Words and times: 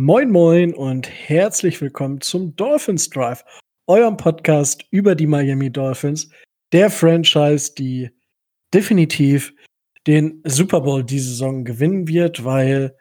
Moin 0.00 0.30
Moin 0.30 0.74
und 0.74 1.08
herzlich 1.08 1.80
willkommen 1.80 2.20
zum 2.20 2.54
Dolphins 2.54 3.10
Drive, 3.10 3.44
eurem 3.88 4.16
Podcast 4.16 4.84
über 4.92 5.16
die 5.16 5.26
Miami 5.26 5.72
Dolphins, 5.72 6.30
der 6.70 6.88
Franchise, 6.88 7.74
die 7.74 8.08
definitiv 8.72 9.52
den 10.06 10.40
Super 10.44 10.82
Bowl 10.82 11.02
diese 11.02 11.30
Saison 11.30 11.64
gewinnen 11.64 12.06
wird, 12.06 12.44
weil 12.44 12.96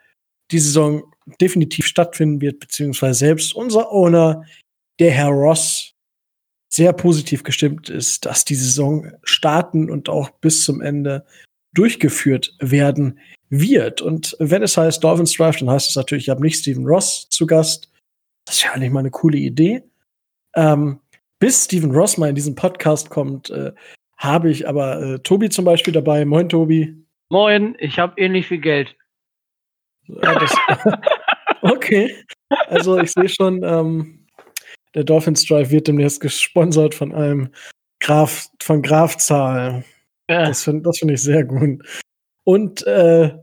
die 0.50 0.58
Saison 0.58 1.04
definitiv 1.40 1.86
stattfinden 1.86 2.42
wird, 2.42 2.62
beziehungsweise 2.62 3.20
selbst 3.20 3.54
unser 3.54 3.92
Owner, 3.92 4.44
der 5.00 5.12
Herr 5.12 5.30
Ross, 5.30 5.94
sehr 6.68 6.94
positiv 6.94 7.44
gestimmt 7.44 7.92
ist, 7.92 8.26
dass 8.26 8.44
die 8.44 8.56
Saison 8.56 9.12
starten 9.22 9.92
und 9.92 10.10
auch 10.10 10.32
bis 10.32 10.64
zum 10.64 10.82
Ende 10.82 11.28
durchgeführt 11.76 12.56
werden 12.60 13.20
wird. 13.50 14.02
Und 14.02 14.36
wenn 14.40 14.64
es 14.64 14.78
heißt 14.78 15.04
Dolphins 15.04 15.34
Drive, 15.34 15.58
dann 15.58 15.70
heißt 15.70 15.90
es 15.90 15.96
natürlich, 15.96 16.26
ich 16.26 16.30
habe 16.30 16.42
nicht 16.42 16.60
Steven 16.60 16.86
Ross 16.86 17.28
zu 17.30 17.46
Gast. 17.46 17.92
Das 18.46 18.56
ist 18.56 18.64
ja 18.64 18.72
eigentlich 18.72 18.92
mal 18.92 19.00
eine 19.00 19.12
coole 19.12 19.38
Idee. 19.38 19.84
Ähm, 20.56 21.00
bis 21.40 21.66
Steven 21.66 21.92
Ross 21.92 22.18
mal 22.18 22.30
in 22.30 22.36
diesen 22.36 22.56
Podcast 22.56 23.10
kommt, 23.10 23.50
äh, 23.50 23.72
habe 24.18 24.50
ich 24.50 24.68
aber 24.68 25.02
äh, 25.02 25.20
Tobi 25.20 25.50
zum 25.50 25.66
Beispiel 25.66 25.94
dabei. 25.94 26.26
Moin, 26.26 26.50
Tobi. 26.50 26.96
Moin, 27.30 27.76
ich 27.80 28.00
habe 28.00 28.20
ähnlich 28.20 28.48
viel 28.48 28.60
Geld. 28.60 28.96
Ja, 30.08 30.40
das, 30.40 30.56
okay. 31.62 32.16
Also 32.68 32.98
ich 32.98 33.12
sehe 33.12 33.30
schon, 33.30 33.64
ähm, 33.64 34.26
der 34.96 35.04
Dolphins 35.04 35.46
Drive 35.46 35.70
wird 35.70 35.88
demnächst 35.88 36.22
gesponsert 36.22 36.96
von 36.96 37.14
einem 37.14 37.50
Graf, 38.00 38.48
von 38.62 38.82
Grafzahl. 38.82 39.84
Ja. 40.30 40.48
Das 40.48 40.64
finde 40.64 40.84
das 40.84 40.98
find 41.00 41.12
ich 41.12 41.22
sehr 41.22 41.44
gut. 41.44 41.84
Und 42.48 42.88
äh, 42.88 43.38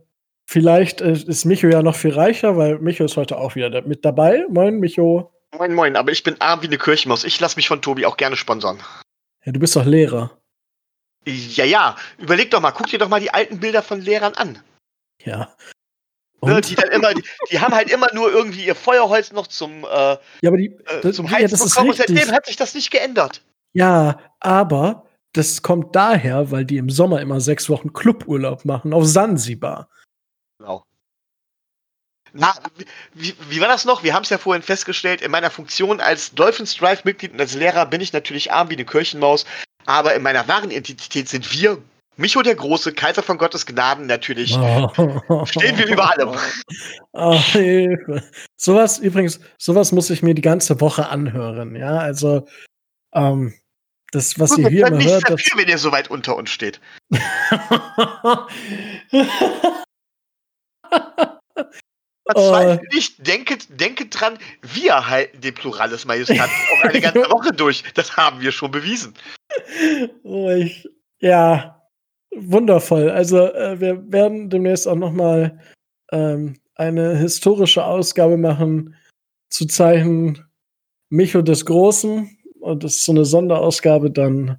vielleicht 0.47 1.03
äh, 1.03 1.13
ist 1.13 1.45
Micho 1.45 1.67
ja 1.67 1.83
noch 1.83 1.95
viel 1.95 2.15
reicher, 2.15 2.57
weil 2.57 2.79
Micho 2.79 3.05
ist 3.05 3.19
heute 3.19 3.37
auch 3.37 3.55
wieder 3.55 3.83
mit 3.83 4.03
dabei. 4.03 4.47
Moin, 4.49 4.81
Micho. 4.81 5.31
Moin, 5.59 5.75
moin, 5.75 5.95
aber 5.95 6.11
ich 6.11 6.23
bin 6.23 6.41
arm 6.41 6.63
wie 6.63 6.69
eine 6.69 6.79
Kirchenmaus. 6.79 7.23
Ich 7.25 7.39
lasse 7.39 7.57
mich 7.57 7.69
von 7.69 7.83
Tobi 7.83 8.07
auch 8.07 8.17
gerne 8.17 8.35
sponsern. 8.35 8.83
Ja, 9.45 9.53
du 9.53 9.61
bist 9.61 9.77
doch 9.77 9.85
Lehrer. 9.85 10.41
Ja, 11.27 11.67
ja. 11.67 11.97
Überleg 12.17 12.51
doch 12.51 12.63
mal, 12.63 12.71
guck 12.71 12.87
dir 12.87 12.99
doch 12.99 13.11
mal 13.11 13.21
die 13.21 13.29
alten 13.29 13.61
Bilder 13.61 13.83
von 13.83 14.01
Lehrern 14.01 14.33
an. 14.37 14.63
Ja. 15.23 15.55
Ne, 16.41 16.63
die, 16.63 16.75
dann 16.75 16.91
immer, 16.91 17.13
die, 17.13 17.25
die, 17.51 17.61
haben 17.61 17.75
halt 17.75 17.91
immer 17.91 18.09
nur 18.15 18.33
irgendwie 18.33 18.65
ihr 18.65 18.75
Feuerholz 18.75 19.33
noch 19.33 19.49
zum, 19.49 19.85
äh, 19.85 19.87
ja, 19.87 20.19
aber 20.47 20.57
die, 20.57 20.75
äh, 20.87 21.13
zum 21.13 21.31
Heizen 21.31 21.43
ja, 21.43 21.49
das 21.49 21.65
bekommen 21.65 21.91
und 21.91 21.97
seitdem 21.97 22.33
hat 22.33 22.47
sich 22.47 22.57
das 22.57 22.75
nicht 22.75 22.91
geändert. 22.91 23.43
Ja, 23.75 24.19
aber 24.41 25.05
das 25.35 25.63
kommt 25.63 25.95
daher, 25.95 26.51
weil 26.51 26.65
die 26.65 26.79
im 26.79 26.89
Sommer 26.89 27.21
immer 27.21 27.41
sechs 27.41 27.69
Wochen 27.69 27.93
Cluburlaub 27.93 28.65
machen 28.65 28.93
auf 28.93 29.05
Sansibar. 29.05 29.89
Genau. 30.59 30.85
Na, 32.33 32.55
wie, 33.15 33.35
wie 33.49 33.61
war 33.61 33.69
das 33.69 33.85
noch? 33.85 34.03
Wir 34.03 34.15
haben 34.15 34.23
es 34.23 34.31
ja 34.31 34.39
vorhin 34.39 34.63
festgestellt, 34.63 35.23
in 35.23 35.31
meiner 35.31 35.51
Funktion 35.51 36.01
als 36.01 36.33
Dolphins 36.35 36.77
Drive-Mitglied 36.77 37.33
und 37.33 37.41
als 37.41 37.55
Lehrer 37.55 37.87
bin 37.87 38.01
ich 38.01 38.13
natürlich 38.13 38.53
arm 38.53 38.71
wie 38.71 38.75
eine 38.75 38.85
Kirchenmaus, 38.85 39.45
aber 39.87 40.15
in 40.15 40.23
meiner 40.23 40.49
wahren 40.49 40.71
Identität 40.71 41.29
sind 41.29 41.53
wir, 41.53 41.79
Micho 42.17 42.43
der 42.43 42.55
Große, 42.55 42.93
Kaiser 42.93 43.23
von 43.23 43.39
Gottes 43.39 43.67
Gnaden, 43.67 44.07
natürlich 44.07 44.57
oh. 44.57 45.45
stehen 45.47 45.79
wir 45.79 45.87
über 45.87 46.11
allem. 46.11 46.31
Oh, 47.13 47.35
Hilfe. 47.35 48.23
Sowas 48.57 48.99
übrigens, 48.99 49.41
sowas 49.59 49.93
muss 49.93 50.11
ich 50.11 50.23
mir 50.23 50.35
die 50.35 50.43
ganze 50.43 50.81
Woche 50.81 51.09
anhören, 51.09 51.77
ja, 51.77 51.99
also 51.99 52.47
ähm, 53.13 53.55
das, 54.15 54.39
was 54.39 54.57
ihr 54.59 54.69
hier 54.69 54.87
immer 54.87 55.03
hört. 55.03 55.29
Dafür, 55.29 55.59
wenn 55.59 55.69
ihr 55.69 55.79
so 55.79 55.93
weit 55.93 56.11
unter 56.11 56.37
uns 56.37 56.51
steht. 56.51 56.81
Uh, 62.35 62.79
nicht, 62.91 63.27
denket, 63.27 63.67
denket 63.79 64.19
dran, 64.19 64.39
wir 64.63 65.09
halten 65.09 65.43
den 65.43 65.55
Pluralis 65.55 66.07
Majestat 66.07 66.49
auch 66.73 66.85
eine 66.85 67.01
ganze 67.01 67.31
Woche 67.31 67.53
durch. 67.53 67.85
Das 67.95 68.17
haben 68.17 68.41
wir 68.41 68.51
schon 68.51 68.71
bewiesen. 68.71 69.13
Oh, 70.23 70.49
ich, 70.49 70.89
ja, 71.21 71.83
wundervoll. 72.35 73.11
Also 73.11 73.53
äh, 73.53 73.79
wir 73.79 74.11
werden 74.11 74.49
demnächst 74.49 74.89
auch 74.89 74.97
noch 74.97 75.13
mal 75.13 75.61
ähm, 76.13 76.57
eine 76.77 77.15
historische 77.19 77.85
Ausgabe 77.85 78.39
machen 78.39 78.97
zu 79.51 79.67
Zeichen 79.67 80.45
Micho 81.11 81.43
des 81.43 81.67
Großen 81.67 82.34
und 82.65 82.83
das 82.83 82.97
ist 82.97 83.05
so 83.05 83.13
eine 83.13 83.25
Sonderausgabe 83.25 84.11
dann. 84.11 84.59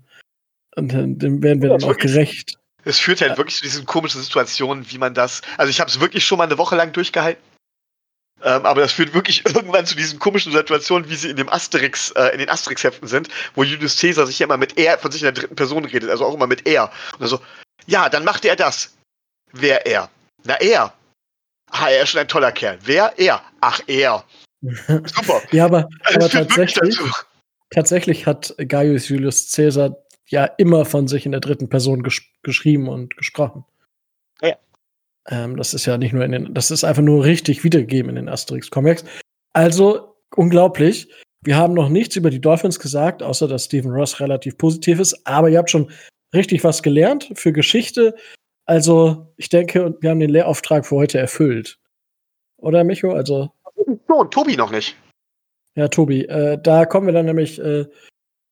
Und 0.75 0.89
dem 0.89 1.41
werden 1.41 1.61
wir 1.61 1.69
dann 1.69 1.83
auch 1.83 1.97
gerecht. 1.97 2.59
Es 2.83 2.99
führt 2.99 3.21
halt 3.21 3.37
wirklich 3.37 3.55
zu 3.55 3.63
diesen 3.63 3.85
komischen 3.85 4.21
Situationen, 4.21 4.85
wie 4.91 4.99
man 4.99 5.15
das. 5.15 5.41
Also 5.57 5.71
ich 5.71 5.79
habe 5.79 5.89
es 5.89 5.99
wirklich 5.99 6.23
schon 6.23 6.37
mal 6.37 6.43
eine 6.43 6.57
Woche 6.57 6.75
lang 6.75 6.91
durchgehalten. 6.91 7.41
Ähm, 8.43 8.65
aber 8.65 8.81
das 8.81 8.91
führt 8.91 9.13
wirklich 9.13 9.43
irgendwann 9.55 9.87
zu 9.87 9.95
diesen 9.95 10.19
komischen 10.19 10.51
Situationen, 10.51 11.09
wie 11.09 11.15
sie 11.15 11.29
in 11.29 11.37
dem 11.37 11.49
Asterix, 11.49 12.11
äh, 12.11 12.27
in 12.27 12.39
den 12.39 12.49
Asterix-Heften 12.49 13.07
sind, 13.07 13.29
wo 13.55 13.63
Julius 13.63 13.99
Caesar 13.99 14.27
sich 14.27 14.37
ja 14.37 14.45
immer 14.45 14.57
mit 14.57 14.77
er 14.77 14.99
von 14.99 15.11
sich 15.11 15.21
in 15.21 15.25
der 15.25 15.33
dritten 15.33 15.55
Person 15.55 15.85
redet, 15.85 16.11
also 16.11 16.25
auch 16.25 16.35
immer 16.35 16.47
mit 16.47 16.67
er. 16.67 16.91
Und 17.13 17.21
dann 17.21 17.29
so, 17.29 17.39
ja, 17.87 18.07
dann 18.09 18.23
machte 18.23 18.49
er 18.49 18.55
das. 18.55 18.95
Wer 19.51 19.87
er? 19.87 20.09
Na 20.43 20.55
er. 20.55 20.93
Ah, 21.71 21.89
er 21.89 22.03
ist 22.03 22.09
schon 22.09 22.21
ein 22.21 22.27
toller 22.27 22.51
Kerl. 22.51 22.77
Wer? 22.83 23.17
Er. 23.17 23.41
Ach, 23.61 23.79
er. 23.87 24.23
Super. 24.61 25.41
ja, 25.51 25.65
aber, 25.65 25.89
aber 26.03 26.29
tatsächlich, 26.29 26.99
tatsächlich 27.75 28.25
hat 28.25 28.55
Gaius 28.57 29.09
Julius 29.09 29.51
Caesar 29.51 29.97
ja 30.27 30.45
immer 30.45 30.85
von 30.85 31.07
sich 31.07 31.25
in 31.25 31.31
der 31.31 31.41
dritten 31.41 31.69
Person 31.69 32.03
ges 32.03 32.21
geschrieben 32.41 32.87
und 32.87 33.15
gesprochen. 33.17 33.65
Ja. 34.41 34.55
Ähm, 35.27 35.57
das 35.57 35.73
ist 35.73 35.85
ja 35.85 35.97
nicht 35.97 36.13
nur 36.13 36.23
in 36.23 36.31
den, 36.31 36.53
das 36.53 36.71
ist 36.71 36.83
einfach 36.83 37.03
nur 37.03 37.23
richtig 37.25 37.63
wiedergegeben 37.63 38.09
in 38.09 38.15
den 38.15 38.29
Asterix-Comics. 38.29 39.03
Also 39.53 40.15
unglaublich. 40.35 41.09
Wir 41.41 41.57
haben 41.57 41.73
noch 41.73 41.89
nichts 41.89 42.15
über 42.15 42.31
die 42.31 42.41
Dolphins 42.41 42.79
gesagt, 42.79 43.21
außer 43.21 43.47
dass 43.47 43.65
Stephen 43.65 43.91
Ross 43.91 44.19
relativ 44.19 44.57
positiv 44.57 44.99
ist. 44.99 45.27
Aber 45.27 45.49
ihr 45.49 45.59
habt 45.59 45.69
schon 45.69 45.91
richtig 46.33 46.63
was 46.63 46.81
gelernt 46.81 47.31
für 47.35 47.53
Geschichte. 47.53 48.15
Also 48.65 49.33
ich 49.37 49.49
denke, 49.49 49.95
wir 50.01 50.09
haben 50.09 50.19
den 50.19 50.31
Lehrauftrag 50.31 50.85
für 50.85 50.95
heute 50.95 51.19
erfüllt. 51.19 51.77
Oder 52.57 52.83
Micho? 52.83 53.11
Also. 53.11 53.51
So, 54.07 54.23
Tobi 54.23 54.55
noch 54.55 54.71
nicht. 54.71 54.95
Ja, 55.75 55.87
Tobi, 55.89 56.25
äh, 56.25 56.57
da 56.61 56.85
kommen 56.85 57.07
wir 57.07 57.13
dann 57.13 57.25
nämlich 57.25 57.59
äh, 57.59 57.85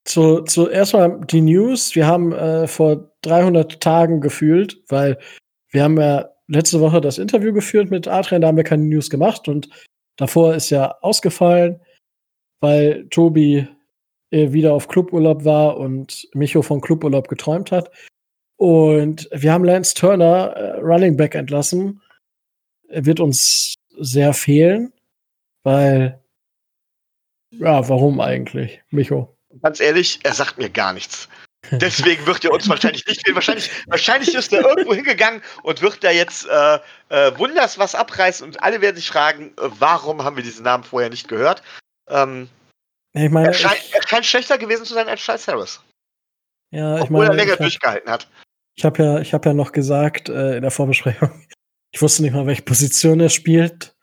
zu, 0.04 0.42
zu 0.42 0.68
erstmal 0.68 1.20
die 1.22 1.40
News. 1.40 1.94
Wir 1.94 2.06
haben 2.06 2.32
äh, 2.32 2.66
vor 2.66 3.10
300 3.22 3.80
Tagen 3.80 4.20
gefühlt, 4.20 4.82
weil 4.88 5.18
wir 5.70 5.82
haben 5.82 5.98
ja 5.98 6.28
letzte 6.46 6.80
Woche 6.80 7.00
das 7.00 7.18
Interview 7.18 7.52
geführt 7.52 7.90
mit 7.90 8.06
Adrian, 8.06 8.42
da 8.42 8.48
haben 8.48 8.56
wir 8.58 8.64
keine 8.64 8.84
News 8.84 9.08
gemacht 9.08 9.48
und 9.48 9.68
davor 10.16 10.54
ist 10.54 10.70
ja 10.70 10.94
ausgefallen, 11.00 11.80
weil 12.60 13.08
Tobi 13.08 13.66
äh, 14.30 14.52
wieder 14.52 14.74
auf 14.74 14.88
Cluburlaub 14.88 15.44
war 15.44 15.78
und 15.78 16.28
Micho 16.34 16.62
von 16.62 16.80
Cluburlaub 16.80 17.28
geträumt 17.28 17.72
hat. 17.72 17.90
Und 18.56 19.28
wir 19.32 19.52
haben 19.52 19.64
Lance 19.64 19.94
Turner, 19.94 20.52
äh, 20.56 20.80
Running 20.80 21.16
Back, 21.16 21.34
entlassen. 21.34 22.00
Er 22.88 23.06
wird 23.06 23.20
uns 23.20 23.74
sehr 23.98 24.34
fehlen, 24.34 24.92
weil 25.62 26.23
ja, 27.58 27.88
warum 27.88 28.20
eigentlich, 28.20 28.82
Micho? 28.90 29.36
Ganz 29.62 29.80
ehrlich, 29.80 30.20
er 30.22 30.34
sagt 30.34 30.58
mir 30.58 30.68
gar 30.68 30.92
nichts. 30.92 31.28
Deswegen 31.70 32.26
wird 32.26 32.44
er 32.44 32.52
uns 32.52 32.68
wahrscheinlich 32.68 33.06
nicht 33.06 33.24
fehlen. 33.24 33.34
Wahrscheinlich, 33.34 33.70
wahrscheinlich 33.86 34.34
ist 34.34 34.52
er 34.52 34.66
irgendwo 34.66 34.94
hingegangen 34.94 35.42
und 35.62 35.80
wird 35.80 36.04
da 36.04 36.10
jetzt 36.10 36.46
äh, 36.46 36.78
äh, 37.08 37.38
wunders 37.38 37.78
was 37.78 37.94
abreißen 37.94 38.46
und 38.46 38.62
alle 38.62 38.80
werden 38.80 38.96
sich 38.96 39.08
fragen, 39.08 39.52
äh, 39.58 39.68
warum 39.78 40.22
haben 40.22 40.36
wir 40.36 40.42
diesen 40.42 40.64
Namen 40.64 40.84
vorher 40.84 41.10
nicht 41.10 41.28
gehört? 41.28 41.62
Ähm, 42.08 42.48
ich 43.14 43.30
meine, 43.30 43.48
er, 43.48 43.54
scheint, 43.54 43.80
er 43.92 44.06
scheint 44.06 44.26
schlechter 44.26 44.58
gewesen 44.58 44.84
zu 44.84 44.94
sein 44.94 45.08
als 45.08 45.20
Charles 45.20 45.48
Harris. 45.48 45.80
Ja, 46.70 46.96
ich 46.96 47.02
Obwohl 47.04 47.18
meine, 47.18 47.30
er 47.30 47.36
länger 47.36 47.52
hab, 47.52 47.60
durchgehalten 47.60 48.10
hat. 48.10 48.28
Ich 48.74 48.84
habe 48.84 49.02
ja, 49.02 49.32
hab 49.32 49.46
ja 49.46 49.54
noch 49.54 49.72
gesagt 49.72 50.28
äh, 50.28 50.56
in 50.56 50.62
der 50.62 50.70
Vorbesprechung, 50.70 51.30
ich 51.92 52.02
wusste 52.02 52.22
nicht 52.22 52.34
mal, 52.34 52.46
welche 52.46 52.62
Position 52.62 53.20
er 53.20 53.30
spielt. 53.30 53.93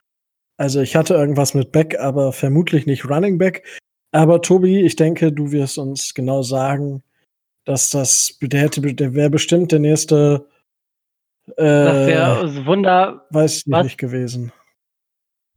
Also 0.62 0.80
ich 0.80 0.96
hatte 0.96 1.16
irgendwas 1.16 1.56
mit 1.56 1.72
Back, 1.72 2.00
aber 2.00 2.32
vermutlich 2.32 2.86
nicht 2.86 3.10
Running 3.10 3.40
Back. 3.40 3.64
Aber 4.12 4.44
Tobi, 4.44 4.82
ich 4.82 4.96
denke, 4.96 5.32
du 5.32 5.52
wirst 5.52 5.80
uns 5.80 6.14
genau 6.14 6.44
sagen, 6.44 7.02
dass 7.66 7.90
das, 7.90 8.38
der 8.44 8.62
hätte, 8.62 8.80
der 8.94 9.16
wäre 9.16 9.32
bestimmt 9.32 9.72
der 9.72 9.80
nächste. 9.80 10.48
Äh, 11.58 11.64
dass 11.64 12.06
der 12.06 12.66
Wunder. 12.68 13.26
Weiß 13.32 13.64
was, 13.66 13.86
nicht 13.86 13.98
gewesen. 13.98 14.54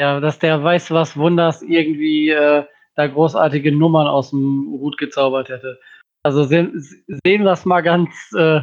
Ja, 0.01 0.21
dass 0.21 0.39
der 0.39 0.65
weiß 0.65 0.91
was 0.93 1.19
Wunders 1.19 1.61
irgendwie 1.61 2.31
äh, 2.31 2.65
da 2.95 3.07
großartige 3.07 3.73
Nummern 3.73 4.07
aus 4.07 4.31
dem 4.31 4.71
Hut 4.71 4.97
gezaubert 4.97 5.51
hätte. 5.51 5.79
Also 6.23 6.45
sehen, 6.45 6.83
sehen 7.27 7.45
wir 7.45 7.53
es 7.53 7.67
mal 7.67 7.83
ganz, 7.83 8.11
äh, 8.35 8.63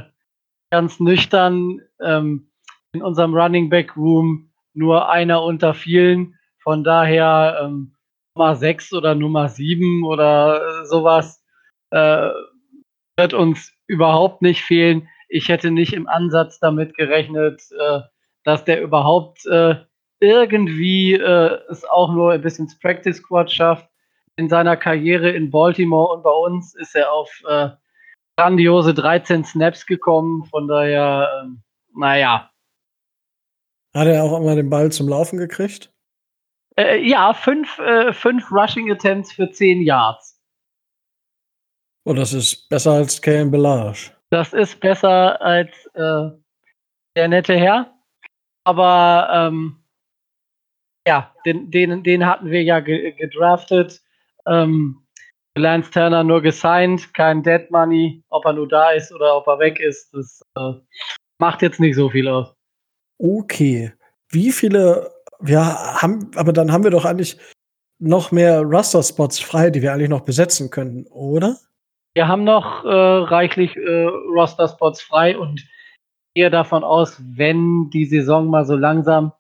ganz 0.72 1.00
nüchtern. 1.00 1.82
Ähm, 2.02 2.48
in 2.94 3.04
unserem 3.04 3.36
Running 3.36 3.70
Back 3.70 3.96
Room 3.96 4.51
nur 4.74 5.10
einer 5.10 5.44
unter 5.44 5.74
vielen. 5.74 6.36
Von 6.60 6.84
daher 6.84 7.62
ähm, 7.64 7.96
Nummer 8.36 8.56
6 8.56 8.94
oder 8.94 9.16
Nummer 9.16 9.50
7 9.50 10.04
oder 10.06 10.62
äh, 10.62 10.86
sowas 10.86 11.44
äh, 11.90 12.30
wird 13.18 13.34
uns 13.34 13.74
überhaupt 13.88 14.42
nicht 14.42 14.62
fehlen. 14.62 15.08
Ich 15.28 15.50
hätte 15.50 15.72
nicht 15.72 15.94
im 15.94 16.08
Ansatz 16.08 16.60
damit 16.60 16.96
gerechnet, 16.96 17.62
äh, 17.78 18.02
dass 18.44 18.64
der 18.64 18.82
überhaupt 18.82 19.46
äh, 19.46 19.76
irgendwie 20.20 21.14
äh, 21.14 21.60
es 21.70 21.84
auch 21.84 22.14
nur 22.14 22.32
ein 22.32 22.42
bisschen 22.42 22.72
Practice 22.82 23.18
Squad 23.18 23.52
schafft. 23.52 23.88
In 24.38 24.50
seiner 24.50 24.78
Karriere 24.78 25.30
in 25.32 25.52
Baltimore 25.52 26.16
und 26.16 26.24
bei 26.24 26.32
uns 26.32 26.74
ist 26.76 26.96
er 26.96 27.12
auf 27.12 27.30
äh, 27.48 27.70
grandiose 28.38 28.94
13 28.94 29.44
Snaps 29.44 29.86
gekommen. 29.86 30.46
Von 30.46 30.68
daher, 30.68 31.44
ähm, 31.44 31.64
naja. 31.94 32.51
Hat 33.94 34.08
er 34.08 34.24
auch 34.24 34.34
einmal 34.34 34.56
den 34.56 34.70
Ball 34.70 34.92
zum 34.92 35.10
Laufen 35.10 35.38
gekriegt? 35.38 35.92
Äh, 36.78 37.06
ja, 37.08 37.34
fünf, 37.34 37.78
äh, 37.80 38.14
fünf 38.14 38.52
Rushing 38.52 38.92
Attempts 38.92 39.34
für 39.34 39.52
10 39.52 39.82
Yards. 39.82 40.40
Oh, 42.06 42.14
das 42.14 42.34
ist 42.34 42.70
besser 42.70 42.94
als 42.94 43.22
Kane 43.22 43.52
Belage. 43.52 44.12
Das 44.30 44.54
ist 44.54 44.80
besser 44.80 45.40
als 45.42 45.72
äh, 45.94 46.30
der 47.16 47.28
nette 47.28 47.56
Herr. 47.56 47.94
Aber 48.64 49.30
ähm, 49.32 49.84
ja, 51.06 51.34
den, 51.46 51.70
den, 51.70 52.04
den 52.04 52.26
hatten 52.26 52.50
wir 52.50 52.64
ja 52.64 52.80
ge 52.80 53.12
gedraftet. 53.12 54.02
Ähm, 54.48 55.04
Lance 55.58 55.92
Turner 55.92 56.24
nur 56.24 56.42
gesigned, 56.42 57.14
kein 57.14 57.44
Dead 57.44 57.70
Money. 57.70 58.24
Ob 58.30 58.46
er 58.46 58.54
nur 58.54 58.68
da 58.68 58.92
ist 58.92 59.12
oder 59.12 59.36
ob 59.36 59.48
er 59.48 59.60
weg 59.60 59.80
ist, 59.80 60.14
das 60.14 60.42
äh, 60.56 60.74
macht 61.40 61.62
jetzt 61.62 61.80
nicht 61.80 61.96
so 61.96 62.10
viel 62.10 62.28
aus. 62.28 62.56
Okay. 63.22 63.94
Wie 64.30 64.52
viele, 64.52 65.12
ja, 65.46 66.02
haben, 66.02 66.32
aber 66.36 66.54
dann 66.54 66.72
haben 66.72 66.84
wir 66.84 66.92
doch 66.92 67.06
eigentlich 67.06 67.38
noch 68.00 68.32
mehr 68.32 68.64
Raster-Spots 68.66 69.40
frei, 69.40 69.70
die 69.70 69.82
wir 69.82 69.94
eigentlich 69.94 70.10
noch 70.10 70.22
besetzen 70.22 70.72
könnten, 70.72 71.06
oder? 71.12 71.58
Wir 72.16 72.28
haben 72.28 72.44
noch 72.44 72.84
äh, 72.84 72.90
reichlich 72.90 73.78
äh, 73.78 74.06
Roster-Spots 74.06 75.02
frei 75.04 75.38
und 75.38 75.64
gehe 76.36 76.50
davon 76.50 76.84
aus, 76.84 77.22
wenn 77.36 77.90
die 77.92 78.06
Saison 78.06 78.48
mal 78.48 78.66
so 78.66 78.76
langsam 78.76 79.34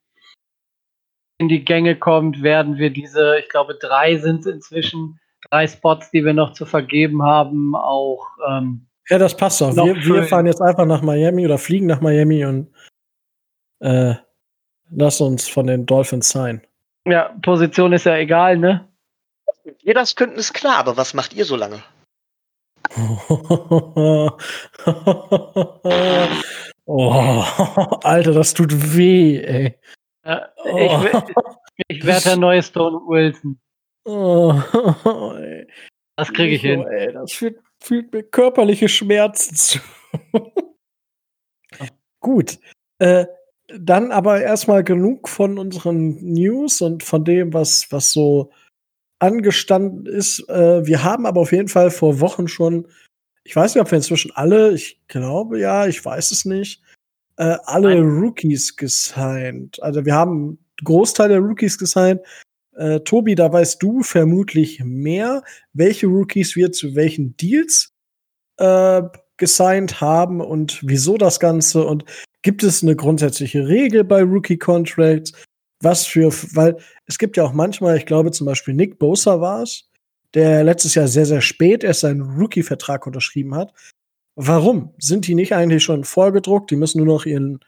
in 1.40 1.50
die 1.50 1.66
Gänge 1.66 1.96
kommt, 1.98 2.44
werden 2.44 2.78
wir 2.78 2.92
diese, 2.92 3.40
ich 3.40 3.50
glaube, 3.50 3.76
drei 3.76 4.18
sind 4.18 4.42
es 4.42 4.46
inzwischen, 4.46 5.20
drei 5.50 5.68
Spots, 5.68 6.12
die 6.12 6.24
wir 6.24 6.34
noch 6.34 6.54
zu 6.54 6.68
vergeben 6.68 7.24
haben, 7.24 7.76
auch. 7.76 8.28
Ähm, 8.48 8.86
ja, 9.10 9.18
das 9.18 9.36
passt 9.36 9.60
doch. 9.60 9.76
Wir, 9.76 9.96
wir, 9.96 10.24
fahren 10.24 10.46
jetzt 10.46 10.62
einfach 10.62 10.86
nach 10.86 11.02
Miami 11.02 11.46
oder 11.46 11.58
fliegen 11.58 11.88
nach 11.88 12.00
Miami 12.00 12.46
und 12.46 12.68
äh, 13.82 14.16
lassen 14.90 15.28
uns 15.28 15.48
von 15.48 15.68
den 15.68 15.86
Dolphins 15.86 16.30
sein. 16.30 16.62
Ja, 17.06 17.36
Position 17.42 17.94
ist 17.94 18.06
ja 18.06 18.16
egal, 18.18 18.58
ne? 18.58 18.88
Wir 19.84 19.94
das 19.94 20.16
könnten, 20.16 20.40
ist 20.40 20.54
klar, 20.54 20.78
aber 20.78 20.98
was 20.98 21.14
macht 21.14 21.34
ihr 21.34 21.46
so 21.46 21.56
lange? 21.56 21.84
oh, 26.86 27.12
Alter, 28.04 28.34
das 28.34 28.54
tut 28.54 28.72
weh, 28.96 29.38
ey. 29.40 29.80
Ja, 30.26 30.50
ich, 30.66 30.92
oh. 30.92 31.24
ich 31.88 32.06
werde 32.06 32.24
der 32.24 32.38
neue 32.38 32.62
Stone 32.64 32.98
Wilson. 33.08 33.60
Oh, 34.04 34.60
das 36.16 36.34
kriege 36.34 36.56
ich 36.56 36.62
hin. 36.62 36.88
Ey, 36.88 37.14
das 37.14 37.34
fühlt, 37.34 37.60
fühlt, 37.80 38.12
mir 38.12 38.24
körperliche 38.24 38.90
Schmerzen 38.90 39.56
zu. 39.56 39.80
Gut. 42.20 42.58
Äh, 42.98 43.28
dann 43.80 44.12
aber 44.12 44.42
erstmal 44.42 44.84
genug 44.84 45.30
von 45.30 45.58
unseren 45.58 46.16
News 46.22 46.82
und 46.82 47.04
von 47.04 47.24
dem, 47.24 47.54
was, 47.54 47.88
was 47.92 48.12
so 48.12 48.52
angestanden 49.20 50.06
ist. 50.06 50.48
Äh, 50.50 50.86
wir 50.86 51.04
haben 51.04 51.26
aber 51.26 51.42
auf 51.42 51.52
jeden 51.52 51.68
Fall 51.68 51.92
vor 51.92 52.20
Wochen 52.20 52.48
schon, 52.48 52.88
ich 53.44 53.56
weiß 53.56 53.76
nicht, 53.76 53.82
ob 53.82 53.92
wir 53.92 53.98
inzwischen 53.98 54.32
alle, 54.36 54.74
ich 54.74 55.00
glaube 55.08 55.60
ja, 55.60 55.86
ich 55.88 56.04
weiß 56.04 56.32
es 56.32 56.46
nicht, 56.46 56.82
äh, 57.38 57.58
alle 57.66 57.96
Nein. 57.96 58.20
Rookies 58.20 58.76
gesigned. 58.76 59.82
Also 59.82 60.06
wir 60.06 60.16
haben 60.16 60.60
Großteil 60.84 61.30
der 61.30 61.40
Rookies 61.40 61.78
gesigned. 61.78 62.22
Äh, 62.76 63.02
Tobi, 63.02 63.36
da 63.36 63.52
weißt 63.52 63.82
du 63.82 64.02
vermutlich 64.02 64.82
mehr, 64.84 65.44
welche 65.74 66.08
Rookies 66.08 66.56
wir 66.56 66.72
zu 66.72 66.96
welchen 66.96 67.36
Deals 67.38 67.94
äh, 68.58 69.02
gesigned 69.38 70.02
haben 70.02 70.42
und 70.42 70.80
wieso 70.84 71.18
das 71.18 71.40
Ganze 71.40 71.86
und 71.86 72.06
gibt 72.42 72.64
es 72.64 72.84
eine 72.84 72.96
grundsätzliche 72.96 73.68
Regel 73.68 74.04
bei 74.04 74.22
Rookie 74.22 74.58
Contracts? 74.58 75.34
was 75.82 76.06
für, 76.06 76.32
weil 76.56 76.78
es 77.08 77.18
gibt 77.18 77.38
ja 77.38 77.44
auch 77.44 77.54
manchmal, 77.54 77.98
ich 77.98 78.06
glaube 78.06 78.32
zum 78.32 78.46
Beispiel 78.46 78.74
Nick 78.74 79.00
Bosa 79.00 79.42
war 79.42 79.64
es, 79.64 79.90
der 80.34 80.64
letztes 80.64 80.96
Jahr 80.96 81.08
sehr, 81.08 81.26
sehr 81.26 81.42
spät 81.42 81.84
erst 81.84 82.02
seinen 82.02 82.22
Rookie-Vertrag 82.22 83.06
unterschrieben 83.06 83.56
hat. 83.56 83.74
Warum? 84.36 84.94
Sind 84.98 85.28
die 85.28 85.36
nicht 85.36 85.54
eigentlich 85.54 85.84
schon 85.84 86.06
vorgedruckt? 86.06 86.72
Die 86.72 86.78
müssen 86.78 87.04
nur 87.04 87.16
noch 87.16 87.26
ihren, 87.26 87.60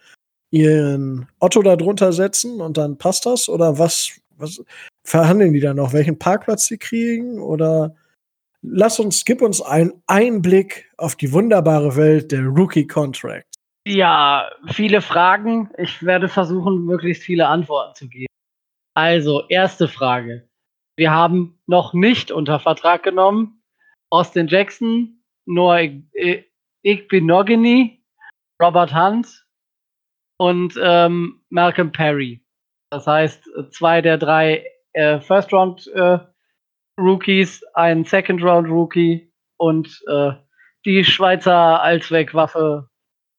ihren 0.49 1.27
Otto 1.39 1.61
da 1.61 1.75
drunter 1.75 2.13
setzen 2.13 2.61
und 2.61 2.77
dann 2.77 2.97
passt 2.97 3.25
das? 3.25 3.49
Oder 3.49 3.79
was, 3.79 4.11
was 4.37 4.63
verhandeln 5.03 5.53
die 5.53 5.59
dann 5.59 5.75
noch? 5.75 5.91
Welchen 5.91 6.17
Parkplatz 6.17 6.67
sie 6.67 6.77
kriegen? 6.77 7.39
Oder 7.39 7.95
lass 8.61 8.97
uns, 8.99 9.25
gib 9.25 9.41
uns 9.41 9.61
einen 9.61 9.91
Einblick 10.07 10.89
auf 10.95 11.17
die 11.17 11.33
wunderbare 11.33 11.97
Welt 11.97 12.31
der 12.31 12.45
Rookie 12.45 12.87
Contract. 12.87 13.52
Ja, 13.85 14.49
viele 14.67 15.01
Fragen. 15.01 15.69
Ich 15.77 16.03
werde 16.03 16.29
versuchen, 16.29 16.85
möglichst 16.85 17.23
viele 17.23 17.47
Antworten 17.47 17.95
zu 17.95 18.07
geben. 18.07 18.27
Also, 18.95 19.47
erste 19.49 19.87
Frage. 19.87 20.47
Wir 20.95 21.09
haben 21.11 21.59
noch 21.65 21.93
nicht 21.93 22.31
unter 22.31 22.59
Vertrag 22.59 23.01
genommen 23.03 23.63
Austin 24.11 24.47
Jackson, 24.47 25.23
Noah 25.45 25.89
Igbinogany, 26.83 28.05
Robert 28.61 28.93
Hunt 28.93 29.47
und 30.37 30.75
ähm, 30.79 31.41
Malcolm 31.49 31.91
Perry. 31.91 32.45
Das 32.91 33.07
heißt, 33.07 33.49
zwei 33.71 34.01
der 34.01 34.19
drei 34.19 34.67
äh, 34.93 35.19
First-Round-Rookies, 35.19 37.63
äh, 37.63 37.67
ein 37.73 38.05
Second-Round-Rookie 38.05 39.33
und 39.57 39.99
äh, 40.07 40.33
die 40.85 41.03
Schweizer 41.03 41.81
Allzweckwaffe 41.81 42.91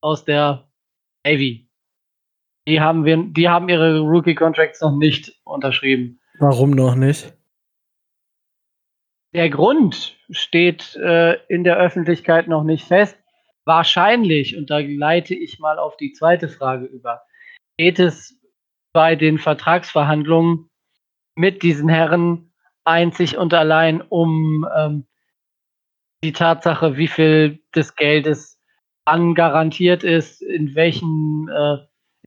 aus 0.05 0.25
der 0.25 0.69
Navy. 1.25 1.67
Die 2.69 2.81
haben 2.81 3.05
wir, 3.05 3.17
die 3.17 3.49
haben 3.49 3.69
ihre 3.69 4.01
Rookie 4.01 4.35
Contracts 4.35 4.81
noch 4.81 4.97
nicht 4.97 5.33
unterschrieben. 5.45 6.21
Warum 6.39 6.71
noch 6.71 6.95
nicht? 6.95 7.33
Der 9.33 9.51
Grund 9.51 10.17
steht 10.31 10.95
äh, 10.97 11.39
in 11.49 11.65
der 11.65 11.79
Öffentlichkeit 11.79 12.49
noch 12.49 12.65
nicht 12.65 12.87
fest. 12.87 13.19
Wahrscheinlich, 13.65 14.57
und 14.57 14.71
da 14.71 14.79
leite 14.79 15.35
ich 15.35 15.59
mal 15.59 15.79
auf 15.79 15.97
die 15.97 16.13
zweite 16.13 16.49
Frage 16.49 16.85
über, 16.85 17.23
geht 17.79 17.99
es 17.99 18.39
bei 18.93 19.17
den 19.17 19.39
Vertragsverhandlungen 19.39 20.71
mit 21.35 21.63
diesen 21.63 21.89
Herren 21.89 22.53
einzig 22.85 23.39
und 23.39 23.55
allein 23.55 24.03
um 24.03 24.69
ähm, 24.77 25.07
die 26.23 26.33
Tatsache, 26.33 26.97
wie 26.97 27.09
viel 27.09 27.61
des 27.75 27.97
Geldes 27.97 28.54
an 29.05 29.35
garantiert 29.35 30.05
ist, 30.05 30.43
in 30.43 30.75
welchen, 30.75 31.49
äh, 31.49 31.79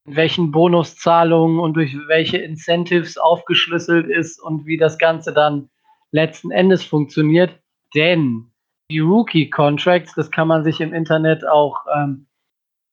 in 0.05 0.15
welchen 0.15 0.51
Bonuszahlungen 0.51 1.59
und 1.59 1.73
durch 1.73 1.95
welche 2.07 2.37
Incentives 2.37 3.17
aufgeschlüsselt 3.17 4.07
ist 4.07 4.41
und 4.41 4.65
wie 4.65 4.77
das 4.77 4.97
Ganze 4.97 5.33
dann 5.33 5.69
letzten 6.11 6.51
Endes 6.51 6.83
funktioniert. 6.83 7.59
Denn 7.95 8.51
die 8.89 8.99
Rookie-Contracts, 8.99 10.13
das 10.15 10.31
kann 10.31 10.47
man 10.47 10.63
sich 10.63 10.79
im 10.81 10.93
Internet 10.93 11.45
auch 11.47 11.85
ähm, 11.95 12.27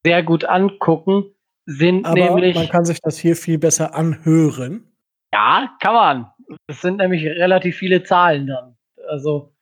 sehr 0.05 0.23
gut 0.23 0.45
angucken, 0.45 1.35
sind 1.67 2.05
Aber 2.07 2.15
nämlich. 2.15 2.55
Man 2.55 2.69
kann 2.69 2.85
sich 2.85 3.01
das 3.01 3.19
hier 3.19 3.37
viel 3.37 3.59
besser 3.59 3.95
anhören. 3.95 4.93
Ja, 5.33 5.71
kann 5.81 5.95
man. 5.95 6.31
Es 6.67 6.81
sind 6.81 6.99
nämlich 6.99 7.25
relativ 7.25 7.77
viele 7.77 8.03
Zahlen 8.03 8.47
dann. 8.47 8.77
Also 9.09 9.55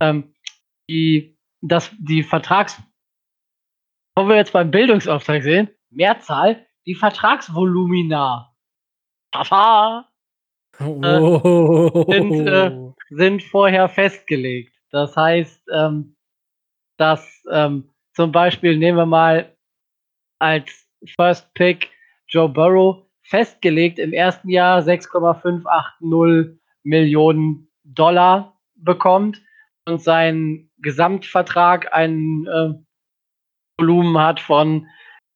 ähm, 0.00 0.34
die, 0.88 1.36
das, 1.60 1.90
die 1.98 2.22
Vertrags 2.22 2.80
wo 4.18 4.28
wir 4.28 4.36
jetzt 4.36 4.52
beim 4.52 4.70
Bildungsauftrag 4.72 5.44
sehen, 5.44 5.70
Mehrzahl, 5.90 6.66
die 6.86 6.96
Vertragsvolumina. 6.96 8.52
Tata! 9.30 10.08
Oh. 10.80 12.04
Äh, 12.08 12.12
sind, 12.12 12.46
äh, 12.48 12.92
sind, 13.10 13.42
vorher 13.44 13.88
festgelegt. 13.88 14.74
Das 14.90 15.16
heißt, 15.16 15.62
ähm, 15.72 16.16
dass 16.96 17.44
ähm, 17.50 17.90
zum 18.14 18.32
Beispiel 18.32 18.76
nehmen 18.76 18.98
wir 18.98 19.06
mal 19.06 19.54
als 20.40 20.88
First 21.16 21.54
Pick 21.54 21.90
Joe 22.26 22.48
Burrow 22.48 23.06
festgelegt 23.22 24.00
im 24.00 24.12
ersten 24.12 24.48
Jahr 24.48 24.82
6,580 24.82 26.58
Millionen 26.82 27.68
Dollar 27.84 28.58
bekommt 28.74 29.40
und 29.84 30.02
sein 30.02 30.70
Gesamtvertrag 30.78 31.92
einen 31.94 32.46
äh, 32.46 32.74
Volumen 33.78 34.18
hat 34.18 34.40
von 34.40 34.88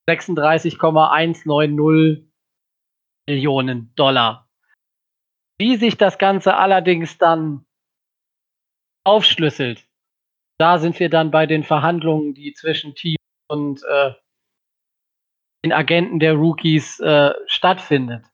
36,190 0.09 2.27
Millionen 3.27 3.93
Dollar. 3.95 4.49
Wie 5.57 5.77
sich 5.77 5.97
das 5.97 6.17
Ganze 6.17 6.57
allerdings 6.57 7.17
dann 7.17 7.65
aufschlüsselt, 9.05 9.87
da 10.59 10.77
sind 10.77 10.99
wir 10.99 11.09
dann 11.09 11.31
bei 11.31 11.45
den 11.45 11.63
Verhandlungen, 11.63 12.33
die 12.33 12.53
zwischen 12.53 12.95
Team 12.95 13.17
und 13.49 13.81
äh, 13.83 14.13
den 15.63 15.71
Agenten 15.71 16.19
der 16.19 16.33
Rookies 16.33 16.99
äh, 16.99 17.31
stattfindet. 17.47 18.25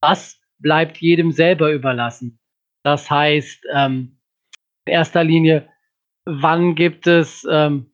Das 0.00 0.40
bleibt 0.58 0.98
jedem 0.98 1.32
selber 1.32 1.72
überlassen. 1.72 2.38
Das 2.84 3.10
heißt, 3.10 3.66
ähm, 3.74 4.20
in 4.86 4.92
erster 4.92 5.24
Linie, 5.24 5.68
wann 6.24 6.74
gibt 6.74 7.06
es, 7.06 7.46
ähm, 7.50 7.89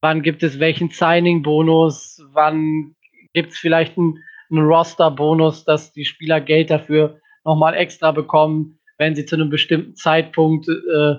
wann 0.00 0.22
gibt 0.22 0.42
es 0.42 0.60
welchen 0.60 0.90
Signing-Bonus, 0.90 2.24
wann 2.32 2.94
gibt 3.32 3.52
es 3.52 3.58
vielleicht 3.58 3.96
einen, 3.98 4.18
Roster-Bonus, 4.50 5.66
dass 5.66 5.92
die 5.92 6.06
Spieler 6.06 6.40
Geld 6.40 6.70
dafür 6.70 7.20
nochmal 7.44 7.74
extra 7.74 8.12
bekommen, 8.12 8.78
wenn 8.96 9.14
sie 9.14 9.26
zu 9.26 9.36
einem 9.36 9.50
bestimmten 9.50 9.94
Zeitpunkt 9.94 10.66
äh, 10.68 11.16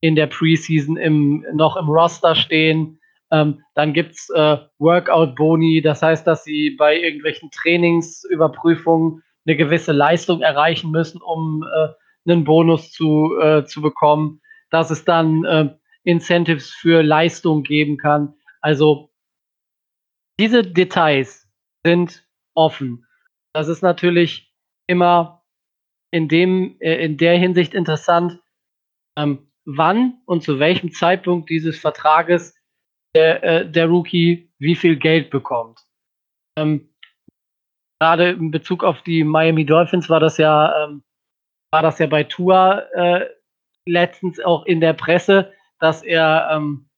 in 0.00 0.14
der 0.14 0.28
Preseason 0.28 0.96
im, 0.96 1.44
noch 1.54 1.76
im 1.76 1.88
Roster 1.88 2.36
stehen. 2.36 3.00
Ähm, 3.32 3.62
dann 3.74 3.92
gibt's 3.94 4.30
äh, 4.30 4.58
Workout-Boni, 4.78 5.82
das 5.82 6.02
heißt, 6.02 6.24
dass 6.24 6.44
sie 6.44 6.76
bei 6.78 7.00
irgendwelchen 7.00 7.50
Trainingsüberprüfungen 7.50 9.24
eine 9.44 9.56
gewisse 9.56 9.92
Leistung 9.92 10.40
erreichen 10.40 10.92
müssen, 10.92 11.20
um 11.20 11.64
äh, 11.64 12.30
einen 12.30 12.44
Bonus 12.44 12.92
zu, 12.92 13.36
äh, 13.40 13.64
zu 13.64 13.82
bekommen, 13.82 14.40
dass 14.70 14.90
es 14.90 15.04
dann 15.04 15.44
äh, 15.44 15.70
Incentives 16.08 16.70
für 16.70 17.02
Leistung 17.02 17.62
geben 17.62 17.98
kann. 17.98 18.34
Also 18.62 19.12
diese 20.40 20.62
Details 20.62 21.46
sind 21.84 22.26
offen. 22.54 23.06
Das 23.52 23.68
ist 23.68 23.82
natürlich 23.82 24.54
immer 24.86 25.44
in 26.10 26.28
dem 26.28 26.76
äh, 26.80 27.04
in 27.04 27.18
der 27.18 27.38
Hinsicht 27.38 27.74
interessant, 27.74 28.40
ähm, 29.18 29.52
wann 29.66 30.22
und 30.24 30.42
zu 30.42 30.58
welchem 30.58 30.92
Zeitpunkt 30.92 31.50
dieses 31.50 31.78
Vertrages 31.78 32.56
der, 33.14 33.44
äh, 33.44 33.70
der 33.70 33.86
Rookie 33.86 34.50
wie 34.58 34.76
viel 34.76 34.96
Geld 34.96 35.28
bekommt. 35.28 35.80
Ähm, 36.56 36.88
Gerade 38.00 38.30
in 38.30 38.50
Bezug 38.50 38.82
auf 38.82 39.02
die 39.02 39.24
Miami 39.24 39.66
Dolphins 39.66 40.08
war 40.08 40.20
das 40.20 40.38
ja, 40.38 40.84
ähm, 40.84 41.02
war 41.70 41.82
das 41.82 41.98
ja 41.98 42.06
bei 42.06 42.24
Tua 42.24 42.78
äh, 42.94 43.28
letztens 43.86 44.40
auch 44.40 44.64
in 44.66 44.80
der 44.80 44.92
Presse, 44.92 45.52
dass 45.80 46.02
er, 46.02 46.48
ähm, 46.52 46.88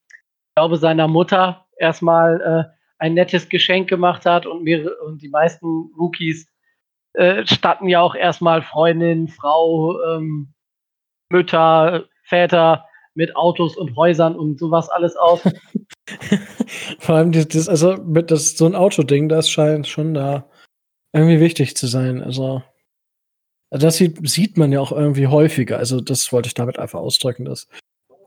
glaube, 0.57 0.77
seiner 0.77 1.09
Mutter 1.09 1.67
erstmal 1.79 2.41
äh, 2.41 2.77
ein 2.99 3.15
nettes 3.15 3.49
Geschenk 3.49 3.89
gemacht 3.89 4.27
hat 4.27 4.47
und, 4.47 4.63
mehrere, 4.63 4.97
und 5.05 5.23
die 5.23 5.29
meisten 5.29 5.67
Rookies 5.99 6.49
äh, 7.15 7.47
statten 7.47 7.89
ja 7.89 8.01
auch 8.01 8.15
erstmal 8.15 8.63
Freundin, 8.63 9.29
Frau, 9.29 10.01
ähm, 10.03 10.53
Mütter, 11.31 12.05
Väter 12.25 12.87
mit 13.15 13.35
Autos 13.37 13.77
und 13.77 13.97
Häusern 13.97 14.37
und 14.37 14.59
sowas 14.59 14.89
alles 14.89 15.17
aus. 15.17 15.43
Vor 16.99 17.15
allem 17.17 17.33
das, 17.33 17.69
also 17.69 17.97
mit 17.97 18.31
das 18.31 18.57
so 18.57 18.67
ein 18.67 18.75
Autoding, 18.75 19.29
das 19.29 19.51
scheint 19.51 19.89
schon 19.89 20.15
da 20.15 20.49
irgendwie 21.13 21.41
wichtig 21.41 21.77
zu 21.77 21.87
sein. 21.87 22.23
Also 22.23 22.63
das 23.71 23.97
sieht, 23.97 24.29
sieht 24.29 24.57
man 24.57 24.73
ja 24.73 24.81
auch 24.81 24.93
irgendwie 24.93 25.27
häufiger. 25.27 25.79
Also 25.79 26.01
das 26.01 26.33
wollte 26.33 26.49
ich 26.49 26.55
damit 26.55 26.79
einfach 26.79 27.01
ausdrücken. 27.01 27.45
Das. 27.45 27.69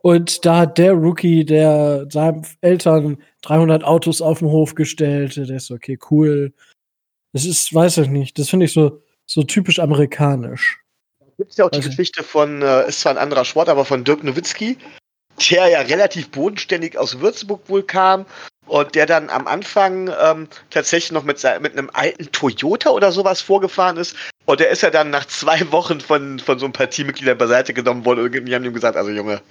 Und 0.06 0.46
da 0.46 0.58
hat 0.58 0.78
der 0.78 0.92
Rookie, 0.92 1.46
der 1.46 2.08
seinen 2.10 2.46
Eltern 2.60 3.24
300 3.44 3.86
Autos 3.86 4.22
auf 4.22 4.40
den 4.40 4.50
Hof 4.50 4.76
gestellt, 4.76 5.38
der 5.38 5.50
ist 5.50 5.72
okay, 5.72 5.98
cool. 6.12 6.54
Das 7.32 7.46
ist, 7.46 7.74
weiß 7.74 8.00
ich 8.00 8.10
nicht, 8.10 8.38
das 8.38 8.50
finde 8.50 8.66
ich 8.66 8.74
so, 8.74 9.02
so 9.26 9.44
typisch 9.44 9.80
amerikanisch. 9.80 10.82
Gibt 11.38 11.52
es 11.52 11.58
ja 11.58 11.66
auch 11.66 11.72
die 11.72 11.80
Geschichte 11.80 12.22
von, 12.22 12.62
äh, 12.62 12.86
ist 12.90 13.00
zwar 13.00 13.14
ein 13.14 13.18
anderer 13.18 13.46
Sport, 13.46 13.70
aber 13.70 13.86
von 13.86 14.04
Dirk 14.04 14.26
Nowitzki, 14.26 14.78
der 15.50 15.70
ja 15.70 15.80
relativ 15.80 16.30
bodenständig 16.32 16.98
aus 16.98 17.22
Würzburg 17.22 17.62
wohl 17.70 17.84
kam 17.84 18.26
und 18.68 18.96
der 18.96 19.06
dann 19.06 19.30
am 19.30 19.48
Anfang 19.48 20.12
ähm, 20.22 20.50
tatsächlich 20.70 21.14
noch 21.14 21.24
mit, 21.24 21.42
mit 21.62 21.78
einem 21.78 21.90
alten 21.94 22.30
Toyota 22.34 22.90
oder 22.90 23.14
sowas 23.14 23.40
vorgefahren 23.40 23.96
ist. 23.96 24.18
Und 24.46 24.60
der 24.60 24.70
ist 24.70 24.82
ja 24.82 24.90
dann 24.90 25.10
nach 25.10 25.26
zwei 25.26 25.72
Wochen 25.72 26.02
von, 26.02 26.40
von 26.40 26.60
so 26.60 26.66
ein 26.66 26.74
paar 26.74 26.90
Teammitgliedern 26.90 27.38
beiseite 27.38 27.74
genommen 27.74 28.04
worden 28.04 28.26
und 28.26 28.48
die 28.48 28.56
haben 28.56 28.66
ihm 28.66 28.74
gesagt, 28.74 28.98
also 28.98 29.10
Junge, 29.10 29.42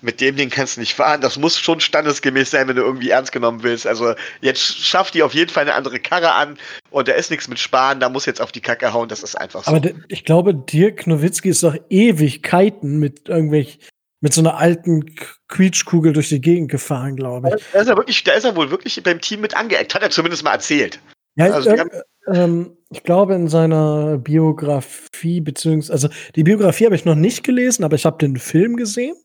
mit 0.00 0.20
dem 0.20 0.36
Ding 0.36 0.50
kannst 0.50 0.76
du 0.76 0.80
nicht 0.80 0.94
fahren, 0.94 1.20
das 1.20 1.38
muss 1.38 1.58
schon 1.58 1.78
standesgemäß 1.78 2.50
sein, 2.50 2.66
wenn 2.66 2.76
du 2.76 2.82
irgendwie 2.82 3.10
ernst 3.10 3.30
genommen 3.30 3.62
willst. 3.62 3.86
Also 3.86 4.14
jetzt 4.40 4.84
schafft 4.84 5.14
die 5.14 5.22
auf 5.22 5.34
jeden 5.34 5.50
Fall 5.50 5.62
eine 5.62 5.74
andere 5.74 6.00
Karre 6.00 6.32
an 6.32 6.58
und 6.90 7.06
da 7.06 7.12
ist 7.12 7.30
nichts 7.30 7.46
mit 7.46 7.60
Sparen, 7.60 8.00
da 8.00 8.08
muss 8.08 8.26
jetzt 8.26 8.40
auf 8.40 8.50
die 8.50 8.60
Kacke 8.60 8.92
hauen, 8.92 9.08
das 9.08 9.22
ist 9.22 9.36
einfach 9.36 9.62
so. 9.62 9.70
Aber 9.70 9.90
ich 10.08 10.24
glaube, 10.24 10.54
Dirk 10.54 11.06
Nowitzki 11.06 11.50
ist 11.50 11.62
doch 11.62 11.76
Ewigkeiten 11.88 12.98
mit 12.98 13.28
irgendwelchen 13.28 13.80
mit 14.22 14.32
so 14.32 14.40
einer 14.40 14.56
alten 14.56 15.16
Quietschkugel 15.48 16.12
durch 16.12 16.28
die 16.28 16.40
Gegend 16.40 16.70
gefahren, 16.70 17.16
glaube 17.16 17.48
ich. 17.56 17.64
Da 17.72 17.80
ist 17.80 17.88
er 17.88 17.96
wirklich, 17.96 18.22
da 18.22 18.32
ist 18.32 18.44
er 18.44 18.54
wohl 18.54 18.70
wirklich 18.70 19.02
beim 19.02 19.20
Team 19.20 19.40
mit 19.40 19.56
angeeckt, 19.56 19.96
hat 19.96 20.02
er 20.02 20.10
zumindest 20.10 20.44
mal 20.44 20.52
erzählt. 20.52 21.00
Ja, 21.34 21.46
also, 21.46 21.70
äh, 21.70 21.84
ähm, 22.32 22.76
ich 22.90 23.02
glaube 23.02 23.34
in 23.34 23.48
seiner 23.48 24.18
Biografie, 24.18 25.40
beziehungsweise, 25.40 25.92
also 25.92 26.08
die 26.34 26.44
Biografie 26.44 26.86
habe 26.86 26.94
ich 26.94 27.04
noch 27.04 27.14
nicht 27.14 27.44
gelesen, 27.44 27.84
aber 27.84 27.96
ich 27.96 28.04
habe 28.04 28.18
den 28.18 28.36
Film 28.36 28.76
gesehen. 28.76 29.16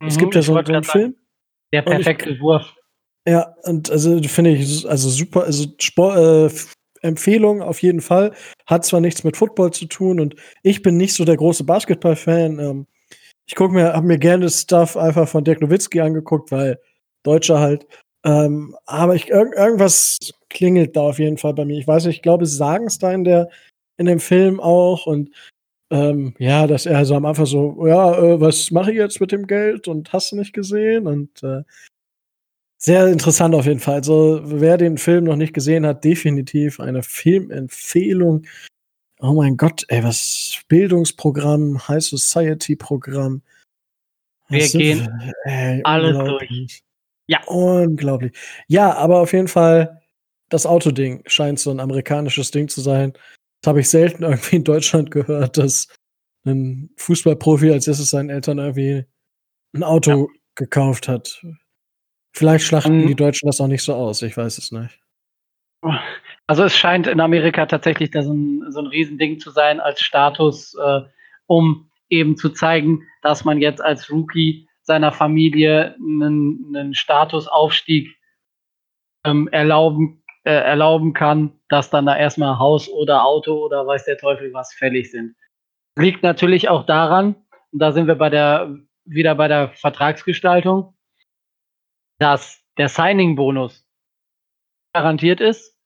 Mhm, 0.00 0.08
es 0.08 0.18
gibt 0.18 0.34
ja 0.34 0.42
so, 0.42 0.52
so 0.52 0.58
einen 0.58 0.84
Film. 0.84 1.16
Der 1.72 1.82
perfekte 1.82 2.30
ich, 2.30 2.40
Wurf. 2.40 2.74
Ja, 3.26 3.54
und 3.64 3.90
also 3.90 4.22
finde 4.22 4.50
ich, 4.50 4.88
also 4.88 5.08
super, 5.10 5.44
also 5.44 5.66
Sport, 5.78 6.52
äh, 6.52 6.54
Empfehlung 7.02 7.62
auf 7.62 7.82
jeden 7.82 8.00
Fall. 8.00 8.32
Hat 8.66 8.84
zwar 8.84 9.00
nichts 9.00 9.24
mit 9.24 9.36
Football 9.36 9.72
zu 9.72 9.86
tun 9.86 10.20
und 10.20 10.34
ich 10.62 10.82
bin 10.82 10.96
nicht 10.96 11.14
so 11.14 11.24
der 11.24 11.36
große 11.36 11.64
Basketball-Fan. 11.64 12.58
Ähm, 12.58 12.86
ich 13.46 13.54
gucke 13.54 13.74
mir, 13.74 13.92
habe 13.92 14.06
mir 14.06 14.18
gerne 14.18 14.48
Stuff 14.50 14.96
einfach 14.96 15.28
von 15.28 15.44
Dirk 15.44 15.60
Nowitzki 15.60 16.00
angeguckt, 16.00 16.50
weil 16.50 16.78
Deutscher 17.22 17.60
halt. 17.60 17.86
Ähm, 18.24 18.76
aber 18.86 19.14
ich, 19.14 19.30
irg 19.30 19.54
irgendwas 19.54 20.18
klingelt 20.58 20.96
da 20.96 21.02
auf 21.02 21.20
jeden 21.20 21.38
Fall 21.38 21.54
bei 21.54 21.64
mir. 21.64 21.78
Ich 21.78 21.86
weiß 21.86 22.06
nicht, 22.06 22.16
ich 22.16 22.22
glaube, 22.22 22.44
sie 22.44 22.56
sagen 22.56 22.86
es 22.86 22.98
da 22.98 23.12
in 23.12 23.22
der, 23.22 23.48
in 23.96 24.06
dem 24.06 24.18
Film 24.18 24.58
auch 24.58 25.06
und 25.06 25.30
ähm, 25.90 26.34
ja, 26.38 26.66
dass 26.66 26.84
er 26.84 27.04
so 27.04 27.14
am 27.14 27.24
Anfang 27.24 27.46
so, 27.46 27.86
ja, 27.86 28.18
äh, 28.18 28.40
was 28.40 28.72
mache 28.72 28.90
ich 28.90 28.98
jetzt 28.98 29.20
mit 29.20 29.30
dem 29.30 29.46
Geld 29.46 29.86
und 29.86 30.12
hast 30.12 30.32
du 30.32 30.36
nicht 30.36 30.52
gesehen 30.52 31.06
und 31.06 31.42
äh, 31.44 31.62
sehr 32.76 33.06
interessant 33.06 33.54
auf 33.54 33.66
jeden 33.66 33.80
Fall. 33.80 33.94
Also, 33.96 34.40
wer 34.44 34.76
den 34.76 34.98
Film 34.98 35.24
noch 35.24 35.36
nicht 35.36 35.54
gesehen 35.54 35.86
hat, 35.86 36.04
definitiv 36.04 36.80
eine 36.80 37.02
Filmempfehlung. 37.02 38.44
Oh 39.20 39.32
mein 39.32 39.56
Gott, 39.56 39.84
ey, 39.88 40.02
was 40.02 40.60
Bildungsprogramm, 40.68 41.88
High 41.88 42.02
Society 42.02 42.76
Programm. 42.76 43.42
Wir 44.48 44.62
was 44.62 44.72
gehen 44.72 45.08
ey, 45.44 45.80
alles 45.84 46.16
durch. 46.16 46.82
Ja. 47.28 47.42
Unglaublich. 47.46 48.32
Ja, 48.66 48.94
aber 48.94 49.20
auf 49.20 49.32
jeden 49.32 49.48
Fall, 49.48 50.00
das 50.48 50.66
Autoding 50.66 51.22
scheint 51.26 51.58
so 51.58 51.70
ein 51.70 51.80
amerikanisches 51.80 52.50
Ding 52.50 52.68
zu 52.68 52.80
sein. 52.80 53.12
Das 53.60 53.70
habe 53.70 53.80
ich 53.80 53.90
selten 53.90 54.22
irgendwie 54.22 54.56
in 54.56 54.64
Deutschland 54.64 55.10
gehört, 55.10 55.58
dass 55.58 55.88
ein 56.46 56.90
Fußballprofi 56.96 57.70
als 57.70 57.88
erstes 57.88 58.10
seinen 58.10 58.30
Eltern 58.30 58.58
irgendwie 58.58 59.04
ein 59.74 59.82
Auto 59.82 60.10
ja. 60.10 60.40
gekauft 60.54 61.08
hat. 61.08 61.42
Vielleicht 62.32 62.64
schlachten 62.64 63.02
um, 63.02 63.06
die 63.06 63.14
Deutschen 63.14 63.46
das 63.46 63.60
auch 63.60 63.66
nicht 63.66 63.82
so 63.82 63.94
aus, 63.94 64.22
ich 64.22 64.36
weiß 64.36 64.58
es 64.58 64.70
nicht. 64.70 65.00
Also 66.46 66.64
es 66.64 66.76
scheint 66.76 67.06
in 67.06 67.20
Amerika 67.20 67.66
tatsächlich 67.66 68.10
da 68.10 68.22
so 68.22 68.32
ein, 68.32 68.70
so 68.70 68.80
ein 68.80 68.86
Riesending 68.86 69.38
zu 69.38 69.50
sein 69.50 69.80
als 69.80 70.00
Status, 70.00 70.74
äh, 70.74 71.00
um 71.46 71.90
eben 72.08 72.36
zu 72.36 72.50
zeigen, 72.50 73.06
dass 73.22 73.44
man 73.44 73.58
jetzt 73.60 73.82
als 73.82 74.10
Rookie 74.10 74.66
seiner 74.82 75.12
Familie 75.12 75.94
einen, 75.96 76.74
einen 76.74 76.94
Statusaufstieg 76.94 78.16
ähm, 79.24 79.48
erlauben, 79.48 80.22
äh, 80.48 80.62
erlauben 80.62 81.12
kann, 81.12 81.52
dass 81.68 81.90
dann 81.90 82.06
da 82.06 82.16
erstmal 82.16 82.58
Haus 82.58 82.88
oder 82.88 83.26
Auto 83.26 83.52
oder 83.66 83.86
weiß 83.86 84.06
der 84.06 84.16
Teufel 84.16 84.54
was 84.54 84.72
fällig 84.72 85.10
sind. 85.10 85.36
Liegt 85.94 86.22
natürlich 86.22 86.70
auch 86.70 86.86
daran, 86.86 87.34
und 87.70 87.82
da 87.82 87.92
sind 87.92 88.06
wir 88.06 88.14
bei 88.14 88.30
der, 88.30 88.74
wieder 89.04 89.34
bei 89.34 89.46
der 89.46 89.68
Vertragsgestaltung, 89.74 90.96
dass 92.18 92.64
der 92.78 92.88
Signing-Bonus 92.88 93.86
garantiert 94.94 95.42
ist, 95.42 95.76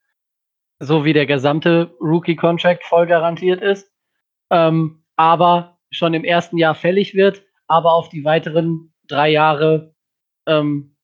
so 0.78 1.04
wie 1.04 1.12
der 1.12 1.26
gesamte 1.26 1.96
Rookie-Contract 2.00 2.84
voll 2.84 3.08
garantiert 3.08 3.60
ist, 3.60 3.92
ähm, 4.50 5.04
aber 5.16 5.80
schon 5.90 6.14
im 6.14 6.22
ersten 6.22 6.56
Jahr 6.56 6.76
fällig 6.76 7.14
wird, 7.14 7.42
aber 7.66 7.94
auf 7.94 8.10
die 8.10 8.24
weiteren 8.24 8.94
drei 9.08 9.28
Jahre 9.30 9.96
ähm, 10.46 10.96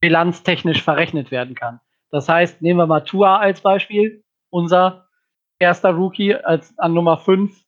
bilanztechnisch 0.00 0.82
verrechnet 0.82 1.30
werden 1.30 1.54
kann. 1.54 1.78
Das 2.12 2.28
heißt, 2.28 2.60
nehmen 2.62 2.78
wir 2.78 2.86
mal 2.86 3.00
Tua 3.00 3.38
als 3.38 3.62
Beispiel, 3.62 4.22
unser 4.50 5.08
erster 5.58 5.90
Rookie 5.90 6.34
als 6.34 6.78
an 6.78 6.92
Nummer 6.92 7.16
5 7.16 7.58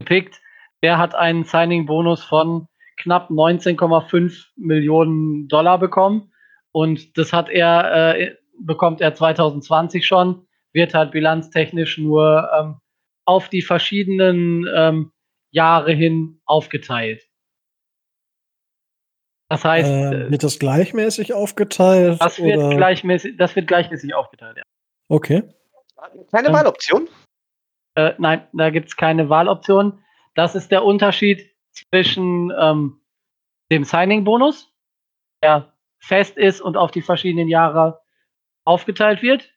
gepickt, 0.00 0.40
der 0.82 0.98
hat 0.98 1.14
einen 1.14 1.44
Signing-Bonus 1.44 2.24
von 2.24 2.66
knapp 2.96 3.30
19,5 3.30 4.48
Millionen 4.56 5.48
Dollar 5.48 5.78
bekommen 5.78 6.32
und 6.72 7.16
das 7.16 7.32
hat 7.32 7.48
er 7.48 8.16
äh, 8.16 8.36
bekommt 8.58 9.00
er 9.00 9.14
2020 9.14 10.04
schon, 10.06 10.46
wird 10.72 10.94
halt 10.94 11.12
bilanztechnisch 11.12 11.98
nur 11.98 12.50
ähm, 12.58 12.80
auf 13.24 13.48
die 13.48 13.62
verschiedenen 13.62 14.66
ähm, 14.74 15.12
Jahre 15.50 15.92
hin 15.92 16.40
aufgeteilt. 16.44 17.22
Das 19.48 19.64
heißt, 19.64 19.90
äh, 19.90 20.30
wird 20.30 20.42
das 20.42 20.58
gleichmäßig 20.58 21.34
aufgeteilt? 21.34 22.20
Das 22.20 22.38
wird, 22.40 22.58
oder? 22.58 22.76
Gleichmäßig, 22.76 23.36
das 23.36 23.54
wird 23.54 23.66
gleichmäßig 23.66 24.14
aufgeteilt, 24.14 24.56
ja. 24.56 24.62
Okay. 25.08 25.42
Keine 26.32 26.52
Wahloption? 26.52 27.08
Äh, 27.94 28.14
nein, 28.18 28.46
da 28.52 28.70
gibt 28.70 28.88
es 28.88 28.96
keine 28.96 29.28
Wahloption. 29.28 30.02
Das 30.34 30.54
ist 30.54 30.70
der 30.70 30.84
Unterschied 30.84 31.50
zwischen 31.72 32.52
ähm, 32.58 33.00
dem 33.70 33.84
Signing-Bonus, 33.84 34.72
der 35.42 35.72
fest 35.98 36.36
ist 36.36 36.60
und 36.60 36.76
auf 36.76 36.90
die 36.90 37.02
verschiedenen 37.02 37.48
Jahre 37.48 38.00
aufgeteilt 38.64 39.22
wird, 39.22 39.54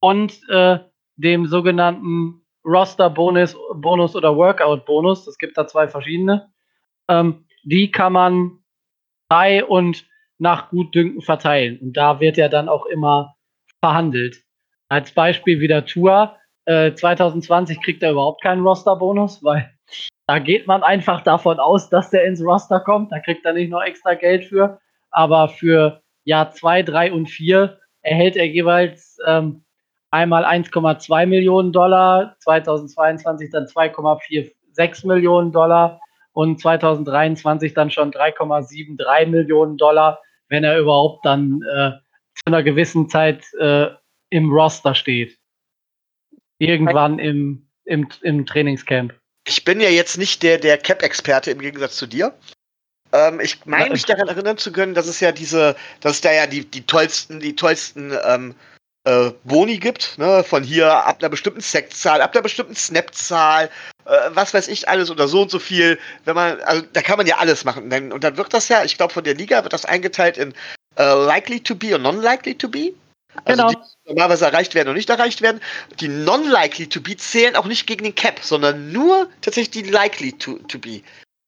und 0.00 0.40
äh, 0.48 0.78
dem 1.16 1.46
sogenannten 1.46 2.44
Roster-Bonus 2.64 3.56
Bonus 3.74 4.14
oder 4.14 4.36
Workout-Bonus. 4.36 5.26
Es 5.26 5.38
gibt 5.38 5.56
da 5.56 5.66
zwei 5.66 5.88
verschiedene. 5.88 6.52
Ähm, 7.08 7.46
die 7.64 7.90
kann 7.90 8.12
man 8.12 8.58
frei 9.30 9.64
und 9.64 10.06
nach 10.38 10.70
Gutdünken 10.70 11.20
verteilen. 11.22 11.78
Und 11.80 11.96
da 11.96 12.20
wird 12.20 12.36
ja 12.36 12.48
dann 12.48 12.68
auch 12.68 12.86
immer 12.86 13.36
verhandelt. 13.80 14.42
Als 14.88 15.12
Beispiel 15.12 15.60
wieder 15.60 15.84
Tour. 15.84 16.36
Äh, 16.64 16.94
2020 16.94 17.80
kriegt 17.82 18.02
er 18.02 18.12
überhaupt 18.12 18.42
keinen 18.42 18.62
Roster-Bonus, 18.62 19.42
weil 19.42 19.70
da 20.26 20.38
geht 20.38 20.66
man 20.66 20.82
einfach 20.82 21.22
davon 21.22 21.58
aus, 21.58 21.88
dass 21.88 22.10
der 22.10 22.24
ins 22.24 22.42
Roster 22.42 22.80
kommt. 22.80 23.12
Da 23.12 23.20
kriegt 23.20 23.44
er 23.44 23.54
nicht 23.54 23.70
noch 23.70 23.82
extra 23.82 24.14
Geld 24.14 24.44
für. 24.44 24.78
Aber 25.10 25.48
für 25.48 26.02
Jahr 26.24 26.50
2, 26.50 26.82
3 26.82 27.12
und 27.12 27.28
4 27.28 27.78
erhält 28.02 28.36
er 28.36 28.46
jeweils 28.46 29.18
ähm, 29.26 29.64
einmal 30.10 30.44
1,2 30.44 31.26
Millionen 31.26 31.72
Dollar, 31.72 32.36
2022 32.40 33.50
dann 33.50 33.64
2,46 33.64 35.06
Millionen 35.06 35.52
Dollar 35.52 36.00
und 36.38 36.60
2023 36.60 37.74
dann 37.74 37.90
schon 37.90 38.12
3,73 38.12 39.26
Millionen 39.26 39.76
Dollar, 39.76 40.22
wenn 40.48 40.62
er 40.62 40.78
überhaupt 40.78 41.26
dann 41.26 41.60
äh, 41.62 41.90
zu 42.36 42.42
einer 42.46 42.62
gewissen 42.62 43.08
Zeit 43.08 43.44
äh, 43.58 43.88
im 44.30 44.52
Roster 44.52 44.94
steht. 44.94 45.36
Irgendwann 46.58 47.18
im, 47.18 47.68
im, 47.86 48.08
im 48.22 48.46
Trainingscamp. 48.46 49.14
Ich 49.48 49.64
bin 49.64 49.80
ja 49.80 49.88
jetzt 49.88 50.16
nicht 50.16 50.44
der, 50.44 50.58
der 50.58 50.78
Cap-Experte 50.78 51.50
im 51.50 51.58
Gegensatz 51.58 51.96
zu 51.96 52.06
dir. 52.06 52.32
Ähm, 53.12 53.40
ich 53.40 53.66
meine 53.66 53.90
mich 53.90 54.04
daran 54.04 54.28
erinnern 54.28 54.58
zu 54.58 54.70
können, 54.70 54.94
dass 54.94 55.08
es 55.08 55.18
ja 55.18 55.32
diese, 55.32 55.74
dass 55.98 56.12
es 56.12 56.20
da 56.20 56.30
ja 56.30 56.46
die, 56.46 56.64
die 56.64 56.86
tollsten, 56.86 57.40
die 57.40 57.56
tollsten 57.56 58.12
ähm, 58.24 58.54
äh, 59.08 59.32
Boni 59.44 59.78
gibt, 59.78 60.18
ne? 60.18 60.44
von 60.44 60.62
hier 60.62 60.92
ab 60.92 61.18
einer 61.20 61.30
bestimmten 61.30 61.60
Sektzahl, 61.60 62.20
ab 62.20 62.34
einer 62.34 62.42
bestimmten 62.42 62.76
Snap-Zahl, 62.76 63.70
äh, 64.04 64.10
was 64.30 64.52
weiß 64.52 64.68
ich 64.68 64.88
alles 64.88 65.10
oder 65.10 65.28
so 65.28 65.42
und 65.42 65.50
so 65.50 65.58
viel. 65.58 65.98
Wenn 66.26 66.34
man, 66.34 66.60
also 66.60 66.82
da 66.92 67.00
kann 67.00 67.16
man 67.16 67.26
ja 67.26 67.38
alles 67.38 67.64
machen. 67.64 67.90
Und 68.12 68.22
dann 68.22 68.36
wird 68.36 68.52
das 68.52 68.68
ja, 68.68 68.84
ich 68.84 68.98
glaube, 68.98 69.14
von 69.14 69.24
der 69.24 69.34
Liga 69.34 69.62
wird 69.62 69.72
das 69.72 69.86
eingeteilt 69.86 70.36
in 70.36 70.52
äh, 70.96 71.14
likely 71.24 71.60
to 71.60 71.74
be 71.74 71.94
und 71.94 72.02
non-likely 72.02 72.54
to 72.54 72.68
be. 72.68 72.92
Also 73.44 73.66
genau. 73.66 73.70
die 73.70 74.08
normalerweise 74.08 74.46
erreicht 74.46 74.74
werden 74.74 74.88
und 74.88 74.96
nicht 74.96 75.08
erreicht 75.08 75.40
werden. 75.40 75.60
Die 76.00 76.08
non-likely 76.08 76.88
to 76.88 77.00
be 77.00 77.16
zählen 77.16 77.56
auch 77.56 77.66
nicht 77.66 77.86
gegen 77.86 78.04
den 78.04 78.14
Cap, 78.14 78.40
sondern 78.42 78.92
nur 78.92 79.28
tatsächlich 79.40 79.84
die 79.84 79.90
likely 79.90 80.32
to, 80.32 80.58
to 80.68 80.78
be. 80.78 81.02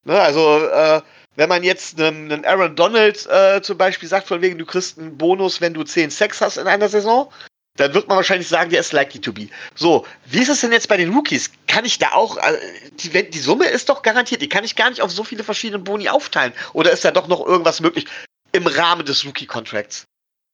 Ne? 0.05 0.19
Also, 0.19 0.67
äh, 0.67 1.03
wenn 1.37 1.49
man 1.49 1.63
jetzt 1.63 2.01
einen, 2.01 2.31
einen 2.31 2.45
Aaron 2.45 2.77
Donald 2.77 3.27
äh, 3.31 3.61
zum 3.63 3.79
Beispiel 3.79 4.09
sagt, 4.09 4.29
von 4.29 4.43
wegen, 4.43 4.59
du 4.59 4.67
kriegst 4.67 4.99
einen 4.99 5.17
Bonus, 5.17 5.61
wenn 5.61 5.75
du 5.75 5.83
10 5.83 6.11
Sex 6.11 6.41
hast 6.41 6.57
in 6.57 6.67
einer 6.67 6.89
Saison, 6.89 7.31
dann 7.77 7.95
wird 7.95 8.09
man 8.09 8.17
wahrscheinlich 8.17 8.49
sagen, 8.49 8.71
der 8.71 8.81
ist 8.81 8.93
likely 8.93 9.21
to 9.21 9.33
be. 9.33 9.49
So, 9.75 10.05
wie 10.27 10.41
ist 10.41 10.49
es 10.49 10.61
denn 10.61 10.73
jetzt 10.73 10.89
bei 10.89 10.97
den 10.97 11.15
Rookies? 11.15 11.51
Kann 11.67 11.85
ich 11.85 11.99
da 11.99 12.13
auch, 12.13 12.37
äh, 12.37 12.59
die, 12.93 13.31
die 13.31 13.39
Summe 13.39 13.67
ist 13.67 13.89
doch 13.89 14.03
garantiert, 14.03 14.43
die 14.43 14.49
kann 14.49 14.65
ich 14.65 14.77
gar 14.77 14.91
nicht 14.91 15.01
auf 15.01 15.11
so 15.11 15.25
viele 15.25 15.45
verschiedene 15.45 15.83
Boni 15.83 16.09
aufteilen. 16.09 16.53
Oder 16.73 16.91
ist 16.93 17.05
da 17.05 17.11
doch 17.11 17.29
noch 17.29 17.47
irgendwas 17.47 17.81
möglich 17.81 18.07
im 18.53 18.67
Rahmen 18.67 19.07
des 19.07 19.25
Rookie-Contracts? 19.25 20.05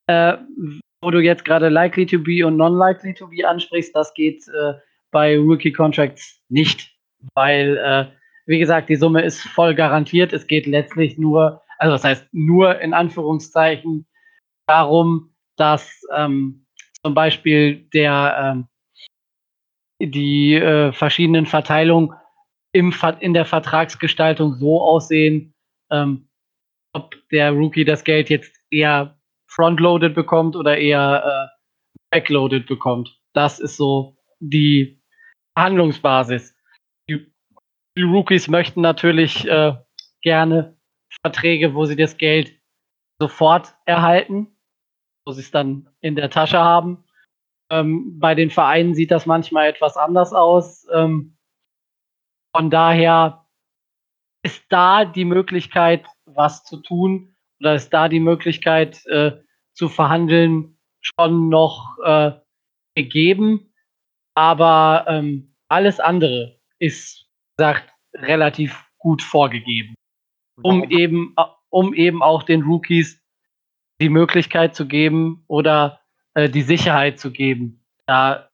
Äh, 0.06 0.34
wo 1.00 1.10
du 1.10 1.18
jetzt 1.18 1.44
gerade 1.44 1.68
likely 1.68 2.06
to 2.06 2.18
be 2.18 2.46
und 2.46 2.56
non-likely 2.56 3.14
to 3.14 3.26
be 3.28 3.46
ansprichst, 3.46 3.94
das 3.94 4.14
geht 4.14 4.46
äh, 4.48 4.74
bei 5.10 5.36
Rookie-Contracts 5.36 6.40
nicht, 6.48 6.94
weil, 7.34 7.76
äh, 7.76 8.06
wie 8.46 8.58
gesagt, 8.58 8.88
die 8.88 8.96
Summe 8.96 9.22
ist 9.22 9.40
voll 9.40 9.74
garantiert. 9.74 10.32
Es 10.32 10.46
geht 10.46 10.66
letztlich 10.66 11.18
nur, 11.18 11.62
also 11.78 11.92
das 11.92 12.04
heißt 12.04 12.28
nur 12.32 12.80
in 12.80 12.94
Anführungszeichen 12.94 14.06
darum, 14.66 15.34
dass 15.56 16.02
ähm, 16.14 16.66
zum 17.02 17.14
Beispiel 17.14 17.88
der, 17.92 18.68
ähm, 20.00 20.08
die 20.10 20.54
äh, 20.54 20.92
verschiedenen 20.92 21.46
Verteilungen 21.46 22.12
im, 22.72 22.94
in 23.20 23.34
der 23.34 23.44
Vertragsgestaltung 23.44 24.54
so 24.54 24.80
aussehen, 24.80 25.54
ähm, 25.90 26.28
ob 26.92 27.14
der 27.30 27.52
Rookie 27.52 27.84
das 27.84 28.04
Geld 28.04 28.30
jetzt 28.30 28.56
eher 28.70 29.18
frontloaded 29.48 30.14
bekommt 30.14 30.56
oder 30.56 30.76
eher 30.76 31.50
äh, 31.50 31.56
backloaded 32.10 32.66
bekommt. 32.66 33.18
Das 33.32 33.58
ist 33.58 33.76
so 33.76 34.16
die 34.40 35.00
Handlungsbasis. 35.56 36.55
Die, 37.96 38.02
Rookies 38.02 38.48
möchten 38.48 38.82
natürlich 38.82 39.46
äh, 39.46 39.74
gerne 40.22 40.76
Verträge, 41.22 41.74
wo 41.74 41.86
sie 41.86 41.96
das 41.96 42.16
Geld 42.16 42.52
sofort 43.18 43.74
erhalten 43.86 44.56
wo 45.26 45.32
sie 45.32 45.40
es 45.40 45.50
dann 45.50 45.88
in 46.00 46.14
der 46.14 46.30
Tasche 46.30 46.58
haben. 46.58 47.04
Ähm, 47.70 48.18
bei 48.18 48.34
den 48.34 48.50
Vereinen 48.50 48.94
sieht 48.94 49.10
das 49.10 49.26
manchmal 49.26 49.68
etwas 49.68 49.96
anders 49.96 50.32
aus. 50.32 50.86
Ähm, 50.92 51.36
von 52.54 52.70
daher 52.70 53.44
ist 54.42 54.64
da 54.68 55.04
die 55.04 55.24
Möglichkeit, 55.24 56.06
was 56.24 56.64
zu 56.64 56.76
tun 56.76 57.36
oder 57.60 57.74
ist 57.74 57.90
da 57.90 58.08
die 58.08 58.20
Möglichkeit 58.20 59.04
äh, 59.06 59.42
zu 59.74 59.88
verhandeln 59.88 60.78
schon 61.00 61.48
noch 61.48 61.98
äh, 62.04 62.32
gegeben. 62.94 63.74
Aber 64.34 65.06
ähm, 65.08 65.56
alles 65.68 65.98
andere 65.98 66.60
ist, 66.78 67.25
sagt, 67.58 67.92
relativ 68.14 68.84
gut 68.98 69.22
vorgegeben. 69.22 69.94
Um 70.62 70.88
eben, 70.90 71.34
um 71.68 71.94
eben 71.94 72.22
auch 72.22 72.42
den 72.42 72.62
Rookies 72.62 73.20
die 74.00 74.08
Möglichkeit 74.08 74.74
zu 74.74 74.86
geben 74.86 75.44
oder 75.48 76.00
äh, 76.34 76.48
die 76.48 76.62
Sicherheit 76.62 77.18
zu 77.18 77.30
geben, 77.30 77.84
da 78.06 78.50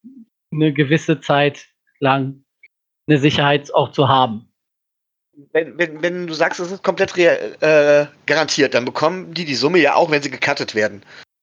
eine 0.52 0.72
gewisse 0.72 1.20
Zeit 1.20 1.68
lang 1.98 2.44
eine 3.06 3.18
Sicherheit 3.18 3.72
auch 3.74 3.92
zu 3.92 4.08
haben. 4.08 4.52
Wenn, 5.52 5.78
wenn, 5.78 6.02
wenn 6.02 6.26
du 6.26 6.34
sagst, 6.34 6.60
es 6.60 6.70
ist 6.70 6.84
komplett 6.84 7.16
äh, 7.16 8.06
garantiert, 8.26 8.74
dann 8.74 8.84
bekommen 8.84 9.32
die 9.32 9.44
die 9.44 9.54
Summe 9.54 9.78
ja 9.78 9.94
auch, 9.94 10.10
wenn 10.10 10.22
sie 10.22 10.30
gecuttet 10.30 10.74
werden. 10.74 11.02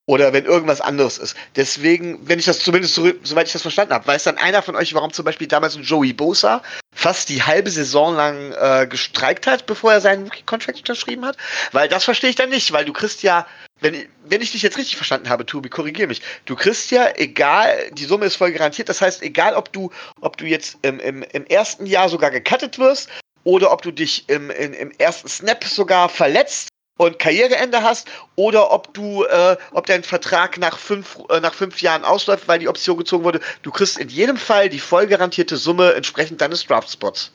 Oder 0.09 0.33
wenn 0.33 0.45
irgendwas 0.45 0.81
anderes 0.81 1.19
ist. 1.19 1.35
Deswegen, 1.55 2.17
wenn 2.27 2.39
ich 2.39 2.45
das 2.45 2.57
zumindest, 2.57 2.95
so, 2.95 3.11
soweit 3.21 3.45
ich 3.45 3.53
das 3.53 3.61
verstanden 3.61 3.93
habe, 3.93 4.07
weiß 4.07 4.23
dann 4.23 4.39
einer 4.39 4.63
von 4.63 4.75
euch, 4.75 4.95
warum 4.95 5.13
zum 5.13 5.23
Beispiel 5.23 5.45
damals 5.45 5.75
ein 5.75 5.83
Joey 5.83 6.13
Bosa 6.13 6.63
fast 6.95 7.29
die 7.29 7.43
halbe 7.43 7.69
Saison 7.69 8.15
lang 8.15 8.51
äh, 8.53 8.87
gestreikt 8.87 9.45
hat, 9.45 9.67
bevor 9.67 9.93
er 9.93 10.01
seinen 10.01 10.23
Rookie-Contract 10.23 10.79
unterschrieben 10.79 11.25
hat? 11.25 11.37
Weil 11.73 11.89
das 11.89 12.05
verstehe 12.05 12.31
ich 12.31 12.35
dann 12.35 12.49
nicht, 12.49 12.71
weil 12.71 12.85
du 12.85 12.91
kriegst 12.91 13.21
ja 13.21 13.45
wenn, 13.81 14.07
wenn 14.25 14.41
ich 14.41 14.51
dich 14.51 14.63
jetzt 14.63 14.79
richtig 14.79 14.95
verstanden 14.95 15.29
habe, 15.29 15.45
Tobi, 15.45 15.69
korrigier 15.69 16.07
mich. 16.07 16.23
Du 16.45 16.55
kriegst 16.55 16.89
ja, 16.89 17.09
egal, 17.15 17.91
die 17.91 18.05
Summe 18.05 18.25
ist 18.25 18.35
voll 18.35 18.51
garantiert. 18.51 18.89
Das 18.89 19.01
heißt, 19.01 19.21
egal, 19.21 19.53
ob 19.53 19.71
du, 19.71 19.91
ob 20.21 20.37
du 20.37 20.45
jetzt 20.45 20.79
im, 20.81 20.99
im, 20.99 21.21
im 21.21 21.45
ersten 21.45 21.85
Jahr 21.85 22.09
sogar 22.09 22.31
gecuttet 22.31 22.79
wirst 22.79 23.09
oder 23.43 23.71
ob 23.71 23.83
du 23.83 23.91
dich 23.91 24.27
im, 24.27 24.49
im, 24.49 24.73
im 24.73 24.91
ersten 24.97 25.29
Snap 25.29 25.63
sogar 25.63 26.09
verletzt 26.09 26.68
und 26.99 27.17
Karriereende 27.17 27.81
hast 27.81 28.11
oder 28.35 28.71
ob 28.71 28.93
du, 28.93 29.23
äh, 29.23 29.55
ob 29.71 29.85
dein 29.85 30.03
Vertrag 30.03 30.57
nach 30.57 30.77
fünf, 30.77 31.17
äh, 31.29 31.39
nach 31.39 31.53
fünf 31.53 31.81
Jahren 31.81 32.03
ausläuft, 32.03 32.49
weil 32.49 32.59
die 32.59 32.67
Option 32.67 32.97
gezogen 32.97 33.23
wurde. 33.23 33.39
Du 33.61 33.71
kriegst 33.71 33.97
in 33.97 34.09
jedem 34.09 34.35
Fall 34.35 34.67
die 34.67 34.79
voll 34.79 35.07
garantierte 35.07 35.55
Summe 35.55 35.93
entsprechend 35.93 36.41
deines 36.41 36.65
Draftspots. 36.65 37.33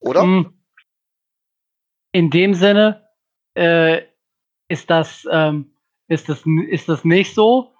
Oder? 0.00 0.22
Hm. 0.22 0.52
In 2.12 2.30
dem 2.30 2.54
Sinne, 2.54 3.08
äh, 3.54 4.02
ist, 4.68 4.90
das, 4.90 5.28
ähm, 5.30 5.72
ist, 6.08 6.28
das, 6.28 6.42
ist 6.70 6.88
das 6.88 7.04
nicht 7.04 7.34
so, 7.34 7.72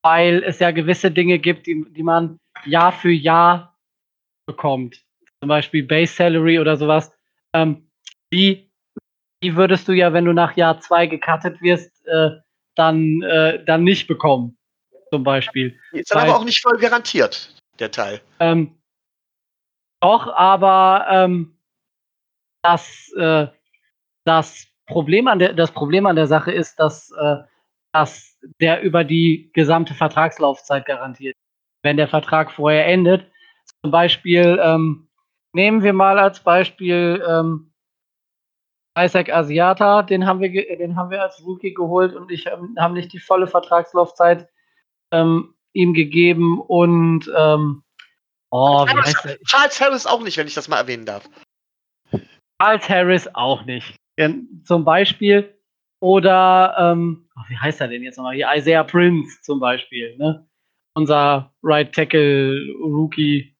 weil 0.00 0.42
es 0.42 0.58
ja 0.58 0.70
gewisse 0.70 1.10
Dinge 1.10 1.38
gibt, 1.38 1.66
die, 1.66 1.84
die 1.90 2.02
man 2.02 2.38
Jahr 2.64 2.92
für 2.92 3.12
Jahr 3.12 3.78
bekommt. 4.46 5.04
Zum 5.40 5.50
Beispiel 5.50 5.82
Base 5.82 6.14
Salary 6.14 6.58
oder 6.58 6.78
sowas. 6.78 7.12
Ähm, 7.52 7.83
die, 8.34 8.70
die 9.42 9.56
würdest 9.56 9.86
du 9.86 9.92
ja, 9.92 10.12
wenn 10.12 10.24
du 10.24 10.32
nach 10.32 10.56
Jahr 10.56 10.80
zwei 10.80 11.06
gecuttet 11.06 11.60
wirst, 11.62 12.06
äh, 12.06 12.30
dann, 12.74 13.22
äh, 13.22 13.64
dann 13.64 13.84
nicht 13.84 14.08
bekommen. 14.08 14.58
Zum 15.10 15.22
Beispiel. 15.22 15.78
Ist 15.92 16.10
dann 16.10 16.28
aber 16.28 16.38
auch 16.38 16.44
nicht 16.44 16.60
voll 16.60 16.78
garantiert, 16.78 17.54
der 17.78 17.90
Teil. 17.90 18.20
Ähm, 18.40 18.76
doch, 20.00 20.26
aber 20.26 21.06
ähm, 21.08 21.56
das, 22.62 23.12
äh, 23.16 23.46
das 24.24 24.66
Problem 24.86 25.28
an 25.28 25.38
der, 25.38 25.52
das 25.52 25.70
Problem 25.70 26.06
an 26.06 26.16
der 26.16 26.26
Sache 26.26 26.50
ist, 26.50 26.80
dass, 26.80 27.12
äh, 27.12 27.36
dass 27.92 28.36
der 28.60 28.82
über 28.82 29.04
die 29.04 29.50
gesamte 29.54 29.94
Vertragslaufzeit 29.94 30.84
garantiert. 30.84 31.36
Wenn 31.82 31.96
der 31.96 32.08
Vertrag 32.08 32.50
vorher 32.50 32.86
endet, 32.86 33.30
zum 33.82 33.90
Beispiel, 33.90 34.58
ähm, 34.60 35.08
nehmen 35.52 35.82
wir 35.82 35.92
mal 35.92 36.18
als 36.18 36.40
Beispiel 36.40 37.22
ähm, 37.26 37.73
Isaac 38.96 39.28
Asiata, 39.28 40.02
den 40.02 40.26
haben 40.26 40.40
wir, 40.40 40.50
den 40.50 40.96
haben 40.96 41.10
wir 41.10 41.22
als 41.22 41.44
Rookie 41.44 41.74
geholt 41.74 42.14
und 42.14 42.30
ich 42.30 42.46
ähm, 42.46 42.76
haben 42.78 42.94
nicht 42.94 43.12
die 43.12 43.18
volle 43.18 43.46
Vertragslaufzeit. 43.46 44.48
Ähm, 45.10 45.54
ihm 45.74 45.92
gegeben 45.92 46.60
und 46.60 47.30
ähm, 47.36 47.82
oh, 48.50 48.86
wie 48.86 49.00
heißt 49.00 49.24
der? 49.24 49.38
Charles 49.40 49.80
Harris 49.80 50.06
auch 50.06 50.22
nicht, 50.22 50.38
wenn 50.38 50.46
ich 50.46 50.54
das 50.54 50.68
mal 50.68 50.78
erwähnen 50.78 51.04
darf. 51.04 51.28
Charles 52.60 52.88
Harris 52.88 53.28
auch 53.34 53.64
nicht. 53.64 53.96
Zum 54.64 54.84
Beispiel. 54.84 55.50
Oder, 56.00 56.76
ähm, 56.78 57.28
oh, 57.36 57.40
wie 57.48 57.56
heißt 57.56 57.80
er 57.80 57.88
denn 57.88 58.02
jetzt 58.02 58.16
nochmal? 58.16 58.34
Hier 58.34 58.48
Isaiah 58.54 58.84
Prince 58.84 59.40
zum 59.42 59.58
Beispiel, 59.58 60.16
ne? 60.16 60.46
Unser 60.96 61.52
Right 61.62 61.92
Tackle 61.92 62.72
Rookie. 62.80 63.56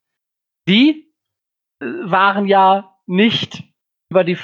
Die 0.67 1.11
äh, 1.81 1.85
waren 1.85 2.47
ja 2.47 2.97
nicht 3.07 3.63
über 4.09 4.23
die 4.23 4.35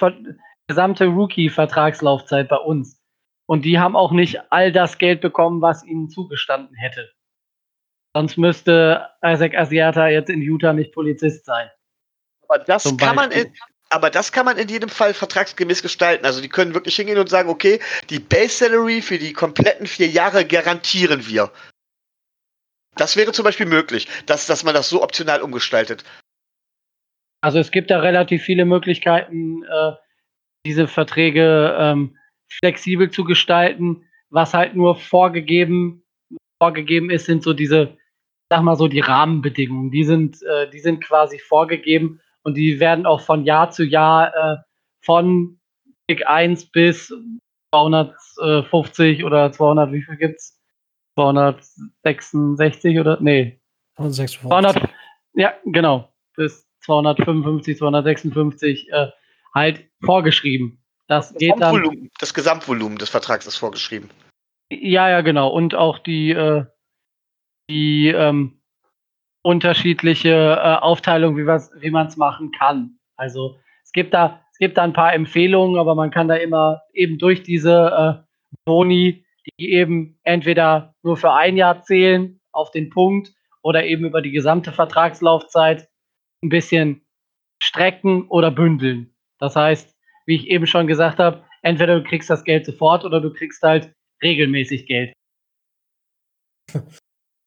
gesamte 0.72 1.06
Rookie-Vertragslaufzeit 1.08 2.48
bei 2.48 2.56
uns. 2.56 2.98
Und 3.46 3.66
die 3.66 3.78
haben 3.78 3.98
auch 3.98 4.14
nicht 4.14 4.40
all 4.52 4.72
das 4.72 4.98
Geld 4.98 5.20
bekommen, 5.20 5.62
was 5.62 5.84
ihnen 5.84 6.10
zugestanden 6.10 6.76
hätte. 6.78 7.12
Sonst 8.16 8.38
müsste 8.38 9.10
Isaac 9.22 9.54
Asiata 9.56 10.08
jetzt 10.08 10.30
in 10.30 10.42
Utah 10.42 10.72
nicht 10.72 10.94
Polizist 10.94 11.46
sein. 11.46 11.70
Aber 12.48 12.60
das 12.60 12.96
kann 12.98 13.16
man 13.18 13.32
in, 13.32 13.54
aber 13.90 14.10
das 14.10 14.32
kann 14.32 14.46
man 14.46 14.58
in 14.58 14.70
jedem 14.70 14.88
Fall 14.88 15.14
vertragsgemäß 15.14 15.82
gestalten. 15.82 16.26
Also 16.26 16.42
die 16.42 16.48
können 16.48 16.74
wirklich 16.74 16.96
hingehen 16.96 17.20
und 17.20 17.30
sagen, 17.30 17.50
okay, 17.50 17.82
die 18.10 18.20
Base 18.20 18.66
Salary 18.66 19.02
für 19.02 19.18
die 19.18 19.34
kompletten 19.34 19.88
vier 19.88 20.08
Jahre 20.08 20.46
garantieren 20.46 21.28
wir. 21.28 21.52
Das 22.96 23.18
wäre 23.18 23.34
zum 23.34 23.44
Beispiel 23.44 23.66
möglich, 23.66 24.08
dass, 24.26 24.48
dass 24.48 24.64
man 24.64 24.74
das 24.74 24.88
so 24.88 25.04
optional 25.04 25.42
umgestaltet. 25.42 26.06
Also 27.42 27.60
es 27.60 27.72
gibt 27.72 27.92
da 27.92 28.00
relativ 28.00 28.44
viele 28.44 28.64
Möglichkeiten, 28.64 29.64
äh, 29.64 29.92
diese 30.66 30.88
Verträge 30.88 31.76
ähm, 31.78 32.18
flexibel 32.50 33.10
zu 33.10 33.24
gestalten. 33.24 34.04
Was 34.30 34.54
halt 34.54 34.76
nur 34.76 34.96
vorgegeben, 34.96 36.04
vorgegeben 36.62 37.10
ist, 37.10 37.26
sind 37.26 37.44
so 37.44 37.54
diese, 37.54 37.98
sag 38.50 38.62
mal 38.62 38.76
so, 38.76 38.88
die 38.88 39.00
Rahmenbedingungen. 39.00 39.92
Die 39.92 40.04
sind, 40.04 40.42
äh, 40.44 40.70
die 40.70 40.80
sind 40.80 41.04
quasi 41.04 41.40
vorgegeben 41.40 42.22
und 42.44 42.56
die 42.56 42.80
werden 42.80 43.06
auch 43.06 43.22
von 43.22 43.44
Jahr 43.44 43.72
zu 43.72 43.84
Jahr 43.84 44.34
äh, 44.36 44.58
von 45.04 45.60
Pick 46.08 46.28
1 46.28 46.72
bis 46.72 47.14
250 47.74 49.24
oder 49.24 49.52
200, 49.52 49.92
wie 49.92 50.02
viel 50.02 50.18
gibt's? 50.18 50.60
266 51.16 53.00
oder? 53.00 53.18
Nee. 53.22 53.60
200, 53.98 54.90
ja, 55.34 55.54
genau. 55.66 56.12
Bis 56.36 56.68
255, 56.82 57.78
256 57.78 58.92
äh, 58.92 59.08
halt 59.54 59.90
vorgeschrieben. 60.04 60.84
Das, 61.08 61.30
das 61.30 61.38
geht 61.38 61.60
dann. 61.60 62.10
Das 62.20 62.34
Gesamtvolumen 62.34 62.98
des 62.98 63.10
Vertrags 63.10 63.46
ist 63.46 63.58
vorgeschrieben. 63.58 64.10
Ja, 64.72 65.10
ja, 65.10 65.22
genau. 65.22 65.50
Und 65.50 65.76
auch 65.76 66.00
die, 66.00 66.32
äh, 66.32 66.66
die 67.70 68.08
ähm, 68.08 68.62
unterschiedliche 69.44 70.30
äh, 70.30 70.76
Aufteilung, 70.78 71.36
wie, 71.38 71.46
wie 71.46 71.92
man 71.92 72.08
es 72.08 72.18
machen 72.18 72.52
kann. 72.52 73.00
Also 73.18 73.60
es 73.84 73.92
gibt 73.92 74.14
da, 74.14 74.42
es 74.52 74.58
gibt 74.58 74.78
da 74.78 74.84
ein 74.84 74.94
paar 74.94 75.14
Empfehlungen, 75.14 75.78
aber 75.78 75.96
man 75.96 76.12
kann 76.12 76.28
da 76.28 76.36
immer 76.36 76.82
eben 76.94 77.18
durch 77.18 77.44
diese 77.44 78.24
äh, 78.24 78.56
Boni, 78.66 79.26
die 79.60 79.72
eben 79.72 80.20
entweder 80.24 80.96
nur 81.04 81.18
für 81.18 81.34
ein 81.34 81.58
Jahr 81.58 81.82
zählen 81.82 82.40
auf 82.52 82.72
den 82.72 82.90
Punkt 82.90 83.34
oder 83.62 83.86
eben 83.86 84.06
über 84.06 84.22
die 84.22 84.32
gesamte 84.32 84.72
Vertragslaufzeit 84.72 85.90
ein 86.44 86.50
bisschen 86.50 87.06
strecken 87.62 88.28
oder 88.28 88.52
bündeln. 88.52 89.11
Das 89.42 89.56
heißt, 89.56 89.94
wie 90.28 90.36
ich 90.36 90.48
eben 90.48 90.68
schon 90.68 90.88
gesagt 90.88 91.18
habe, 91.20 91.44
entweder 91.64 92.00
du 92.00 92.08
kriegst 92.08 92.30
das 92.30 92.44
Geld 92.44 92.66
sofort 92.66 93.04
oder 93.04 93.20
du 93.20 93.34
kriegst 93.34 93.62
halt 93.64 93.94
regelmäßig 94.24 94.86
Geld. 94.86 95.14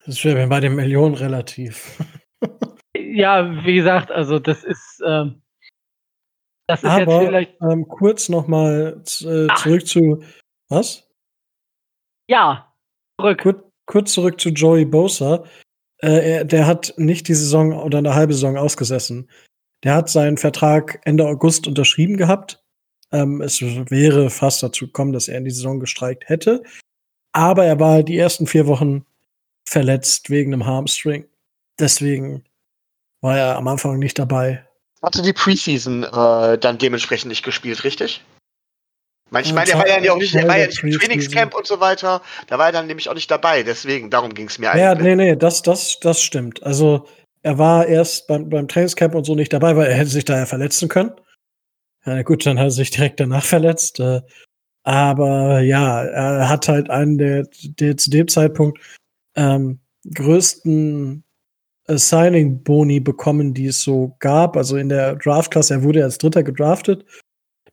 Das 0.07 0.23
wäre 0.23 0.45
bei 0.45 0.59
den 0.59 0.75
Millionen 0.75 1.15
relativ. 1.15 1.99
ja, 2.95 3.65
wie 3.65 3.73
gesagt, 3.73 4.11
also 4.11 4.37
das 4.37 4.63
ist, 4.63 5.01
ähm, 5.03 5.41
das 6.67 6.83
ist 6.83 6.89
Aber, 6.91 6.99
jetzt 6.99 7.27
vielleicht. 7.27 7.61
Ähm, 7.63 7.87
kurz 7.87 8.29
nochmal 8.29 9.01
äh, 9.01 9.47
zurück 9.55 9.87
zu. 9.87 10.23
Was? 10.69 11.09
Ja, 12.29 12.71
zurück. 13.19 13.41
Kur 13.41 13.71
kurz 13.87 14.13
zurück 14.13 14.39
zu 14.39 14.49
Joey 14.49 14.85
Bosa. 14.85 15.43
Äh, 16.03 16.33
er, 16.33 16.45
der 16.45 16.67
hat 16.67 16.93
nicht 16.97 17.27
die 17.27 17.33
Saison 17.33 17.73
oder 17.73 17.97
eine 17.97 18.13
halbe 18.13 18.33
Saison 18.33 18.57
ausgesessen. 18.57 19.27
Der 19.85 19.93
hat 19.93 20.09
seinen 20.09 20.37
Vertrag 20.37 20.99
Ende 21.05 21.25
August 21.27 21.67
unterschrieben 21.67 22.17
gehabt. 22.17 22.61
Ähm, 23.11 23.39
es 23.41 23.61
wäre 23.61 24.31
fast 24.31 24.63
dazu 24.63 24.87
gekommen, 24.87 25.13
dass 25.13 25.27
er 25.27 25.37
in 25.37 25.45
die 25.45 25.51
Saison 25.51 25.79
gestreikt 25.79 26.27
hätte. 26.27 26.63
Aber 27.31 27.65
er 27.65 27.79
war 27.79 28.01
die 28.01 28.17
ersten 28.17 28.47
vier 28.47 28.65
Wochen 28.65 29.05
verletzt 29.63 30.31
wegen 30.31 30.53
einem 30.53 30.65
Harmstring. 30.65 31.27
Deswegen 31.79 32.43
war 33.21 33.37
er 33.37 33.57
am 33.57 33.67
Anfang 33.67 33.99
nicht 33.99 34.17
dabei. 34.17 34.65
Hatte 35.03 35.21
die 35.21 35.33
Preseason 35.33 36.03
äh, 36.03 36.57
dann 36.57 36.79
dementsprechend 36.79 37.29
nicht 37.29 37.43
gespielt, 37.43 37.83
richtig? 37.83 38.23
Ich 39.41 39.53
meine, 39.53 39.67
der 39.67 39.77
war 39.77 39.87
ja 39.87 40.11
auch 40.11 40.17
nicht, 40.17 40.33
der 40.33 40.47
war 40.47 40.57
ja 40.57 40.67
nicht 40.67 40.81
im 40.81 40.91
Trainingscamp 40.91 41.53
und 41.53 41.67
so 41.67 41.79
weiter. 41.79 42.21
Da 42.47 42.57
war 42.57 42.67
er 42.67 42.71
dann 42.71 42.87
nämlich 42.87 43.09
auch 43.09 43.13
nicht 43.13 43.29
dabei. 43.29 43.63
Deswegen, 43.63 44.09
darum 44.09 44.33
ging 44.33 44.47
es 44.47 44.57
mir 44.57 44.71
eigentlich. 44.71 44.83
Ja, 44.83 44.95
nee, 44.95 45.15
nee, 45.15 45.35
das, 45.35 45.61
das, 45.61 45.99
das 45.99 46.21
stimmt. 46.21 46.63
Also, 46.63 47.07
er 47.45 47.59
war 47.59 47.85
erst 47.85 48.25
beim, 48.25 48.49
beim 48.49 48.67
Trainingscamp 48.67 49.13
und 49.13 49.23
so 49.23 49.35
nicht 49.35 49.53
dabei, 49.53 49.75
weil 49.75 49.85
er 49.85 49.93
hätte 49.93 50.09
sich 50.09 50.25
da 50.25 50.35
ja 50.35 50.47
verletzen 50.47 50.89
können. 50.89 51.11
Ja, 52.03 52.23
gut, 52.23 52.43
dann 52.43 52.57
hat 52.57 52.65
er 52.65 52.71
sich 52.71 52.89
direkt 52.89 53.19
danach 53.19 53.45
verletzt. 53.45 53.99
Äh, 53.99 54.21
aber 54.81 55.59
ja, 55.59 56.03
er 56.03 56.49
hat 56.49 56.67
halt 56.67 56.89
einen 56.89 57.19
der, 57.19 57.47
der 57.63 57.97
zu 57.97 58.09
dem 58.09 58.27
Zeitpunkt 58.27 58.79
ähm, 59.35 59.79
größten 60.11 61.23
äh, 61.85 61.97
Signing-Boni 61.97 62.99
bekommen, 62.99 63.53
die 63.53 63.67
es 63.67 63.83
so 63.83 64.15
gab. 64.17 64.57
Also 64.57 64.77
in 64.77 64.89
der 64.89 65.15
Draft-Klasse, 65.15 65.75
er 65.75 65.83
wurde 65.83 66.03
als 66.03 66.17
Dritter 66.17 66.41
gedraftet. 66.41 67.05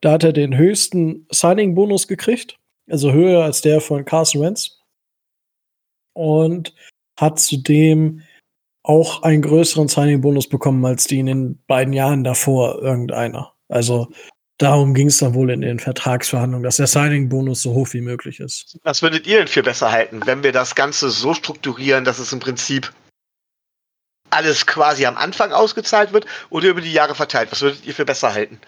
Da 0.03 0.13
hat 0.13 0.25
er 0.25 0.35
den 0.35 0.55
höchsten 0.55 1.27
Signing-Bonus 1.31 2.09
gekriegt, 2.09 2.59
also 2.91 3.11
höher 3.13 3.43
als 3.45 3.63
der 3.63 3.81
von 3.81 4.05
Carson 4.05 4.43
Wentz. 4.43 4.83
Und 6.13 6.75
hat 7.17 7.41
zudem 7.41 8.21
auch 8.83 9.23
einen 9.23 9.43
größeren 9.43 9.89
Signing-Bonus 9.89 10.49
bekommen 10.49 10.85
als 10.85 11.05
die 11.05 11.21
in 11.21 11.27
den 11.27 11.65
beiden 11.67 11.93
Jahren 11.93 12.25
davor 12.25 12.83
irgendeiner. 12.83 13.55
Also 13.69 14.09
Darum 14.63 14.95
ging 14.95 15.09
es 15.09 15.19
dann 15.19 15.35
wohl 15.35 15.51
in 15.51 15.61
den 15.61 15.81
Vertragsverhandlungen, 15.81 16.63
dass 16.63 16.77
der 16.77 16.87
Signing-Bonus 16.87 17.63
so 17.63 17.73
hoch 17.73 17.89
wie 17.95 18.01
möglich 18.01 18.39
ist. 18.39 18.79
Was 18.85 19.03
würdet 19.03 19.27
ihr 19.27 19.39
denn 19.39 19.49
für 19.49 19.65
besser 19.65 19.91
halten, 19.91 20.25
wenn 20.25 20.45
wir 20.45 20.53
das 20.53 20.77
Ganze 20.77 21.11
so 21.11 21.35
strukturieren, 21.35 22.05
dass 22.05 22.21
es 22.21 22.33
im 22.33 22.39
Prinzip 22.39 22.93
alles 24.31 24.65
quasi 24.65 25.05
am 25.05 25.17
Anfang 25.17 25.51
ausgezahlt 25.51 26.13
wird 26.13 26.27
oder 26.49 26.69
über 26.69 26.81
die 26.81 26.93
Jahre 26.93 27.17
verteilt? 27.17 27.51
Was 27.51 27.63
würdet 27.63 27.85
ihr 27.85 27.93
für 27.93 28.05
besser 28.05 28.35
halten? 28.35 28.61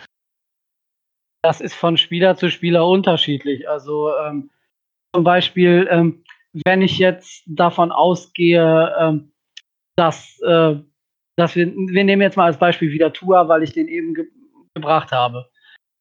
Das 1.42 1.60
ist 1.60 1.74
von 1.74 1.96
Spieler 1.96 2.36
zu 2.36 2.50
Spieler 2.50 2.88
unterschiedlich. 2.88 3.68
Also 3.68 4.10
ähm, 4.16 4.50
zum 5.14 5.22
Beispiel, 5.22 5.86
ähm, 5.88 6.24
wenn 6.64 6.82
ich 6.82 6.98
jetzt 6.98 7.44
davon 7.46 7.92
ausgehe, 7.92 8.92
ähm, 8.98 9.30
dass, 9.96 10.38
äh, 10.42 10.76
dass 11.36 11.56
wir, 11.56 11.66
wir 11.66 12.04
nehmen 12.04 12.22
jetzt 12.22 12.36
mal 12.36 12.46
als 12.46 12.58
Beispiel 12.58 12.90
wieder 12.90 13.12
Tua, 13.12 13.48
weil 13.48 13.62
ich 13.62 13.72
den 13.72 13.88
eben 13.88 14.14
ge 14.14 14.26
gebracht 14.74 15.12
habe 15.12 15.48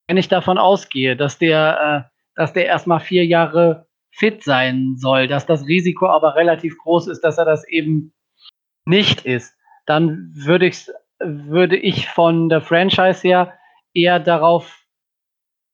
wenn 0.07 0.17
ich 0.17 0.27
davon 0.27 0.57
ausgehe, 0.57 1.15
dass 1.15 1.37
der, 1.37 2.07
äh, 2.07 2.19
dass 2.35 2.53
der 2.53 2.65
erstmal 2.65 2.99
vier 2.99 3.25
Jahre 3.25 3.87
fit 4.11 4.43
sein 4.43 4.95
soll, 4.97 5.27
dass 5.27 5.45
das 5.45 5.65
Risiko 5.65 6.07
aber 6.07 6.35
relativ 6.35 6.77
groß 6.77 7.07
ist, 7.07 7.21
dass 7.21 7.37
er 7.37 7.45
das 7.45 7.67
eben 7.67 8.13
nicht 8.85 9.25
ist, 9.25 9.55
dann 9.85 10.31
würde 10.33 10.67
ich, 10.67 10.87
würde 11.19 11.77
ich 11.77 12.09
von 12.09 12.49
der 12.49 12.61
Franchise 12.61 13.21
her 13.21 13.53
eher 13.93 14.19
darauf 14.19 14.85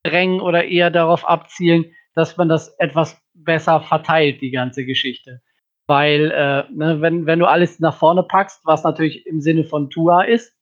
drängen 0.03 0.39
oder 0.39 0.65
eher 0.65 0.89
darauf 0.89 1.27
abzielen, 1.27 1.93
dass 2.13 2.37
man 2.37 2.47
das 2.47 2.69
etwas 2.79 3.21
besser 3.33 3.81
verteilt, 3.81 4.41
die 4.41 4.51
ganze 4.51 4.85
Geschichte. 4.85 5.41
Weil, 5.89 6.29
äh, 6.29 6.71
ne, 6.71 7.01
wenn, 7.01 7.25
wenn 7.25 7.39
du 7.39 7.47
alles 7.47 7.79
nach 7.79 7.97
vorne 7.97 8.21
packst, 8.21 8.61
was 8.63 8.83
natürlich 8.83 9.25
im 9.25 9.41
Sinne 9.41 9.63
von 9.63 9.89
Tua 9.89 10.21
ist, 10.21 10.55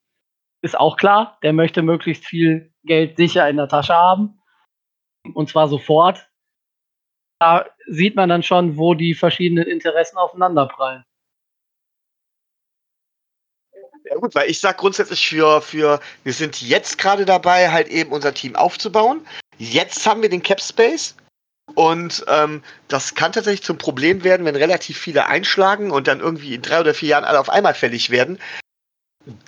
ist 0.62 0.80
auch 0.80 0.96
klar, 0.96 1.38
der 1.44 1.52
möchte 1.52 1.82
möglichst 1.82 2.26
viel 2.26 2.74
Geld 2.86 3.18
sicher 3.18 3.50
in 3.50 3.58
der 3.58 3.68
Tasche 3.68 3.94
haben. 3.94 4.40
Und 5.34 5.50
zwar 5.50 5.68
sofort. 5.68 6.30
Da 7.40 7.66
sieht 7.88 8.16
man 8.16 8.30
dann 8.30 8.42
schon, 8.42 8.78
wo 8.78 8.94
die 8.94 9.13
verschiedenen 9.13 9.66
Interessen 9.66 10.16
aufeinanderprallen. 10.16 11.04
Ja 14.06 14.16
gut, 14.16 14.34
weil 14.34 14.50
ich 14.50 14.62
sag 14.62 14.78
grundsätzlich 14.78 15.28
für, 15.28 15.62
für, 15.62 16.00
wir 16.24 16.32
sind 16.32 16.62
jetzt 16.62 16.98
gerade 16.98 17.26
dabei, 17.26 17.70
halt 17.70 17.90
eben 17.90 18.13
unser 18.13 18.34
Team 18.34 18.56
aufzubauen. 18.56 19.28
Jetzt 19.58 20.08
haben 20.08 20.22
wir 20.22 20.30
den 20.30 20.42
Cap 20.42 20.62
Space. 20.62 21.18
Und 21.75 22.25
ähm, 22.27 22.63
das 22.88 23.15
kann 23.15 23.34
tatsächlich 23.34 23.63
zum 23.63 23.77
Problem 23.77 24.23
werden, 24.23 24.45
wenn 24.45 24.56
relativ 24.56 24.97
viele 24.97 25.27
einschlagen 25.27 25.91
und 25.91 26.08
dann 26.08 26.21
irgendwie 26.21 26.56
in 26.56 26.62
drei 26.62 26.80
oder 26.80 26.93
vier 26.93 27.10
Jahren 27.10 27.25
alle 27.25 27.39
auf 27.39 27.49
einmal 27.49 27.73
fällig 27.73 28.10
werden 28.10 28.39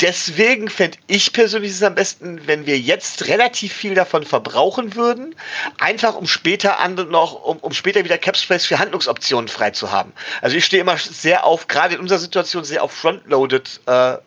deswegen 0.01 0.69
fände 0.69 0.97
ich 1.07 1.33
persönlich 1.33 1.71
es 1.71 1.83
am 1.83 1.95
besten, 1.95 2.47
wenn 2.47 2.65
wir 2.65 2.77
jetzt 2.77 3.27
relativ 3.27 3.73
viel 3.73 3.95
davon 3.95 4.23
verbrauchen 4.23 4.95
würden, 4.95 5.35
einfach 5.79 6.15
um 6.15 6.27
später 6.27 6.79
an 6.79 6.95
noch, 6.95 7.43
um, 7.43 7.57
um 7.57 7.73
später 7.73 8.03
wieder 8.03 8.17
Capspace 8.17 8.65
für 8.65 8.79
Handlungsoptionen 8.79 9.47
frei 9.47 9.71
zu 9.71 9.91
haben. 9.91 10.11
Also 10.41 10.57
ich 10.57 10.65
stehe 10.65 10.81
immer 10.81 10.97
sehr 10.97 11.45
auf, 11.45 11.67
gerade 11.67 11.95
in 11.95 12.01
unserer 12.01 12.19
Situation, 12.19 12.63
sehr 12.63 12.83
auf 12.83 12.91
Frontloaded 12.91 13.81
äh, 13.85 14.17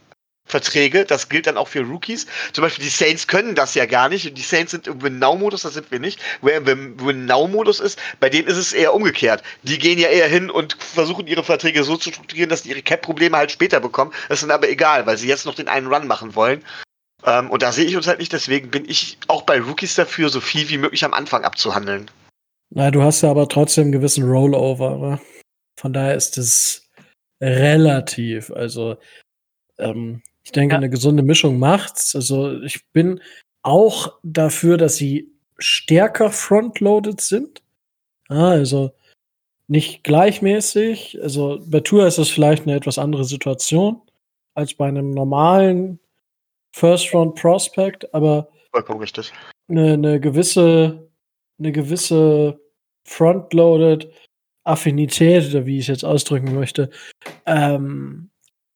Verträge. 0.52 1.04
Das 1.04 1.28
gilt 1.28 1.46
dann 1.48 1.56
auch 1.56 1.68
für 1.68 1.80
Rookies. 1.80 2.26
Zum 2.52 2.62
Beispiel 2.62 2.84
die 2.84 2.90
Saints 2.90 3.26
können 3.26 3.54
das 3.54 3.74
ja 3.74 3.86
gar 3.86 4.08
nicht. 4.08 4.36
Die 4.36 4.42
Saints 4.42 4.70
sind 4.70 4.86
im 4.86 5.02
Win-Now-Modus, 5.02 5.62
das 5.62 5.74
sind 5.74 5.90
wir 5.90 5.98
nicht. 5.98 6.20
Wer 6.42 6.58
im 6.58 7.00
Win-Now-Modus 7.04 7.80
ist, 7.80 7.98
bei 8.20 8.28
denen 8.28 8.46
ist 8.46 8.56
es 8.56 8.72
eher 8.72 8.94
umgekehrt. 8.94 9.42
Die 9.64 9.78
gehen 9.78 9.98
ja 9.98 10.08
eher 10.08 10.28
hin 10.28 10.50
und 10.50 10.76
versuchen 10.78 11.26
ihre 11.26 11.42
Verträge 11.42 11.82
so 11.82 11.96
zu 11.96 12.10
strukturieren, 12.10 12.50
dass 12.50 12.62
die 12.62 12.70
ihre 12.70 12.82
Cap-Probleme 12.82 13.36
halt 13.36 13.50
später 13.50 13.80
bekommen. 13.80 14.12
Das 14.28 14.38
ist 14.38 14.42
dann 14.42 14.50
aber 14.52 14.68
egal, 14.68 15.06
weil 15.06 15.16
sie 15.16 15.26
jetzt 15.26 15.46
noch 15.46 15.54
den 15.54 15.68
einen 15.68 15.92
Run 15.92 16.06
machen 16.06 16.36
wollen. 16.36 16.62
Ähm, 17.24 17.50
und 17.50 17.62
da 17.62 17.72
sehe 17.72 17.86
ich 17.86 17.96
uns 17.96 18.06
halt 18.06 18.18
nicht, 18.18 18.32
deswegen 18.32 18.70
bin 18.70 18.88
ich 18.88 19.18
auch 19.28 19.42
bei 19.42 19.60
Rookies 19.60 19.94
dafür, 19.94 20.28
so 20.28 20.40
viel 20.40 20.68
wie 20.68 20.78
möglich 20.78 21.04
am 21.04 21.14
Anfang 21.14 21.44
abzuhandeln. 21.44 22.10
Na, 22.70 22.90
du 22.90 23.02
hast 23.02 23.22
ja 23.22 23.30
aber 23.30 23.48
trotzdem 23.48 23.84
einen 23.84 23.92
gewissen 23.92 24.24
Rollover, 24.24 24.98
oder? 24.98 25.20
Von 25.78 25.92
daher 25.92 26.14
ist 26.14 26.38
es 26.38 26.88
relativ. 27.40 28.50
Also, 28.50 28.96
ähm, 29.78 30.22
ich 30.44 30.52
denke, 30.52 30.74
ja. 30.74 30.78
eine 30.78 30.90
gesunde 30.90 31.22
Mischung 31.22 31.58
macht's. 31.58 32.14
Also 32.14 32.60
ich 32.62 32.86
bin 32.92 33.20
auch 33.62 34.18
dafür, 34.22 34.76
dass 34.76 34.96
sie 34.96 35.30
stärker 35.58 36.30
frontloaded 36.30 37.20
sind. 37.20 37.62
Ah, 38.28 38.50
also 38.50 38.92
nicht 39.68 40.04
gleichmäßig. 40.04 41.20
Also 41.22 41.60
bei 41.66 41.80
Tour 41.80 42.06
ist 42.06 42.18
es 42.18 42.28
vielleicht 42.28 42.64
eine 42.64 42.76
etwas 42.76 42.98
andere 42.98 43.24
Situation 43.24 44.00
als 44.54 44.74
bei 44.74 44.86
einem 44.86 45.10
normalen 45.12 45.98
First 46.72 47.14
Round 47.14 47.36
Prospect, 47.36 48.12
aber 48.14 48.48
vollkommen 48.70 49.00
richtig. 49.00 49.32
Eine, 49.68 49.94
eine 49.94 50.20
gewisse, 50.20 51.08
eine 51.58 51.72
gewisse 51.72 52.60
frontloaded 53.04 54.10
Affinität, 54.64 55.50
oder 55.50 55.66
wie 55.66 55.76
ich 55.76 55.84
es 55.84 55.88
jetzt 55.88 56.04
ausdrücken 56.04 56.54
möchte, 56.54 56.90
ähm, 57.46 58.30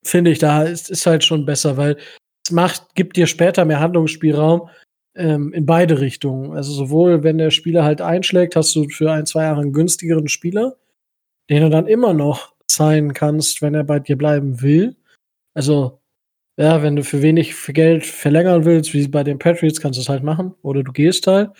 finde 0.08 0.30
ich, 0.30 0.38
da 0.38 0.62
ist, 0.62 0.90
ist 0.90 1.06
halt 1.06 1.24
schon 1.24 1.44
besser, 1.44 1.76
weil 1.76 1.96
es 2.44 2.52
macht, 2.52 2.94
gibt 2.94 3.16
dir 3.16 3.26
später 3.26 3.64
mehr 3.64 3.80
Handlungsspielraum 3.80 4.68
ähm, 5.16 5.52
in 5.52 5.66
beide 5.66 6.00
Richtungen. 6.00 6.52
Also 6.52 6.72
sowohl, 6.72 7.22
wenn 7.22 7.38
der 7.38 7.50
Spieler 7.50 7.84
halt 7.84 8.00
einschlägt, 8.00 8.56
hast 8.56 8.74
du 8.76 8.88
für 8.88 9.10
ein, 9.10 9.26
zwei 9.26 9.44
Jahre 9.44 9.62
einen 9.62 9.72
günstigeren 9.72 10.28
Spieler, 10.28 10.76
den 11.50 11.62
du 11.62 11.70
dann 11.70 11.86
immer 11.86 12.12
noch 12.12 12.54
sein 12.70 13.14
kannst, 13.14 13.62
wenn 13.62 13.74
er 13.74 13.84
bei 13.84 13.98
dir 13.98 14.16
bleiben 14.16 14.62
will. 14.62 14.96
Also, 15.54 16.00
ja, 16.58 16.82
wenn 16.82 16.96
du 16.96 17.04
für 17.04 17.22
wenig 17.22 17.54
Geld 17.68 18.04
verlängern 18.06 18.64
willst, 18.64 18.94
wie 18.94 19.08
bei 19.08 19.24
den 19.24 19.38
Patriots, 19.38 19.80
kannst 19.80 19.98
du 19.98 20.02
es 20.02 20.08
halt 20.08 20.22
machen. 20.22 20.54
Oder 20.62 20.82
du 20.82 20.92
gehst 20.92 21.26
halt. 21.26 21.50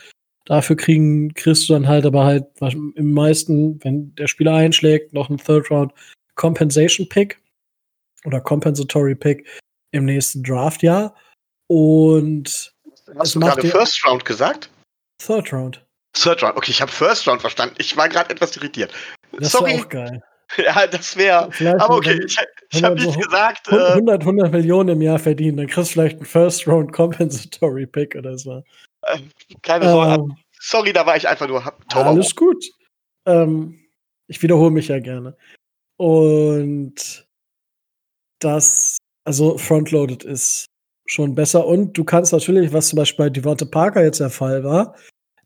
Dafür 0.45 0.77
kriegen, 0.77 1.35
kriegst 1.35 1.69
du 1.69 1.73
dann 1.73 1.89
halt 1.89 2.07
aber 2.07 2.25
halt 2.25 2.45
im 2.61 3.13
meisten, 3.13 3.83
wenn 3.83 4.15
der 4.15 4.29
Spieler 4.29 4.55
einschlägt, 4.55 5.13
noch 5.13 5.29
einen 5.29 5.39
Third 5.39 5.71
Round 5.71 5.93
Compensation 6.37 7.09
Pick 7.09 7.39
oder 8.27 8.41
Compensatory 8.41 9.15
Pick 9.15 9.47
im 9.93 10.05
nächsten 10.05 10.43
Draftjahr. 10.43 11.15
Und 11.69 12.73
Hast 13.19 13.35
du 13.35 13.41
gerade 13.41 13.67
First 13.67 14.05
Round 14.07 14.25
gesagt? 14.25 14.71
Third 15.19 15.53
Round. 15.53 15.85
Third 16.13 16.43
Round, 16.43 16.57
okay, 16.57 16.71
ich 16.71 16.81
habe 16.81 16.91
First 16.91 17.27
Round 17.29 17.41
verstanden. 17.41 17.75
Ich 17.79 17.97
war 17.97 18.09
gerade 18.09 18.31
etwas 18.31 18.57
irritiert. 18.57 18.93
Das 19.39 19.53
Sorry. 19.53 19.81
auch 19.81 19.89
geil. 19.89 20.23
Ja, 20.59 20.87
das 20.87 21.17
wäre. 21.17 21.51
Aber 21.81 21.97
okay, 21.97 22.21
ich, 22.25 22.37
ich 22.71 22.85
habe 22.85 22.95
nicht 22.95 23.21
gesagt. 23.21 23.69
100, 23.69 24.21
100 24.21 24.47
äh, 24.47 24.51
Millionen 24.53 24.91
im 24.91 25.03
Jahr 25.03 25.19
verdienen, 25.19 25.57
dann 25.57 25.67
kriegst 25.67 25.91
du 25.91 25.95
vielleicht 25.95 26.19
einen 26.19 26.25
First 26.25 26.69
Round 26.69 26.93
Compensatory 26.93 27.85
Pick 27.85 28.15
oder 28.15 28.39
so. 28.39 28.63
Äh, 29.03 29.19
keine 29.63 29.89
Sorge. 29.89 30.23
Ähm, 30.23 30.37
Sorry, 30.61 30.93
da 30.93 31.05
war 31.05 31.17
ich 31.17 31.27
einfach 31.27 31.49
nur. 31.49 31.63
Alles 31.95 32.37
gut. 32.37 32.65
Ähm, 33.27 33.87
ich 34.29 34.41
wiederhole 34.41 34.71
mich 34.71 34.87
ja 34.87 35.01
gerne. 35.01 35.37
Und 35.97 37.26
das, 38.47 38.99
also 39.25 39.59
frontloaded 39.59 40.25
ist 40.25 40.67
schon 41.07 41.35
besser. 41.35 41.67
Und 41.67 41.93
du 41.99 42.05
kannst 42.05 42.33
natürlich, 42.33 42.73
was 42.73 42.89
zum 42.89 42.99
Beispiel 42.99 43.27
bei 43.27 43.31
Devonta 43.31 43.65
Parker 43.65 44.03
jetzt 44.05 44.21
der 44.21 44.31
Fall 44.31 44.65
war, 44.65 44.95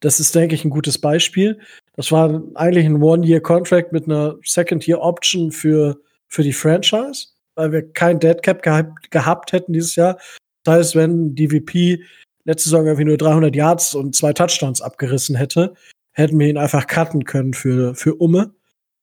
das 0.01 0.21
ist, 0.21 0.35
denke 0.35 0.55
ich, 0.55 0.65
ein 0.65 0.71
gutes 0.71 0.99
Beispiel. 0.99 1.59
Das 1.95 2.11
war 2.11 2.43
eigentlich 2.55 2.87
ein 2.87 3.03
One-Year-Contract 3.03 3.93
mit 3.93 4.07
einer 4.07 4.37
Second-Year-Option 4.43 5.53
für, 5.53 6.01
für 6.29 6.43
die 6.43 6.55
Franchise, 6.55 7.29
weil 7.55 7.73
wir 7.73 7.93
kein 7.93 8.19
Dead 8.19 8.43
Cap 8.43 8.63
gehabt, 8.63 9.11
gehabt 9.11 9.53
hätten 9.53 9.75
dieses 9.75 9.97
Jahr. 9.97 10.19
Das 10.65 10.75
heißt, 10.75 10.97
wenn 10.97 11.35
DVP 11.35 12.03
letzte 12.45 12.71
Saison 12.71 12.87
irgendwie 12.87 13.05
nur 13.05 13.19
300 13.19 13.55
Yards 13.55 13.95
und 13.95 14.15
zwei 14.15 14.33
Touchdowns 14.33 14.81
abgerissen 14.81 15.37
hätte, 15.37 15.75
hätten 16.13 16.39
wir 16.39 16.49
ihn 16.49 16.57
einfach 16.59 16.87
cutten 16.87 17.25
können 17.25 17.53
für, 17.53 17.95
für 17.95 18.15
Umme. 18.15 18.55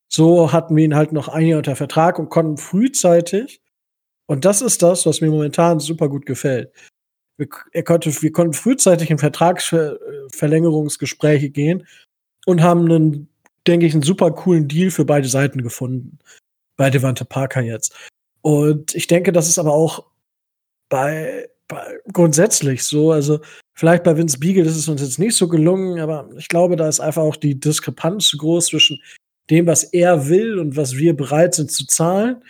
So 0.10 0.52
hatten 0.52 0.76
wir 0.76 0.84
ihn 0.84 0.96
halt 0.96 1.12
noch 1.12 1.28
ein 1.28 1.46
Jahr 1.46 1.60
unter 1.60 1.76
Vertrag 1.76 2.18
und 2.18 2.30
konnten 2.30 2.58
frühzeitig 2.58 3.62
und 4.28 4.46
das 4.46 4.62
ist 4.62 4.84
das, 4.84 5.06
was 5.06 5.22
mir 5.22 5.32
momentan 5.32 5.80
super 5.80 6.10
gut 6.10 6.26
gefällt. 6.26 6.74
Wir, 7.38 7.48
er 7.72 7.84
konnte, 7.84 8.22
wir 8.22 8.32
konnten 8.32 8.54
frühzeitig 8.54 9.10
in 9.10 9.18
Vertragsverlängerungsgespräche 9.18 11.50
gehen 11.50 11.88
und 12.46 12.62
haben 12.62 12.86
einen, 12.86 13.30
denke 13.66 13.86
ich, 13.86 13.94
einen 13.94 14.04
super 14.04 14.32
coolen 14.32 14.68
Deal 14.68 14.92
für 14.92 15.06
beide 15.06 15.28
Seiten 15.28 15.64
gefunden. 15.64 16.20
Bei 16.76 16.90
Devante 16.90 17.24
Parker 17.26 17.62
jetzt. 17.62 17.96
Und 18.42 18.96
ich 18.96 19.08
denke, 19.08 19.32
das 19.32 19.48
ist 19.48 19.60
aber 19.60 19.74
auch 19.74 20.06
bei, 20.90 21.50
bei 21.68 22.00
grundsätzlich 22.14 22.84
so. 22.84 23.12
Also 23.12 23.40
vielleicht 23.74 24.04
bei 24.04 24.18
Vince 24.18 24.40
Beagle 24.40 24.66
ist 24.66 24.76
es 24.76 24.88
uns 24.88 25.02
jetzt 25.02 25.20
nicht 25.20 25.36
so 25.36 25.48
gelungen, 25.48 26.00
aber 26.00 26.30
ich 26.38 26.48
glaube, 26.48 26.76
da 26.76 26.88
ist 26.88 27.00
einfach 27.00 27.24
auch 27.24 27.36
die 27.36 27.60
Diskrepanz 27.60 28.30
zu 28.30 28.38
groß 28.38 28.68
zwischen 28.68 29.02
dem, 29.50 29.68
was 29.68 29.84
er 29.84 30.30
will 30.30 30.60
und 30.60 30.76
was 30.76 30.98
wir 30.98 31.16
bereit 31.16 31.56
sind 31.56 31.72
zu 31.72 31.86
zahlen. 31.88 32.44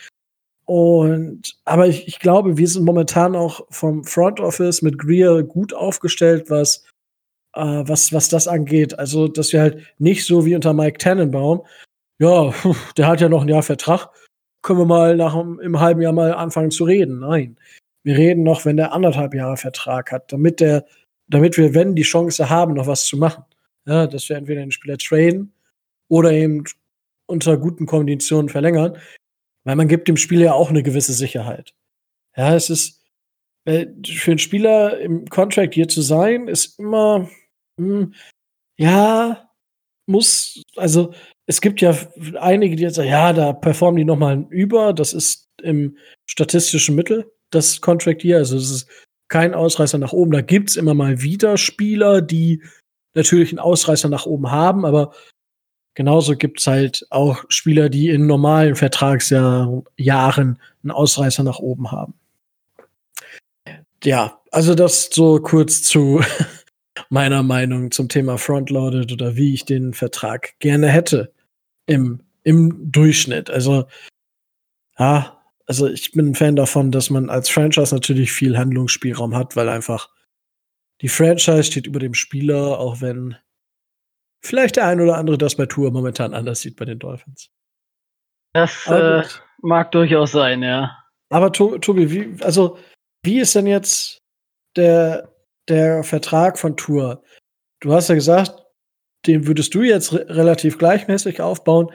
Und, 0.68 1.58
aber 1.64 1.88
ich, 1.88 2.10
ich 2.10 2.20
glaube, 2.20 2.58
wir 2.58 2.68
sind 2.68 2.84
momentan 2.84 3.38
auch 3.38 3.66
vom 3.70 4.04
Front 4.04 4.42
Office 4.42 4.82
mit 4.82 4.98
Greer 4.98 5.42
gut 5.44 5.74
aufgestellt, 5.74 6.50
was, 6.50 6.84
äh, 7.54 7.62
was, 7.62 8.12
was 8.12 8.28
das 8.28 8.50
angeht. 8.50 9.00
Also, 9.00 9.30
dass 9.30 9.54
wir 9.54 9.62
halt 9.62 9.82
nicht 9.98 10.26
so 10.26 10.46
wie 10.46 10.56
unter 10.56 10.74
Mike 10.74 10.98
Tannenbaum, 10.98 11.66
ja, 12.20 12.54
der 12.98 13.08
hat 13.08 13.22
ja 13.22 13.30
noch 13.30 13.44
ein 13.44 13.48
Jahr 13.48 13.64
Vertrag, 13.64 14.10
können 14.62 14.80
wir 14.80 14.86
mal 14.86 15.16
nach 15.16 15.36
im 15.36 15.80
halben 15.80 16.02
Jahr 16.02 16.12
mal 16.12 16.34
anfangen 16.34 16.72
zu 16.72 16.84
reden. 16.84 17.20
Nein. 17.20 17.58
Wir 18.04 18.18
reden 18.18 18.44
noch, 18.44 18.66
wenn 18.66 18.76
der 18.76 18.92
anderthalb 18.92 19.34
Jahre 19.34 19.56
Vertrag 19.56 20.12
hat, 20.12 20.34
damit 20.34 20.60
der, 20.60 20.86
damit 21.30 21.58
wir, 21.58 21.74
wenn 21.74 21.96
die 21.96 22.04
Chance 22.04 22.50
haben, 22.50 22.74
noch 22.74 22.88
was 22.88 23.06
zu 23.06 23.16
machen. 23.16 23.46
Ja, 23.86 24.06
dass 24.06 24.28
wir 24.28 24.36
entweder 24.36 24.60
den 24.60 24.72
Spieler 24.72 24.98
traden 24.98 25.54
oder 26.10 26.34
eben 26.34 26.66
unter 27.26 27.58
guten 27.58 27.86
Konditionen 27.86 28.50
verlängern. 28.50 28.98
Weil 29.68 29.76
man 29.76 29.90
gibt 29.90 30.08
dem 30.08 30.16
Spieler 30.16 30.46
ja 30.46 30.54
auch 30.54 30.70
eine 30.70 30.82
gewisse 30.82 31.12
Sicherheit. 31.12 31.74
Ja, 32.38 32.56
es 32.56 32.70
ist, 32.70 33.04
äh, 33.66 33.88
für 34.06 34.32
einen 34.32 34.40
Spieler 34.40 34.98
im 34.98 35.26
Contract 35.26 35.74
hier 35.74 35.90
zu 35.90 36.02
sein, 36.02 36.48
ist 36.48 36.80
immer, 36.80 37.30
mh, 37.76 38.00
hm, 38.00 38.14
ja, 38.78 39.50
muss, 40.06 40.64
also 40.78 41.14
es 41.48 41.60
gibt 41.60 41.82
ja 41.82 41.98
einige, 42.40 42.78
die 42.78 42.84
jetzt 42.84 42.96
sagen, 42.96 43.10
ja, 43.10 43.34
da 43.34 43.52
performen 43.52 43.98
die 43.98 44.06
nochmal 44.06 44.46
über. 44.52 44.94
Das 44.94 45.12
ist 45.12 45.50
im 45.62 45.98
statistischen 46.30 46.96
Mittel, 46.96 47.30
das 47.50 47.82
Contract 47.82 48.22
hier. 48.22 48.38
Also 48.38 48.56
es 48.56 48.72
ist 48.72 48.90
kein 49.28 49.54
Ausreißer 49.54 49.98
nach 49.98 50.14
oben. 50.14 50.32
Da 50.32 50.40
gibt 50.40 50.70
es 50.70 50.78
immer 50.78 50.94
mal 50.94 51.22
wieder 51.22 51.58
Spieler, 51.58 52.22
die 52.22 52.64
natürlich 53.16 53.50
einen 53.52 53.60
Ausreißer 53.60 54.08
nach 54.08 54.28
oben 54.28 54.50
haben, 54.50 54.86
aber 54.86 55.14
Genauso 55.98 56.36
gibt 56.36 56.60
es 56.60 56.68
halt 56.68 57.08
auch 57.10 57.44
Spieler, 57.50 57.90
die 57.90 58.10
in 58.10 58.28
normalen 58.28 58.76
Vertragsjahren 58.76 59.82
einen 59.98 60.92
Ausreißer 60.92 61.42
nach 61.42 61.58
oben 61.58 61.92
haben. 61.92 62.14
Ja, 64.04 64.40
also 64.52 64.76
das 64.76 65.10
so 65.12 65.40
kurz 65.40 65.82
zu 65.82 66.22
meiner 67.10 67.42
Meinung 67.42 67.90
zum 67.90 68.10
Thema 68.10 68.38
Frontloaded 68.38 69.12
oder 69.12 69.38
wie 69.38 69.56
ich 69.56 69.66
den 69.66 69.96
Vertrag 69.96 70.54
gerne 70.60 70.88
hätte 70.88 71.34
im, 71.88 72.22
im 72.44 72.92
Durchschnitt. 72.92 73.50
Also, 73.50 73.88
ja, 75.00 75.42
also 75.66 75.88
ich 75.88 76.12
bin 76.12 76.28
ein 76.28 76.36
Fan 76.36 76.56
davon, 76.56 76.92
dass 76.92 77.10
man 77.10 77.32
als 77.32 77.50
Franchise 77.50 77.96
natürlich 77.96 78.32
viel 78.32 78.56
Handlungsspielraum 78.56 79.36
hat, 79.36 79.56
weil 79.56 79.68
einfach 79.68 80.12
die 81.02 81.10
Franchise 81.10 81.64
steht 81.64 81.88
über 81.88 81.98
dem 82.00 82.14
Spieler, 82.14 82.78
auch 82.78 83.02
wenn 83.02 83.36
vielleicht 84.44 84.76
der 84.76 84.88
ein 84.88 85.02
oder 85.02 85.18
andere 85.18 85.38
das 85.38 85.56
bei 85.56 85.66
Tour 85.66 85.92
momentan 85.92 86.34
anders 86.34 86.62
sieht 86.62 86.76
bei 86.76 86.86
den 86.86 87.00
Dolphins. 87.00 87.50
Das 88.54 88.88
äh, 88.88 89.24
mag 89.62 89.92
durchaus 89.92 90.32
sein, 90.32 90.64
ja. 90.64 90.98
Aber 91.30 91.52
Tobi, 91.52 92.12
wie, 92.12 92.44
also, 92.44 92.78
wie 93.24 93.40
ist 93.40 93.56
denn 93.56 93.68
jetzt 93.68 94.20
der, 94.76 95.34
der 95.68 96.04
Vertrag 96.04 96.58
von 96.58 96.78
Tour? 96.78 97.24
Du 97.82 97.94
hast 97.94 98.08
ja 98.08 98.16
gesagt, 98.16 98.64
den 99.26 99.46
würdest 99.46 99.76
du 99.76 99.82
jetzt 99.82 100.14
re 100.14 100.26
relativ 100.30 100.78
gleichmäßig 100.78 101.42
aufbauen. 101.42 101.92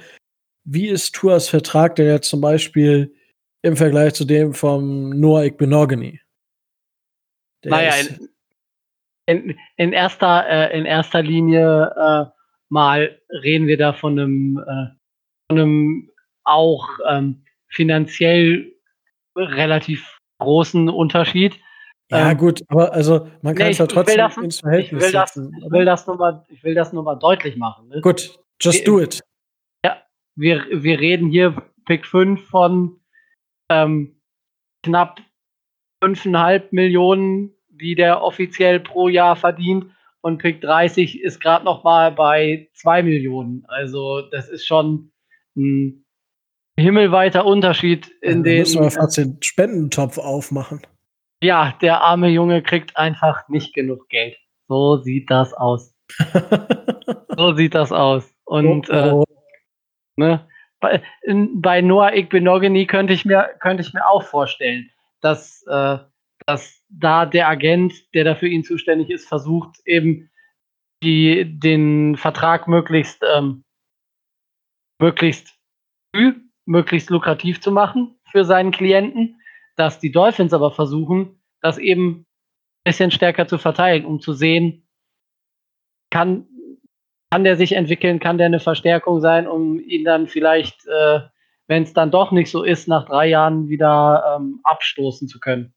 Wie 0.65 0.89
ist 0.89 1.15
Tours 1.15 1.49
Vertrag 1.49 1.97
denn 1.97 2.07
jetzt 2.07 2.29
zum 2.29 2.41
Beispiel 2.41 3.15
im 3.63 3.77
Vergleich 3.77 4.15
zu 4.15 4.25
dem 4.25 4.53
vom 4.53 5.11
Noah 5.11 5.45
Igbenogany. 5.45 6.21
Naja, 7.65 7.95
in, 7.95 8.29
in, 9.27 9.59
in, 9.77 9.93
erster, 9.93 10.47
äh, 10.49 10.79
in 10.79 10.85
erster 10.85 11.23
Linie 11.23 11.93
äh, 11.97 12.32
mal 12.73 13.21
reden 13.29 13.67
wir 13.67 13.77
da 13.77 13.93
von 13.93 14.19
einem, 14.19 14.59
äh, 14.59 14.87
von 15.47 15.61
einem 15.61 16.11
auch 16.45 16.89
ähm, 17.09 17.45
finanziell 17.69 18.73
relativ 19.37 20.19
großen 20.39 20.89
Unterschied. 20.89 21.61
Ja, 22.11 22.31
ähm, 22.31 22.39
gut, 22.39 22.63
aber 22.69 22.93
also 22.93 23.29
man 23.43 23.55
kann 23.55 23.69
es 23.69 23.79
ja 23.79 23.87
trotzdem 23.87 24.17
das, 24.17 24.37
ins 24.39 24.61
Verhältnis 24.61 25.03
ich 25.03 25.07
will 25.07 25.13
das, 25.13 25.35
setzen. 25.35 25.55
Ich 25.63 25.71
will 25.71 25.85
das 25.85 26.07
nur 26.07 26.17
mal, 26.17 26.45
ich 26.49 26.65
will 26.65 26.75
das 26.75 26.93
nur 26.95 27.03
mal 27.03 27.17
deutlich 27.17 27.57
machen. 27.57 27.89
Ne? 27.89 28.01
Gut, 28.01 28.39
just 28.61 28.81
wir, 28.81 28.85
do 28.85 29.01
it. 29.01 29.21
Ja, 29.85 30.03
wir, 30.35 30.65
wir 30.71 30.99
reden 30.99 31.29
hier 31.29 31.55
Pick 31.85 32.07
5 32.07 32.49
von 32.49 33.01
ähm, 33.71 34.19
knapp 34.83 35.21
5,5 36.03 36.69
Millionen, 36.71 37.55
die 37.69 37.95
der 37.95 38.23
offiziell 38.23 38.81
pro 38.81 39.09
Jahr 39.09 39.37
verdient. 39.37 39.87
Und 40.23 40.39
Pick 40.39 40.61
30 40.61 41.21
ist 41.21 41.41
gerade 41.41 41.65
noch 41.65 41.85
mal 41.85 42.13
bei 42.13 42.69
2 42.75 43.03
Millionen. 43.03 43.65
Also 43.67 44.23
das 44.31 44.49
ist 44.49 44.67
schon 44.67 45.13
ein 45.57 46.05
himmelweiter 46.79 47.45
Unterschied 47.45 48.11
in 48.23 48.39
ja, 48.39 48.43
den. 48.45 48.59
Müssen 48.61 48.83
wir 48.83 48.91
fast 48.91 49.19
den 49.19 49.37
Spendentopf 49.43 50.19
aufmachen. 50.19 50.81
Ja, 51.43 51.75
der 51.83 52.03
arme 52.03 52.29
Junge 52.29 52.63
kriegt 52.63 52.97
einfach 52.97 53.49
nicht 53.49 53.75
genug 53.75 54.09
Geld. 54.09 54.37
So 54.69 54.99
sieht 54.99 55.29
das 55.29 55.53
aus. 55.55 55.93
so 57.37 57.55
sieht 57.55 57.75
das 57.75 57.91
aus. 57.91 58.33
Und 58.45 58.89
oh, 58.91 58.95
oh. 58.95 59.25
Äh, 59.27 60.21
ne, 60.21 60.49
bei, 60.79 61.03
in, 61.23 61.61
bei 61.61 61.81
Noah 61.81 62.15
Igbenogany 62.15 62.87
könnte 62.87 63.13
ich 63.13 63.25
mir 63.25 63.51
könnte 63.61 63.83
ich 63.83 63.93
mir 63.93 64.07
auch 64.07 64.23
vorstellen, 64.23 64.89
dass 65.21 65.65
äh, 65.69 65.99
dass 66.47 66.83
da 66.89 67.27
der 67.27 67.49
Agent, 67.49 67.93
der 68.15 68.25
da 68.25 68.35
für 68.35 68.49
ihn 68.49 68.65
zuständig 68.65 69.11
ist, 69.11 69.29
versucht 69.29 69.81
eben 69.85 70.31
die 71.03 71.59
den 71.59 72.17
Vertrag 72.17 72.69
möglichst 72.69 73.23
ähm, 73.35 73.65
möglichst 75.01 75.59
früh, 76.15 76.35
möglichst 76.65 77.11
lukrativ 77.11 77.61
zu 77.61 77.73
machen 77.73 78.17
für 78.31 78.45
seinen 78.45 78.71
Klienten 78.71 79.37
dass 79.77 79.99
die 79.99 80.13
Dolphins 80.13 80.53
aber 80.53 80.71
versuchen, 80.71 81.43
das 81.61 81.79
eben 81.79 82.11
ein 82.11 82.27
bisschen 82.85 83.11
stärker 83.11 83.47
zu 83.47 83.59
verteilen, 83.59 84.05
um 84.05 84.21
zu 84.21 84.33
sehen, 84.33 84.87
kann, 86.11 86.47
kann 87.31 87.45
der 87.45 87.57
sich 87.57 87.73
entwickeln, 87.73 88.21
kann 88.21 88.39
der 88.39 88.47
eine 88.47 88.61
Verstärkung 88.61 89.21
sein, 89.21 89.47
um 89.47 89.79
ihn 89.81 90.05
dann 90.05 90.29
vielleicht, 90.29 90.87
äh, 90.87 91.21
wenn 91.69 91.85
es 91.85 91.95
dann 91.95 92.11
doch 92.11 92.33
nicht 92.33 92.51
so 92.51 92.63
ist, 92.63 92.89
nach 92.89 93.07
drei 93.07 93.29
Jahren 93.29 93.69
wieder 93.69 94.37
ähm, 94.37 94.61
abstoßen 94.65 95.29
zu 95.29 95.41
können. 95.41 95.75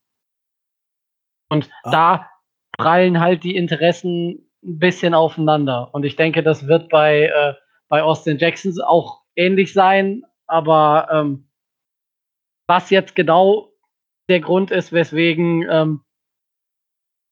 Und 1.49 1.69
ah. 1.83 1.91
da 1.91 2.29
prallen 2.77 3.19
halt 3.19 3.43
die 3.43 3.55
Interessen 3.55 4.49
ein 4.63 4.79
bisschen 4.79 5.13
aufeinander. 5.13 5.93
Und 5.93 6.05
ich 6.05 6.15
denke, 6.15 6.43
das 6.43 6.67
wird 6.67 6.89
bei, 6.89 7.25
äh, 7.25 7.53
bei 7.87 8.03
Austin 8.03 8.37
Jackson 8.37 8.73
auch 8.81 9.21
ähnlich 9.35 9.73
sein. 9.73 10.23
Aber 10.47 11.07
ähm, 11.11 11.49
was 12.67 12.89
jetzt 12.89 13.15
genau 13.15 13.71
der 14.29 14.39
Grund 14.39 14.71
ist, 14.71 14.91
weswegen 14.91 15.67
ähm, 15.69 16.01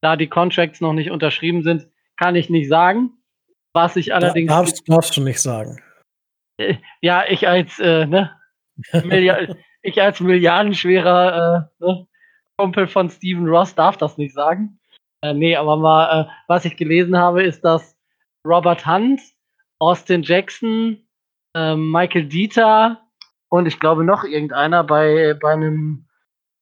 da 0.02 0.16
die 0.16 0.28
Contracts 0.28 0.82
noch 0.82 0.94
nicht 0.94 1.12
unterschrieben 1.12 1.64
sind, 1.64 1.88
kann 2.18 2.36
ich 2.36 2.50
nicht 2.50 2.70
sagen. 2.70 3.12
Was 3.74 3.96
ich 3.96 4.14
allerdings. 4.14 4.50
Da 4.50 4.60
darfst, 4.60 4.88
darfst 4.88 5.18
du 5.18 5.22
nicht 5.22 5.42
sagen. 5.42 5.82
Äh, 6.58 6.76
ja, 7.02 7.24
ich 7.28 7.48
als, 7.48 7.80
äh, 7.80 8.06
ne, 8.06 8.32
ich 9.82 10.02
als 10.02 10.20
milliardenschwerer 10.20 11.72
äh, 11.82 11.84
ne, 11.84 12.08
Kumpel 12.58 12.88
von 12.88 13.10
Steven 13.10 13.48
Ross 13.48 13.76
darf 13.76 13.98
das 13.98 14.18
nicht 14.18 14.34
sagen. 14.34 14.80
Äh, 15.22 15.34
nee, 15.34 15.56
aber 15.56 15.78
mal, 15.78 16.22
äh, 16.22 16.32
was 16.48 16.66
ich 16.66 16.78
gelesen 16.78 17.18
habe, 17.18 17.44
ist, 17.44 17.62
dass 17.64 17.98
Robert 18.46 18.86
Hunt, 18.86 19.22
Austin 19.80 20.24
Jackson, 20.24 21.08
äh, 21.56 21.76
Michael 21.76 22.28
Dieter 22.28 23.02
und 23.50 23.66
ich 23.66 23.80
glaube 23.80 24.04
noch 24.04 24.24
irgendeiner 24.24 24.84
bei, 24.84 25.38
bei 25.42 25.54
einem 25.54 26.08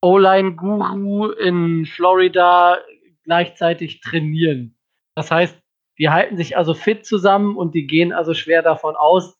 O-Line-Guru 0.01 1.31
in 1.31 1.85
Florida 1.85 2.77
gleichzeitig 3.23 4.01
trainieren. 4.01 4.77
Das 5.15 5.31
heißt, 5.31 5.57
die 5.99 6.09
halten 6.09 6.37
sich 6.37 6.57
also 6.57 6.73
fit 6.73 7.05
zusammen 7.05 7.55
und 7.55 7.75
die 7.75 7.85
gehen 7.85 8.11
also 8.11 8.33
schwer 8.33 8.61
davon 8.61 8.95
aus, 8.95 9.37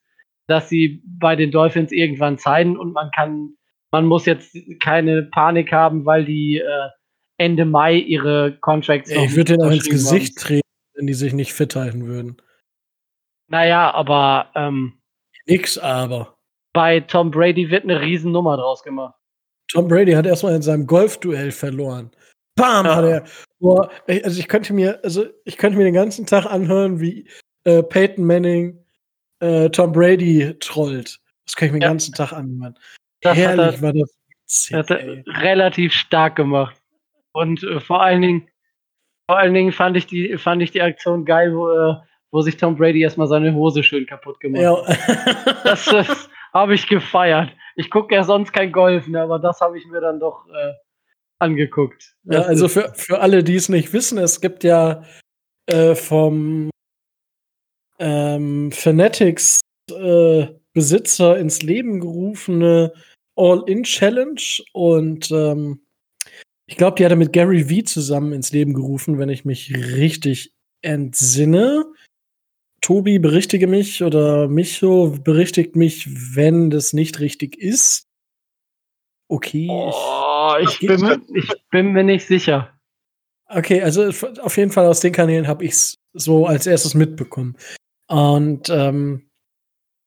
dass 0.48 0.70
sie 0.70 1.02
bei 1.06 1.36
den 1.36 1.52
Dolphins 1.52 1.92
irgendwann 1.92 2.38
zeigen 2.38 2.78
und 2.78 2.94
man 2.94 3.12
kann, 3.12 3.58
man 3.92 4.06
muss 4.06 4.26
jetzt 4.26 4.56
keine 4.82 5.24
Panik 5.24 5.72
haben, 5.72 6.06
weil 6.06 6.26
die 6.26 6.58
äh, 6.58 6.90
Ende 7.38 7.66
Mai 7.66 7.96
ihre 7.96 8.58
Contracts 8.62 9.10
Ich 9.10 9.36
würde 9.36 9.54
denen 9.56 9.64
auch 9.68 9.72
ins 9.72 9.90
Gesicht 9.90 10.38
treten, 10.38 10.68
wenn 10.94 11.08
die 11.08 11.14
sich 11.14 11.34
nicht 11.34 11.54
fit 11.54 11.76
halten 11.76 12.06
würden. 12.06 12.38
Naja, 13.48 13.94
aber 13.94 14.50
ähm, 14.56 14.94
nix 15.46 15.78
aber. 15.78 16.38
Bei 16.74 17.02
Tom 17.02 17.32
Brady 17.32 17.70
wird 17.70 17.84
eine 17.84 18.00
Riesennummer 18.00 18.58
draus 18.58 18.82
gemacht. 18.84 19.16
Tom 19.70 19.88
Brady 19.88 20.14
hat 20.14 20.26
erstmal 20.26 20.56
in 20.56 20.62
seinem 20.62 20.88
Golfduell 20.88 21.52
verloren. 21.52 22.12
Bam, 22.56 22.86
ja. 22.86 22.96
hat 22.96 23.06
er. 23.06 23.24
Boah, 23.60 23.90
also 24.08 24.40
ich 24.40 24.48
könnte 24.48 24.74
mir, 24.74 25.00
also 25.04 25.26
ich 25.46 25.58
könnte 25.58 25.78
mir 25.78 25.84
den 25.84 25.94
ganzen 25.94 26.26
Tag 26.26 26.46
anhören, 26.46 27.00
wie 27.00 27.28
äh, 27.64 27.84
Peyton 27.84 28.26
Manning 28.26 28.86
äh, 29.40 29.70
Tom 29.70 29.92
Brady 29.92 30.56
trollt. 30.60 31.20
Das 31.46 31.56
könnte 31.56 31.68
ich 31.68 31.74
mir 31.74 31.80
den 31.80 31.90
ganzen 31.90 32.14
Tag 32.14 32.34
anhören. 32.34 32.78
Das 33.22 33.38
Herrlich 33.38 33.78
er, 33.78 33.82
war 33.82 33.94
das. 33.94 34.18
Witzig, 34.28 34.74
hat 34.74 34.92
er 34.92 35.24
relativ 35.42 35.94
stark 35.94 36.36
gemacht. 36.36 36.76
Und 37.32 37.64
äh, 37.64 37.80
vor 37.80 38.02
allen 38.02 38.22
Dingen, 38.22 38.50
vor 39.28 39.38
allen 39.38 39.54
Dingen 39.54 39.72
fand 39.72 39.96
ich 39.98 40.08
die, 40.08 40.38
fand 40.38 40.62
ich 40.62 40.72
die 40.72 40.82
Aktion 40.82 41.26
geil, 41.26 41.56
wo, 41.56 41.70
äh, 41.70 41.96
wo 42.32 42.42
sich 42.42 42.58
Tom 42.58 42.76
Brady 42.76 43.02
erstmal 43.02 43.28
seine 43.28 43.54
Hose 43.54 43.84
schön 43.84 44.06
kaputt 44.06 44.40
gemacht 44.40 44.64
hat. 44.64 45.08
Ja. 45.08 45.54
das, 45.64 45.86
das 45.86 46.30
habe 46.54 46.74
ich 46.74 46.88
gefeiert 46.88 47.52
ich 47.76 47.90
gucke 47.90 48.16
ja 48.16 48.24
sonst 48.24 48.52
kein 48.54 48.72
Golf, 48.72 49.08
ne, 49.08 49.22
aber 49.22 49.40
das 49.40 49.62
habe 49.62 49.78
ich 49.78 49.86
mir 49.88 50.02
dann 50.02 50.20
doch 50.20 50.48
äh, 50.48 50.74
angeguckt. 51.40 52.16
Ja, 52.24 52.42
also 52.42 52.68
für, 52.68 52.94
für 52.96 53.20
alle, 53.20 53.44
die 53.44 53.56
es 53.56 53.70
nicht 53.70 53.94
wissen, 53.94 54.18
es 54.18 54.42
gibt 54.42 54.64
ja 54.64 55.04
äh, 55.68 55.96
vom 55.96 56.70
ähm, 58.00 58.72
Fanatics 58.72 59.62
äh, 59.92 60.48
Besitzer 60.74 61.38
ins 61.38 61.62
Leben 61.62 62.00
gerufene 62.00 62.94
All-In-Challenge 63.36 64.42
und 64.74 65.32
ähm, 65.32 65.82
ich 66.66 66.78
glaube, 66.78 66.96
die 66.96 67.04
hat 67.04 67.12
er 67.12 67.18
mit 67.18 67.34
Gary 67.34 67.70
Vee 67.70 67.84
zusammen 67.84 68.32
ins 68.32 68.52
Leben 68.52 68.74
gerufen, 68.74 69.18
wenn 69.18 69.30
ich 69.30 69.44
mich 69.44 69.74
richtig 69.76 70.54
entsinne. 70.82 71.86
Tobi, 72.82 73.20
berichtige 73.20 73.68
mich 73.68 74.04
oder 74.04 74.48
Micho 74.48 75.18
berichtigt 75.24 75.76
mich, 75.76 76.08
wenn 76.36 76.70
das 76.70 76.94
nicht 76.94 77.20
richtig 77.20 77.58
ist. 77.58 78.08
Okay. 79.28 79.68
Oh, 79.70 80.56
ich, 80.62 80.80
bin, 80.80 81.26
ich 81.34 81.50
bin 81.70 81.92
mir 81.94 82.04
nicht 82.04 82.26
sicher. 82.26 82.78
Okay, 83.48 83.82
also 83.82 84.08
auf 84.42 84.58
jeden 84.58 84.72
Fall 84.72 84.88
aus 84.88 85.02
den 85.02 85.14
Kanälen 85.14 85.48
habe 85.48 85.66
ich 85.66 85.72
es 85.72 85.96
so 86.14 86.46
als 86.46 86.68
erstes 86.68 86.96
mitbekommen. 86.96 87.58
Und 88.08 88.70
ähm, 88.70 89.30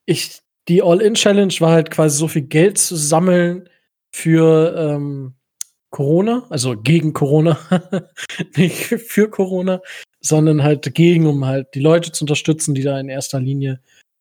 ich, 0.07 0.41
die 0.69 0.83
All-In-Challenge 0.83 1.55
war 1.61 1.73
halt 1.73 1.91
quasi 1.91 2.19
so 2.19 2.29
viel 2.29 2.43
Geld 2.43 2.79
zu 2.79 2.97
sammeln 2.97 3.69
für 4.15 4.75
ähm, 4.77 5.35
Corona, 5.91 6.47
also 6.51 6.77
gegen 6.77 7.13
Corona, 7.13 7.59
nicht 8.57 8.77
für 8.87 9.31
Corona, 9.31 9.81
sondern 10.21 10.63
halt 10.63 10.95
gegen, 10.95 11.27
um 11.27 11.45
halt 11.45 11.69
die 11.75 11.81
Leute 11.81 12.13
zu 12.13 12.25
unterstützen, 12.25 12.75
die 12.75 12.83
da 12.83 12.99
in 12.99 13.09
erster 13.09 13.41
Linie 13.41 13.81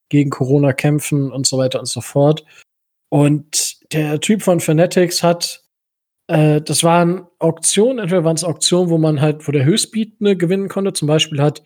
gegen 0.09 0.29
Corona 0.29 0.73
kämpfen 0.73 1.31
und 1.31 1.47
so 1.47 1.57
weiter 1.57 1.79
und 1.79 1.87
so 1.87 2.01
fort. 2.01 2.45
Und 3.09 3.91
der 3.93 4.19
Typ 4.19 4.43
von 4.43 4.59
Fanatics 4.59 5.23
hat, 5.23 5.63
äh, 6.27 6.61
das 6.61 6.83
waren 6.83 7.25
Auktionen, 7.39 7.99
entweder 7.99 8.23
waren 8.23 8.35
es 8.35 8.43
Auktionen, 8.43 8.89
wo 8.89 8.97
man 8.97 9.21
halt, 9.21 9.47
wo 9.47 9.51
der 9.51 9.65
Höchstbietende 9.65 10.35
gewinnen 10.37 10.67
konnte. 10.67 10.93
Zum 10.93 11.07
Beispiel 11.07 11.41
hat 11.41 11.63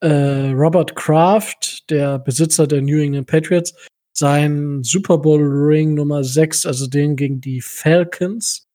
äh, 0.00 0.50
Robert 0.50 0.94
Kraft, 0.94 1.88
der 1.90 2.18
Besitzer 2.18 2.66
der 2.66 2.82
New 2.82 3.00
England 3.00 3.26
Patriots, 3.26 3.74
sein 4.12 4.82
Super 4.82 5.18
Bowl 5.18 5.40
Ring 5.42 5.94
Nummer 5.94 6.24
6, 6.24 6.66
also 6.66 6.86
den 6.86 7.16
gegen 7.16 7.40
die 7.40 7.60
Falcons, 7.60 8.68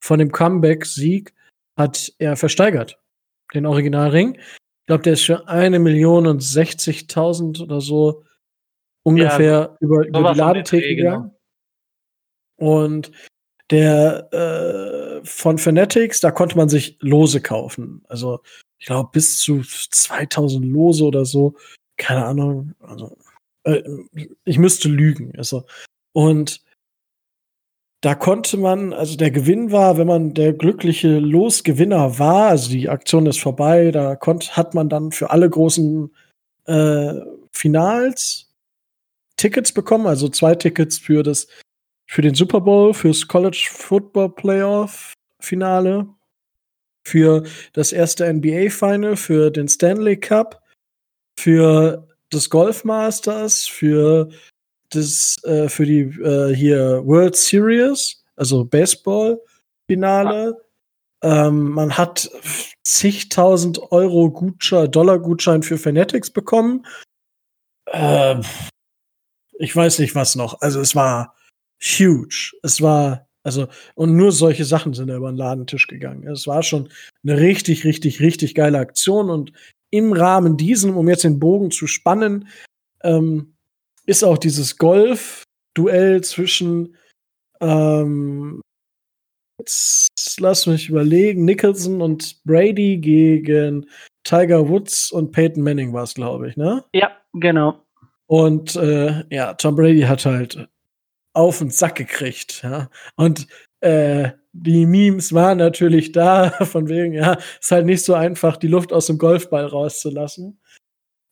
von 0.00 0.18
dem 0.18 0.32
Comeback-Sieg, 0.32 1.32
hat 1.76 2.12
er 2.18 2.36
versteigert 2.36 2.98
den 3.54 3.66
Originalring. 3.66 4.34
Ich 4.34 4.86
glaube, 4.86 5.02
der 5.02 5.14
ist 5.14 5.24
für 5.24 5.48
eine 5.48 5.78
Million 5.78 6.26
und 6.26 6.42
60.000 6.42 7.62
oder 7.62 7.80
so 7.80 8.24
ungefähr 9.04 9.52
ja, 9.70 9.76
über, 9.80 10.06
über 10.06 10.32
die 10.32 10.38
Ladentheke 10.38 10.96
gegangen. 10.96 11.30
Genau. 12.58 12.72
Und 12.80 13.12
der 13.70 14.32
äh, 14.32 15.24
von 15.24 15.58
Fanatics, 15.58 16.20
da 16.20 16.30
konnte 16.30 16.56
man 16.56 16.68
sich 16.68 16.98
Lose 17.00 17.40
kaufen. 17.40 18.04
Also 18.08 18.40
ich 18.78 18.86
glaube 18.86 19.10
bis 19.12 19.38
zu 19.38 19.62
2000 19.62 20.64
Lose 20.64 21.04
oder 21.04 21.24
so. 21.24 21.56
Keine 21.96 22.24
Ahnung. 22.24 22.74
Also, 22.80 23.16
äh, 23.64 23.82
ich 24.44 24.58
müsste 24.58 24.88
lügen. 24.88 25.32
Also 25.36 25.64
und 26.12 26.62
da 28.02 28.16
konnte 28.16 28.56
man, 28.56 28.92
also 28.92 29.16
der 29.16 29.30
Gewinn 29.30 29.70
war, 29.70 29.96
wenn 29.96 30.08
man 30.08 30.34
der 30.34 30.52
glückliche 30.52 31.20
Losgewinner 31.20 32.18
war, 32.18 32.48
also 32.48 32.70
die 32.70 32.88
Aktion 32.88 33.26
ist 33.26 33.40
vorbei, 33.40 33.92
da 33.92 34.16
konnt, 34.16 34.56
hat 34.56 34.74
man 34.74 34.88
dann 34.88 35.12
für 35.12 35.30
alle 35.30 35.48
großen 35.48 36.12
äh, 36.66 37.14
Finals 37.52 38.52
Tickets 39.36 39.72
bekommen, 39.72 40.06
also 40.06 40.28
zwei 40.28 40.54
Tickets 40.54 40.98
für 40.98 41.22
das 41.22 41.46
für 42.08 42.22
den 42.22 42.34
Super 42.34 42.60
Bowl, 42.60 42.92
fürs 42.92 43.26
College 43.26 43.68
Football 43.70 44.34
Playoff 44.34 45.14
Finale, 45.40 46.06
für 47.06 47.44
das 47.72 47.92
erste 47.92 48.30
NBA 48.32 48.70
Final, 48.70 49.16
für 49.16 49.50
den 49.50 49.68
Stanley 49.68 50.18
Cup, 50.18 50.62
für 51.38 52.06
das 52.32 52.50
Golf 52.50 52.84
Masters, 52.84 53.66
für 53.66 54.30
das 54.90 55.36
äh, 55.44 55.68
für 55.68 55.86
die 55.86 56.00
äh, 56.00 56.54
hier 56.54 57.02
World 57.04 57.36
Series, 57.36 58.22
also 58.36 58.64
Baseball 58.64 59.40
Finale. 59.88 60.56
Ja. 61.22 61.46
Ähm, 61.46 61.70
man 61.70 61.96
hat 61.96 62.28
zigtausend 62.82 63.80
Euro 63.92 64.30
Gutschein, 64.30 64.90
Dollar 64.90 65.18
Gutschein 65.18 65.62
für 65.62 65.78
Fanatics 65.78 66.30
bekommen. 66.30 66.84
Äh, 67.86 68.40
ich 69.58 69.74
weiß 69.74 70.00
nicht 70.00 70.14
was 70.14 70.34
noch. 70.34 70.60
Also 70.60 70.80
es 70.80 70.96
war 70.96 71.36
huge. 71.80 72.52
Es 72.62 72.80
war 72.80 73.28
also 73.44 73.68
und 73.94 74.16
nur 74.16 74.32
solche 74.32 74.64
Sachen 74.64 74.94
sind 74.94 75.10
über 75.10 75.30
den 75.30 75.36
Ladentisch 75.36 75.86
gegangen. 75.86 76.26
Es 76.28 76.46
war 76.46 76.62
schon 76.62 76.88
eine 77.24 77.38
richtig, 77.38 77.84
richtig, 77.84 78.20
richtig 78.20 78.54
geile 78.54 78.78
Aktion 78.78 79.30
und 79.30 79.52
im 79.92 80.12
Rahmen 80.12 80.56
diesen, 80.56 80.94
um 80.94 81.08
jetzt 81.08 81.22
den 81.22 81.38
Bogen 81.38 81.70
zu 81.70 81.86
spannen, 81.86 82.48
ähm, 83.04 83.54
ist 84.06 84.24
auch 84.24 84.38
dieses 84.38 84.78
Golf-Duell 84.78 86.22
zwischen 86.24 86.96
ähm, 87.60 88.60
jetzt 89.58 90.40
lass 90.40 90.66
mich 90.66 90.88
überlegen, 90.88 91.44
Nicholson 91.44 92.02
und 92.02 92.42
Brady 92.44 92.98
gegen 92.98 93.86
Tiger 94.24 94.68
Woods 94.68 95.12
und 95.12 95.30
Peyton 95.30 95.62
Manning 95.62 95.92
war 95.92 96.04
es, 96.04 96.14
glaube 96.14 96.48
ich, 96.48 96.56
ne? 96.56 96.84
Ja, 96.92 97.12
genau. 97.34 97.84
Und 98.26 98.76
äh, 98.76 99.24
ja, 99.30 99.54
Tom 99.54 99.76
Brady 99.76 100.02
hat 100.02 100.24
halt 100.24 100.68
auf 101.34 101.58
den 101.58 101.70
Sack 101.70 101.96
gekriegt, 101.96 102.62
ja. 102.62 102.88
Und 103.16 103.46
äh, 103.80 104.32
die 104.52 104.86
Memes 104.86 105.32
waren 105.32 105.58
natürlich 105.58 106.12
da, 106.12 106.50
von 106.64 106.88
wegen, 106.88 107.14
ja, 107.14 107.38
ist 107.60 107.70
halt 107.70 107.86
nicht 107.86 108.04
so 108.04 108.14
einfach, 108.14 108.56
die 108.56 108.68
Luft 108.68 108.92
aus 108.92 109.06
dem 109.06 109.18
Golfball 109.18 109.66
rauszulassen. 109.66 110.60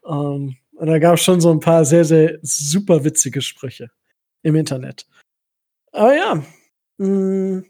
Ähm, 0.07 0.57
und 0.73 0.87
da 0.87 0.99
gab 0.99 1.15
es 1.15 1.23
schon 1.23 1.41
so 1.41 1.51
ein 1.51 1.61
paar 1.61 1.85
sehr, 1.85 2.05
sehr 2.05 2.39
super 2.43 3.05
witzige 3.05 3.43
Sprüche 3.43 3.91
im 4.43 4.57
Internet. 4.57 5.07
Aber 5.93 6.17
ja, 6.17 6.35
mh, 6.99 7.07
hm, 7.07 7.67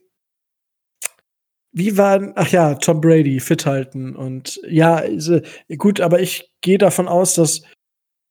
wie 1.73 1.97
war, 1.97 2.33
ach 2.35 2.49
ja, 2.49 2.75
Tom 2.75 3.01
Brady 3.01 3.39
fit 3.41 3.65
halten 3.65 4.17
und 4.17 4.61
ja, 4.69 4.97
also, 4.97 5.41
gut, 5.79 6.01
aber 6.01 6.21
ich 6.21 6.51
gehe 6.61 6.79
davon 6.79 7.07
aus, 7.07 7.35
dass 7.35 7.63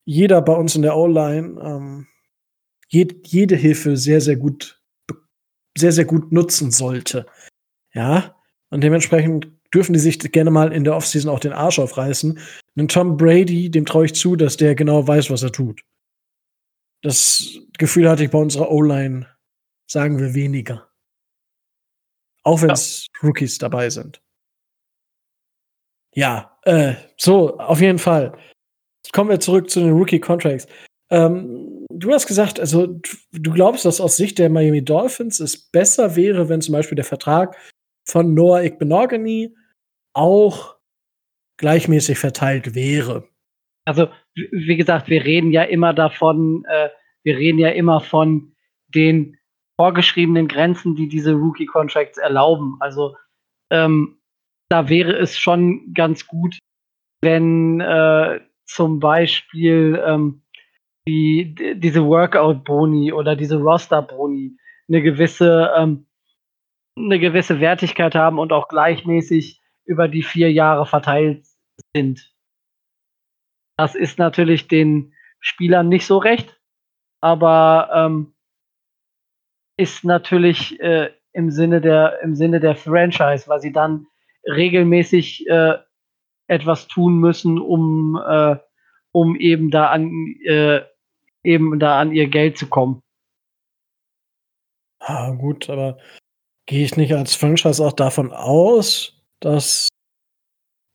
jeder 0.06 0.42
bei 0.42 0.54
uns 0.54 0.76
in 0.76 0.82
der 0.82 0.98
O-Line 0.98 1.60
ähm, 1.64 2.08
jed 2.90 3.28
jede 3.28 3.56
Hilfe 3.56 3.96
sehr, 3.96 4.22
sehr 4.22 4.36
gut, 4.36 4.79
sehr, 5.80 5.92
sehr 5.92 6.06
gut 6.06 6.32
nutzen 6.32 6.72
sollte. 6.72 7.26
Ja, 7.94 8.36
und 8.70 8.82
dementsprechend 8.82 9.48
dürfen 9.74 9.94
die 9.94 10.00
sich 10.00 10.20
gerne 10.20 10.52
mal 10.52 10.72
in 10.74 10.84
der 10.84 10.96
Offseason 10.96 11.32
auch 11.32 11.40
den 11.40 11.54
Arsch 11.54 11.80
aufreißen. 11.80 12.40
Einen 12.76 12.88
Tom 12.88 13.18
Brady, 13.18 13.70
dem 13.70 13.86
traue 13.86 14.06
ich 14.06 14.16
zu, 14.16 14.36
dass 14.36 14.58
der 14.58 14.76
genau 14.76 15.08
weiß, 15.08 15.30
was 15.30 15.44
er 15.44 15.52
tut. 15.52 15.82
Das 17.02 17.58
Gefühl 17.78 18.10
hatte 18.10 18.24
ich 18.24 18.32
bei 18.32 18.40
unserer 18.40 18.72
O-Line, 18.72 19.28
sagen 19.88 20.20
wir 20.20 20.34
weniger. 20.34 20.90
Auch 22.44 22.62
wenn 22.62 22.72
es 22.72 23.08
ja. 23.08 23.28
Rookies 23.28 23.58
dabei 23.58 23.90
sind. 23.90 24.22
Ja, 26.14 26.58
äh, 26.64 26.96
so, 27.18 27.58
auf 27.60 27.80
jeden 27.80 28.00
Fall. 28.00 28.38
Kommen 29.14 29.30
wir 29.30 29.40
zurück 29.40 29.70
zu 29.70 29.80
den 29.80 29.94
Rookie-Contracts. 29.94 30.68
Ähm, 31.10 31.69
du 32.00 32.12
hast 32.12 32.28
gesagt, 32.28 32.60
also 32.60 33.00
du 33.32 33.52
glaubst, 33.54 33.86
dass 33.86 34.02
aus 34.02 34.18
Sicht 34.18 34.40
der 34.40 34.50
Miami 34.50 34.84
Dolphins 34.84 35.40
es 35.40 35.58
besser 35.58 36.16
wäre, 36.16 36.50
wenn 36.50 36.62
zum 36.62 36.74
Beispiel 36.74 36.96
der 36.96 37.06
Vertrag 37.06 37.58
von 38.06 38.34
Noah 38.34 38.64
Igbenogany 38.64 39.56
auch 40.14 40.78
gleichmäßig 41.58 42.18
verteilt 42.18 42.74
wäre. 42.74 43.28
Also, 43.86 44.08
wie 44.36 44.78
gesagt, 44.78 45.10
wir 45.10 45.24
reden 45.24 45.52
ja 45.52 45.64
immer 45.64 45.94
davon, 45.94 46.64
äh, 46.70 46.90
wir 47.24 47.38
reden 47.38 47.60
ja 47.60 47.70
immer 47.70 48.02
von 48.02 48.54
den 48.88 49.38
vorgeschriebenen 49.78 50.48
Grenzen, 50.48 50.96
die 50.96 51.08
diese 51.08 51.34
Rookie-Contracts 51.34 52.18
erlauben. 52.18 52.78
Also, 52.80 53.16
ähm, 53.72 54.20
da 54.70 54.90
wäre 54.90 55.14
es 55.18 55.38
schon 55.38 55.94
ganz 55.94 56.28
gut, 56.28 56.60
wenn 57.22 57.82
äh, 57.82 58.40
zum 58.66 59.00
Beispiel 59.00 60.02
ähm, 60.06 60.44
die, 61.10 61.56
diese 61.80 62.06
Workout-Boni 62.06 63.12
oder 63.14 63.36
diese 63.36 63.58
Roster-Boni 63.58 64.58
eine 64.88 65.02
gewisse, 65.02 65.72
ähm, 65.76 66.06
eine 66.96 67.20
gewisse 67.20 67.60
Wertigkeit 67.60 68.14
haben 68.14 68.38
und 68.38 68.52
auch 68.52 68.68
gleichmäßig 68.68 69.60
über 69.86 70.08
die 70.08 70.22
vier 70.22 70.52
Jahre 70.52 70.86
verteilt 70.86 71.48
sind. 71.96 72.32
Das 73.78 73.96
ist 73.96 74.20
natürlich 74.20 74.68
den 74.68 75.14
Spielern 75.40 75.90
nicht 75.90 76.06
so 76.06 76.18
recht, 76.18 76.60
aber 77.22 77.90
ähm, 77.94 78.34
ist 79.78 80.04
natürlich 80.04 80.80
äh, 80.80 81.10
im 81.32 81.50
Sinne 81.50 81.82
der 81.82 82.22
im 82.22 82.36
Sinne 82.36 82.60
der 82.60 82.76
Franchise, 82.76 83.48
weil 83.48 83.62
sie 83.62 83.72
dann 83.72 84.06
regelmäßig 84.46 85.48
äh, 85.48 85.78
etwas 86.48 86.88
tun 86.88 87.20
müssen, 87.20 87.58
um 87.58 88.22
äh, 88.24 88.58
um 89.12 89.36
eben 89.38 89.72
da 89.72 89.88
an 89.88 90.12
äh, 90.46 90.82
eben 91.44 91.80
da 91.80 92.00
an 92.00 92.12
ihr 92.12 92.28
Geld 92.28 92.58
zu 92.58 92.68
kommen. 92.68 93.02
Ah, 95.00 95.32
gut, 95.32 95.70
aber 95.70 95.98
gehe 96.66 96.84
ich 96.84 96.98
nicht 96.98 97.14
als 97.14 97.36
Franchise 97.36 97.84
auch 97.84 97.94
davon 97.94 98.32
aus, 98.32 99.14
dass 99.40 99.88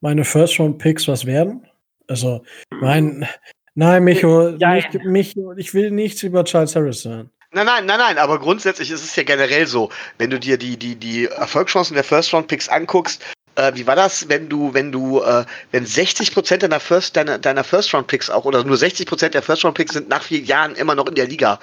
meine 0.00 0.24
First-Round-Picks 0.24 1.08
was 1.08 1.24
werden? 1.24 1.66
Also, 2.06 2.44
mein, 2.70 3.26
nein, 3.74 4.04
Micho, 4.04 4.50
ja, 4.50 4.74
nicht, 4.74 4.92
Micho, 5.04 5.52
ich 5.52 5.72
will 5.72 5.90
nichts 5.90 6.22
über 6.22 6.44
Charles 6.44 6.76
Harris 6.76 7.04
hören. 7.04 7.30
Nein, 7.52 7.66
nein, 7.66 7.86
nein, 7.86 7.98
nein, 7.98 8.18
aber 8.18 8.38
grundsätzlich 8.38 8.90
ist 8.90 9.04
es 9.04 9.16
ja 9.16 9.22
generell 9.22 9.66
so, 9.66 9.90
wenn 10.18 10.30
du 10.30 10.38
dir 10.38 10.58
die, 10.58 10.76
die, 10.76 10.96
die 10.96 11.26
Erfolgschancen 11.26 11.94
der 11.94 12.04
First-Round-Picks 12.04 12.68
anguckst, 12.68 13.24
äh, 13.56 13.72
wie 13.74 13.86
war 13.86 13.96
das, 13.96 14.28
wenn 14.28 14.48
du, 14.48 14.74
wenn 14.74 14.92
du, 14.92 15.22
äh, 15.22 15.44
wenn 15.70 15.86
60% 15.86 16.58
deiner 16.58 16.80
First, 16.80 17.16
deiner, 17.16 17.38
deiner 17.38 17.64
First-Round-Picks 17.64 18.30
auch, 18.30 18.44
oder 18.44 18.64
nur 18.64 18.76
60% 18.76 19.30
der 19.30 19.42
First-Round-Picks 19.42 19.94
sind 19.94 20.08
nach 20.08 20.22
vier 20.22 20.40
Jahren 20.40 20.74
immer 20.74 20.94
noch 20.94 21.06
in 21.06 21.14
der 21.14 21.26
Liga. 21.26 21.60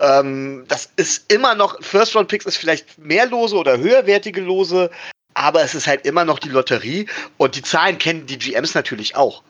Ähm, 0.00 0.64
das 0.68 0.90
ist 0.96 1.32
immer 1.32 1.54
noch, 1.54 1.82
First-Round-Picks 1.82 2.46
ist 2.46 2.56
vielleicht 2.56 2.98
mehr 2.98 3.26
Lose 3.26 3.56
oder 3.56 3.78
höherwertige 3.78 4.40
Lose, 4.40 4.90
aber 5.34 5.62
es 5.62 5.74
ist 5.74 5.86
halt 5.86 6.06
immer 6.06 6.24
noch 6.24 6.38
die 6.38 6.48
Lotterie 6.48 7.06
und 7.36 7.56
die 7.56 7.62
Zahlen 7.62 7.98
kennen 7.98 8.26
die 8.26 8.38
GMs 8.38 8.74
natürlich 8.74 9.16
auch. 9.16 9.42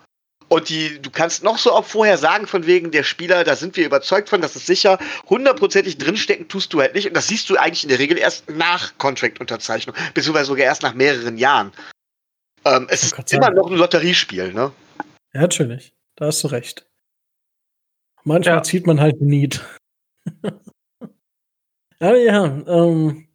Und 0.54 0.68
die, 0.68 1.02
du 1.02 1.10
kannst 1.10 1.42
noch 1.42 1.58
so 1.58 1.72
oft 1.72 1.90
vorher 1.90 2.16
sagen, 2.16 2.46
von 2.46 2.64
wegen 2.64 2.92
der 2.92 3.02
Spieler, 3.02 3.42
da 3.42 3.56
sind 3.56 3.76
wir 3.76 3.84
überzeugt 3.84 4.28
von, 4.28 4.40
das 4.40 4.54
ist 4.54 4.66
sicher, 4.66 5.00
hundertprozentig 5.28 5.98
drinstecken 5.98 6.46
tust 6.46 6.72
du 6.72 6.80
halt 6.80 6.94
nicht. 6.94 7.08
Und 7.08 7.16
das 7.16 7.26
siehst 7.26 7.50
du 7.50 7.56
eigentlich 7.56 7.82
in 7.82 7.88
der 7.88 7.98
Regel 7.98 8.16
erst 8.18 8.48
nach 8.48 8.96
Contract-Unterzeichnung, 8.98 9.96
beziehungsweise 10.14 10.46
sogar 10.46 10.64
erst 10.64 10.84
nach 10.84 10.94
mehreren 10.94 11.38
Jahren. 11.38 11.72
Ähm, 12.64 12.86
es 12.88 13.02
ist 13.02 13.32
immer 13.32 13.50
noch 13.50 13.68
ein 13.68 13.76
Lotteriespiel, 13.76 14.52
ne? 14.52 14.70
Ja, 15.32 15.40
natürlich. 15.40 15.92
Da 16.14 16.26
hast 16.26 16.44
du 16.44 16.46
recht. 16.46 16.86
Manchmal 18.22 18.58
ja. 18.58 18.62
zieht 18.62 18.86
man 18.86 19.00
halt 19.00 19.20
Need. 19.20 19.60
aber 21.98 22.16
ja, 22.16 22.44
ähm, 22.44 23.26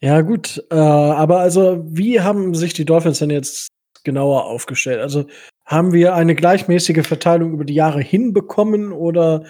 ja, 0.00 0.22
gut. 0.22 0.64
Äh, 0.70 0.76
aber 0.76 1.40
also, 1.40 1.84
wie 1.86 2.22
haben 2.22 2.54
sich 2.54 2.72
die 2.72 2.86
Dolphins 2.86 3.18
denn 3.18 3.28
jetzt 3.28 3.68
genauer 4.02 4.46
aufgestellt? 4.46 5.00
Also, 5.00 5.26
haben 5.70 5.92
wir 5.92 6.16
eine 6.16 6.34
gleichmäßige 6.34 7.06
Verteilung 7.06 7.52
über 7.52 7.64
die 7.64 7.74
Jahre 7.74 8.00
hinbekommen 8.00 8.92
oder 8.92 9.44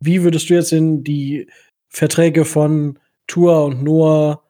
wie 0.00 0.22
würdest 0.22 0.48
du 0.48 0.54
jetzt 0.54 0.72
in 0.72 1.04
die 1.04 1.48
Verträge 1.90 2.46
von 2.46 2.98
Tour 3.26 3.66
und 3.66 3.82
Noah 3.82 4.42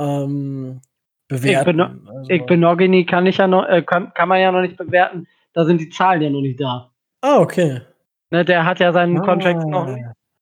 ähm, 0.00 0.80
bewerten? 1.26 1.80
Ich 2.28 2.46
bin, 2.46 2.64
also, 2.64 3.06
kann 3.06 3.26
ich 3.26 3.38
ja 3.38 3.48
noch, 3.48 3.68
äh, 3.68 3.82
kann, 3.82 4.14
kann 4.14 4.28
man 4.28 4.40
ja 4.40 4.52
noch 4.52 4.60
nicht 4.60 4.76
bewerten. 4.76 5.26
Da 5.52 5.64
sind 5.64 5.80
die 5.80 5.88
Zahlen 5.88 6.22
ja 6.22 6.30
noch 6.30 6.42
nicht 6.42 6.60
da. 6.60 6.92
Ah, 7.22 7.40
okay. 7.40 7.80
Ne, 8.30 8.44
der 8.44 8.64
hat 8.64 8.78
ja 8.78 8.92
seinen 8.92 9.18
ah. 9.18 9.24
Contract 9.24 9.66
noch, 9.66 9.96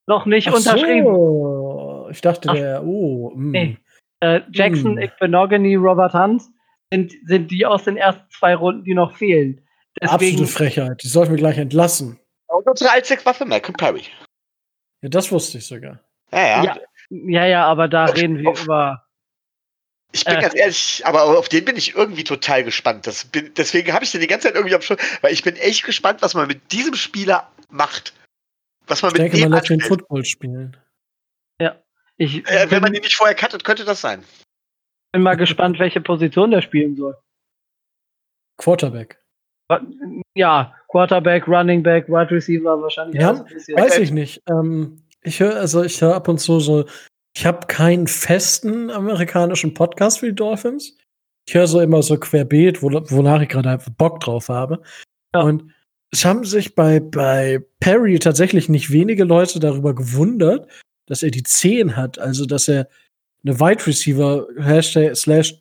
noch 0.06 0.26
nicht 0.26 0.48
Ach 0.48 0.56
unterschrieben. 0.56 1.14
So. 1.14 2.08
Ich 2.10 2.20
dachte, 2.20 2.50
Ach, 2.50 2.54
der, 2.54 2.84
oh. 2.84 3.32
Mh. 3.34 3.50
Nee. 3.52 3.76
Äh, 4.20 4.40
Jackson, 4.52 4.96
hm. 4.96 5.02
Igbenogany, 5.02 5.76
Robert 5.76 6.12
Hunt 6.12 6.42
sind, 6.92 7.12
sind 7.24 7.50
die 7.50 7.64
aus 7.64 7.84
den 7.84 7.96
ersten 7.96 8.24
zwei 8.30 8.54
Runden, 8.54 8.84
die 8.84 8.94
noch 8.94 9.16
fehlen. 9.16 9.62
Deswegen, 10.00 10.12
Absolute 10.12 10.46
Frechheit. 10.46 11.02
Die 11.02 11.08
sollten 11.08 11.32
wir 11.32 11.38
gleich 11.38 11.58
entlassen. 11.58 12.18
Und 12.48 12.66
unsere 12.66 12.90
Allzweckwaffe 12.90 13.44
Malcolm 13.44 13.76
Perry. 13.76 14.02
Ja, 15.02 15.08
das 15.08 15.30
wusste 15.32 15.58
ich 15.58 15.66
sogar. 15.66 16.00
Ja, 16.32 16.46
ja. 16.46 16.64
ja. 16.64 16.76
Ja, 17.08 17.46
ja, 17.46 17.66
aber 17.66 17.88
da 17.88 18.06
reden 18.06 18.38
wir 18.38 18.50
über. 18.50 19.06
Ich 20.12 20.24
bin 20.24 20.34
äh, 20.34 20.40
ganz 20.40 20.54
ehrlich, 20.54 21.02
aber 21.04 21.38
auf 21.38 21.48
den 21.48 21.64
bin 21.64 21.76
ich 21.76 21.94
irgendwie 21.94 22.24
total 22.24 22.64
gespannt. 22.64 23.06
Das 23.06 23.24
bin, 23.26 23.52
deswegen 23.54 23.92
habe 23.92 24.04
ich 24.04 24.12
den 24.12 24.20
die 24.20 24.26
ganze 24.26 24.48
Zeit 24.48 24.54
irgendwie 24.54 24.74
am 24.74 24.82
Schluss, 24.82 24.98
weil 25.20 25.32
ich 25.32 25.42
bin 25.42 25.56
echt 25.56 25.84
gespannt, 25.84 26.22
was 26.22 26.34
man 26.34 26.48
mit 26.48 26.72
diesem 26.72 26.94
Spieler 26.94 27.50
macht. 27.68 28.12
Was 28.86 29.02
man 29.02 29.10
ich 29.10 29.12
mit 29.14 29.22
denke, 29.22 29.36
dem 29.36 29.50
man 29.50 29.58
lässt 29.58 29.70
den 29.70 29.80
Football 29.80 30.24
spielen. 30.24 30.76
Ja. 31.60 31.80
Ich 32.16 32.48
äh, 32.48 32.70
wenn 32.70 32.82
man 32.82 32.94
ihn 32.94 33.02
nicht 33.02 33.16
vorher 33.16 33.36
cuttet, 33.36 33.64
könnte 33.64 33.84
das 33.84 34.00
sein. 34.00 34.24
Bin 35.12 35.22
mal 35.22 35.36
gespannt, 35.36 35.78
welche 35.78 36.00
Position 36.00 36.50
der 36.50 36.62
spielen 36.62 36.96
soll. 36.96 37.16
Quarterback. 38.58 39.22
Ja, 40.34 40.74
Quarterback, 40.88 41.48
Running 41.48 41.82
Back, 41.82 42.08
Wide 42.08 42.30
Receiver 42.30 42.80
wahrscheinlich. 42.80 43.20
Ja, 43.20 43.44
weiß 43.74 43.98
ich 43.98 44.12
nicht. 44.12 44.42
Ähm, 44.48 45.02
ich 45.22 45.40
höre, 45.40 45.56
also 45.56 45.82
ich 45.82 46.00
höre 46.00 46.14
ab 46.14 46.28
und 46.28 46.38
zu 46.38 46.60
so, 46.60 46.84
ich 47.36 47.44
habe 47.44 47.66
keinen 47.66 48.06
festen 48.06 48.90
amerikanischen 48.90 49.74
Podcast 49.74 50.20
für 50.20 50.26
die 50.26 50.34
Dolphins. 50.34 50.96
Ich 51.48 51.54
höre 51.54 51.66
so 51.66 51.80
immer 51.80 52.02
so 52.02 52.16
querbeet, 52.18 52.82
wo, 52.82 52.90
wonach 52.90 53.40
ich 53.40 53.48
gerade 53.48 53.78
Bock 53.98 54.20
drauf 54.20 54.48
habe. 54.48 54.82
Ja. 55.34 55.42
Und 55.42 55.72
es 56.12 56.24
haben 56.24 56.44
sich 56.44 56.74
bei, 56.74 57.00
bei 57.00 57.62
Perry 57.80 58.18
tatsächlich 58.18 58.68
nicht 58.68 58.90
wenige 58.90 59.24
Leute 59.24 59.60
darüber 59.60 59.94
gewundert, 59.94 60.70
dass 61.06 61.22
er 61.22 61.30
die 61.30 61.42
10 61.42 61.96
hat, 61.96 62.18
also 62.18 62.46
dass 62.46 62.68
er 62.68 62.88
eine 63.44 63.60
Wide 63.60 63.86
Receiver 63.86 64.46
Hashtag 64.58 65.16
slash 65.16 65.54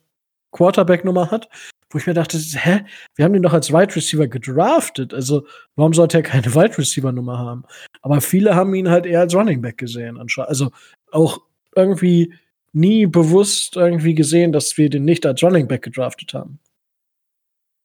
Quarterback 0.51 1.03
Nummer 1.03 1.29
hat, 1.29 1.49
wo 1.95 1.97
ich 1.97 2.07
mir 2.07 2.13
dachte, 2.13 2.37
hä, 2.37 2.83
wir 3.15 3.23
haben 3.23 3.31
den 3.31 3.41
doch 3.41 3.53
als 3.53 3.71
Wide 3.71 3.95
Receiver 3.95 4.27
gedraftet, 4.27 5.13
also 5.13 5.47
warum 5.77 5.93
sollte 5.93 6.17
er 6.17 6.23
keine 6.23 6.45
Wide 6.53 6.77
Receiver 6.77 7.13
Nummer 7.13 7.39
haben? 7.39 7.63
Aber 8.01 8.19
viele 8.19 8.53
haben 8.53 8.75
ihn 8.75 8.89
halt 8.89 9.05
eher 9.05 9.21
als 9.21 9.33
Running 9.33 9.61
Back 9.61 9.77
gesehen, 9.77 10.19
anscheinend. 10.19 10.49
Also 10.49 10.71
auch 11.13 11.39
irgendwie 11.73 12.33
nie 12.73 13.05
bewusst 13.05 13.77
irgendwie 13.77 14.13
gesehen, 14.13 14.51
dass 14.51 14.77
wir 14.77 14.89
den 14.89 15.05
nicht 15.05 15.25
als 15.25 15.41
Running 15.41 15.69
Back 15.69 15.83
gedraftet 15.83 16.33
haben. 16.33 16.59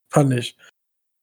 Fand 0.09 0.35
ich 0.35 0.57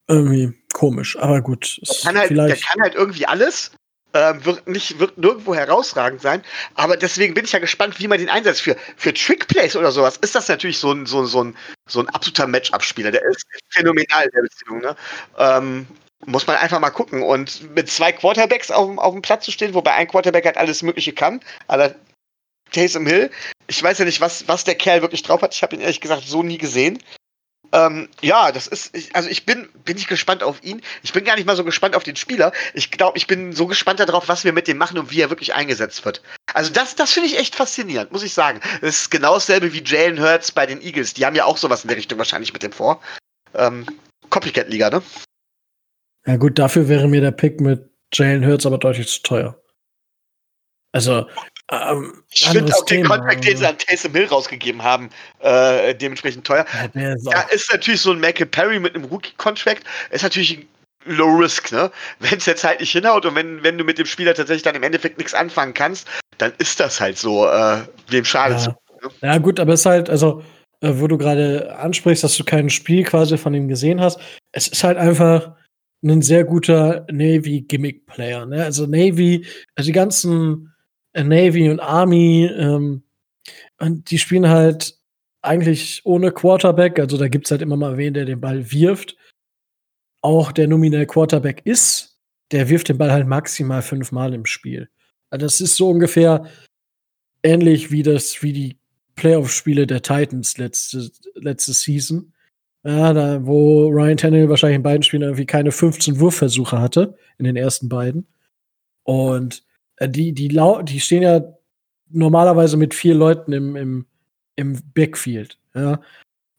irgendwie 0.08 0.54
komisch, 0.72 1.20
aber 1.20 1.42
gut. 1.42 1.82
Der 1.86 1.96
kann, 2.04 2.18
halt, 2.18 2.30
der 2.32 2.56
kann 2.56 2.82
halt 2.82 2.96
irgendwie 2.96 3.26
alles 3.26 3.72
ähm, 4.18 4.43
wird, 4.45 4.68
nicht, 4.68 4.97
wird 4.97 5.18
nirgendwo 5.18 5.53
herausragend 5.53 6.22
sein. 6.22 6.43
Aber 6.74 6.97
deswegen 6.97 7.36
bin 7.36 7.45
ich 7.45 7.51
ja 7.51 7.59
gespannt, 7.59 7.99
wie 7.99 8.07
man 8.07 8.18
den 8.18 8.30
einsetzt. 8.30 8.61
Für, 8.61 8.76
für 8.95 9.13
Trickplays 9.13 9.76
oder 9.76 9.91
sowas 9.91 10.18
ist 10.18 10.34
das 10.34 10.47
natürlich 10.47 10.80
so 10.80 10.91
ein, 10.91 11.05
so, 11.05 11.26
so 11.26 11.43
ein, 11.43 11.55
so 11.88 11.99
ein 11.99 12.09
absoluter 12.09 12.47
Matchup-Spieler. 12.47 13.11
Der 13.11 13.24
ist 13.26 13.45
phänomenal 13.70 14.26
in 14.26 14.32
der 14.32 14.41
Beziehung. 14.41 14.80
Ne? 14.80 14.95
Ähm, 15.38 15.88
muss 16.26 16.47
man 16.47 16.57
einfach 16.57 16.80
mal 16.80 16.89
gucken. 16.89 17.22
Und 17.22 17.76
mit 17.76 17.89
zwei 17.91 18.11
Quarterbacks 18.11 18.72
auf, 18.72 18.97
auf 18.97 19.13
dem 19.13 19.22
Platz 19.22 19.45
zu 19.45 19.51
stehen, 19.51 19.76
wobei 19.76 19.93
ein 19.93 20.07
Quarterback 20.07 20.45
halt 20.45 20.57
alles 20.57 20.82
Mögliche 20.82 21.13
kann, 21.13 21.39
aller 21.68 21.93
Taysom 22.72 23.05
Hill. 23.05 23.30
Ich 23.68 23.82
weiß 23.82 23.99
ja 23.99 24.05
nicht, 24.05 24.20
was, 24.20 24.47
was 24.47 24.63
der 24.63 24.76
Kerl 24.76 25.01
wirklich 25.01 25.22
drauf 25.22 25.41
hat. 25.43 25.53
Ich 25.53 25.61
habe 25.61 25.76
ihn 25.76 25.82
ehrlich 25.82 26.01
gesagt 26.01 26.24
so 26.26 26.41
nie 26.41 26.57
gesehen. 26.57 27.01
Ähm, 27.74 28.07
ja, 28.22 28.51
das 28.51 28.68
ist, 28.68 28.95
also 29.13 29.30
ich 29.30 29.45
bin, 29.45 29.68
bin 29.84 29.97
ich 29.97 30.07
gespannt 30.07 30.43
auf 30.43 30.63
ihn. 30.63 30.82
Ich 31.03 31.13
bin 31.13 31.26
gar 31.26 31.36
nicht 31.36 31.45
mal 31.45 31.55
so 31.55 31.63
gespannt 31.63 31.95
auf 31.95 32.03
den 32.03 32.15
Spieler. 32.15 32.51
Ich 32.74 32.91
glaube, 32.91 33.18
ich 33.18 33.28
bin 33.28 33.53
so 33.53 33.68
gespannt 33.68 33.99
darauf, 33.99 34.28
was 34.30 34.43
wir 34.43 34.53
mit 34.53 34.68
dem 34.68 34.78
machen 34.78 34.97
und 34.97 35.11
wie 35.11 35.22
er 35.22 35.30
wirklich 35.30 35.53
eingesetzt 35.53 36.05
wird. 36.05 36.22
Also 36.53 36.72
das, 36.72 36.95
das 36.95 37.11
finde 37.11 37.28
ich 37.28 37.38
echt 37.38 37.55
faszinierend, 37.55 38.11
muss 38.11 38.24
ich 38.24 38.34
sagen. 38.34 38.61
Das 38.82 38.97
ist 38.97 39.11
genau 39.11 39.34
dasselbe 39.34 39.74
wie 39.74 39.84
Jalen 39.84 40.20
Hurts 40.20 40.51
bei 40.51 40.65
den 40.65 40.82
Eagles. 40.82 41.13
Die 41.13 41.26
haben 41.26 41.36
ja 41.36 41.45
auch 41.45 41.57
sowas 41.57 41.84
in 41.84 41.89
der 41.89 41.97
Richtung 41.97 42.18
wahrscheinlich 42.18 42.53
mit 42.53 42.63
dem 42.63 42.72
vor. 42.72 43.01
Ähm, 43.53 43.86
Copycat-Liga, 44.30 44.89
ne? 44.89 45.01
Ja 46.26 46.38
gut, 46.38 46.59
dafür 46.59 46.89
wäre 46.89 47.07
mir 47.07 47.22
der 47.22 47.32
Pick 47.32 47.61
mit 47.61 47.89
Jalen 48.13 48.45
Hurts 48.45 48.65
aber 48.65 48.78
deutlich 48.78 49.07
zu 49.07 49.22
teuer. 49.22 49.61
Also, 50.93 51.28
ähm, 51.72 52.24
ich 52.32 52.47
finde 52.47 52.74
auch 52.74 52.86
den 52.86 53.05
Contract, 53.05 53.43
den 53.43 53.57
sie 53.57 53.65
an 53.65 53.78
Taysom 53.78 54.13
Hill 54.13 54.26
rausgegeben 54.26 54.84
haben, 54.84 55.09
äh, 55.39 55.93
dementsprechend 55.95 56.47
teuer. 56.47 56.65
Ja, 56.93 57.13
ist, 57.13 57.26
ja, 57.26 57.41
ist 57.51 57.72
natürlich 57.72 58.01
so 58.01 58.11
ein 58.11 58.20
Michael 58.20 58.45
Perry 58.45 58.80
mit 58.80 58.95
einem 58.95 59.05
Rookie-Contract, 59.05 59.84
ist 60.11 60.24
natürlich 60.24 60.65
Low 61.05 61.38
Risk, 61.38 61.72
ne? 61.72 61.91
Wenn 62.20 62.38
es 62.38 62.45
jetzt 62.45 62.63
halt 62.63 62.80
nicht 62.80 62.91
hinhaut 62.91 63.26
und 63.26 63.36
wenn, 63.36 63.63
wenn 63.63 63.78
du 63.78 63.84
mit 63.84 63.97
dem 63.97 64.05
Spieler 64.05 64.34
tatsächlich 64.34 64.63
dann 64.63 64.76
im 64.76 64.84
Endeffekt 64.84 65.18
nichts 65.18 65.34
anfangen 65.34 65.74
kannst, 65.74 66.07
dann 66.38 66.53
ist 66.57 66.80
das 66.80 66.99
halt 66.99 67.18
so, 67.18 67.47
äh, 67.47 67.80
dem 68.11 68.26
Schade 68.26 68.55
ja. 68.55 68.59
zu. 68.59 68.70
Ne? 68.70 69.11
Ja, 69.22 69.38
gut, 69.38 69.59
aber 69.59 69.74
es 69.74 69.82
ist 69.82 69.86
halt, 69.86 70.09
also, 70.09 70.43
äh, 70.82 70.91
wo 70.95 71.07
du 71.07 71.18
gerade 71.18 71.78
ansprichst, 71.78 72.24
dass 72.24 72.38
du 72.38 72.43
kein 72.43 72.70
Spiel 72.70 73.03
quasi 73.03 73.38
von 73.38 73.53
ihm 73.53 73.68
gesehen 73.68 74.01
hast, 74.01 74.20
es 74.51 74.68
ist 74.68 74.84
halt 74.84 74.97
einfach 74.97 75.55
ein 76.03 76.22
sehr 76.22 76.43
guter 76.43 77.05
Navy-Gimmick-Player, 77.11 78.45
ne? 78.45 78.63
Also 78.63 78.86
Navy, 78.86 79.45
also 79.76 79.88
die 79.88 79.93
ganzen 79.93 80.74
Navy 81.24 81.70
und 81.70 81.80
Army. 81.80 82.45
Ähm, 82.45 83.03
und 83.80 84.11
die 84.11 84.18
spielen 84.18 84.47
halt 84.47 84.97
eigentlich 85.41 86.01
ohne 86.05 86.32
Quarterback. 86.32 86.99
Also 86.99 87.18
da 87.18 87.28
gibt 87.28 87.45
es 87.45 87.51
halt 87.51 87.61
immer 87.61 87.78
mal 87.78 87.97
wen, 87.97 88.13
der 88.13 88.26
den 88.26 88.41
Ball 88.41 88.72
wirft. 88.72 89.15
Auch 90.22 90.51
der 90.51 90.68
nominell 90.68 91.05
Quarterback 91.05 91.61
ist, 91.65 92.20
der 92.51 92.70
wirft 92.70 92.89
den 92.89 92.97
Ball 92.97 93.11
halt 93.11 93.28
maximal 93.28 93.82
fünfmal 93.82 94.34
im 94.34 94.45
Spiel. 94.45 94.89
Also 95.30 95.45
das 95.45 95.61
ist 95.61 95.76
so 95.76 95.89
ungefähr 95.89 96.45
ähnlich 97.43 97.91
wie 97.91 98.03
das, 98.03 98.41
wie 98.41 98.53
die 98.53 98.78
Playoff-Spiele 99.15 99.88
der 99.88 100.01
Titans 100.01 100.57
letzte, 100.57 101.09
letzte 101.36 101.74
Season. 101.74 102.34
Ja, 102.84 103.13
da, 103.13 103.45
wo 103.45 103.88
Ryan 103.88 104.18
Tannehill 104.18 104.49
wahrscheinlich 104.49 104.78
in 104.78 104.84
beiden 104.84 105.03
Spielen 105.03 105.24
irgendwie 105.24 105.45
keine 105.45 105.72
15 105.72 106.20
Wurfversuche 106.20 106.80
hatte, 106.80 107.18
in 107.38 107.45
den 107.45 107.55
ersten 107.55 107.89
beiden. 107.89 108.28
Und 109.03 109.63
äh, 109.98 110.10
die, 110.10 110.34
die, 110.34 110.48
die 110.48 111.00
stehen 111.00 111.24
ja 111.24 111.41
normalerweise 112.10 112.78
mit 112.78 112.93
vier 112.93 113.16
Leuten 113.16 113.54
im, 113.54 113.76
im, 113.76 114.06
im 114.56 114.80
Backfield. 114.93 115.58
Ja? 115.76 116.00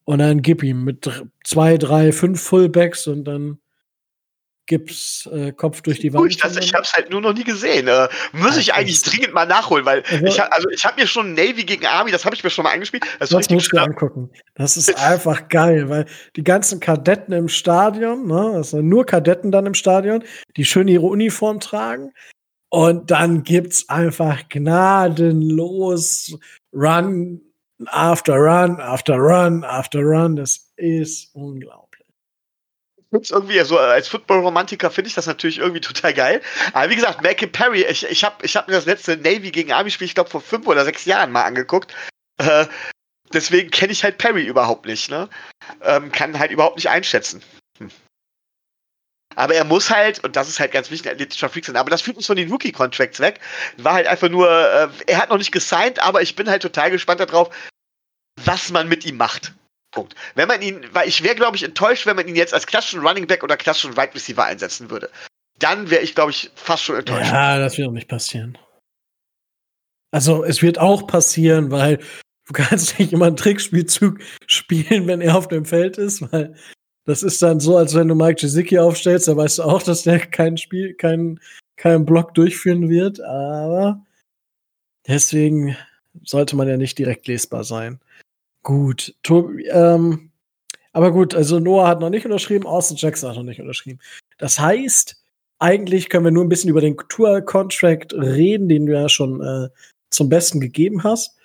Und 0.05 0.19
dann 0.19 0.43
gib 0.43 0.63
ihm 0.63 0.85
mit 0.85 1.11
zwei, 1.45 1.77
drei, 1.77 2.13
fünf 2.13 2.41
Fullbacks 2.43 3.07
und 3.07 3.25
dann 3.25 3.59
gibt's 4.69 5.27
äh, 5.33 5.51
Kopf 5.53 5.81
durch 5.81 5.99
die 5.99 6.13
Wand. 6.13 6.31
Ich, 6.31 6.37
das, 6.37 6.57
ich 6.57 6.73
habe 6.75 6.85
es 6.85 6.93
halt 6.93 7.11
nur 7.11 7.21
noch 7.21 7.33
nie 7.33 7.43
gesehen. 7.43 7.89
Äh, 7.89 8.09
muss 8.33 8.55
ja, 8.55 8.61
ich 8.61 8.75
eigentlich 8.75 9.03
dringend 9.03 9.33
mal 9.35 9.47
nachholen, 9.47 9.85
weil 9.85 10.03
also, 10.11 10.25
ich, 10.25 10.43
also 10.43 10.69
ich 10.69 10.85
habe 10.85 11.01
mir 11.01 11.07
schon 11.07 11.33
Navy 11.33 11.65
gegen 11.65 11.87
Army, 11.87 12.13
das 12.13 12.25
habe 12.25 12.37
ich 12.37 12.45
mir 12.45 12.51
schon 12.51 12.65
mal 12.65 12.71
eingespielt. 12.71 13.05
Das, 13.19 13.31
das 13.31 13.51
musst 13.51 13.73
du 13.73 13.79
angucken. 13.79 14.31
Das 14.55 14.77
ist 14.77 14.95
einfach 14.99 15.49
geil, 15.49 15.89
weil 15.89 16.07
die 16.37 16.45
ganzen 16.45 16.81
Kadetten 16.81 17.33
im 17.33 17.49
Stadion, 17.49 18.27
ne, 18.27 18.53
also 18.57 18.83
nur 18.83 19.07
Kadetten 19.07 19.51
dann 19.51 19.67
im 19.67 19.75
Stadion, 19.75 20.23
die 20.57 20.65
schön 20.65 20.87
ihre 20.87 21.07
Uniform 21.07 21.61
tragen, 21.61 22.13
und 22.71 23.11
dann 23.11 23.43
gibt's 23.45 23.89
einfach 23.89 24.49
gnadenlos 24.49 26.39
Run 26.73 27.41
after 27.87 28.35
Run 28.35 28.81
after 28.81 29.17
Run 29.17 29.65
after 29.65 30.01
Run. 30.01 30.37
Das 30.37 30.73
ist 30.77 31.35
unglaublich. 31.35 31.89
Irgendwie, 33.11 33.59
also 33.59 33.79
als 33.79 34.09
Football-Romantiker 34.09 34.91
finde 34.91 35.09
ich 35.09 35.15
das 35.15 35.27
natürlich 35.27 35.59
irgendwie 35.59 35.81
total 35.81 36.13
geil. 36.13 36.43
Aber 36.75 36.91
wie 36.91 36.97
gesagt, 36.97 37.23
Malcolm 37.23 37.51
Perry, 37.51 37.83
ich, 37.85 38.05
ich 38.05 38.23
habe 38.23 38.45
ich 38.45 38.55
hab 38.55 38.69
mir 38.69 38.75
das 38.75 38.85
letzte 38.85 39.17
Navy 39.17 39.51
gegen 39.51 39.73
Army-Spiel, 39.73 40.05
ich 40.07 40.15
glaube, 40.15 40.29
vor 40.29 40.43
fünf 40.43 40.67
oder 40.67 40.85
sechs 40.85 41.07
Jahren 41.07 41.33
mal 41.33 41.45
angeguckt. 41.45 41.95
Äh, 42.37 42.67
deswegen 43.33 43.71
kenne 43.71 43.93
ich 43.93 44.05
halt 44.05 44.19
Perry 44.19 44.45
überhaupt 44.45 44.85
nicht. 44.85 45.11
Ne? 45.11 45.31
Ähm, 45.83 46.13
kann 46.13 46.39
halt 46.39 46.51
überhaupt 46.51 46.77
nicht 46.77 46.91
einschätzen. 46.91 47.43
Hm. 47.79 47.91
Aber 49.39 49.55
er 49.55 49.65
muss 49.65 49.89
halt, 49.89 50.25
und 50.25 50.35
das 50.35 50.49
ist 50.49 50.59
halt 50.59 50.73
ganz 50.73 50.91
wichtig, 50.91 51.09
ein 51.09 51.15
athletischer 51.15 51.49
Freak 51.49 51.65
sein. 51.65 51.77
Aber 51.77 51.91
das 51.91 52.03
führt 52.03 52.17
uns 52.17 52.27
von 52.27 52.35
den 52.35 52.51
Rookie-Contracts 52.51 53.21
weg. 53.21 53.39
War 53.77 53.95
halt 53.95 54.09
einfach 54.09 54.29
nur, 54.29 54.51
äh, 54.51 54.89
er 55.07 55.19
hat 55.19 55.31
noch 55.31 55.39
nicht 55.39 55.53
gesigned, 55.53 56.03
aber 56.03 56.23
ich 56.23 56.35
bin 56.35 56.51
halt 56.51 56.61
total 56.61 56.91
gespannt 56.91 57.21
darauf, 57.21 57.49
was 58.45 58.73
man 58.73 58.89
mit 58.89 59.07
ihm 59.07 59.17
macht. 59.17 59.55
Punkt. 59.93 60.17
Wenn 60.35 60.49
man 60.49 60.61
ihn, 60.61 60.85
weil 60.93 61.07
ich 61.07 61.23
wäre, 61.23 61.37
glaube 61.37 61.57
ich, 61.57 61.63
enttäuscht, 61.63 62.05
wenn 62.05 62.17
man 62.17 62.27
ihn 62.27 62.35
jetzt 62.35 62.53
als 62.53 62.67
klassischen 62.67 63.07
Running 63.07 63.29
Back 63.29 63.45
oder 63.45 63.57
klassischen 63.57 63.97
Wide 63.97 64.13
Receiver 64.13 64.45
einsetzen 64.45 64.91
würde. 64.91 65.09
Dann 65.61 65.89
wäre 65.89 66.03
ich, 66.03 66.17
glaube 66.17 66.33
ich, 66.33 66.51
fast 66.57 66.83
schon 66.83 66.97
enttäuscht. 66.97 67.31
Ja, 67.31 67.61
das 67.61 67.79
wird 67.79 67.87
auch 67.87 67.93
nicht 67.93 68.09
passieren. 68.09 68.59
Also, 70.11 70.43
es 70.43 70.63
wird 70.63 70.81
auch 70.81 71.07
passieren, 71.07 71.71
weil 71.71 71.99
du 72.49 72.55
kannst 72.55 72.99
nicht 72.99 73.13
immer 73.13 73.27
einen 73.27 73.37
Trickspielzug 73.37 74.19
spielen, 74.49 75.07
wenn 75.07 75.21
er 75.21 75.37
auf 75.37 75.47
dem 75.47 75.65
Feld 75.65 75.97
ist, 75.97 76.33
weil 76.33 76.57
das 77.09 77.23
ist 77.23 77.41
dann 77.41 77.59
so, 77.59 77.79
als 77.79 77.95
wenn 77.95 78.07
du 78.07 78.15
Mike 78.15 78.43
Gesicki 78.43 78.79
aufstellst, 78.79 79.29
da 79.29 79.37
weißt 79.37 79.59
du 79.61 79.63
auch, 79.63 79.83
dass 79.83 80.03
der 80.03 80.19
kein 80.19 80.59
Spiel, 80.59 80.93
keinen 80.93 81.41
kein 81.77 82.05
Block 82.05 82.35
durchführen 82.35 82.91
wird, 82.91 83.19
aber 83.23 84.05
deswegen 85.07 85.75
sollte 86.23 86.55
man 86.55 86.69
ja 86.69 86.77
nicht 86.77 86.99
direkt 86.99 87.27
lesbar 87.27 87.65
sein. 87.65 87.99
Gut, 88.63 89.15
Tobi, 89.23 89.67
ähm, 89.69 90.31
aber 90.93 91.11
gut, 91.11 91.35
also 91.35 91.59
Noah 91.59 91.89
hat 91.89 92.01
noch 92.01 92.11
nicht 92.11 92.27
unterschrieben, 92.27 92.67
Austin 92.67 92.99
Jackson 92.99 93.31
hat 93.31 93.37
noch 93.37 93.43
nicht 93.43 93.63
unterschrieben. 93.63 94.01
Das 94.37 94.59
heißt, 94.59 95.17
eigentlich 95.61 96.11
können 96.11 96.27
wir 96.27 96.31
nur 96.31 96.45
ein 96.45 96.51
bisschen 96.51 96.69
über 96.69 96.83
den 96.83 96.99
Tour-Contract 97.09 98.13
reden, 98.13 98.69
den 98.69 98.85
du 98.85 98.93
ja 98.93 99.09
schon 99.09 99.41
äh, 99.41 99.71
zum 100.11 100.29
Besten 100.29 100.61
gegeben 100.61 101.05
hast. 101.05 101.39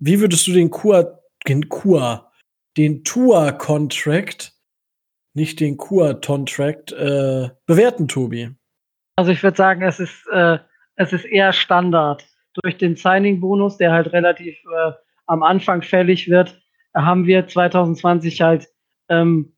Wie 0.00 0.18
würdest 0.18 0.48
du 0.48 0.52
den 0.52 0.72
Kur, 0.72 1.22
den 1.46 1.68
Kur, 1.68 2.28
den 2.76 3.04
Tour-Contract 3.04 4.55
nicht 5.36 5.60
den 5.60 5.76
Kur-Contract 5.76 6.92
äh, 6.92 7.50
bewerten, 7.66 8.08
Tobi? 8.08 8.50
Also 9.16 9.30
ich 9.30 9.42
würde 9.42 9.56
sagen, 9.56 9.82
es 9.82 10.00
ist, 10.00 10.26
äh, 10.32 10.58
es 10.96 11.12
ist 11.12 11.24
eher 11.24 11.52
Standard. 11.52 12.24
durch 12.62 12.78
den 12.78 12.96
Signing-Bonus, 12.96 13.76
der 13.76 13.92
halt 13.92 14.12
relativ 14.14 14.56
äh, 14.64 14.92
am 15.26 15.42
Anfang 15.42 15.82
fällig 15.82 16.28
wird, 16.28 16.58
haben 16.94 17.26
wir 17.26 17.46
2020 17.46 18.40
halt 18.40 18.66
ähm, 19.10 19.54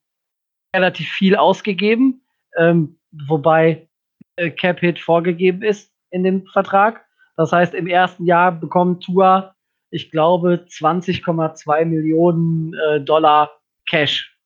relativ 0.75 1.09
viel 1.09 1.37
ausgegeben, 1.37 2.23
ähm, 2.57 2.99
wobei 3.29 3.89
äh, 4.37 4.51
Cap 4.51 4.81
Hit 4.81 4.99
vorgegeben 4.99 5.63
ist 5.63 5.93
in 6.11 6.25
dem 6.25 6.47
Vertrag. 6.47 7.05
Das 7.37 7.53
heißt, 7.53 7.75
im 7.75 7.87
ersten 7.87 8.25
Jahr 8.25 8.53
bekommt 8.53 9.05
Tua, 9.05 9.55
ich 9.91 10.11
glaube, 10.11 10.67
20,2 10.69 11.85
Millionen 11.85 12.75
äh, 12.75 13.01
Dollar 13.01 13.51
Cash, 13.89 14.37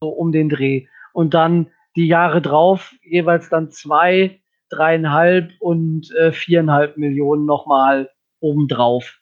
so 0.00 0.08
um 0.08 0.32
den 0.32 0.48
Dreh. 0.48 0.86
Und 1.12 1.34
dann 1.34 1.70
die 1.96 2.06
Jahre 2.06 2.40
drauf 2.40 2.94
jeweils 3.02 3.48
dann 3.48 3.70
zwei, 3.70 4.40
dreieinhalb 4.70 5.52
und 5.60 6.10
äh, 6.14 6.32
viereinhalb 6.32 6.96
Millionen 6.96 7.46
nochmal 7.46 8.10
obendrauf. 8.40 9.20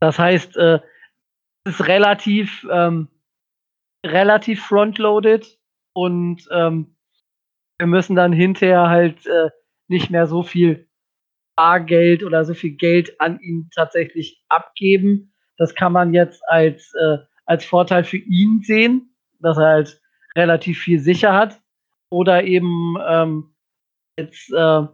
Das 0.00 0.18
heißt, 0.18 0.56
äh, 0.56 0.80
es 1.64 1.74
ist 1.74 1.86
relativ, 1.86 2.66
ähm, 2.70 3.08
relativ 4.04 4.64
frontloaded 4.64 5.58
und 5.92 6.46
ähm, 6.50 6.96
wir 7.78 7.86
müssen 7.86 8.16
dann 8.16 8.32
hinterher 8.32 8.88
halt 8.88 9.26
äh, 9.26 9.50
nicht 9.88 10.10
mehr 10.10 10.26
so 10.26 10.42
viel 10.42 10.88
Bargeld 11.56 12.22
oder 12.22 12.44
so 12.44 12.54
viel 12.54 12.76
Geld 12.76 13.20
an 13.20 13.40
ihn 13.40 13.70
tatsächlich 13.74 14.42
abgeben. 14.48 15.32
Das 15.56 15.74
kann 15.74 15.92
man 15.92 16.14
jetzt 16.14 16.42
als, 16.48 16.92
äh, 16.94 17.18
als 17.44 17.64
Vorteil 17.64 18.04
für 18.04 18.16
ihn 18.16 18.62
sehen, 18.62 19.09
dass 19.40 19.58
er 19.58 19.66
halt 19.66 20.00
relativ 20.36 20.78
viel 20.78 21.00
sicher 21.00 21.32
hat. 21.32 21.60
Oder 22.10 22.44
eben 22.44 22.96
ähm, 23.06 23.54
jetzt, 24.18 24.52
äh, 24.52 24.86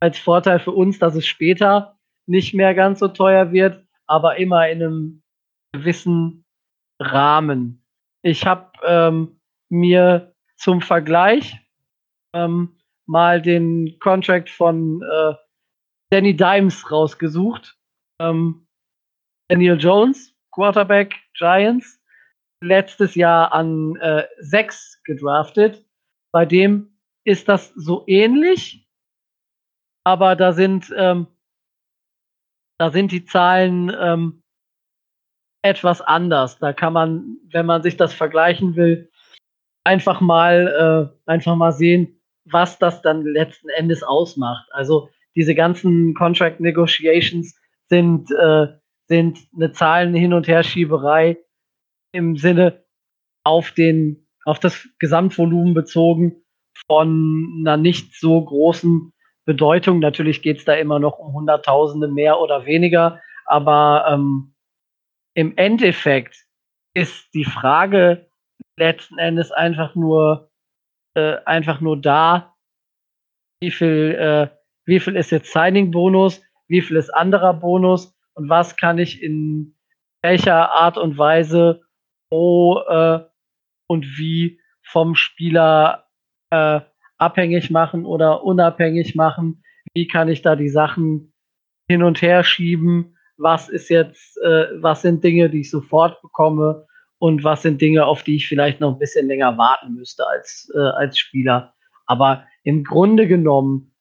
als 0.00 0.18
Vorteil 0.18 0.58
für 0.58 0.72
uns, 0.72 0.98
dass 0.98 1.14
es 1.14 1.26
später 1.26 1.98
nicht 2.26 2.54
mehr 2.54 2.74
ganz 2.74 2.98
so 3.00 3.08
teuer 3.08 3.52
wird, 3.52 3.84
aber 4.06 4.36
immer 4.36 4.68
in 4.68 4.82
einem 4.82 5.22
gewissen 5.72 6.44
Rahmen. 7.00 7.84
Ich 8.22 8.46
habe 8.46 8.70
ähm, 8.84 9.40
mir 9.68 10.34
zum 10.56 10.80
Vergleich 10.80 11.58
ähm, 12.34 12.76
mal 13.06 13.42
den 13.42 13.98
Contract 13.98 14.50
von 14.50 15.02
äh, 15.02 15.34
Danny 16.10 16.36
Dimes 16.36 16.90
rausgesucht. 16.90 17.76
Ähm, 18.20 18.66
Daniel 19.48 19.78
Jones, 19.78 20.34
Quarterback 20.50 21.14
Giants, 21.34 22.01
letztes 22.62 23.14
Jahr 23.14 23.52
an 23.52 23.96
äh, 23.96 24.24
sechs 24.38 25.00
gedraftet. 25.04 25.84
Bei 26.32 26.46
dem 26.46 26.98
ist 27.24 27.48
das 27.48 27.72
so 27.74 28.04
ähnlich, 28.06 28.88
aber 30.04 30.36
da 30.36 30.52
sind 30.52 30.92
ähm, 30.96 31.26
da 32.78 32.90
sind 32.90 33.12
die 33.12 33.24
Zahlen 33.24 33.94
ähm, 33.96 34.42
etwas 35.62 36.00
anders. 36.00 36.58
Da 36.58 36.72
kann 36.72 36.92
man, 36.92 37.36
wenn 37.52 37.66
man 37.66 37.82
sich 37.82 37.96
das 37.96 38.12
vergleichen 38.12 38.74
will, 38.74 39.08
einfach 39.84 40.20
mal 40.20 41.12
äh, 41.26 41.30
einfach 41.30 41.54
mal 41.54 41.72
sehen, 41.72 42.20
was 42.44 42.78
das 42.78 43.02
dann 43.02 43.24
letzten 43.24 43.68
Endes 43.68 44.02
ausmacht. 44.02 44.68
Also 44.72 45.10
diese 45.36 45.54
ganzen 45.54 46.14
Contract 46.14 46.60
Negotiations 46.60 47.54
sind, 47.88 48.30
äh, 48.32 48.66
sind 49.06 49.38
eine 49.54 49.72
Zahlen 49.72 50.14
hin 50.14 50.32
und 50.32 50.48
her 50.48 50.62
Schieberei 50.64 51.38
im 52.12 52.36
Sinne 52.36 52.84
auf 53.44 53.72
den, 53.72 54.28
auf 54.44 54.58
das 54.58 54.88
Gesamtvolumen 54.98 55.74
bezogen 55.74 56.42
von 56.86 57.58
einer 57.60 57.76
nicht 57.76 58.14
so 58.14 58.42
großen 58.42 59.12
Bedeutung. 59.44 59.98
Natürlich 59.98 60.42
geht 60.42 60.58
es 60.58 60.64
da 60.64 60.74
immer 60.74 60.98
noch 60.98 61.18
um 61.18 61.32
Hunderttausende 61.32 62.08
mehr 62.08 62.40
oder 62.40 62.64
weniger, 62.64 63.20
aber 63.46 64.06
ähm, 64.08 64.54
im 65.34 65.56
Endeffekt 65.56 66.46
ist 66.94 67.32
die 67.34 67.44
Frage 67.44 68.28
letzten 68.76 69.18
Endes 69.18 69.50
einfach 69.50 69.94
nur 69.94 70.50
äh, 71.14 71.38
einfach 71.44 71.80
nur 71.80 72.00
da, 72.00 72.54
wie 73.60 73.70
viel, 73.70 74.16
äh, 74.18 74.48
wie 74.86 75.00
viel 75.00 75.16
ist 75.16 75.30
jetzt 75.30 75.52
Signing-Bonus, 75.52 76.42
wie 76.68 76.80
viel 76.80 76.96
ist 76.96 77.10
anderer 77.10 77.54
Bonus 77.54 78.14
und 78.34 78.48
was 78.48 78.76
kann 78.76 78.98
ich 78.98 79.22
in 79.22 79.76
welcher 80.22 80.72
Art 80.72 80.96
und 80.96 81.18
Weise 81.18 81.82
wo 82.32 82.80
äh, 82.88 83.20
und 83.86 84.18
wie 84.18 84.58
vom 84.82 85.14
Spieler 85.14 86.06
äh, 86.50 86.80
abhängig 87.18 87.70
machen 87.70 88.04
oder 88.04 88.42
unabhängig 88.42 89.14
machen. 89.14 89.62
Wie 89.94 90.08
kann 90.08 90.28
ich 90.28 90.42
da 90.42 90.56
die 90.56 90.68
Sachen 90.68 91.32
hin 91.88 92.02
und 92.02 92.20
her 92.22 92.42
schieben? 92.42 93.16
Was 93.36 93.68
ist 93.68 93.88
jetzt, 93.90 94.38
äh, 94.42 94.66
was 94.82 95.02
sind 95.02 95.22
Dinge, 95.22 95.50
die 95.50 95.60
ich 95.60 95.70
sofort 95.70 96.20
bekomme? 96.22 96.86
und 97.22 97.44
was 97.44 97.62
sind 97.62 97.80
Dinge, 97.80 98.04
auf 98.04 98.24
die 98.24 98.34
ich 98.34 98.48
vielleicht 98.48 98.80
noch 98.80 98.94
ein 98.94 98.98
bisschen 98.98 99.28
länger 99.28 99.56
warten 99.56 99.94
müsste 99.94 100.26
als, 100.26 100.68
äh, 100.74 100.80
als 100.80 101.16
Spieler. 101.16 101.72
Aber 102.06 102.44
im 102.64 102.82
Grunde 102.82 103.28
genommen 103.28 103.94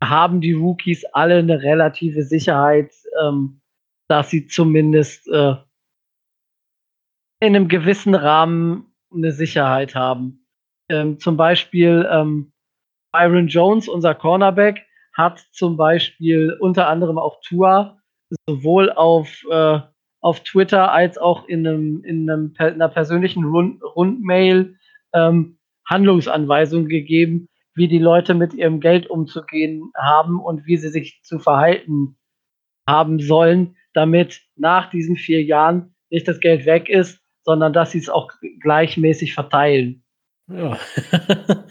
haben 0.00 0.40
die 0.40 0.52
Rookies 0.52 1.04
alle 1.06 1.38
eine 1.38 1.60
relative 1.64 2.22
Sicherheit, 2.22 2.92
ähm, 3.20 3.60
dass 4.06 4.30
sie 4.30 4.46
zumindest 4.46 5.26
äh, 5.26 5.56
in 7.44 7.56
einem 7.56 7.68
gewissen 7.68 8.14
Rahmen 8.14 8.92
eine 9.12 9.32
Sicherheit 9.32 9.94
haben. 9.94 10.46
Ähm, 10.88 11.18
zum 11.18 11.36
Beispiel 11.36 12.08
ähm, 12.10 12.52
Byron 13.12 13.48
Jones, 13.48 13.88
unser 13.88 14.14
Cornerback, 14.14 14.84
hat 15.12 15.38
zum 15.52 15.76
Beispiel 15.76 16.56
unter 16.60 16.88
anderem 16.88 17.18
auch 17.18 17.40
Tua 17.40 17.98
sowohl 18.46 18.90
auf 18.90 19.44
äh, 19.50 19.80
auf 20.24 20.40
Twitter 20.40 20.90
als 20.90 21.18
auch 21.18 21.46
in, 21.48 21.66
einem, 21.66 22.02
in, 22.02 22.30
einem, 22.30 22.54
in 22.58 22.64
einer 22.64 22.88
persönlichen 22.88 23.44
Rund, 23.44 23.82
Rundmail 23.84 24.74
ähm, 25.12 25.58
Handlungsanweisungen 25.86 26.88
gegeben, 26.88 27.50
wie 27.74 27.88
die 27.88 27.98
Leute 27.98 28.32
mit 28.32 28.54
ihrem 28.54 28.80
Geld 28.80 29.06
umzugehen 29.06 29.92
haben 29.94 30.40
und 30.40 30.64
wie 30.64 30.78
sie 30.78 30.88
sich 30.88 31.20
zu 31.24 31.38
verhalten 31.38 32.16
haben 32.88 33.20
sollen, 33.20 33.76
damit 33.92 34.40
nach 34.56 34.88
diesen 34.88 35.16
vier 35.16 35.42
Jahren 35.42 35.94
nicht 36.08 36.26
das 36.26 36.40
Geld 36.40 36.64
weg 36.64 36.88
ist, 36.88 37.20
sondern 37.44 37.72
dass 37.72 37.92
sie 37.92 37.98
es 37.98 38.08
auch 38.08 38.32
gleichmäßig 38.60 39.34
verteilen. 39.34 40.02
Ja, 40.48 40.78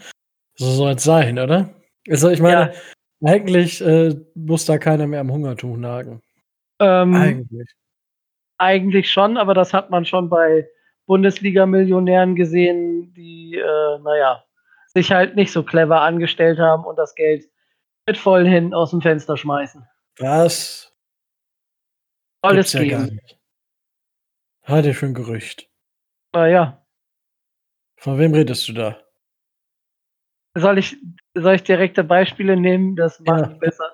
so 0.56 0.70
soll 0.70 0.92
es 0.92 1.04
sein, 1.04 1.38
oder? 1.38 1.74
Also 2.08 2.30
ich 2.30 2.40
meine, 2.40 2.72
ja. 2.72 3.28
eigentlich 3.28 3.80
äh, 3.80 4.14
muss 4.34 4.64
da 4.66 4.78
keiner 4.78 5.06
mehr 5.06 5.20
am 5.20 5.32
Hungertuch 5.32 5.76
nagen. 5.76 6.22
Ähm, 6.80 7.14
eigentlich. 7.14 7.68
Eigentlich 8.58 9.10
schon, 9.10 9.36
aber 9.36 9.54
das 9.54 9.72
hat 9.72 9.90
man 9.90 10.04
schon 10.04 10.28
bei 10.28 10.68
Bundesliga-Millionären 11.06 12.34
gesehen, 12.34 13.12
die, 13.14 13.56
äh, 13.56 13.98
naja, 13.98 14.44
sich 14.94 15.10
halt 15.10 15.36
nicht 15.36 15.52
so 15.52 15.62
clever 15.64 16.00
angestellt 16.00 16.58
haben 16.58 16.84
und 16.84 16.96
das 16.96 17.14
Geld 17.14 17.48
mit 18.06 18.16
vollen 18.16 18.46
Händen 18.46 18.74
aus 18.74 18.90
dem 18.90 19.00
Fenster 19.00 19.36
schmeißen. 19.36 19.86
Was? 20.18 20.92
Soll 22.42 22.58
es 22.58 22.72
ja 22.72 22.82
geben. 22.82 23.20
Halte 24.64 24.94
für 24.94 25.06
ein 25.06 25.14
Gerücht. 25.14 25.68
Naja. 26.32 26.84
Von 27.96 28.18
wem 28.18 28.34
redest 28.34 28.68
du 28.68 28.72
da? 28.72 28.98
Soll 30.56 30.78
ich, 30.78 30.96
soll 31.34 31.54
ich 31.54 31.62
direkte 31.62 32.04
Beispiele 32.04 32.56
nehmen? 32.56 32.96
Das 32.96 33.20
mache 33.20 33.40
ja. 33.40 33.50
ich 33.50 33.58
besser. 33.58 33.84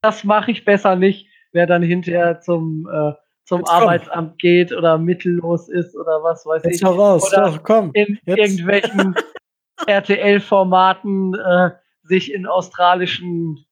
Das 0.00 0.24
mache 0.24 0.50
ich 0.50 0.64
besser 0.64 0.96
nicht, 0.96 1.28
wer 1.52 1.66
dann 1.66 1.82
hinterher 1.82 2.40
zum 2.40 2.88
äh, 2.92 3.12
zum 3.48 3.60
jetzt 3.60 3.70
Arbeitsamt 3.70 4.30
komm. 4.30 4.38
geht 4.38 4.72
oder 4.72 4.98
mittellos 4.98 5.68
ist 5.68 5.96
oder 5.96 6.22
was 6.22 6.44
weiß 6.44 6.62
jetzt 6.64 6.74
ich. 6.74 6.80
Jetzt 6.82 6.90
raus, 6.90 7.32
oder 7.32 7.50
doch, 7.50 7.62
komm. 7.62 7.90
In 7.94 8.18
jetzt. 8.26 8.38
irgendwelchen 8.38 9.14
RTL-Formaten 9.86 11.34
äh, 11.34 11.70
sich 12.02 12.32
in 12.32 12.46
australischen 12.46 13.64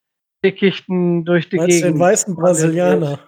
Dickichten 0.43 1.25
durch 1.27 1.51
die 1.51 1.57
Meinst 1.57 1.83
Gegend. 1.83 1.95
den 1.95 2.01
weißen 2.01 2.37
Brasilianer. 2.37 3.19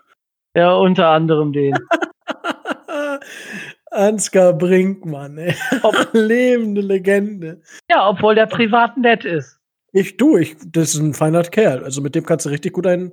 Ja, 0.56 0.74
unter 0.74 1.08
anderem 1.08 1.52
den. 1.52 1.74
Ansgar 3.90 4.52
Brinkmann, 4.52 5.38
ey. 5.38 5.54
Ob, 5.82 5.94
Lebende 6.12 6.80
Legende. 6.80 7.60
Ja, 7.90 8.08
obwohl 8.08 8.34
der 8.34 8.46
privat 8.46 8.96
nett 8.96 9.24
ist. 9.24 9.58
Ich, 9.92 10.16
du, 10.16 10.36
ich, 10.36 10.56
das 10.66 10.94
ist 10.94 11.00
ein 11.00 11.14
feiner 11.14 11.42
Kerl. 11.42 11.82
Also 11.84 12.00
mit 12.02 12.14
dem 12.14 12.24
kannst 12.24 12.46
du 12.46 12.50
richtig 12.50 12.74
gut 12.74 12.86
einen 12.86 13.12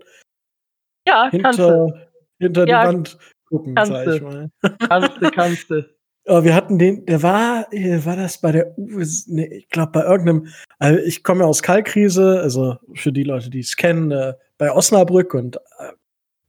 ja, 1.08 1.30
hinter, 1.30 2.10
hinter 2.40 2.68
ja, 2.68 2.82
die 2.82 2.88
Wand 2.88 3.18
gucken, 3.46 3.76
kannst 3.76 3.92
sag 3.92 4.08
ich 4.08 4.22
mal. 4.22 4.50
Kannst 4.90 5.22
du, 5.22 5.32
kannst 5.32 5.70
du. 5.70 5.90
Aber 6.28 6.44
wir 6.44 6.56
hatten 6.56 6.80
den, 6.80 7.06
der 7.06 7.22
war, 7.22 7.72
äh, 7.72 8.04
war 8.04 8.16
das 8.16 8.42
bei 8.42 8.52
der 8.52 8.76
U, 8.80 9.04
nee, 9.28 9.46
ich 9.46 9.70
glaube 9.70 9.92
bei 9.92 10.04
irgendeinem, 10.04 10.48
also 10.80 11.00
ich 11.02 11.24
komme 11.24 11.42
ja 11.42 11.46
aus 11.46 11.62
Kalkriese, 11.62 12.40
also 12.42 12.78
für 12.96 13.12
die 13.12 13.24
Leute, 13.24 13.52
die 13.52 13.60
es 13.60 13.76
kennen, 13.76 14.10
äh, 14.10 14.34
bei 14.58 14.72
Osnabrück 14.72 15.36
und 15.36 15.58
äh, 15.58 15.92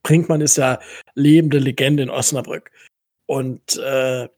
Brinkmann 0.03 0.41
ist 0.41 0.57
ja 0.57 0.79
lebende 1.15 1.59
Legende 1.59 2.05
in 2.05 2.11
Osnabrück. 2.11 2.71
Und 3.27 3.77
äh, 3.77 4.29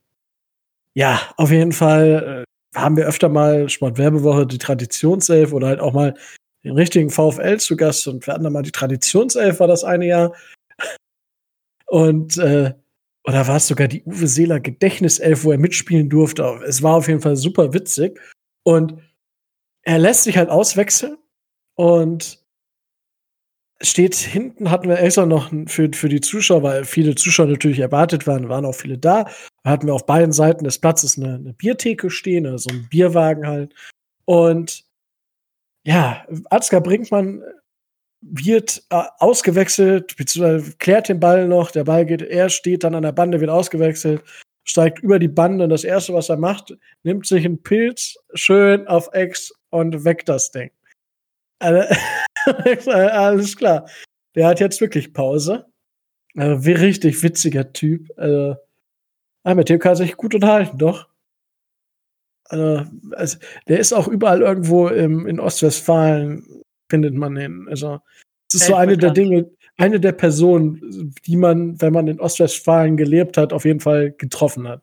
ja, 0.95 1.21
auf 1.37 1.51
jeden 1.51 1.71
Fall 1.71 2.45
äh, 2.73 2.79
haben 2.79 2.97
wir 2.97 3.07
öfter 3.07 3.29
mal 3.29 3.69
Sportwerbewoche, 3.69 4.47
die 4.47 4.57
Traditionself 4.57 5.53
oder 5.53 5.67
halt 5.67 5.79
auch 5.79 5.93
mal 5.93 6.15
den 6.63 6.73
richtigen 6.73 7.09
VfL 7.09 7.57
zu 7.57 7.77
Gast 7.77 8.07
und 8.07 8.25
wir 8.25 8.33
hatten 8.33 8.43
da 8.43 8.49
mal 8.49 8.63
die 8.63 8.71
Traditionself, 8.71 9.59
war 9.59 9.67
das 9.67 9.83
eine 9.83 10.07
Jahr. 10.07 10.35
Und, 11.87 12.37
äh, 12.37 12.73
oder 13.25 13.47
war 13.47 13.57
es 13.57 13.67
sogar 13.67 13.87
die 13.87 14.03
Uwe 14.03 14.27
Seeler 14.27 14.59
Gedächtniself, 14.59 15.43
wo 15.43 15.51
er 15.51 15.57
mitspielen 15.57 16.09
durfte. 16.09 16.43
Es 16.67 16.83
war 16.83 16.95
auf 16.95 17.07
jeden 17.07 17.21
Fall 17.21 17.35
super 17.35 17.73
witzig. 17.73 18.19
Und 18.63 19.01
er 19.83 19.97
lässt 19.97 20.23
sich 20.23 20.37
halt 20.37 20.49
auswechseln 20.49 21.17
und 21.75 22.38
steht 23.81 24.15
hinten, 24.15 24.69
hatten 24.71 24.89
wir 24.89 24.99
extra 24.99 25.25
noch 25.25 25.51
für, 25.67 25.89
für 25.93 26.09
die 26.09 26.21
Zuschauer, 26.21 26.63
weil 26.63 26.85
viele 26.85 27.15
Zuschauer 27.15 27.47
natürlich 27.47 27.79
erwartet 27.79 28.27
waren, 28.27 28.49
waren 28.49 28.65
auch 28.65 28.75
viele 28.75 28.97
da. 28.97 29.25
Hatten 29.63 29.87
wir 29.87 29.93
auf 29.93 30.05
beiden 30.05 30.33
Seiten 30.33 30.63
des 30.63 30.79
Platzes 30.79 31.17
eine, 31.17 31.35
eine 31.35 31.53
Biertheke 31.53 32.09
stehen, 32.09 32.45
also 32.45 32.69
ein 32.69 32.87
Bierwagen 32.89 33.47
halt. 33.47 33.73
Und 34.25 34.83
ja, 35.85 36.25
Ansgar 36.49 36.81
Brinkmann 36.81 37.41
wird 38.21 38.83
äh, 38.89 39.03
ausgewechselt, 39.19 40.15
beziehungsweise 40.17 40.75
klärt 40.77 41.09
den 41.09 41.19
Ball 41.19 41.47
noch. 41.47 41.71
Der 41.71 41.85
Ball 41.85 42.05
geht, 42.05 42.21
er 42.21 42.49
steht 42.49 42.83
dann 42.83 42.95
an 42.95 43.03
der 43.03 43.13
Bande, 43.13 43.39
wird 43.39 43.49
ausgewechselt, 43.49 44.23
steigt 44.65 44.99
über 44.99 45.19
die 45.19 45.29
Bande 45.29 45.63
und 45.63 45.69
das 45.69 45.85
erste, 45.85 46.13
was 46.13 46.29
er 46.29 46.37
macht, 46.37 46.75
nimmt 47.03 47.25
sich 47.25 47.45
einen 47.45 47.63
Pilz 47.63 48.17
schön 48.33 48.87
auf 48.87 49.09
Ex 49.13 49.53
und 49.69 50.03
weckt 50.03 50.27
das 50.27 50.51
Ding. 50.51 50.69
Alles 52.85 53.55
klar. 53.57 53.89
Der 54.35 54.47
hat 54.47 54.59
jetzt 54.59 54.81
wirklich 54.81 55.13
Pause. 55.13 55.65
Also, 56.35 56.65
wie 56.65 56.71
richtig 56.71 57.21
witziger 57.23 57.73
Typ. 57.73 58.09
Also, 58.17 58.55
ah, 59.43 59.55
mit 59.55 59.69
dem 59.69 59.79
kann 59.79 59.93
er 59.93 59.97
sich 59.97 60.15
gut 60.15 60.35
unterhalten, 60.35 60.77
doch. 60.77 61.07
Also, 62.45 62.85
also, 63.11 63.37
der 63.67 63.79
ist 63.79 63.93
auch 63.93 64.07
überall 64.07 64.41
irgendwo 64.41 64.87
im, 64.87 65.27
in 65.27 65.39
Ostwestfalen, 65.39 66.63
findet 66.89 67.13
man 67.13 67.37
ihn. 67.37 67.67
Also, 67.69 67.99
es 68.47 68.61
ist 68.61 68.67
so 68.67 68.75
eine 68.75 68.97
der 68.97 69.11
Dinge, 69.11 69.49
eine 69.77 69.99
der 69.99 70.11
Personen, 70.11 71.13
die 71.25 71.35
man, 71.35 71.79
wenn 71.81 71.93
man 71.93 72.07
in 72.07 72.19
Ostwestfalen 72.19 72.97
gelebt 72.97 73.37
hat, 73.37 73.53
auf 73.53 73.65
jeden 73.65 73.79
Fall 73.79 74.11
getroffen 74.11 74.67
hat. 74.67 74.81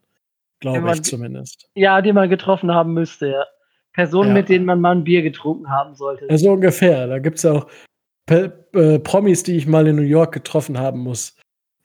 Glaube 0.60 0.90
ich 0.92 1.02
zumindest. 1.02 1.68
Ja, 1.74 2.00
die 2.00 2.12
man 2.12 2.30
getroffen 2.30 2.72
haben 2.72 2.94
müsste, 2.94 3.28
ja. 3.28 3.44
Personen, 3.96 4.28
ja. 4.28 4.34
mit 4.34 4.48
denen 4.50 4.66
man 4.66 4.80
mal 4.80 4.94
ein 4.94 5.04
Bier 5.04 5.22
getrunken 5.22 5.70
haben 5.70 5.94
sollte. 5.94 6.28
Also 6.28 6.50
ungefähr. 6.52 7.06
Da 7.06 7.18
gibt 7.18 7.38
es 7.38 7.44
ja 7.44 7.52
auch 7.52 7.66
äh, 8.26 8.98
Promis, 8.98 9.42
die 9.42 9.56
ich 9.56 9.66
mal 9.66 9.86
in 9.86 9.96
New 9.96 10.02
York 10.02 10.32
getroffen 10.32 10.78
haben 10.78 11.00
muss, 11.00 11.34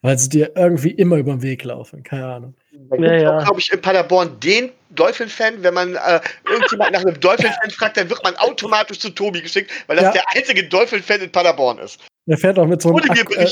weil 0.02 0.18
sie 0.18 0.28
dir 0.28 0.52
irgendwie 0.54 0.90
immer 0.90 1.16
über 1.16 1.32
den 1.32 1.42
Weg 1.42 1.64
laufen. 1.64 2.02
Keine 2.02 2.26
Ahnung. 2.26 2.54
Da 2.70 2.96
gibt 2.96 3.08
es 3.08 3.22
ja, 3.22 3.38
ja. 3.38 3.44
glaube 3.44 3.60
ich, 3.60 3.72
in 3.72 3.80
Paderborn 3.80 4.38
den 4.40 4.70
Dolphin-Fan. 4.90 5.62
Wenn 5.62 5.72
man 5.72 5.94
äh, 5.94 6.20
irgendjemand 6.50 6.92
nach 6.92 7.00
einem 7.00 7.18
Dolphin-Fan 7.18 7.70
fragt, 7.70 7.96
dann 7.96 8.10
wird 8.10 8.22
man 8.22 8.36
automatisch 8.36 8.98
zu 8.98 9.08
Tobi 9.08 9.40
geschickt, 9.40 9.70
weil 9.86 9.96
das 9.96 10.04
ja. 10.04 10.12
der 10.12 10.24
einzige 10.36 10.64
Dolphin-Fan 10.64 11.22
in 11.22 11.32
Paderborn 11.32 11.78
ist. 11.78 11.98
Der 12.26 12.36
fährt 12.36 12.58
auch 12.58 12.66
mit 12.66 12.82
so 12.82 12.90
einem, 12.90 13.10
Aqu 13.10 13.34
äh, 13.34 13.48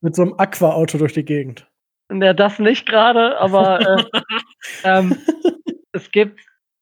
mit 0.00 0.16
so 0.16 0.22
einem 0.22 0.34
Aqua-Auto 0.36 0.98
durch 0.98 1.12
die 1.12 1.24
Gegend. 1.24 1.64
Ja, 2.12 2.32
das 2.34 2.58
nicht 2.58 2.86
gerade, 2.86 3.38
aber 3.38 3.80
äh, 3.80 4.20
ähm, 4.84 5.16
es 5.92 6.10
gibt 6.10 6.40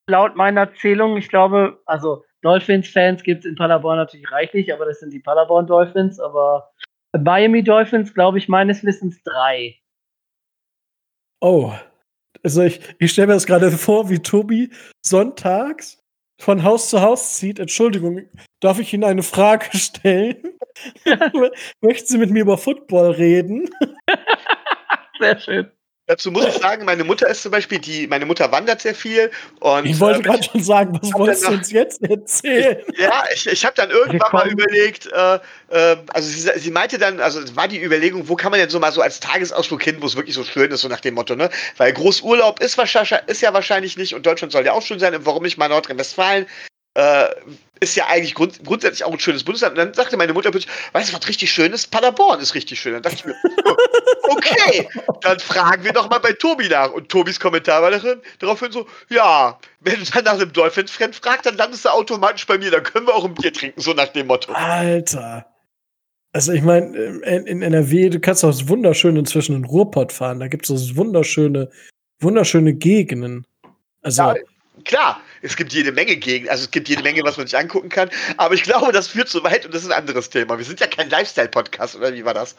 laut 0.09 0.37
meiner 0.37 0.73
Zählung, 0.75 1.17
ich 1.17 1.29
glaube, 1.29 1.81
also 1.87 2.25
Dolphins-Fans 2.43 3.23
gibt 3.23 3.45
es 3.45 3.51
in 3.51 3.57
Paderborn 3.57 3.99
natürlich 3.99 4.31
reichlich, 4.31 4.73
aber 4.73 4.87
das 4.87 5.01
sind 5.01 5.13
die 5.13 5.21
Paderborn 5.21 5.67
Dolphins, 5.67 6.19
aber 6.19 6.71
Miami 7.17 7.63
Dolphins, 7.63 8.15
glaube 8.15 8.39
ich, 8.39 8.49
meines 8.49 8.85
Wissens 8.85 9.23
drei. 9.23 9.77
Oh. 11.41 11.73
Also 12.43 12.63
ich, 12.63 12.81
ich 12.99 13.13
stelle 13.13 13.29
mir 13.29 13.33
das 13.35 13.47
gerade 13.47 13.71
vor, 13.71 14.09
wie 14.11 14.21
Tobi 14.21 14.71
sonntags 15.05 16.03
von 16.41 16.63
Haus 16.63 16.89
zu 16.91 17.01
Haus 17.03 17.37
zieht. 17.37 17.59
Entschuldigung, 17.59 18.29
darf 18.61 18.79
ich 18.79 18.93
Ihnen 18.95 19.05
eine 19.05 19.23
Frage 19.23 19.77
stellen? 19.77 20.37
Möchten 21.81 22.07
Sie 22.07 22.19
mit 22.19 22.31
mir 22.31 22.43
über 22.43 22.57
Football 22.57 23.13
reden? 23.13 23.69
Sehr 25.19 25.39
schön. 25.41 25.71
Dazu 26.09 26.31
muss 26.31 26.47
ich 26.47 26.55
sagen, 26.55 26.87
meine 26.87 27.05
Mutter 27.05 27.29
ist 27.29 27.43
zum 27.43 27.53
Beispiel, 27.53 27.79
die, 27.79 28.07
meine 28.07 28.25
Mutter 28.25 28.51
wandert 28.51 28.81
sehr 28.81 28.95
viel. 28.95 29.31
Und, 29.61 29.85
ich 29.85 30.01
wollte 30.01 30.21
äh, 30.21 30.23
gerade 30.23 30.43
schon 30.43 30.63
sagen, 30.63 30.99
was 31.03 31.13
wolltest 31.13 31.47
du 31.47 31.53
uns 31.53 31.71
jetzt 31.71 32.03
erzählen? 32.03 32.79
Ich, 32.95 32.99
ja, 32.99 33.25
ich, 33.31 33.47
ich 33.47 33.63
habe 33.67 33.75
dann 33.77 33.91
irgendwann 33.91 34.33
mal 34.33 34.49
überlegt, 34.49 35.07
äh, 35.13 35.35
äh, 35.69 35.97
also 36.15 36.27
sie, 36.27 36.49
sie, 36.59 36.71
meinte 36.71 36.97
dann, 36.97 37.21
also 37.21 37.41
es 37.41 37.55
war 37.55 37.69
die 37.69 37.85
Überlegung, 37.85 38.27
wo 38.27 38.37
kann 38.37 38.51
man 38.51 38.59
denn 38.59 38.71
so 38.71 38.81
mal 38.81 38.91
so 38.91 39.03
als 39.03 39.21
Tagesausflug 39.21 39.83
hin, 39.83 39.99
wo 40.01 40.07
es 40.07 40.17
wirklich 40.17 40.35
so 40.35 40.45
schön 40.45 40.71
ist, 40.71 40.81
so 40.81 40.89
nach 40.89 41.01
dem 41.01 41.13
Motto, 41.13 41.37
ne? 41.37 41.51
Weil 41.77 41.93
Großurlaub 41.93 42.61
ist, 42.61 42.79
wahrscheinlich, 42.79 43.13
ist 43.27 43.43
ja 43.43 43.53
wahrscheinlich 43.53 43.99
nicht 43.99 44.15
und 44.15 44.25
Deutschland 44.25 44.51
soll 44.51 44.65
ja 44.65 44.73
auch 44.73 44.83
schön 44.83 44.99
sein 44.99 45.15
und 45.15 45.27
warum 45.27 45.43
nicht 45.43 45.59
mal 45.59 45.69
Nordrhein-Westfalen? 45.69 46.47
Äh, 46.99 47.29
ist 47.81 47.95
ja 47.95 48.09
eigentlich 48.09 48.35
grund 48.35 48.65
grundsätzlich 48.65 49.05
auch 49.05 49.13
ein 49.13 49.21
schönes 49.21 49.45
Bundesland. 49.45 49.79
Und 49.79 49.85
dann 49.85 49.95
sagte 49.95 50.17
meine 50.17 50.33
Mutter 50.33 50.51
plötzlich, 50.51 50.73
weißt 50.95 51.13
du, 51.13 51.17
was 51.17 51.29
richtig 51.29 51.53
schön 51.53 51.73
ist? 51.73 51.93
Paderborn 51.93 52.41
ist 52.41 52.57
richtig 52.57 52.81
schön. 52.81 52.95
Dann 52.95 53.03
dachte 53.03 53.19
ich 53.19 53.25
mir, 53.25 53.37
okay, 54.25 54.89
dann 55.21 55.39
fragen 55.39 55.85
wir 55.85 55.93
doch 55.93 56.11
mal 56.11 56.19
bei 56.19 56.33
Tobi 56.33 56.69
nach. 56.69 56.91
Und 56.91 57.09
Tobis 57.09 57.39
Kommentar 57.39 57.83
war 57.83 57.93
daraufhin 58.41 58.73
so, 58.73 58.89
ja, 59.11 59.61
wenn 59.79 60.01
du 60.01 60.11
dann 60.11 60.25
nach 60.25 60.33
einem 60.33 60.53
Dolphin-Friend 60.53 61.15
fragst, 61.15 61.47
dann 61.47 61.57
landest 61.57 61.85
du 61.85 61.91
automatisch 61.91 62.49
bei 62.49 62.59
mir, 62.59 62.73
dann 62.73 62.83
können 62.83 63.07
wir 63.07 63.15
auch 63.15 63.25
ein 63.25 63.35
Bier 63.35 63.53
trinken, 63.53 63.81
so 63.81 63.93
nach 63.93 64.09
dem 64.09 64.27
Motto. 64.27 64.53
Alter. 64.55 65.47
Also 66.33 66.53
ich 66.53 66.63
meine, 66.63 66.97
in, 66.97 67.47
in, 67.47 67.63
NRW, 67.63 68.11
du 68.11 68.19
kannst 68.19 68.45
auch 68.45 68.55
wunderschön 68.65 69.17
inzwischen 69.17 69.55
in 69.55 69.65
Ruhrpott 69.65 70.13
fahren. 70.13 70.41
Da 70.41 70.49
gibt 70.49 70.69
es 70.69 70.97
wunderschöne, 70.97 71.71
wunderschöne 72.19 72.75
Gegenden. 72.75 73.47
Also 74.03 74.23
ja, 74.23 74.35
klar, 74.85 75.21
es 75.43 75.57
gibt 75.57 75.73
jede 75.73 75.93
Menge 75.93 76.17
Gegend, 76.17 76.49
also 76.49 76.65
es 76.65 76.71
gibt 76.71 76.89
jede 76.89 77.03
Menge, 77.03 77.23
was 77.25 77.37
man 77.37 77.47
sich 77.47 77.59
angucken 77.59 77.89
kann. 77.89 78.11
Aber 78.37 78.55
ich 78.55 78.63
glaube, 78.63 78.93
das 78.93 79.09
führt 79.09 79.29
zu 79.29 79.43
weit 79.45 79.65
und 79.65 79.75
das 79.75 79.83
ist 79.83 79.91
ein 79.91 79.99
anderes 79.99 80.31
Thema. 80.31 80.59
Wir 80.59 80.65
sind 80.65 80.81
ja 80.81 80.87
kein 80.87 81.11
Lifestyle-Podcast, 81.11 81.97
oder 81.97 82.15
wie 82.15 82.25
war 82.25 82.35
das? 82.35 82.57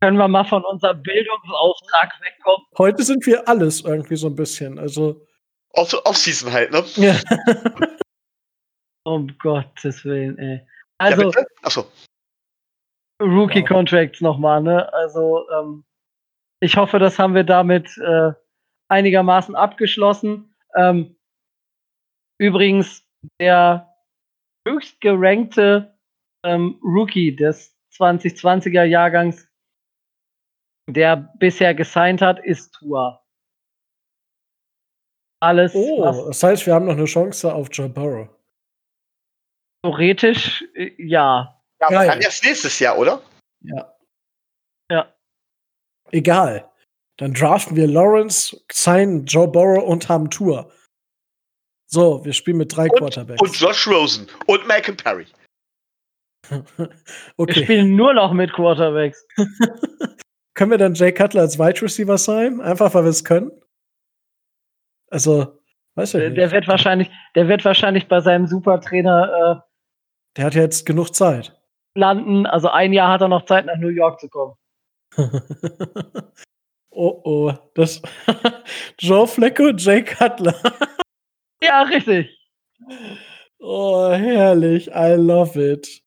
Können 0.00 0.16
wir 0.16 0.28
mal 0.28 0.44
von 0.44 0.64
unserem 0.64 1.02
Bildungsauftrag 1.02 2.12
wegkommen? 2.20 2.66
Heute 2.78 3.02
sind 3.02 3.26
wir 3.26 3.48
alles 3.48 3.80
irgendwie 3.80 4.16
so 4.16 4.28
ein 4.28 4.36
bisschen, 4.36 4.78
also. 4.78 5.26
Off-Season 5.72 6.52
halt, 6.52 6.70
ne? 6.70 6.84
Ja. 6.96 7.16
um 9.04 9.36
Gottes 9.38 10.04
Willen, 10.04 10.38
ey. 10.38 10.66
Also. 10.98 11.30
Ja, 11.30 11.44
Achso. 11.62 11.90
Rookie-Contracts 13.20 14.20
wow. 14.20 14.28
nochmal, 14.28 14.62
ne? 14.62 14.92
Also, 14.92 15.48
ähm, 15.50 15.84
ich 16.60 16.76
hoffe, 16.76 16.98
das 16.98 17.18
haben 17.18 17.34
wir 17.34 17.44
damit 17.44 17.88
äh, 17.98 18.32
einigermaßen 18.88 19.54
abgeschlossen. 19.54 20.54
Ähm, 20.76 21.16
Übrigens 22.38 23.04
der 23.40 23.94
höchst 24.66 25.00
gerankte 25.00 25.98
ähm, 26.44 26.80
Rookie 26.82 27.34
des 27.34 27.76
2020er 27.92 28.84
Jahrgangs, 28.84 29.48
der 30.88 31.16
bisher 31.38 31.74
gesigned 31.74 32.22
hat, 32.22 32.38
ist 32.44 32.72
Tua. 32.72 33.24
Alles. 35.40 35.72
Oh, 35.74 36.26
das 36.26 36.42
heißt, 36.42 36.66
wir 36.66 36.74
haben 36.74 36.86
noch 36.86 36.96
eine 36.96 37.04
Chance 37.04 37.52
auf 37.52 37.68
Joe 37.72 37.88
Burrow. 37.88 38.28
Theoretisch, 39.82 40.64
äh, 40.74 40.90
ja. 40.98 41.54
Ja, 41.80 41.86
aber 41.86 42.06
dann 42.06 42.20
erst 42.20 42.44
nächstes 42.44 42.78
Jahr, 42.80 42.98
oder? 42.98 43.22
Ja. 43.60 43.94
Ja. 44.90 45.14
Egal. 46.10 46.68
Dann 47.18 47.34
draften 47.34 47.76
wir 47.76 47.86
Lawrence, 47.86 48.60
signen 48.72 49.26
Joe 49.26 49.46
Burrow 49.46 49.84
und 49.84 50.08
haben 50.08 50.30
Tour. 50.30 50.72
So, 51.90 52.22
wir 52.24 52.34
spielen 52.34 52.58
mit 52.58 52.76
drei 52.76 52.88
und, 52.90 52.98
Quarterbacks. 52.98 53.40
Und 53.40 53.58
Josh 53.58 53.88
Rosen 53.88 54.28
und 54.46 54.66
Malcolm 54.68 54.96
Perry. 54.96 55.26
okay. 57.36 57.56
Wir 57.56 57.64
spielen 57.64 57.96
nur 57.96 58.12
noch 58.12 58.32
mit 58.32 58.52
Quarterbacks. 58.52 59.26
können 60.54 60.70
wir 60.70 60.78
dann 60.78 60.94
Jay 60.94 61.12
Cutler 61.12 61.40
als 61.42 61.58
Wide 61.58 61.80
Receiver 61.80 62.18
sein? 62.18 62.60
Einfach 62.60 62.92
weil 62.92 63.04
wir 63.04 63.10
es 63.10 63.24
können? 63.24 63.50
Also, 65.10 65.58
weiß 65.94 66.14
ich 66.14 66.20
der, 66.20 66.28
nicht. 66.28 66.38
Der 66.38 66.50
wird 66.50 66.68
wahrscheinlich, 66.68 67.10
der 67.34 67.48
wird 67.48 67.64
wahrscheinlich 67.64 68.06
bei 68.06 68.20
seinem 68.20 68.46
Supertrainer. 68.46 69.62
Äh, 69.64 69.68
der 70.36 70.44
hat 70.44 70.54
ja 70.54 70.62
jetzt 70.62 70.84
genug 70.84 71.14
Zeit. 71.14 71.58
Landen, 71.94 72.44
also 72.44 72.68
ein 72.68 72.92
Jahr 72.92 73.10
hat 73.12 73.22
er 73.22 73.28
noch 73.28 73.46
Zeit, 73.46 73.64
nach 73.64 73.78
New 73.78 73.88
York 73.88 74.20
zu 74.20 74.28
kommen. 74.28 74.54
oh 76.90 77.20
oh, 77.24 77.52
das 77.74 78.02
Joe 78.98 79.26
Flecko 79.26 79.68
und 79.68 79.82
Jay 79.82 80.04
Cutler. 80.04 80.54
Ja, 81.62 81.82
richtig. 81.82 82.36
Oh, 83.58 84.10
herrlich. 84.10 84.88
I 84.88 85.14
love 85.16 85.60
it. 85.60 86.02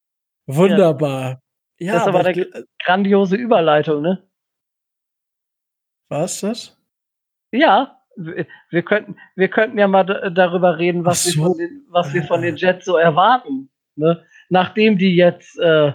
Wunderbar. 0.47 1.41
Ja, 1.78 1.93
das 1.93 2.04
ist 2.04 2.08
aber 2.08 2.26
eine 2.26 2.66
grandiose 2.84 3.36
Überleitung, 3.36 4.02
ne? 4.02 4.24
Was 6.10 6.41
das? 6.41 6.78
Ja, 7.52 7.97
wir 8.16 8.84
könnten, 8.84 9.18
wir 9.36 9.47
könnten 9.47 9.78
ja 9.78 9.88
mal 9.88 10.04
darüber 10.04 10.78
reden, 10.78 11.06
was, 11.06 11.24
so. 11.24 11.41
wir, 11.41 11.47
von 11.47 11.58
den, 11.58 11.86
was 11.89 12.14
wir 12.14 12.24
von 12.24 12.41
den 12.41 12.56
Jets 12.56 12.86
so 12.86 12.97
erwarten. 12.97 13.70
Ne? 13.95 14.24
Nachdem 14.49 14.97
die 14.97 15.16
jetzt 15.16 15.58
äh, 15.60 15.93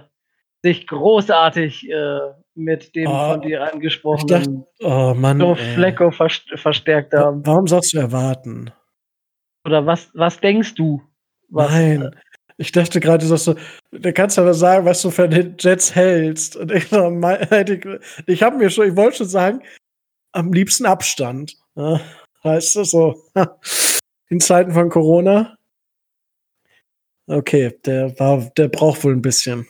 sich 0.63 0.87
großartig 0.87 1.91
äh, 1.91 2.19
mit 2.55 2.95
dem 2.95 3.09
oh, 3.09 3.33
von 3.33 3.43
dir 3.43 3.73
angesprochenen 3.73 4.65
oh 4.81 5.15
Mann, 5.15 5.57
Flecko 5.75 6.11
verstärkt 6.11 7.15
haben. 7.15 7.47
Warum 7.47 7.67
sagst 7.67 7.93
du 7.93 7.99
erwarten? 7.99 8.73
Oder 9.67 9.85
was, 9.85 10.09
was 10.15 10.39
denkst 10.41 10.75
du? 10.75 11.03
Was, 11.49 11.71
Nein. 11.71 12.11
Ich 12.59 12.73
dachte 12.73 13.01
gerade, 13.01 13.29
dass 13.29 13.45
du, 13.45 13.55
da 13.91 14.13
kannst 14.13 14.39
du 14.39 14.43
aber 14.43 14.55
sagen, 14.55 14.87
was 14.87 15.03
du 15.03 15.11
für 15.11 15.29
den 15.29 15.57
Jets 15.59 15.95
hältst. 15.95 16.57
Und 16.57 16.73
ich, 16.73 16.91
ich 18.27 18.43
habe 18.43 18.57
mir 18.57 18.71
schon, 18.71 18.89
ich 18.89 18.97
wollte 18.97 19.19
schon 19.19 19.29
sagen, 19.29 19.63
am 20.33 20.53
liebsten 20.53 20.87
Abstand. 20.87 21.57
Ja, 21.75 22.01
weißt 22.43 22.77
du, 22.77 22.85
so 22.85 23.23
in 24.31 24.41
Zeiten 24.41 24.73
von 24.73 24.89
Corona. 24.89 25.57
Okay, 27.27 27.77
der 27.85 28.19
war, 28.19 28.51
der 28.57 28.69
braucht 28.69 29.05
wohl 29.05 29.13
ein 29.13 29.23
bisschen. 29.23 29.67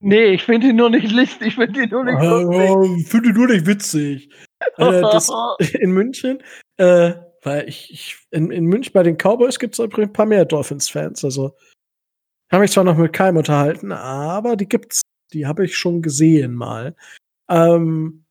Nee, 0.00 0.32
ich 0.32 0.42
finde 0.42 0.68
ihn 0.68 0.76
nur 0.76 0.90
nicht 0.90 1.12
lustig. 1.12 1.48
Ich 1.48 1.54
finde 1.54 1.82
ihn 1.82 1.90
nur 1.90 2.04
nicht 2.04 2.20
lustig. 2.20 2.96
Ich 3.02 3.08
finde 3.08 3.28
ihn 3.28 3.34
nur 3.36 3.46
nicht 3.46 3.66
witzig. 3.66 4.30
äh, 4.78 5.00
das, 5.02 5.30
in 5.74 5.92
München, 5.92 6.42
äh, 6.78 7.12
weil 7.42 7.68
ich, 7.68 7.92
ich 7.92 8.16
in, 8.30 8.50
in 8.50 8.64
München 8.64 8.92
bei 8.92 9.02
den 9.02 9.16
Cowboys 9.16 9.58
gibt 9.58 9.74
es 9.74 9.78
übrigens 9.84 10.10
ein 10.10 10.12
paar 10.12 10.26
mehr 10.26 10.44
Dolphins-Fans. 10.44 11.24
Also 11.24 11.54
habe 12.52 12.62
mich 12.62 12.72
zwar 12.72 12.84
noch 12.84 12.96
mit 12.96 13.12
keinem 13.12 13.38
unterhalten, 13.38 13.92
aber 13.92 14.56
die 14.56 14.68
gibt's. 14.68 15.00
Die 15.32 15.46
habe 15.46 15.64
ich 15.64 15.76
schon 15.76 16.02
gesehen 16.02 16.54
mal. 16.54 16.94
Ähm, 17.48 18.24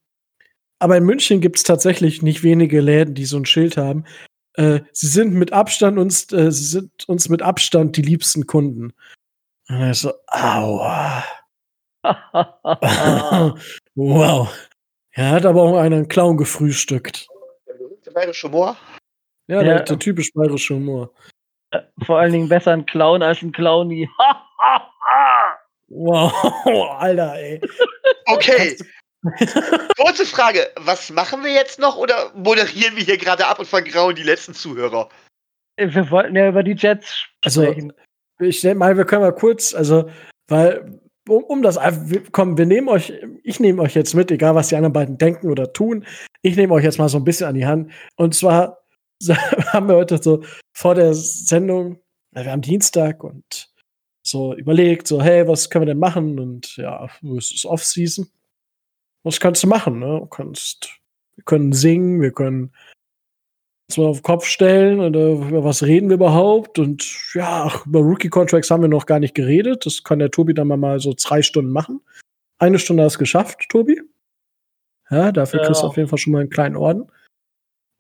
aber 0.80 0.97
in 0.97 1.03
München 1.03 1.41
gibt 1.41 1.57
es 1.57 1.64
tatsächlich 1.64 2.22
nicht 2.22 2.43
wenige 2.43 2.80
Läden, 2.82 3.16
die 3.16 3.26
so 3.26 3.38
ein 3.38 3.45
Schild 3.45 3.78
haben. 3.78 4.05
Äh, 4.53 4.82
sie 4.91 5.07
sind 5.07 5.34
mit 5.34 5.51
Abstand 5.53 5.97
uns, 5.97 6.32
äh, 6.32 6.51
sie 6.51 6.66
sind 6.66 7.07
uns 7.07 7.30
mit 7.30 7.41
Abstand 7.41 7.97
die 7.97 8.03
liebsten 8.03 8.45
Kunden. 8.45 8.93
Und 9.70 9.89
ich 9.89 9.97
so, 9.97 10.14
aua. 10.28 11.24
wow. 13.95 14.53
Er 15.12 15.32
hat 15.32 15.45
aber 15.45 15.64
auch 15.64 15.78
einen 15.78 16.07
Clown 16.07 16.38
gefrühstückt. 16.38 17.28
Der 18.05 18.12
bayerische 18.12 18.47
Humor? 18.47 18.78
Ja, 19.52 19.62
ja. 19.62 19.80
Der, 19.82 19.99
typisch 19.99 20.32
bayerische 20.34 20.76
Humor. 20.76 21.12
Äh, 21.72 21.82
vor 22.06 22.20
allen 22.20 22.32
Dingen 22.32 22.47
besser 22.47 22.72
ein 22.72 22.86
Clown 22.86 23.22
als 23.22 23.41
ein 23.41 23.52
Clowny. 23.52 24.10
wow, 25.89 26.32
Alter, 26.99 27.36
ey. 27.36 27.60
Okay. 28.28 28.78
Kurze 29.99 30.26
Frage, 30.26 30.70
was 30.78 31.12
machen 31.12 31.43
wir 31.43 31.52
jetzt 31.52 31.80
noch 31.80 31.97
oder 31.97 32.32
moderieren 32.34 32.95
wir 32.95 33.04
hier 33.04 33.18
gerade 33.18 33.45
ab 33.45 33.60
und 33.60 33.68
vergrauen 33.68 34.16
die 34.16 34.24
letzten 34.24 34.54
Zuhörer? 34.54 35.10
Äh, 35.76 35.93
wir 35.93 36.10
wollten 36.10 36.38
ja 36.38 36.47
über 36.47 36.64
die 36.64 36.76
Jets 36.76 37.26
also, 37.43 37.64
sprechen. 37.64 37.91
Also, 38.39 38.49
ich 38.49 38.62
denke 38.62 38.78
mal, 38.78 38.95
wir 38.95 39.06
können 39.06 39.24
mal 39.24 39.36
kurz, 39.36 39.74
also, 39.74 40.10
weil 40.47 41.02
um, 41.28 41.43
um 41.43 41.62
das 41.62 41.78
komm, 42.32 42.58
wir 42.58 42.66
nehmen 42.66 42.88
euch, 42.88 43.14
ich 43.43 43.60
nehme 43.60 43.82
euch 43.82 43.95
jetzt 43.95 44.14
mit, 44.14 44.32
egal 44.32 44.56
was 44.56 44.70
die 44.70 44.78
anderen 44.78 44.93
beiden 44.93 45.18
denken 45.18 45.52
oder 45.52 45.74
tun. 45.74 46.06
Ich 46.41 46.56
nehme 46.56 46.74
euch 46.74 46.86
jetzt 46.86 46.99
mal 46.99 47.10
so 47.10 47.18
ein 47.18 47.26
bisschen 47.26 47.47
an 47.47 47.56
die 47.56 47.66
Hand. 47.66 47.91
Und 48.16 48.34
zwar 48.34 48.80
haben 49.74 49.88
wir 49.88 49.95
heute 49.95 50.22
so 50.22 50.43
vor 50.74 50.95
der 50.95 51.13
Sendung, 51.13 51.99
wir 52.32 52.45
haben 52.45 52.61
Dienstag 52.61 53.24
und 53.24 53.72
so 54.24 54.55
überlegt, 54.55 55.07
so, 55.07 55.22
hey, 55.22 55.47
was 55.47 55.69
können 55.69 55.84
wir 55.84 55.93
denn 55.93 55.99
machen? 55.99 56.39
Und 56.39 56.78
ja, 56.78 57.09
es 57.38 57.51
ist 57.51 57.65
Off-Season. 57.65 58.30
Was 59.24 59.39
kannst 59.39 59.63
du 59.63 59.67
machen? 59.67 59.99
Ne? 59.99 60.19
Du 60.19 60.26
kannst, 60.28 60.99
wir 61.36 61.43
können 61.43 61.74
singen, 61.74 62.22
wir 62.22 62.32
können 62.32 62.72
uns 63.89 63.97
mal 63.97 64.05
auf 64.05 64.19
den 64.19 64.24
Kopf 64.24 64.45
stellen 64.45 64.99
oder 64.99 65.32
über 65.32 65.63
was 65.63 65.84
reden 65.84 66.09
wir 66.09 66.15
überhaupt? 66.15 66.80
Und 66.80 67.34
ja, 67.34 67.72
über 67.86 67.99
Rookie-Contracts 67.99 68.72
haben 68.72 68.82
wir 68.82 68.89
noch 68.89 69.05
gar 69.05 69.19
nicht 69.19 69.36
geredet. 69.36 69.86
Das 69.86 70.03
kann 70.03 70.19
der 70.19 70.32
Tobi 70.32 70.53
dann 70.53 70.67
mal 70.67 70.99
so 70.99 71.13
zwei 71.13 71.41
Stunden 71.41 71.72
machen. 71.72 72.01
Eine 72.57 72.80
Stunde 72.80 73.03
hast 73.03 73.15
du 73.15 73.19
geschafft, 73.19 73.65
Tobi. 73.69 74.01
Ja, 75.09 75.32
dafür 75.32 75.59
ja. 75.59 75.65
kriegst 75.65 75.82
du 75.82 75.88
auf 75.88 75.97
jeden 75.97 76.07
Fall 76.07 76.19
schon 76.19 76.34
mal 76.34 76.39
einen 76.39 76.49
kleinen 76.49 76.76
Orden. 76.76 77.11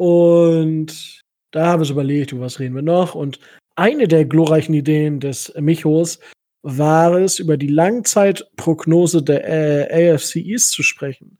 Und 0.01 1.21
da 1.51 1.67
haben 1.67 1.77
wir 1.77 1.81
uns 1.81 1.91
überlegt, 1.91 2.31
über 2.31 2.41
was 2.41 2.59
reden 2.59 2.73
wir 2.73 2.81
noch. 2.81 3.13
Und 3.13 3.39
eine 3.75 4.07
der 4.07 4.25
glorreichen 4.25 4.73
Ideen 4.73 5.19
des 5.19 5.53
Michos 5.59 6.17
war 6.63 7.13
es, 7.13 7.37
über 7.37 7.55
die 7.55 7.67
Langzeitprognose 7.67 9.21
der 9.21 9.47
äh, 9.47 10.11
AFC 10.11 10.37
East 10.37 10.71
zu 10.71 10.81
sprechen. 10.81 11.37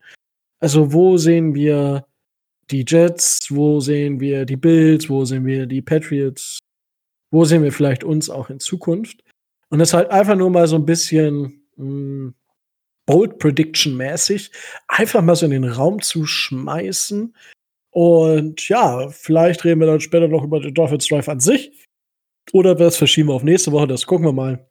Also, 0.59 0.93
wo 0.93 1.18
sehen 1.18 1.55
wir 1.55 2.05
die 2.70 2.86
Jets, 2.88 3.47
wo 3.49 3.80
sehen 3.80 4.20
wir 4.20 4.45
die 4.45 4.57
Bills, 4.57 5.09
wo 5.09 5.26
sehen 5.26 5.47
wir 5.47 5.66
die 5.66 5.82
Patriots, 5.82 6.59
wo 7.32 7.45
sehen 7.45 7.64
wir 7.64 7.72
vielleicht 7.72 8.03
uns 8.03 8.30
auch 8.30 8.51
in 8.51 8.59
Zukunft. 8.59 9.24
Und 9.70 9.80
das 9.80 9.95
halt 9.95 10.12
einfach 10.12 10.36
nur 10.36 10.51
mal 10.51 10.68
so 10.68 10.76
ein 10.76 10.86
bisschen 10.86 11.64
mh, 11.78 11.86
hm, 11.86 12.36
Bold 13.07 13.39
Prediction 13.39 13.97
mäßig, 13.97 14.51
einfach 14.88 15.24
mal 15.24 15.36
so 15.36 15.47
in 15.47 15.51
den 15.51 15.64
Raum 15.64 15.99
zu 15.99 16.28
schmeißen. 16.28 17.34
Und 17.91 18.67
ja, 18.69 19.09
vielleicht 19.09 19.63
reden 19.65 19.81
wir 19.81 19.87
dann 19.87 19.99
später 19.99 20.27
noch 20.27 20.43
über 20.43 20.59
den 20.59 20.73
Dolphins 20.73 21.07
Drive 21.07 21.29
an 21.29 21.39
sich. 21.39 21.71
Oder 22.53 22.73
das 22.75 22.97
verschieben 22.97 23.29
wir 23.29 23.35
auf 23.35 23.43
nächste 23.43 23.71
Woche, 23.71 23.87
das 23.87 24.05
gucken 24.05 24.25
wir 24.25 24.33
mal. 24.33 24.67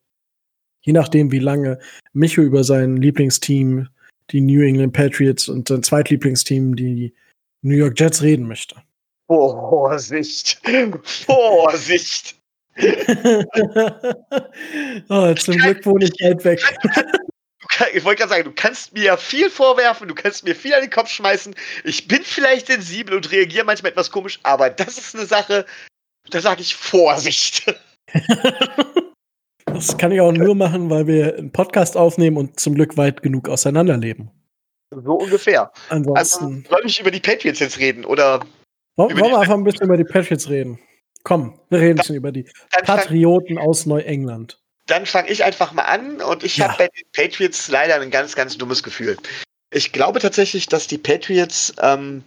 Je 0.82 0.92
nachdem, 0.92 1.30
wie 1.30 1.38
lange 1.38 1.78
Micho 2.12 2.40
über 2.40 2.64
sein 2.64 2.96
Lieblingsteam, 2.96 3.88
die 4.30 4.40
New 4.40 4.62
England 4.62 4.94
Patriots 4.94 5.48
und 5.48 5.68
sein 5.68 5.82
Zweitlieblingsteam, 5.82 6.74
die 6.74 7.14
New 7.62 7.76
York 7.76 8.00
Jets 8.00 8.22
reden 8.22 8.48
möchte. 8.48 8.76
Vorsicht! 9.26 10.60
Vorsicht! 11.26 12.36
oh, 15.08 15.34
zum 15.34 15.56
Glück 15.56 15.84
wohne 15.84 16.06
ich 16.06 16.12
weit 16.22 16.44
weg. 16.44 16.60
ich 17.94 18.04
wollte 18.04 18.20
gerade 18.20 18.30
sagen, 18.30 18.44
du 18.44 18.52
kannst 18.52 18.94
mir 18.94 19.16
viel 19.16 19.50
vorwerfen, 19.50 20.08
du 20.08 20.14
kannst 20.14 20.44
mir 20.44 20.54
viel 20.54 20.74
an 20.74 20.80
den 20.82 20.90
Kopf 20.90 21.10
schmeißen. 21.10 21.54
Ich 21.84 22.08
bin 22.08 22.22
vielleicht 22.22 22.66
sensibel 22.66 23.14
und 23.14 23.30
reagiere 23.30 23.64
manchmal 23.64 23.92
etwas 23.92 24.10
komisch, 24.10 24.40
aber 24.42 24.70
das 24.70 24.98
ist 24.98 25.14
eine 25.14 25.26
Sache, 25.26 25.66
da 26.30 26.40
sage 26.40 26.62
ich 26.62 26.74
Vorsicht. 26.74 27.74
das 29.66 29.96
kann 29.96 30.12
ich 30.12 30.20
auch 30.20 30.32
nur 30.32 30.54
machen, 30.54 30.90
weil 30.90 31.06
wir 31.06 31.36
einen 31.36 31.52
Podcast 31.52 31.96
aufnehmen 31.96 32.36
und 32.36 32.58
zum 32.58 32.74
Glück 32.74 32.96
weit 32.96 33.22
genug 33.22 33.48
auseinanderleben. 33.48 34.30
So 34.90 35.14
ungefähr. 35.14 35.70
Ansonsten. 35.88 36.16
Also, 36.16 36.68
soll 36.68 36.82
ich 36.84 37.00
über 37.00 37.12
die 37.12 37.20
Patriots 37.20 37.60
jetzt 37.60 37.78
reden 37.78 38.04
oder? 38.04 38.40
Wollen 38.96 39.16
wir 39.16 39.38
einfach 39.38 39.54
ein 39.54 39.64
bisschen 39.64 39.86
über 39.86 39.96
die 39.96 40.04
Patriots 40.04 40.48
reden? 40.50 40.78
Komm, 41.22 41.60
wir 41.68 41.78
reden 41.78 41.92
ein 41.92 41.96
bisschen 41.96 42.16
über 42.16 42.32
die 42.32 42.50
Patrioten 42.82 43.58
aus 43.58 43.86
Neuengland. 43.86 44.60
Dann 44.90 45.06
fange 45.06 45.30
ich 45.30 45.44
einfach 45.44 45.72
mal 45.72 45.84
an 45.84 46.20
und 46.20 46.42
ich 46.42 46.56
ja. 46.56 46.68
habe 46.68 46.78
bei 46.78 46.88
den 46.88 47.06
Patriots 47.12 47.68
leider 47.68 47.94
ein 48.00 48.10
ganz, 48.10 48.34
ganz 48.34 48.58
dummes 48.58 48.82
Gefühl. 48.82 49.16
Ich 49.72 49.92
glaube 49.92 50.18
tatsächlich, 50.18 50.66
dass 50.66 50.88
die 50.88 50.98
Patriots 50.98 51.72
ähm, 51.80 52.24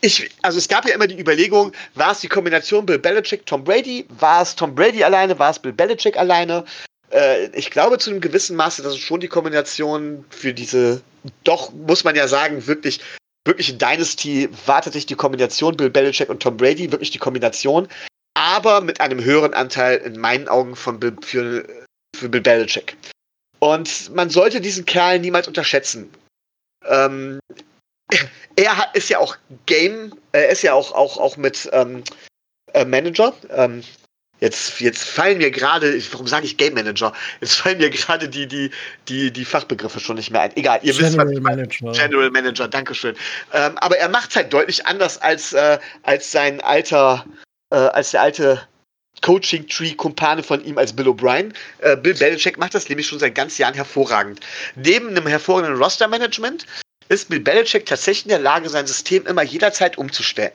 ich, 0.00 0.30
also 0.42 0.58
es 0.58 0.68
gab 0.68 0.86
ja 0.86 0.94
immer 0.94 1.06
die 1.06 1.18
Überlegung, 1.18 1.72
war 1.94 2.12
es 2.12 2.20
die 2.20 2.28
Kombination 2.28 2.84
Bill 2.84 2.98
Belichick, 2.98 3.46
Tom 3.46 3.64
Brady? 3.64 4.06
War 4.08 4.42
es 4.42 4.56
Tom 4.56 4.74
Brady 4.74 5.04
alleine? 5.04 5.38
War 5.38 5.50
es 5.50 5.58
Bill 5.58 5.72
Belichick 5.72 6.16
alleine? 6.16 6.64
Äh, 7.10 7.46
ich 7.56 7.70
glaube 7.70 7.98
zu 7.98 8.10
einem 8.10 8.20
gewissen 8.20 8.56
Maße, 8.56 8.82
dass 8.82 8.94
es 8.94 8.98
schon 8.98 9.20
die 9.20 9.28
Kombination 9.28 10.24
für 10.30 10.52
diese, 10.52 11.00
doch 11.44 11.72
muss 11.72 12.04
man 12.04 12.16
ja 12.16 12.28
sagen, 12.28 12.66
wirklich, 12.66 13.00
wirklich 13.44 13.70
in 13.70 13.78
Dynasty 13.78 14.48
wartet 14.66 14.92
sich 14.92 15.06
die 15.06 15.14
Kombination 15.14 15.76
Bill 15.76 15.90
Belichick 15.90 16.28
und 16.28 16.42
Tom 16.42 16.56
Brady, 16.56 16.90
wirklich 16.90 17.10
die 17.10 17.18
Kombination, 17.18 17.88
aber 18.50 18.80
mit 18.80 19.00
einem 19.00 19.22
höheren 19.22 19.54
Anteil 19.54 19.98
in 19.98 20.18
meinen 20.18 20.48
Augen 20.48 20.74
von 20.74 20.98
Bill, 20.98 21.16
für, 21.22 21.66
für 22.16 22.28
Bill 22.28 22.40
Belichick. 22.40 22.96
Und 23.60 24.14
man 24.14 24.30
sollte 24.30 24.60
diesen 24.60 24.86
Kerl 24.86 25.18
niemals 25.18 25.46
unterschätzen. 25.46 26.10
Ähm, 26.86 27.38
er 28.56 28.90
ist 28.94 29.08
ja 29.08 29.18
auch 29.18 29.36
Game, 29.66 30.12
er 30.32 30.48
ist 30.48 30.62
ja 30.62 30.72
auch, 30.74 30.92
auch, 30.92 31.18
auch 31.18 31.36
mit 31.36 31.68
ähm, 31.72 32.02
äh, 32.72 32.84
Manager. 32.84 33.34
Ähm, 33.50 33.82
Jetzt, 34.40 34.80
jetzt 34.80 35.04
fallen 35.04 35.36
mir 35.36 35.50
gerade, 35.50 36.02
warum 36.12 36.26
sage 36.26 36.46
ich 36.46 36.56
Game 36.56 36.72
Manager? 36.72 37.12
Jetzt 37.42 37.56
fallen 37.56 37.76
mir 37.76 37.90
gerade 37.90 38.26
die, 38.26 38.46
die, 38.46 38.70
die, 39.06 39.30
die 39.30 39.44
Fachbegriffe 39.44 40.00
schon 40.00 40.16
nicht 40.16 40.30
mehr 40.30 40.40
ein. 40.40 40.56
Egal, 40.56 40.80
ihr 40.82 40.94
General 40.94 41.28
wisst 41.28 41.36
was. 41.36 41.42
Manager. 41.42 41.92
General 41.92 42.30
Manager, 42.30 42.66
Dankeschön. 42.66 43.14
Ähm, 43.52 43.76
aber 43.76 43.98
er 43.98 44.08
macht 44.08 44.30
es 44.30 44.36
halt 44.36 44.50
deutlich 44.52 44.86
anders 44.86 45.20
als, 45.20 45.52
äh, 45.52 45.78
als 46.04 46.32
sein 46.32 46.62
alter, 46.62 47.26
äh, 47.70 47.76
als 47.76 48.12
der 48.12 48.22
alte 48.22 48.68
Coaching-Tree-Kumpane 49.22 50.42
von 50.42 50.64
ihm 50.64 50.78
als 50.78 50.94
Bill 50.94 51.08
O'Brien. 51.08 51.52
Äh, 51.78 51.96
Bill 51.96 52.14
Belichick 52.14 52.58
macht 52.58 52.74
das 52.74 52.88
nämlich 52.88 53.06
schon 53.06 53.18
seit 53.18 53.34
ganz 53.34 53.58
Jahren 53.58 53.74
hervorragend. 53.74 54.40
Neben 54.76 55.08
einem 55.08 55.26
hervorragenden 55.26 55.82
Roster-Management 55.82 56.66
ist 57.08 57.28
Bill 57.28 57.40
Belichick 57.40 57.86
tatsächlich 57.86 58.26
in 58.26 58.30
der 58.30 58.38
Lage, 58.38 58.68
sein 58.68 58.86
System 58.86 59.26
immer 59.26 59.42
jederzeit 59.42 59.98
umzustellen. 59.98 60.52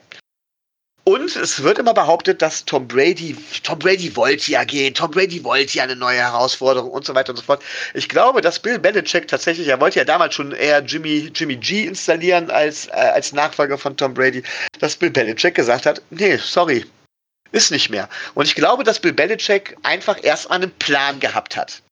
Und 1.08 1.36
es 1.36 1.62
wird 1.62 1.78
immer 1.78 1.94
behauptet, 1.94 2.42
dass 2.42 2.64
Tom 2.64 2.88
Brady, 2.88 3.36
Tom 3.62 3.78
Brady 3.78 4.16
wollte 4.16 4.50
ja 4.50 4.64
gehen, 4.64 4.92
Tom 4.92 5.12
Brady 5.12 5.44
wollte 5.44 5.78
ja 5.78 5.84
eine 5.84 5.94
neue 5.94 6.18
Herausforderung 6.18 6.90
und 6.90 7.04
so 7.04 7.14
weiter 7.14 7.30
und 7.30 7.36
so 7.36 7.44
fort. 7.44 7.62
Ich 7.94 8.08
glaube, 8.08 8.40
dass 8.40 8.58
Bill 8.58 8.80
Belichick 8.80 9.28
tatsächlich, 9.28 9.68
er 9.68 9.80
wollte 9.80 10.00
ja 10.00 10.04
damals 10.04 10.34
schon 10.34 10.50
eher 10.50 10.80
Jimmy, 10.80 11.30
Jimmy 11.32 11.54
G 11.56 11.84
installieren 11.84 12.50
als, 12.50 12.88
äh, 12.88 12.90
als 12.90 13.32
Nachfolger 13.32 13.78
von 13.78 13.96
Tom 13.96 14.14
Brady, 14.14 14.42
dass 14.80 14.96
Bill 14.96 15.10
Belichick 15.10 15.54
gesagt 15.54 15.86
hat, 15.86 16.02
nee, 16.10 16.38
sorry, 16.38 16.84
ist 17.52 17.70
nicht 17.70 17.90
mehr. 17.90 18.08
Und 18.34 18.46
ich 18.46 18.54
glaube, 18.54 18.84
dass 18.84 19.00
Bill 19.00 19.12
Belichick 19.12 19.76
einfach 19.82 20.22
erstmal 20.22 20.62
einen 20.62 20.72
Plan 20.72 21.20
gehabt 21.20 21.56
hat. 21.56 21.82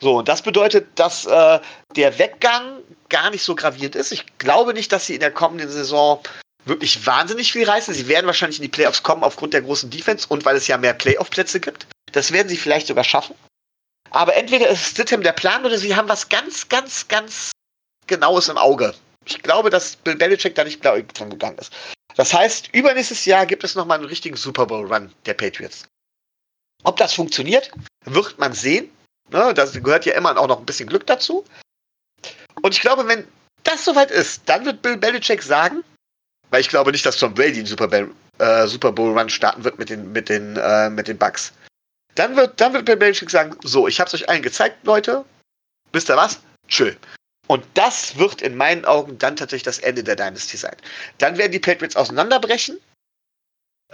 So, 0.00 0.18
und 0.18 0.28
das 0.28 0.42
bedeutet, 0.42 0.88
dass 0.96 1.26
äh, 1.26 1.60
der 1.96 2.18
Weggang 2.18 2.78
gar 3.08 3.30
nicht 3.30 3.42
so 3.44 3.54
gravierend 3.54 3.94
ist. 3.94 4.10
Ich 4.10 4.24
glaube 4.38 4.74
nicht, 4.74 4.90
dass 4.90 5.06
sie 5.06 5.14
in 5.14 5.20
der 5.20 5.30
kommenden 5.30 5.70
Saison 5.70 6.20
wirklich 6.64 7.06
wahnsinnig 7.06 7.52
viel 7.52 7.68
reißen. 7.68 7.94
Sie 7.94 8.08
werden 8.08 8.26
wahrscheinlich 8.26 8.58
in 8.58 8.64
die 8.64 8.68
Playoffs 8.68 9.02
kommen 9.02 9.22
aufgrund 9.22 9.54
der 9.54 9.62
großen 9.62 9.90
Defense 9.90 10.26
und 10.28 10.44
weil 10.44 10.56
es 10.56 10.66
ja 10.66 10.76
mehr 10.76 10.94
Playoff-Plätze 10.94 11.60
gibt. 11.60 11.86
Das 12.12 12.32
werden 12.32 12.48
sie 12.48 12.56
vielleicht 12.56 12.88
sogar 12.88 13.04
schaffen. 13.04 13.36
Aber 14.10 14.34
entweder 14.34 14.68
ist 14.68 14.84
Stidham 14.84 15.22
der 15.22 15.32
Plan 15.32 15.64
oder 15.64 15.78
sie 15.78 15.96
haben 15.96 16.08
was 16.08 16.28
ganz, 16.28 16.68
ganz, 16.68 17.08
ganz 17.08 17.52
Genaues 18.06 18.48
im 18.48 18.58
Auge. 18.58 18.94
Ich 19.24 19.40
glaube, 19.42 19.70
dass 19.70 19.96
Bill 19.96 20.16
Belichick 20.16 20.54
da 20.54 20.64
nicht 20.64 20.80
blau 20.80 20.98
dran 21.14 21.30
gegangen 21.30 21.58
ist. 21.58 21.72
Das 22.16 22.34
heißt, 22.34 22.74
übernächstes 22.74 23.24
Jahr 23.24 23.46
gibt 23.46 23.64
es 23.64 23.74
nochmal 23.74 23.98
einen 23.98 24.08
richtigen 24.08 24.36
Super 24.36 24.66
Bowl-Run 24.66 25.12
der 25.26 25.34
Patriots. 25.34 25.84
Ob 26.84 26.96
das 26.96 27.14
funktioniert, 27.14 27.70
wird 28.04 28.38
man 28.38 28.52
sehen. 28.52 28.90
Ne, 29.30 29.54
da 29.54 29.64
gehört 29.64 30.04
ja 30.04 30.14
immer 30.14 30.36
auch 30.36 30.48
noch 30.48 30.58
ein 30.58 30.66
bisschen 30.66 30.88
Glück 30.88 31.06
dazu. 31.06 31.44
Und 32.60 32.74
ich 32.74 32.80
glaube, 32.80 33.06
wenn 33.06 33.26
das 33.64 33.84
soweit 33.84 34.10
ist, 34.10 34.42
dann 34.46 34.64
wird 34.66 34.82
Bill 34.82 34.96
Belichick 34.96 35.42
sagen, 35.42 35.82
weil 36.50 36.60
ich 36.60 36.68
glaube 36.68 36.92
nicht, 36.92 37.06
dass 37.06 37.16
Tom 37.16 37.32
Brady 37.32 37.58
einen 37.58 37.66
Super, 37.66 37.88
Bowl, 37.88 38.14
äh, 38.38 38.66
Super 38.66 38.92
Bowl 38.92 39.16
Run 39.18 39.30
starten 39.30 39.64
wird 39.64 39.78
mit 39.78 39.88
den, 39.88 40.12
mit 40.12 40.28
den, 40.28 40.56
äh, 40.56 40.90
mit 40.90 41.08
den 41.08 41.16
Bucks. 41.16 41.52
Dann 42.14 42.36
wird, 42.36 42.60
dann 42.60 42.74
wird 42.74 42.84
Bill 42.84 42.96
Belichick 42.96 43.30
sagen, 43.30 43.56
so, 43.62 43.88
ich 43.88 44.00
hab's 44.00 44.12
euch 44.12 44.28
allen 44.28 44.42
gezeigt, 44.42 44.84
Leute. 44.84 45.24
Wisst 45.92 46.10
ihr 46.10 46.16
was? 46.16 46.40
Tschö. 46.68 46.94
Und 47.48 47.64
das 47.74 48.16
wird 48.18 48.40
in 48.40 48.56
meinen 48.56 48.84
Augen 48.84 49.18
dann 49.18 49.36
tatsächlich 49.36 49.64
das 49.64 49.78
Ende 49.78 50.04
der 50.04 50.16
Dynasty 50.16 50.56
sein. 50.56 50.76
Dann 51.18 51.38
werden 51.38 51.52
die 51.52 51.58
Patriots 51.58 51.96
auseinanderbrechen. 51.96 52.78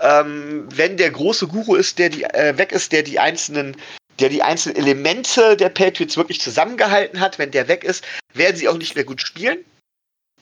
Ähm, 0.01 0.69
wenn 0.73 0.97
der 0.97 1.11
große 1.11 1.49
Guru 1.49 1.75
ist, 1.75 1.99
der 1.99 2.11
die 2.11 2.23
äh, 2.23 2.57
weg 2.57 2.73
ist, 2.73 2.93
der 2.93 3.03
die 3.03 3.19
einzelnen, 3.19 3.77
der 4.21 4.29
die 4.29 4.43
einzelnen 4.43 4.77
Elemente 4.77 5.57
der 5.57 5.71
Patriots 5.71 6.17
wirklich 6.17 6.41
zusammengehalten 6.41 7.21
hat, 7.21 7.39
wenn 7.39 7.51
der 7.51 7.67
weg 7.69 7.85
ist, 7.85 8.05
werden 8.33 8.57
sie 8.57 8.69
auch 8.69 8.77
nicht 8.77 8.95
mehr 8.95 9.05
gut 9.05 9.21
spielen. 9.21 9.65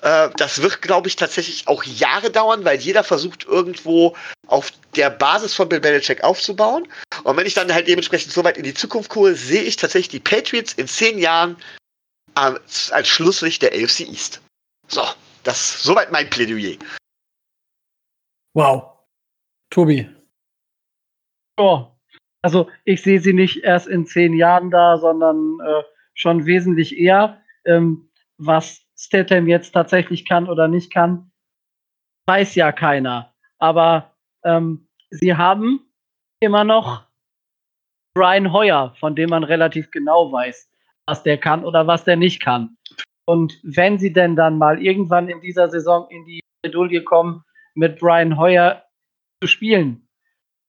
Äh, 0.03 0.29
das 0.37 0.61
wird, 0.61 0.83
glaube 0.83 1.09
ich, 1.09 1.17
tatsächlich 1.17 1.69
auch 1.69 1.85
Jahre 1.85 2.31
dauern, 2.31 2.65
weil 2.65 2.79
jeder 2.79 3.03
versucht 3.03 3.45
irgendwo 3.45 4.15
auf 4.47 4.73
der 4.95 5.11
Basis 5.11 5.55
von 5.55 5.69
Bill 5.69 5.81
Belichick 5.81 6.23
aufzubauen. 6.23 6.87
Und 7.25 7.37
wenn 7.37 7.47
ich 7.47 7.55
dann 7.55 7.73
halt 7.73 7.89
dementsprechend 7.89 8.33
so 8.33 8.45
weit 8.45 8.59
in 8.59 8.65
die 8.65 8.75
Zukunft 8.75 9.11
gucke, 9.11 9.35
sehe 9.35 9.63
ich 9.63 9.77
tatsächlich 9.77 10.09
die 10.09 10.21
Patriots 10.21 10.75
in 10.75 10.89
zehn 10.89 11.19
Jahren 11.19 11.57
als, 12.37 12.93
als 12.93 13.09
Schlusslicht 13.09 13.62
der 13.62 13.72
AFC 13.72 14.01
East. 14.01 14.43
So, 14.89 15.03
das 15.43 15.59
ist 15.59 15.82
soweit 15.82 16.12
mein 16.12 16.28
Plädoyer. 16.28 16.76
Wow. 18.55 18.99
Tobi. 19.70 20.09
Ja, 21.59 21.97
also 22.43 22.70
ich 22.84 23.03
sehe 23.03 23.20
sie 23.20 23.32
nicht 23.32 23.64
erst 23.64 23.87
in 23.89 24.07
zehn 24.07 24.34
Jahren 24.34 24.70
da, 24.70 24.99
sondern 24.99 25.59
äh, 25.61 25.82
schon 26.14 26.47
wesentlich 26.47 26.97
eher. 26.97 27.43
Ähm, 27.64 28.11
was 28.39 28.82
Statham 28.97 29.49
jetzt 29.49 29.72
tatsächlich 29.72 30.28
kann 30.28 30.49
oder 30.49 30.68
nicht 30.68 30.93
kann, 30.93 31.30
weiß 32.26 32.55
ja 32.55 32.72
keiner. 32.72 33.34
Aber 33.59 34.14
ähm, 34.45 34.89
sie 35.11 35.34
haben 35.34 35.80
immer 36.41 36.64
noch 36.64 37.07
Brian 38.14 38.53
Hoyer, 38.53 38.95
von 39.01 39.16
dem 39.16 39.30
man 39.30 39.45
relativ 39.45 39.91
genau 39.91 40.30
weiß, 40.32 40.70
was 41.07 41.23
der 41.23 41.39
kann 41.39 41.65
oder 41.65 41.87
was 41.87 42.05
der 42.05 42.17
nicht 42.17 42.43
kann. 42.43 42.77
Und 43.27 43.61
wenn 43.63 43.99
sie 43.99 44.13
denn 44.13 44.37
dann 44.37 44.59
mal 44.59 44.83
irgendwann 44.83 45.29
in 45.29 45.41
dieser 45.41 45.69
Saison 45.69 46.09
in 46.11 46.25
die 46.25 46.41
Bredouille 46.63 47.03
kommen, 47.03 47.43
mit 47.75 47.99
Brian 47.99 48.39
Hoyer 48.39 48.85
zu 49.43 49.49
spielen, 49.49 50.09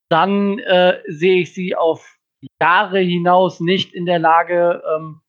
dann 0.10 0.60
äh, 0.60 1.02
sehe 1.08 1.42
ich 1.42 1.54
sie 1.54 1.76
auf 1.76 2.18
Jahre 2.62 3.00
hinaus 3.00 3.60
nicht 3.60 3.94
in 3.94 4.06
der 4.06 4.20
Lage, 4.20 4.84
ähm, 4.96 5.22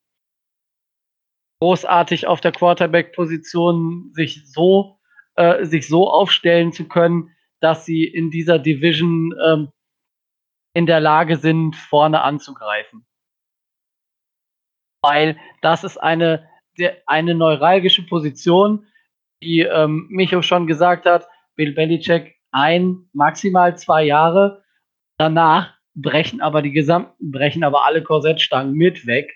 großartig 1.60 2.26
auf 2.26 2.40
der 2.40 2.52
Quarterback-Position 2.52 4.12
sich 4.12 4.50
so, 4.50 4.98
äh, 5.34 5.64
sich 5.64 5.88
so 5.88 6.10
aufstellen 6.10 6.72
zu 6.72 6.86
können, 6.86 7.34
dass 7.60 7.84
sie 7.84 8.04
in 8.04 8.30
dieser 8.30 8.58
Division 8.58 9.34
ähm, 9.44 9.68
in 10.74 10.86
der 10.86 11.00
Lage 11.00 11.36
sind, 11.36 11.74
vorne 11.74 12.22
anzugreifen 12.22 13.08
weil 15.02 15.36
das 15.62 15.84
ist 15.84 15.98
eine, 15.98 16.48
eine 17.06 17.34
neuralgische 17.34 18.02
Position, 18.02 18.86
wie 19.40 19.62
ähm, 19.62 20.06
Micho 20.10 20.42
schon 20.42 20.66
gesagt 20.66 21.06
hat, 21.06 21.28
Bill 21.54 21.72
Belichick 21.72 22.36
ein, 22.52 23.08
maximal 23.12 23.76
zwei 23.76 24.04
Jahre. 24.04 24.62
Danach 25.18 25.74
brechen 25.94 26.40
aber 26.40 26.62
die 26.62 26.72
gesamten, 26.72 27.30
brechen 27.30 27.64
aber 27.64 27.84
alle 27.84 28.02
Korsettstangen 28.02 28.72
mit 28.72 29.06
weg. 29.06 29.34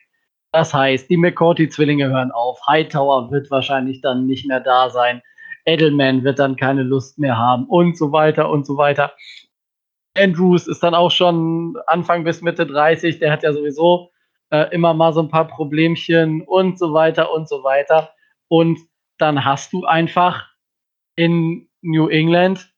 Das 0.52 0.74
heißt, 0.74 1.08
die 1.08 1.16
McCourty-Zwillinge 1.16 2.08
hören 2.08 2.30
auf. 2.30 2.60
Hightower 2.66 3.30
wird 3.30 3.50
wahrscheinlich 3.50 4.00
dann 4.02 4.26
nicht 4.26 4.46
mehr 4.46 4.60
da 4.60 4.90
sein. 4.90 5.22
Edelman 5.64 6.24
wird 6.24 6.38
dann 6.38 6.56
keine 6.56 6.82
Lust 6.82 7.18
mehr 7.18 7.38
haben 7.38 7.66
und 7.66 7.96
so 7.96 8.12
weiter 8.12 8.50
und 8.50 8.66
so 8.66 8.76
weiter. 8.76 9.12
Andrews 10.16 10.66
ist 10.66 10.82
dann 10.82 10.94
auch 10.94 11.10
schon 11.10 11.76
Anfang 11.86 12.24
bis 12.24 12.42
Mitte 12.42 12.66
30. 12.66 13.18
Der 13.18 13.32
hat 13.32 13.42
ja 13.42 13.52
sowieso 13.52 14.11
äh, 14.53 14.72
immer 14.72 14.94
mal 14.94 15.12
so 15.12 15.22
ein 15.22 15.28
paar 15.28 15.48
Problemchen 15.48 16.42
und 16.42 16.78
so 16.78 16.92
weiter 16.92 17.32
und 17.32 17.48
so 17.48 17.64
weiter. 17.64 18.14
Und 18.48 18.78
dann 19.18 19.44
hast 19.44 19.72
du 19.72 19.84
einfach 19.84 20.46
in 21.16 21.68
New 21.80 22.09
England 22.09 22.72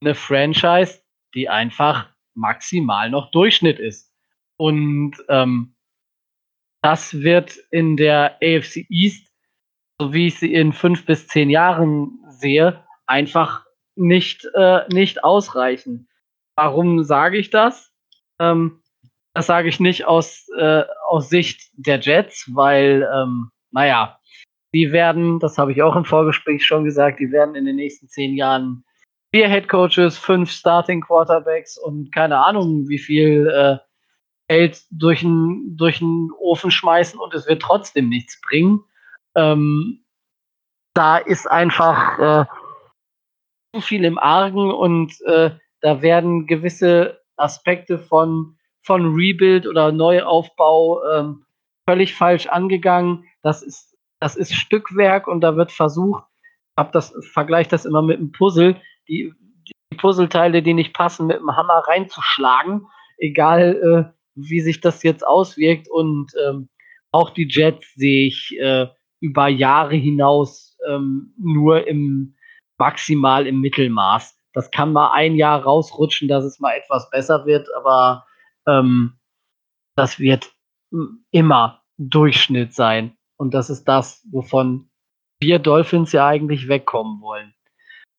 eine 0.00 0.14
Franchise, 0.14 1.00
die 1.34 1.48
einfach 1.48 2.08
maximal 2.34 3.10
noch 3.10 3.30
Durchschnitt 3.30 3.78
ist. 3.78 4.12
Und 4.58 5.16
ähm, 5.28 5.74
das 6.82 7.14
wird 7.14 7.56
in 7.70 7.96
der 7.96 8.36
AFC 8.42 8.86
East, 8.90 9.26
so 9.98 10.12
wie 10.12 10.26
ich 10.26 10.38
sie 10.38 10.52
in 10.52 10.72
fünf 10.72 11.06
bis 11.06 11.26
zehn 11.28 11.48
Jahren 11.48 12.18
sehe, 12.28 12.84
einfach 13.06 13.64
nicht, 13.96 14.46
äh, 14.54 14.86
nicht 14.92 15.24
ausreichen. 15.24 16.08
Warum 16.56 17.04
sage 17.04 17.38
ich 17.38 17.50
das? 17.50 17.90
Ähm, 18.38 18.82
das 19.36 19.44
sage 19.44 19.68
ich 19.68 19.80
nicht 19.80 20.06
aus, 20.06 20.48
äh, 20.56 20.84
aus 21.08 21.28
Sicht 21.28 21.70
der 21.74 22.00
Jets, 22.00 22.50
weil, 22.54 23.06
ähm, 23.14 23.50
naja, 23.70 24.18
die 24.72 24.92
werden, 24.92 25.40
das 25.40 25.58
habe 25.58 25.72
ich 25.72 25.82
auch 25.82 25.94
im 25.94 26.06
Vorgespräch 26.06 26.64
schon 26.64 26.84
gesagt, 26.84 27.20
die 27.20 27.30
werden 27.30 27.54
in 27.54 27.66
den 27.66 27.76
nächsten 27.76 28.08
zehn 28.08 28.34
Jahren 28.34 28.82
vier 29.34 29.46
Head 29.46 29.68
Coaches, 29.68 30.16
fünf 30.16 30.50
Starting 30.50 31.02
Quarterbacks 31.02 31.76
und 31.76 32.14
keine 32.14 32.46
Ahnung, 32.46 32.88
wie 32.88 32.98
viel 32.98 33.46
äh, 33.46 33.76
Geld 34.48 34.82
durch 34.90 35.20
den 35.20 35.76
durch 35.76 36.02
Ofen 36.38 36.70
schmeißen 36.70 37.20
und 37.20 37.34
es 37.34 37.46
wird 37.46 37.60
trotzdem 37.60 38.08
nichts 38.08 38.40
bringen. 38.40 38.84
Ähm, 39.34 40.02
da 40.94 41.18
ist 41.18 41.46
einfach 41.46 42.18
äh, 42.18 42.44
zu 43.74 43.82
viel 43.82 44.06
im 44.06 44.16
Argen 44.18 44.70
und 44.70 45.12
äh, 45.26 45.50
da 45.82 46.00
werden 46.00 46.46
gewisse 46.46 47.20
Aspekte 47.36 47.98
von 47.98 48.56
von 48.86 49.14
Rebuild 49.14 49.66
oder 49.66 49.90
Neuaufbau 49.90 51.02
ähm, 51.04 51.44
völlig 51.88 52.14
falsch 52.14 52.46
angegangen. 52.46 53.24
Das 53.42 53.62
ist, 53.62 53.96
das 54.20 54.36
ist 54.36 54.54
Stückwerk 54.54 55.26
und 55.26 55.40
da 55.40 55.56
wird 55.56 55.72
versucht, 55.72 56.24
hab 56.78 56.92
das, 56.92 57.12
vergleiche 57.32 57.70
das 57.70 57.84
immer 57.84 58.02
mit 58.02 58.18
einem 58.18 58.32
Puzzle, 58.32 58.80
die, 59.08 59.32
die 59.90 59.96
Puzzleteile, 59.96 60.62
die 60.62 60.74
nicht 60.74 60.94
passen, 60.94 61.26
mit 61.26 61.38
dem 61.38 61.56
Hammer 61.56 61.82
reinzuschlagen, 61.86 62.86
egal 63.18 64.12
äh, 64.14 64.16
wie 64.36 64.60
sich 64.60 64.80
das 64.80 65.02
jetzt 65.02 65.26
auswirkt. 65.26 65.88
Und 65.90 66.32
ähm, 66.46 66.68
auch 67.12 67.30
die 67.30 67.48
Jets 67.48 67.92
sehe 67.94 68.28
ich 68.28 68.56
äh, 68.58 68.86
über 69.20 69.48
Jahre 69.48 69.96
hinaus 69.96 70.76
ähm, 70.88 71.34
nur 71.38 71.86
im 71.88 72.36
maximal 72.78 73.46
im 73.46 73.60
Mittelmaß. 73.60 74.38
Das 74.52 74.70
kann 74.70 74.92
mal 74.92 75.12
ein 75.12 75.34
Jahr 75.34 75.62
rausrutschen, 75.62 76.28
dass 76.28 76.44
es 76.44 76.60
mal 76.60 76.76
etwas 76.76 77.10
besser 77.10 77.46
wird, 77.46 77.68
aber 77.74 78.25
ähm, 78.68 79.18
das 79.96 80.18
wird 80.18 80.52
immer 81.30 81.82
Durchschnitt 81.98 82.74
sein. 82.74 83.16
Und 83.38 83.54
das 83.54 83.70
ist 83.70 83.84
das, 83.84 84.26
wovon 84.30 84.90
wir 85.40 85.58
Dolphins 85.58 86.12
ja 86.12 86.26
eigentlich 86.26 86.68
wegkommen 86.68 87.20
wollen. 87.20 87.54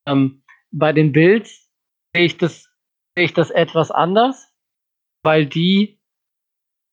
Ähm, 0.08 0.44
bei 0.72 0.94
den 0.94 1.12
Bills 1.12 1.72
sehe 2.14 2.26
ich 2.26 2.38
das, 2.38 2.64
sehe 3.16 3.26
ich 3.26 3.34
das 3.34 3.50
etwas 3.50 3.92
anders, 3.92 4.54
weil 5.24 5.46
die 5.46 6.00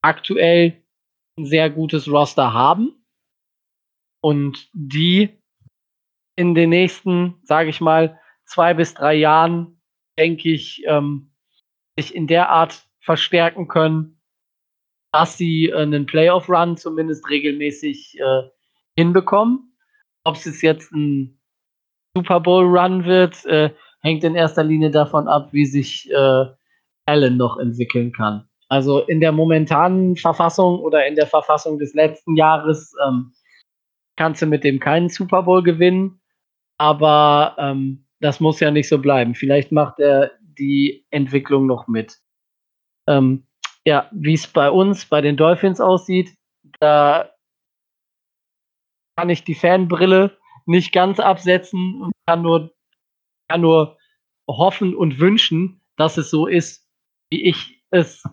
aktuell 0.03 0.83
ein 1.39 1.47
sehr 1.47 1.71
gutes 1.71 2.09
Roster 2.09 2.53
haben 2.53 3.05
und 4.23 4.71
die 4.73 5.41
in 6.37 6.55
den 6.55 6.71
nächsten, 6.71 7.41
sage 7.43 7.71
ich 7.71 7.81
mal, 7.81 8.19
zwei 8.47 8.75
bis 8.75 8.95
drei 8.95 9.15
Jahren, 9.15 9.81
denke 10.19 10.51
ich, 10.51 10.83
ähm, 10.87 11.33
sich 11.99 12.15
in 12.15 12.27
der 12.27 12.49
Art 12.49 12.89
verstärken 13.05 13.69
können, 13.69 14.21
dass 15.13 15.37
sie 15.37 15.67
äh, 15.67 15.83
einen 15.83 16.07
Playoff-Run 16.07 16.77
zumindest 16.77 17.29
regelmäßig 17.29 18.19
äh, 18.19 18.43
hinbekommen. 18.97 19.77
Ob 20.25 20.37
es 20.37 20.63
jetzt 20.63 20.91
ein 20.93 21.39
Super 22.17 22.41
Bowl-Run 22.41 23.05
wird, 23.05 23.45
äh, 23.47 23.71
hängt 24.01 24.25
in 24.25 24.35
erster 24.35 24.65
Linie 24.65 24.91
davon 24.91 25.29
ab, 25.29 25.53
wie 25.53 25.67
sich 25.67 26.11
äh, 26.11 26.45
Allen 27.07 27.37
noch 27.37 27.59
entwickeln 27.59 28.13
kann. 28.13 28.49
Also 28.69 29.01
in 29.01 29.21
der 29.21 29.33
momentanen 29.33 30.17
Verfassung 30.17 30.81
oder 30.81 31.07
in 31.07 31.15
der 31.15 31.27
Verfassung 31.27 31.79
des 31.79 31.93
letzten 31.95 32.37
Jahres 32.37 32.95
ähm, 33.07 33.33
kannst 34.17 34.41
du 34.43 34.47
mit 34.47 34.65
dem 34.65 34.81
keinen 34.81 35.11
Super 35.11 35.43
Bowl 35.43 35.63
gewinnen, 35.63 36.21
aber 36.79 37.57
ähm, 37.59 38.07
das 38.21 38.41
muss 38.41 38.61
ja 38.61 38.71
nicht 38.71 38.89
so 38.89 38.99
bleiben. 38.99 39.35
Vielleicht 39.35 39.71
macht 39.71 40.01
er 40.01 40.33
die 40.41 41.05
Entwicklung 41.11 41.67
noch 41.67 41.89
mit. 41.89 42.24
Ähm, 43.07 43.47
ja, 43.85 44.09
wie 44.13 44.35
es 44.35 44.47
bei 44.47 44.71
uns, 44.71 45.07
bei 45.07 45.21
den 45.21 45.37
Dolphins 45.37 45.81
aussieht, 45.81 46.37
da 46.81 47.31
kann 49.17 49.31
ich 49.31 49.45
die 49.45 49.55
Fanbrille 49.55 50.37
nicht 50.67 50.93
ganz 50.93 51.21
absetzen 51.21 52.03
und 52.03 52.13
kann 52.27 52.43
nur, 52.43 52.75
kann 53.49 53.61
nur 53.61 53.99
hoffen 54.49 54.95
und 54.95 55.21
wünschen, 55.21 55.83
dass 55.97 56.17
es 56.17 56.31
so 56.31 56.47
ist, 56.47 56.89
wie 57.31 57.45
ich 57.45 57.85
es 57.91 58.25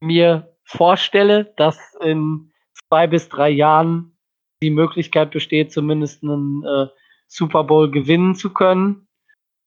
mir 0.00 0.56
vorstelle, 0.64 1.52
dass 1.56 1.78
in 2.00 2.52
zwei 2.88 3.06
bis 3.06 3.28
drei 3.28 3.50
Jahren 3.50 4.16
die 4.62 4.70
Möglichkeit 4.70 5.30
besteht, 5.30 5.72
zumindest 5.72 6.22
einen 6.22 6.64
äh, 6.64 6.86
Super 7.26 7.64
Bowl 7.64 7.90
gewinnen 7.90 8.34
zu 8.34 8.52
können. 8.52 9.08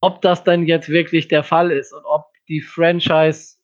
Ob 0.01 0.21
das 0.21 0.43
dann 0.43 0.65
jetzt 0.65 0.89
wirklich 0.89 1.27
der 1.27 1.43
Fall 1.43 1.71
ist 1.71 1.93
und 1.93 2.05
ob 2.05 2.28
die 2.49 2.61
Franchise 2.61 3.57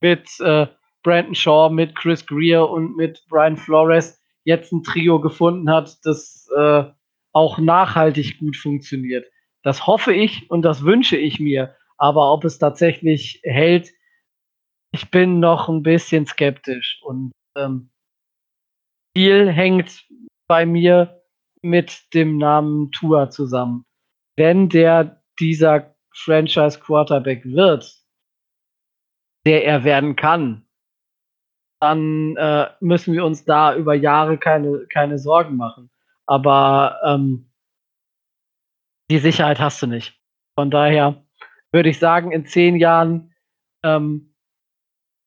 mit 0.00 0.28
äh, 0.40 0.66
Brandon 1.02 1.34
Shaw, 1.34 1.70
mit 1.70 1.94
Chris 1.94 2.26
Greer 2.26 2.68
und 2.68 2.96
mit 2.96 3.24
Brian 3.28 3.56
Flores 3.56 4.20
jetzt 4.44 4.72
ein 4.72 4.82
Trio 4.82 5.20
gefunden 5.20 5.70
hat, 5.70 5.98
das 6.04 6.48
äh, 6.56 6.84
auch 7.32 7.58
nachhaltig 7.58 8.38
gut 8.38 8.56
funktioniert. 8.56 9.26
Das 9.62 9.86
hoffe 9.86 10.12
ich 10.12 10.50
und 10.50 10.62
das 10.62 10.84
wünsche 10.84 11.16
ich 11.16 11.40
mir. 11.40 11.74
Aber 11.96 12.32
ob 12.32 12.44
es 12.44 12.58
tatsächlich 12.58 13.40
hält, 13.44 13.90
ich 14.92 15.10
bin 15.10 15.40
noch 15.40 15.68
ein 15.68 15.82
bisschen 15.82 16.26
skeptisch. 16.26 17.00
Und 17.02 17.32
ähm, 17.56 17.90
viel 19.16 19.50
hängt 19.50 20.04
bei 20.46 20.66
mir 20.66 21.22
mit 21.62 22.14
dem 22.14 22.36
Namen 22.36 22.90
Tua 22.92 23.30
zusammen. 23.30 23.84
Wenn 24.36 24.68
der 24.68 25.22
dieser 25.40 25.96
Franchise 26.12 26.78
Quarterback 26.78 27.44
wird, 27.44 28.03
der 29.46 29.64
er 29.64 29.84
werden 29.84 30.16
kann, 30.16 30.66
dann 31.80 32.36
äh, 32.36 32.68
müssen 32.80 33.12
wir 33.12 33.24
uns 33.24 33.44
da 33.44 33.76
über 33.76 33.94
Jahre 33.94 34.38
keine, 34.38 34.86
keine 34.92 35.18
Sorgen 35.18 35.56
machen. 35.56 35.90
Aber 36.26 36.98
ähm, 37.04 37.50
die 39.10 39.18
Sicherheit 39.18 39.60
hast 39.60 39.82
du 39.82 39.86
nicht. 39.86 40.18
Von 40.58 40.70
daher 40.70 41.24
würde 41.72 41.90
ich 41.90 41.98
sagen, 41.98 42.32
in 42.32 42.46
zehn 42.46 42.76
Jahren 42.76 43.34
ähm, 43.82 44.34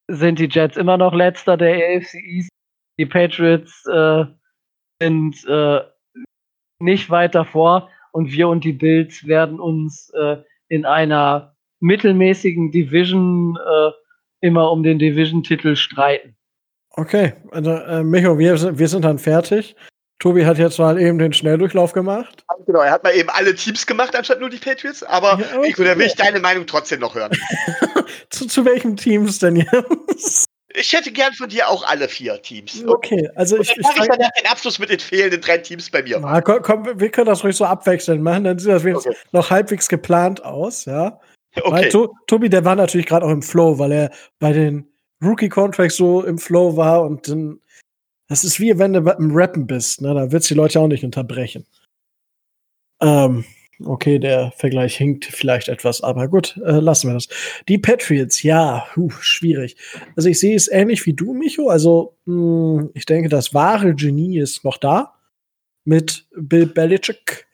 sind 0.08 0.40
die 0.40 0.50
Jets 0.50 0.78
immer 0.78 0.98
noch 0.98 1.14
letzter 1.14 1.58
der 1.58 1.76
AFC 1.76 2.16
East. 2.16 2.50
Die 2.98 3.06
Patriots 3.06 3.86
äh, 3.86 4.26
sind 5.00 5.46
äh, 5.46 5.82
nicht 6.80 7.10
weiter 7.10 7.46
vor 7.46 7.90
und 8.12 8.32
wir 8.32 8.48
und 8.50 8.64
die 8.64 8.74
Bills 8.74 9.28
werden 9.28 9.60
uns 9.60 10.10
äh, 10.12 10.38
in 10.70 10.86
einer 10.86 11.56
mittelmäßigen 11.80 12.72
Division 12.72 13.58
äh, 13.58 13.92
immer 14.42 14.72
um 14.72 14.84
den 14.84 15.00
Division-Titel 15.00 15.76
streiten. 15.76 16.36
Okay, 16.92 17.34
also 17.52 17.72
äh, 17.72 18.04
Micho, 18.04 18.38
wir, 18.40 18.78
wir 18.78 18.88
sind 18.88 19.06
dann 19.06 19.20
fertig. 19.20 19.76
Tobi 20.20 20.46
hat 20.46 20.58
jetzt 20.58 20.80
mal 20.80 21.00
eben 21.00 21.20
den 21.20 21.32
Schnelldurchlauf 21.32 21.94
gemacht. 21.94 22.44
Genau, 22.66 22.80
er 22.82 22.92
hat 22.92 23.04
mal 23.04 23.14
eben 23.14 23.30
alle 23.30 23.54
Teams 23.54 23.86
gemacht, 23.86 24.16
anstatt 24.16 24.40
nur 24.40 24.50
die 24.50 24.58
Patriots. 24.58 25.04
Aber 25.04 25.40
ja, 25.40 25.58
okay. 25.58 25.70
ich, 25.70 25.76
da 25.76 25.98
will 25.98 26.08
ich 26.08 26.16
deine 26.16 26.40
Meinung 26.40 26.66
trotzdem 26.66 27.02
noch 27.02 27.14
hören. 27.14 27.32
zu, 28.32 28.48
zu 28.48 28.66
welchen 28.66 28.98
Teams 28.98 29.38
denn 29.38 29.58
jetzt? 29.58 30.46
Ich 30.74 30.94
hätte 30.94 31.12
gern 31.12 31.34
von 31.34 31.50
dir 31.50 31.70
auch 31.70 31.88
alle 31.88 32.08
vier 32.08 32.42
Teams. 32.42 32.84
Okay, 32.86 33.30
also 33.36 33.60
ich. 33.60 33.74
Dann 33.74 33.82
mache 33.84 34.00
ich 34.02 34.08
dann 34.08 34.18
den 34.18 34.52
Abschluss 34.52 34.80
mit 34.80 34.90
den 34.90 35.00
fehlenden 35.00 35.42
drei 35.42 35.60
Teams 35.60 35.90
bei 35.90 36.02
mir. 36.02 36.20
Na, 36.20 36.42
komm, 36.42 36.62
komm, 36.62 37.00
wir 37.00 37.10
können 37.10 37.28
das 37.28 37.44
ruhig 37.44 37.56
so 37.56 37.66
abwechselnd 37.66 38.22
machen, 38.22 38.44
dann 38.44 38.60
sieht 38.60 38.72
das 38.72 38.84
okay. 38.84 39.16
noch 39.32 39.50
halbwegs 39.50 39.88
geplant 39.88 40.44
aus, 40.44 40.86
ja. 40.86 41.20
Okay. 41.64 41.72
Weil 41.72 41.90
to 41.90 42.14
Tobi, 42.28 42.50
der 42.50 42.66
war 42.66 42.76
natürlich 42.76 43.08
gerade 43.08 43.26
auch 43.26 43.32
im 43.32 43.42
Flow, 43.42 43.80
weil 43.80 43.92
er 43.92 44.12
bei 44.40 44.54
den 44.54 44.88
Rookie-Contracts 45.24 45.98
so 45.98 46.24
im 46.24 46.38
Flow 46.38 46.78
war 46.78 47.04
und 47.04 47.28
dann 47.28 47.60
das 48.28 48.44
ist 48.44 48.60
wie 48.60 48.78
wenn 48.78 48.94
du 48.94 49.00
im 49.00 49.32
Rappen 49.36 49.68
bist, 49.68 50.02
ne? 50.02 50.14
Da 50.14 50.32
wird's 50.32 50.48
die 50.48 50.54
Leute 50.54 50.80
auch 50.80 50.88
nicht 50.88 51.04
unterbrechen. 51.04 51.66
Ähm, 53.02 53.46
okay, 53.86 54.20
der 54.20 54.52
Vergleich 54.52 54.98
hinkt 54.98 55.26
vielleicht 55.26 55.70
etwas, 55.70 56.02
aber 56.02 56.28
gut, 56.28 56.58
äh, 56.66 56.80
lassen 56.80 57.08
wir 57.10 57.14
das. 57.14 57.30
Die 57.68 57.78
Patriots, 57.78 58.44
ja, 58.44 58.86
puh, 58.94 59.12
schwierig. 59.22 59.78
Also 60.16 60.30
ich 60.30 60.40
sehe 60.40 60.56
es 60.56 60.68
ähnlich 60.68 61.06
wie 61.06 61.14
du, 61.14 61.34
Micho. 61.34 61.70
Also 61.70 62.18
mh, 62.26 62.82
hm, 62.82 62.90
ich 62.94 63.06
denke, 63.06 63.30
das 63.30 63.54
wahre 63.54 63.96
Genie 63.96 64.40
ist 64.40 64.64
noch 64.64 64.78
da 64.78 65.14
mit 65.86 66.28
Bill 66.36 66.66
Belichick. 66.66 67.48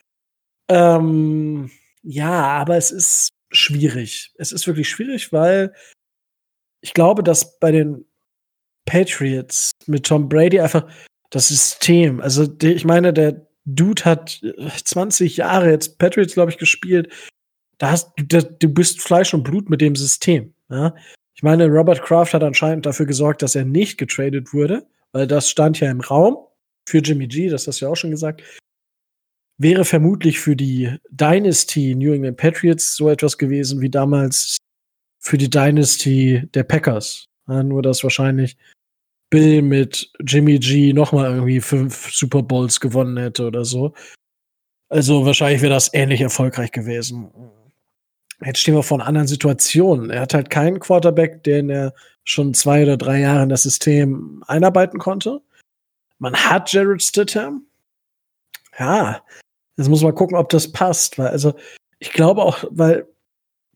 Ähm, 0.70 1.70
ja, 2.02 2.32
aber 2.32 2.78
es 2.78 2.90
ist 2.90 3.30
schwierig. 3.54 4.34
Es 4.38 4.52
ist 4.52 4.68
wirklich 4.68 4.90
schwierig, 4.90 5.32
weil 5.32 5.74
ich 6.82 6.94
glaube, 6.94 7.24
dass 7.24 7.60
bei 7.60 7.72
den 7.72 8.06
Patriots 8.86 9.72
mit 9.88 10.06
Tom 10.06 10.28
Brady 10.28 10.60
einfach 10.60 10.88
das 11.30 11.48
System. 11.48 12.20
Also 12.20 12.48
ich 12.62 12.86
meine, 12.86 13.14
der 13.14 13.48
Dude 13.66 14.04
hat 14.04 14.42
20 14.84 15.38
Jahre 15.38 15.72
jetzt 15.72 15.98
Patriots, 15.98 16.34
glaube 16.34 16.52
ich, 16.52 16.58
gespielt. 16.58 17.12
Da 17.78 17.92
hast 17.92 18.12
du, 18.18 18.44
du 18.44 18.70
bist 18.70 19.02
Fleisch 19.02 19.34
und 19.34 19.44
Blut 19.44 19.70
mit 19.70 19.82
dem 19.82 19.96
System. 19.96 20.54
Ja? 20.70 20.94
Ich 21.36 21.44
meine, 21.44 21.68
Robert 21.68 22.02
Kraft 22.02 22.34
hat 22.34 22.44
anscheinend 22.44 22.86
dafür 22.86 23.06
gesorgt, 23.06 23.42
dass 23.42 23.56
er 23.56 23.66
nicht 23.66 23.98
getradet 23.98 24.54
wurde, 24.54 24.86
weil 25.12 25.28
das 25.28 25.50
stand 25.50 25.80
ja 25.80 25.90
im 25.90 26.02
Raum 26.02 26.38
für 26.88 27.00
Jimmy 27.00 27.28
G, 27.28 27.50
das 27.50 27.68
hast 27.68 27.82
du 27.82 27.86
ja 27.86 27.92
auch 27.92 27.96
schon 27.96 28.12
gesagt. 28.12 28.44
Wäre 29.58 29.86
vermutlich 29.86 30.40
für 30.40 30.56
die 30.56 30.98
Dynasty 31.10 31.96
New 31.96 32.14
England 32.14 32.38
Patriots 32.38 32.96
so 32.96 33.10
etwas 33.10 33.38
gewesen 33.38 33.82
wie 33.82 33.90
damals 33.90 34.58
für 35.20 35.38
die 35.38 35.50
Dynasty 35.50 36.48
der 36.54 36.64
Packers. 36.64 37.28
Ja, 37.48 37.64
nur 37.64 37.82
dass 37.82 38.04
wahrscheinlich 38.04 38.58
Bill 39.30 39.62
mit 39.62 40.12
Jimmy 40.20 40.60
G 40.60 40.94
nochmal 40.94 41.32
irgendwie 41.32 41.62
fünf 41.62 42.12
Super 42.12 42.44
Bowls 42.44 42.80
gewonnen 42.80 43.18
hätte 43.18 43.48
oder 43.48 43.66
so. 43.66 43.94
Also 44.90 45.26
wahrscheinlich 45.26 45.62
wäre 45.62 45.74
das 45.74 45.94
ähnlich 45.94 46.22
erfolgreich 46.22 46.72
gewesen. 46.72 47.32
Jetzt 48.46 48.60
stehen 48.60 48.76
wir 48.76 48.84
vor 48.84 49.00
einer 49.00 49.08
anderen 49.08 49.28
Situation. 49.28 50.10
Er 50.10 50.22
hat 50.22 50.34
halt 50.34 50.50
keinen 50.50 50.80
Quarterback, 50.80 51.44
den 51.44 51.70
er 51.70 51.94
schon 52.24 52.54
zwei 52.54 52.84
oder 52.84 52.98
drei 52.98 53.22
Jahre 53.22 53.44
in 53.44 53.50
das 53.50 53.64
System 53.64 54.44
einarbeiten 54.48 55.00
konnte. 55.00 55.42
Man 56.20 56.36
hat 56.36 56.72
Jared 56.72 57.02
Stidham. 57.02 57.66
Ja, 58.78 59.24
jetzt 59.78 59.90
muss 59.90 60.04
man 60.04 60.16
gucken, 60.16 60.38
ob 60.38 60.50
das 60.50 60.72
passt, 60.72 61.18
weil 61.18 61.28
also 61.28 61.54
ich 62.00 62.12
glaube 62.12 62.44
auch, 62.44 62.64
weil 62.70 63.08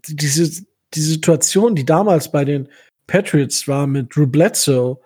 diese 0.07 0.65
die 0.93 1.01
Situation, 1.01 1.75
die 1.75 1.85
damals 1.85 2.31
bei 2.31 2.45
den 2.45 2.69
Patriots 3.07 3.67
war 3.67 3.87
mit 3.87 4.15
Drew 4.15 4.27
Bledsoe 4.27 4.99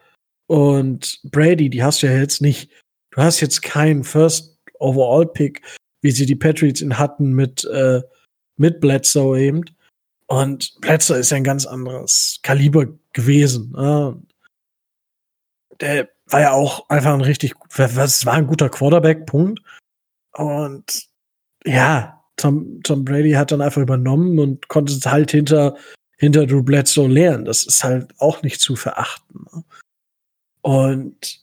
und 0.48 1.20
Brady, 1.24 1.70
die 1.70 1.84
hast 1.84 2.02
du 2.02 2.08
ja 2.08 2.18
jetzt 2.18 2.42
nicht. 2.42 2.70
Du 3.12 3.22
hast 3.22 3.40
jetzt 3.40 3.62
keinen 3.62 4.04
First 4.04 4.58
Overall 4.80 5.26
Pick, 5.26 5.62
wie 6.02 6.12
sie 6.12 6.26
die 6.26 6.36
Patriots 6.36 6.82
ihn 6.82 6.98
hatten 6.98 7.34
mit, 7.34 7.66
äh, 7.66 8.02
mit 8.58 8.80
Bledsoe 8.80 9.40
eben. 9.40 9.66
Und 10.28 10.80
Bledsoe 10.82 11.18
ist 11.18 11.32
ja 11.32 11.38
ein 11.38 11.44
ganz 11.44 11.66
anderes 11.66 12.40
Kaliber 12.42 12.88
gewesen. 13.14 13.76
Äh. 13.76 14.14
Der 15.82 16.10
war 16.28 16.42
ja 16.42 16.52
auch 16.54 16.88
einfach 16.90 17.14
ein 17.14 17.22
richtig, 17.22 17.54
was 17.76 18.26
war 18.26 18.34
ein 18.34 18.48
guter 18.48 18.70
Quarterback, 18.70 19.26
Punkt. 19.26 19.62
Und 20.34 21.08
ja, 21.66 22.24
Tom, 22.38 22.82
Tom 22.84 23.06
Brady 23.06 23.32
hat 23.32 23.52
dann 23.52 23.62
einfach 23.62 23.82
übernommen 23.82 24.40
und 24.40 24.68
konnte 24.68 24.94
es 24.94 25.06
halt 25.06 25.32
hinter 25.32 25.76
hinter 26.22 26.46
Drew 26.46 26.62
Bledsoe 26.62 27.08
leeren. 27.08 27.46
Das 27.46 27.64
ist 27.64 27.84
halt 27.84 28.14
auch 28.20 28.44
nicht 28.44 28.62
zu 28.62 28.76
verachten. 28.76 29.48
Ne? 29.52 29.64
Und 30.62 31.42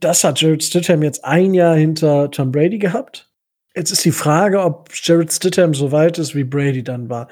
das 0.00 0.22
hat 0.22 0.38
Jared 0.38 0.62
Stidham 0.62 1.02
jetzt 1.02 1.24
ein 1.24 1.54
Jahr 1.54 1.74
hinter 1.74 2.30
Tom 2.30 2.52
Brady 2.52 2.78
gehabt. 2.78 3.30
Jetzt 3.74 3.90
ist 3.90 4.04
die 4.04 4.12
Frage, 4.12 4.60
ob 4.60 4.90
Jared 4.92 5.32
Stidham 5.32 5.72
so 5.72 5.92
weit 5.92 6.18
ist, 6.18 6.34
wie 6.34 6.44
Brady 6.44 6.84
dann 6.84 7.08
war. 7.08 7.28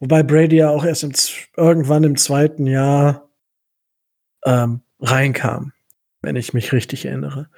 Wobei 0.00 0.24
Brady 0.24 0.56
ja 0.56 0.70
auch 0.70 0.84
erst 0.84 1.04
im, 1.04 1.12
irgendwann 1.56 2.02
im 2.02 2.16
zweiten 2.16 2.66
Jahr 2.66 3.30
ähm, 4.44 4.80
reinkam, 4.98 5.72
wenn 6.22 6.34
ich 6.34 6.52
mich 6.52 6.72
richtig 6.72 7.04
erinnere. 7.04 7.48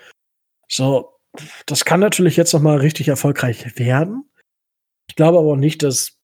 So, 0.68 1.11
das 1.66 1.84
kann 1.84 2.00
natürlich 2.00 2.36
jetzt 2.36 2.52
noch 2.52 2.60
mal 2.60 2.78
richtig 2.78 3.08
erfolgreich 3.08 3.78
werden. 3.78 4.24
Ich 5.08 5.16
glaube 5.16 5.38
aber 5.38 5.52
auch 5.52 5.56
nicht, 5.56 5.82
dass, 5.82 6.18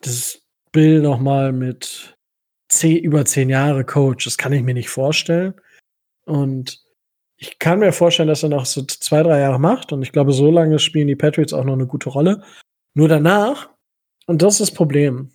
dass 0.00 0.42
Bill 0.72 1.00
noch 1.00 1.18
mal 1.18 1.52
mit 1.52 2.16
zehn, 2.68 2.98
über 2.98 3.24
zehn 3.24 3.48
Jahre 3.48 3.84
Coach. 3.84 4.24
Das 4.24 4.38
kann 4.38 4.52
ich 4.52 4.62
mir 4.62 4.74
nicht 4.74 4.90
vorstellen. 4.90 5.54
Und 6.24 6.84
ich 7.36 7.58
kann 7.58 7.78
mir 7.78 7.92
vorstellen, 7.92 8.28
dass 8.28 8.42
er 8.42 8.48
noch 8.48 8.66
so 8.66 8.82
zwei, 8.82 9.22
drei 9.22 9.40
Jahre 9.40 9.60
macht. 9.60 9.92
Und 9.92 10.02
ich 10.02 10.12
glaube, 10.12 10.32
so 10.32 10.50
lange 10.50 10.78
spielen 10.78 11.08
die 11.08 11.16
Patriots 11.16 11.52
auch 11.52 11.64
noch 11.64 11.74
eine 11.74 11.86
gute 11.86 12.10
Rolle. 12.10 12.42
Nur 12.94 13.08
danach, 13.08 13.70
und 14.26 14.42
das 14.42 14.54
ist 14.54 14.60
das 14.60 14.70
Problem. 14.72 15.30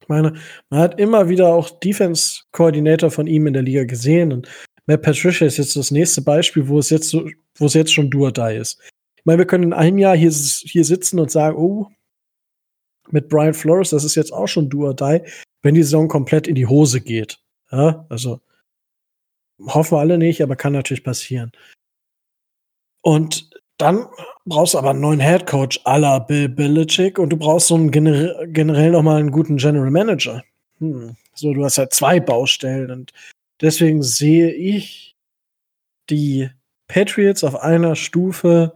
Ich 0.00 0.08
meine, 0.08 0.34
man 0.70 0.80
hat 0.80 1.00
immer 1.00 1.28
wieder 1.28 1.48
auch 1.48 1.70
Defense-Koordinator 1.80 3.10
von 3.10 3.26
ihm 3.26 3.46
in 3.46 3.54
der 3.54 3.62
Liga 3.62 3.84
gesehen. 3.84 4.32
Und 4.32 4.48
Matt 4.86 5.02
Patricia 5.02 5.46
ist 5.46 5.56
jetzt 5.56 5.76
das 5.76 5.90
nächste 5.90 6.22
Beispiel, 6.22 6.68
wo 6.68 6.78
es 6.78 6.90
jetzt 6.90 7.08
so, 7.08 7.28
wo 7.56 7.66
es 7.66 7.74
jetzt 7.74 7.92
schon 7.92 8.10
do 8.10 8.30
die 8.30 8.56
ist. 8.56 8.80
Ich 9.16 9.24
meine, 9.24 9.38
wir 9.38 9.46
können 9.46 9.64
in 9.64 9.72
einem 9.72 9.98
Jahr 9.98 10.16
hier, 10.16 10.30
hier 10.30 10.84
sitzen 10.84 11.18
und 11.18 11.30
sagen, 11.30 11.56
oh, 11.56 11.88
mit 13.10 13.28
Brian 13.28 13.54
Flores, 13.54 13.90
das 13.90 14.04
ist 14.04 14.14
jetzt 14.14 14.32
auch 14.32 14.46
schon 14.46 14.68
do 14.68 14.92
die, 14.92 15.22
wenn 15.62 15.74
die 15.74 15.82
Saison 15.82 16.08
komplett 16.08 16.46
in 16.46 16.54
die 16.54 16.66
Hose 16.66 17.00
geht. 17.00 17.38
Ja, 17.70 18.06
also 18.08 18.40
hoffen 19.60 19.92
wir 19.92 20.00
alle 20.00 20.18
nicht, 20.18 20.42
aber 20.42 20.56
kann 20.56 20.72
natürlich 20.72 21.04
passieren. 21.04 21.52
Und 23.00 23.50
dann 23.78 24.06
brauchst 24.44 24.74
du 24.74 24.78
aber 24.78 24.90
einen 24.90 25.00
neuen 25.00 25.20
Head 25.20 25.46
Coach 25.46 25.80
à 25.84 25.98
la 25.98 26.18
Bill 26.18 26.48
Belichick 26.48 27.18
und 27.18 27.30
du 27.30 27.36
brauchst 27.36 27.68
so 27.68 27.74
einen 27.74 27.90
gener 27.90 28.46
generell 28.46 28.90
nochmal 28.90 29.18
einen 29.18 29.30
guten 29.30 29.56
General 29.56 29.90
Manager. 29.90 30.44
Hm. 30.78 31.16
So, 31.34 31.52
du 31.52 31.64
hast 31.64 31.78
halt 31.78 31.92
zwei 31.92 32.20
Baustellen 32.20 32.90
und 32.90 33.12
deswegen 33.64 34.02
sehe 34.02 34.52
ich 34.52 35.16
die 36.10 36.50
Patriots 36.86 37.44
auf 37.44 37.56
einer 37.56 37.96
Stufe 37.96 38.74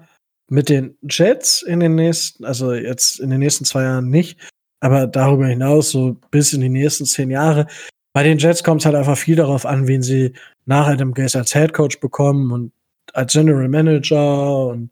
mit 0.50 0.68
den 0.68 0.96
Jets 1.02 1.62
in 1.62 1.80
den 1.80 1.94
nächsten, 1.94 2.44
also 2.44 2.72
jetzt 2.72 3.20
in 3.20 3.30
den 3.30 3.40
nächsten 3.40 3.64
zwei 3.64 3.82
Jahren 3.82 4.08
nicht, 4.08 4.40
aber 4.80 5.06
darüber 5.06 5.46
hinaus 5.46 5.90
so 5.90 6.16
bis 6.30 6.52
in 6.52 6.62
die 6.62 6.70
nächsten 6.70 7.04
zehn 7.04 7.30
Jahre. 7.30 7.66
Bei 8.14 8.22
den 8.22 8.38
Jets 8.38 8.64
kommt 8.64 8.80
es 8.80 8.86
halt 8.86 8.96
einfach 8.96 9.18
viel 9.18 9.36
darauf 9.36 9.66
an, 9.66 9.86
wen 9.86 10.02
sie 10.02 10.32
nach 10.64 10.86
Adam 10.86 11.12
Gase 11.12 11.38
als 11.38 11.52
Head 11.52 11.74
Coach 11.74 12.00
bekommen 12.00 12.50
und 12.50 12.72
als 13.12 13.32
General 13.32 13.68
Manager 13.68 14.68
und 14.68 14.90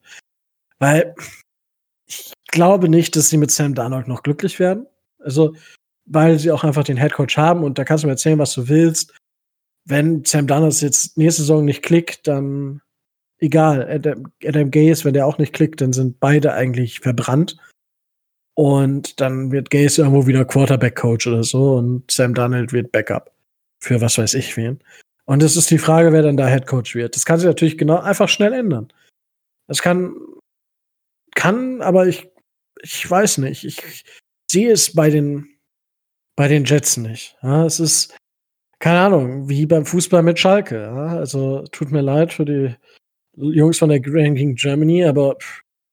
weil 0.78 1.14
ich 2.06 2.32
glaube 2.48 2.88
nicht, 2.88 3.16
dass 3.16 3.30
sie 3.30 3.38
mit 3.38 3.50
Sam 3.50 3.74
Darnold 3.74 4.08
noch 4.08 4.22
glücklich 4.22 4.58
werden. 4.58 4.86
Also, 5.18 5.54
weil 6.04 6.38
sie 6.38 6.52
auch 6.52 6.64
einfach 6.64 6.84
den 6.84 6.98
Head 6.98 7.14
Coach 7.14 7.36
haben 7.36 7.64
und 7.64 7.78
da 7.78 7.84
kannst 7.84 8.04
du 8.04 8.08
mir 8.08 8.12
erzählen, 8.12 8.38
was 8.38 8.52
du 8.54 8.68
willst. 8.68 9.14
Wenn 9.86 10.24
Sam 10.24 10.46
Darnold 10.46 10.80
jetzt 10.82 11.16
nächste 11.16 11.42
Saison 11.42 11.64
nicht 11.64 11.82
klickt, 11.82 12.26
dann 12.26 12.82
egal. 13.38 13.88
Adam, 13.88 14.32
Adam 14.44 14.70
Gaze, 14.70 15.04
wenn 15.04 15.14
der 15.14 15.26
auch 15.26 15.38
nicht 15.38 15.52
klickt, 15.52 15.80
dann 15.80 15.92
sind 15.92 16.20
beide 16.20 16.52
eigentlich 16.52 17.00
verbrannt. 17.00 17.56
Und 18.54 19.20
dann 19.20 19.52
wird 19.52 19.70
Gaze 19.70 20.02
irgendwo 20.02 20.26
wieder 20.26 20.44
Quarterback-Coach 20.44 21.26
oder 21.26 21.44
so 21.44 21.76
und 21.76 22.10
Sam 22.10 22.34
Darnold 22.34 22.72
wird 22.72 22.90
Backup. 22.90 23.32
Für 23.82 24.00
was 24.00 24.16
weiß 24.16 24.34
ich 24.34 24.56
wen. 24.56 24.80
Und 25.26 25.42
es 25.42 25.56
ist 25.56 25.70
die 25.70 25.78
Frage, 25.78 26.12
wer 26.12 26.22
dann 26.22 26.36
da 26.36 26.46
Head 26.46 26.66
Coach 26.66 26.94
wird. 26.94 27.16
Das 27.16 27.24
kann 27.26 27.38
sich 27.38 27.46
natürlich 27.46 27.76
genau 27.76 27.98
einfach 27.98 28.28
schnell 28.28 28.52
ändern. 28.52 28.92
Das 29.66 29.82
kann, 29.82 30.16
kann, 31.34 31.82
aber 31.82 32.06
ich, 32.06 32.28
ich 32.80 33.08
weiß 33.10 33.38
nicht. 33.38 33.64
Ich, 33.64 33.84
ich 33.84 34.04
sehe 34.50 34.72
es 34.72 34.94
bei 34.94 35.10
den, 35.10 35.58
bei 36.36 36.48
den 36.48 36.64
Jets 36.64 36.96
nicht. 36.96 37.36
Ja, 37.42 37.66
es 37.66 37.78
ist, 37.80 38.16
keine 38.78 39.00
Ahnung, 39.00 39.48
wie 39.48 39.66
beim 39.66 39.86
Fußball 39.86 40.22
mit 40.22 40.38
Schalke. 40.38 40.82
Ja? 40.82 41.06
Also 41.18 41.64
tut 41.72 41.90
mir 41.90 42.02
leid 42.02 42.32
für 42.32 42.44
die 42.44 42.74
Jungs 43.36 43.78
von 43.78 43.88
der 43.88 44.00
Ranking 44.04 44.54
Germany, 44.54 45.04
aber 45.04 45.36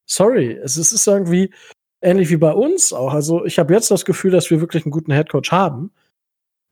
sorry, 0.06 0.54
es 0.64 0.78
ist, 0.78 1.08
irgendwie 1.08 1.54
ähnlich 2.02 2.30
wie 2.30 2.38
bei 2.38 2.52
uns 2.52 2.94
auch. 2.94 3.14
Also 3.14 3.46
ich 3.46 3.60
habe 3.60 3.74
jetzt 3.74 3.92
das 3.92 4.06
Gefühl, 4.06 4.32
dass 4.32 4.50
wir 4.50 4.60
wirklich 4.60 4.86
einen 4.86 4.92
guten 4.92 5.12
Headcoach 5.12 5.52
haben. 5.52 5.92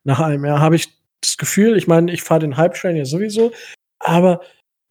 Nach 0.04 0.20
einem 0.20 0.46
Jahr 0.46 0.60
habe 0.60 0.76
ich 0.76 0.90
das 1.22 1.38
Gefühl, 1.38 1.78
ich 1.78 1.88
meine, 1.88 2.12
ich 2.12 2.24
fahre 2.24 2.42
den 2.42 2.58
Hype-Train 2.58 2.96
ja 2.96 3.06
sowieso, 3.06 3.52
aber 4.00 4.42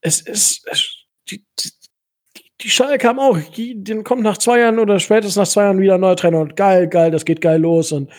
es 0.01 0.21
ist, 0.21 0.65
es, 0.67 1.05
die, 1.29 1.45
die, 1.59 1.69
die 2.61 2.69
Schalke 2.69 3.07
haben 3.07 3.19
auch, 3.19 3.37
den 3.57 4.03
kommt 4.03 4.23
nach 4.23 4.37
zwei 4.37 4.59
Jahren 4.59 4.79
oder 4.79 4.99
spätestens 4.99 5.35
nach 5.35 5.47
zwei 5.47 5.63
Jahren 5.63 5.81
wieder 5.81 5.95
ein 5.95 6.01
neuer 6.01 6.15
Trainer 6.15 6.39
und 6.39 6.55
geil, 6.55 6.87
geil, 6.87 7.11
das 7.11 7.25
geht 7.25 7.41
geil 7.41 7.59
los 7.59 7.91
und 7.91 8.09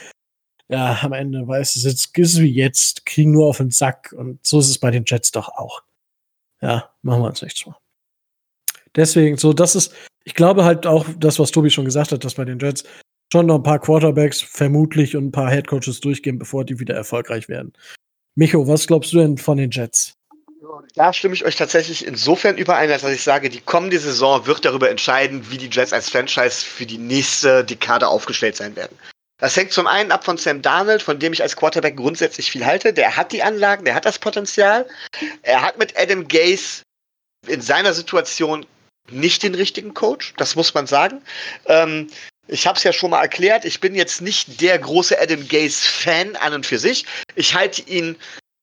ja, 0.68 0.98
am 1.02 1.12
Ende, 1.12 1.46
weißt 1.46 1.76
du, 1.76 1.80
jetzt 1.80 2.16
ist 2.16 2.32
es 2.34 2.40
wie 2.40 2.52
jetzt, 2.52 3.04
kriegen 3.06 3.32
nur 3.32 3.46
auf 3.46 3.58
den 3.58 3.70
Sack 3.70 4.14
und 4.16 4.44
so 4.46 4.58
ist 4.60 4.68
es 4.68 4.78
bei 4.78 4.90
den 4.90 5.04
Jets 5.06 5.30
doch 5.30 5.48
auch. 5.48 5.82
Ja, 6.60 6.90
machen 7.02 7.22
wir 7.22 7.28
uns 7.28 7.42
nichts 7.42 7.60
vor. 7.60 7.78
Deswegen, 8.94 9.36
so, 9.36 9.52
das 9.52 9.74
ist, 9.74 9.94
ich 10.24 10.34
glaube 10.34 10.64
halt 10.64 10.86
auch, 10.86 11.06
das, 11.18 11.38
was 11.38 11.50
Tobi 11.50 11.70
schon 11.70 11.84
gesagt 11.84 12.12
hat, 12.12 12.24
dass 12.24 12.34
bei 12.34 12.44
den 12.44 12.58
Jets 12.58 12.84
schon 13.32 13.46
noch 13.46 13.56
ein 13.56 13.62
paar 13.62 13.78
Quarterbacks 13.78 14.42
vermutlich 14.42 15.16
und 15.16 15.26
ein 15.26 15.32
paar 15.32 15.50
Headcoaches 15.50 16.00
durchgehen, 16.00 16.38
bevor 16.38 16.64
die 16.64 16.78
wieder 16.78 16.94
erfolgreich 16.94 17.48
werden. 17.48 17.72
Micho, 18.34 18.66
was 18.66 18.86
glaubst 18.86 19.12
du 19.12 19.18
denn 19.18 19.38
von 19.38 19.56
den 19.56 19.70
Jets? 19.70 20.14
Da 20.94 21.12
stimme 21.12 21.34
ich 21.34 21.44
euch 21.44 21.56
tatsächlich 21.56 22.06
insofern 22.06 22.56
überein, 22.56 22.90
als 22.90 23.02
dass 23.02 23.12
ich 23.12 23.22
sage, 23.22 23.48
die 23.48 23.60
kommende 23.60 23.98
Saison 23.98 24.46
wird 24.46 24.64
darüber 24.64 24.90
entscheiden, 24.90 25.50
wie 25.50 25.58
die 25.58 25.68
Jets 25.70 25.92
als 25.92 26.10
Franchise 26.10 26.64
für 26.64 26.86
die 26.86 26.98
nächste 26.98 27.64
Dekade 27.64 28.06
aufgestellt 28.06 28.56
sein 28.56 28.76
werden. 28.76 28.96
Das 29.42 29.56
hängt 29.56 29.72
zum 29.72 29.88
einen 29.88 30.12
ab 30.12 30.24
von 30.24 30.38
Sam 30.38 30.62
Darnold, 30.62 31.02
von 31.02 31.18
dem 31.18 31.32
ich 31.32 31.42
als 31.42 31.56
Quarterback 31.56 31.96
grundsätzlich 31.96 32.52
viel 32.52 32.64
halte. 32.64 32.92
Der 32.92 33.16
hat 33.16 33.32
die 33.32 33.42
Anlagen, 33.42 33.84
der 33.84 33.96
hat 33.96 34.04
das 34.04 34.20
Potenzial. 34.20 34.86
Er 35.42 35.62
hat 35.62 35.78
mit 35.78 35.98
Adam 35.98 36.28
Gase 36.28 36.82
in 37.48 37.60
seiner 37.60 37.92
Situation 37.92 38.64
nicht 39.10 39.42
den 39.42 39.56
richtigen 39.56 39.94
Coach, 39.94 40.32
das 40.36 40.54
muss 40.54 40.72
man 40.74 40.86
sagen. 40.86 41.22
Ähm, 41.66 42.06
ich 42.46 42.68
habe 42.68 42.78
es 42.78 42.84
ja 42.84 42.92
schon 42.92 43.10
mal 43.10 43.20
erklärt, 43.20 43.64
ich 43.64 43.80
bin 43.80 43.96
jetzt 43.96 44.20
nicht 44.20 44.60
der 44.60 44.78
große 44.78 45.20
Adam 45.20 45.48
Gase-Fan 45.48 46.36
an 46.36 46.54
und 46.54 46.64
für 46.64 46.78
sich. 46.78 47.04
Ich 47.34 47.56
halte 47.56 47.82
ihn 47.82 48.14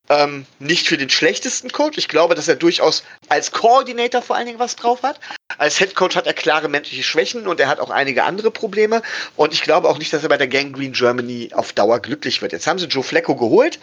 ähm, 0.10 0.46
nicht 0.58 0.88
für 0.88 0.98
den 0.98 1.10
schlechtesten 1.10 1.72
Coach. 1.72 1.98
Ich 1.98 2.08
glaube, 2.08 2.36
dass 2.36 2.48
er 2.48 2.56
durchaus 2.56 3.04
als 3.30 3.52
Koordinator 3.52 4.22
vor 4.22 4.36
allen 4.36 4.48
Dingen 4.48 4.60
was 4.60 4.76
drauf 4.76 5.04
hat. 5.04 5.20
Als 5.58 5.78
Head 5.78 5.96
Coach 5.96 6.16
hat 6.16 6.28
er 6.28 6.34
klare 6.34 6.68
menschliche 6.68 7.04
Schwächen 7.04 7.48
und 7.48 7.60
er 7.60 7.68
hat 7.68 7.80
auch 7.80 7.92
einige 7.92 8.24
andere 8.24 8.52
Probleme. 8.52 9.02
Und 9.36 9.54
ich 9.54 9.62
glaube 9.62 9.88
auch 9.88 10.00
nicht, 10.00 10.12
dass 10.12 10.24
er 10.24 10.30
bei 10.30 10.38
der 10.38 10.48
Gang 10.48 10.76
Green 10.76 10.94
Germany 10.94 11.52
auf 11.54 11.74
Dauer 11.74 12.00
glücklich 12.00 12.42
wird. 12.42 12.52
Jetzt 12.52 12.68
haben 12.68 12.80
sie 12.80 12.88
Joe 12.88 13.04
Flecko 13.04 13.36
geholt, 13.36 13.80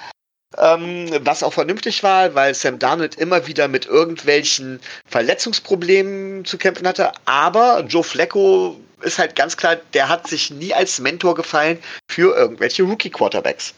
ähm, 0.59 1.11
was 1.21 1.43
auch 1.43 1.53
vernünftig 1.53 2.03
war, 2.03 2.35
weil 2.35 2.55
Sam 2.55 2.79
Darnold 2.79 3.15
immer 3.17 3.47
wieder 3.47 3.69
mit 3.69 3.87
irgendwelchen 3.87 4.81
Verletzungsproblemen 5.09 6.45
zu 6.45 6.59
kämpfen 6.59 6.89
hatte. 6.89 7.13
Aber 7.25 7.85
Joe 7.87 8.05
Flecko 8.05 8.81
ist 9.03 9.19
halt 9.19 9.37
ganz 9.37 9.57
klar, 9.57 9.77
der 9.95 10.09
hat 10.09 10.27
sich 10.27 10.51
nie 10.51 10.75
als 10.75 10.99
Mentor 10.99 11.35
gefallen 11.35 11.79
für 12.11 12.35
irgendwelche 12.35 12.83
Rookie-Quarterbacks. 12.83 13.75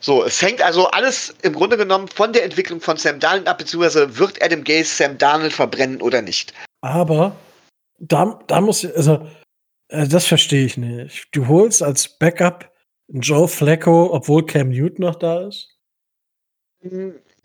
So, 0.00 0.24
es 0.24 0.40
hängt 0.42 0.60
also 0.62 0.88
alles 0.88 1.34
im 1.42 1.54
Grunde 1.54 1.76
genommen 1.76 2.08
von 2.08 2.32
der 2.32 2.44
Entwicklung 2.44 2.80
von 2.80 2.96
Sam 2.96 3.18
Darnold 3.18 3.48
ab, 3.48 3.58
beziehungsweise 3.58 4.18
wird 4.18 4.42
Adam 4.42 4.62
Gase 4.62 4.94
Sam 4.94 5.18
Darnold 5.18 5.52
verbrennen 5.52 6.02
oder 6.02 6.22
nicht. 6.22 6.52
Aber 6.82 7.34
da, 7.98 8.38
da 8.46 8.60
muss 8.60 8.84
also 8.84 9.26
äh, 9.88 10.06
das 10.06 10.26
verstehe 10.26 10.66
ich 10.66 10.76
nicht. 10.76 11.28
Du 11.32 11.48
holst 11.48 11.82
als 11.82 12.18
Backup 12.18 12.70
Joe 13.08 13.48
Flacco, 13.48 14.10
obwohl 14.12 14.44
Cam 14.44 14.70
Newton 14.70 15.06
noch 15.06 15.16
da 15.16 15.46
ist? 15.46 15.68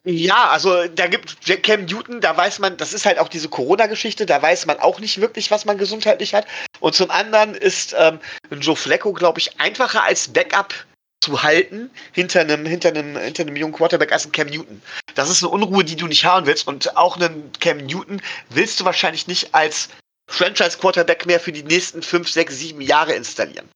Ja, 0.04 0.50
also 0.50 0.88
da 0.88 1.08
gibt 1.08 1.38
Cam 1.64 1.86
Newton, 1.86 2.22
da 2.22 2.36
weiß 2.36 2.60
man, 2.60 2.78
das 2.78 2.94
ist 2.94 3.06
halt 3.06 3.20
auch 3.20 3.30
diese 3.30 3.50
Corona-Geschichte, 3.50 4.26
da 4.26 4.42
weiß 4.42 4.66
man 4.66 4.80
auch 4.80 5.00
nicht 5.00 5.22
wirklich, 5.22 5.52
was 5.52 5.66
man 5.66 5.78
gesundheitlich 5.78 6.34
hat. 6.34 6.48
Und 6.80 6.96
zum 6.96 7.12
anderen 7.12 7.54
ist 7.54 7.96
ähm, 7.98 8.20
Joe 8.50 8.76
Flacco, 8.76 9.14
glaube 9.14 9.40
ich, 9.40 9.60
einfacher 9.60 10.04
als 10.04 10.28
Backup 10.28 10.74
zu 11.22 11.44
halten 11.44 11.90
hinter 12.12 12.42
einem, 12.42 12.66
hinter 12.66 12.90
einem, 12.90 13.18
hinter 13.18 13.44
einem 13.44 13.56
jungen 13.56 13.74
Quarterback 13.74 14.12
als 14.12 14.26
ein 14.26 14.32
Cam 14.32 14.48
Newton. 14.48 14.82
Das 15.16 15.30
ist 15.30 15.44
eine 15.44 15.52
Unruhe, 15.52 15.84
die 15.84 15.96
du 15.96 16.08
nicht 16.08 16.26
haben 16.26 16.46
willst. 16.46 16.68
Und 16.68 16.98
auch 16.98 17.16
einen 17.16 17.52
Cam 17.60 17.78
Newton 17.78 18.22
willst 18.50 18.80
du 18.80 18.86
wahrscheinlich 18.86 19.28
nicht 19.28 19.54
als 19.54 19.90
Franchise-Quarterback 20.30 21.26
mehr 21.26 21.40
für 21.40 21.52
die 21.52 21.64
nächsten 21.64 22.02
fünf, 22.02 22.30
sechs, 22.30 22.58
sieben 22.58 22.82
Jahre 22.82 23.14
installieren. 23.14 23.70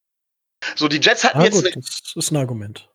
So, 0.76 0.88
die 0.88 1.00
Jets 1.00 1.24
hatten 1.24 1.40
ah, 1.40 1.46
jetzt. 1.46 1.64
Gut, 1.64 1.76
das 1.76 2.12
ist 2.16 2.32
ein 2.32 2.38
Argument. 2.38 2.90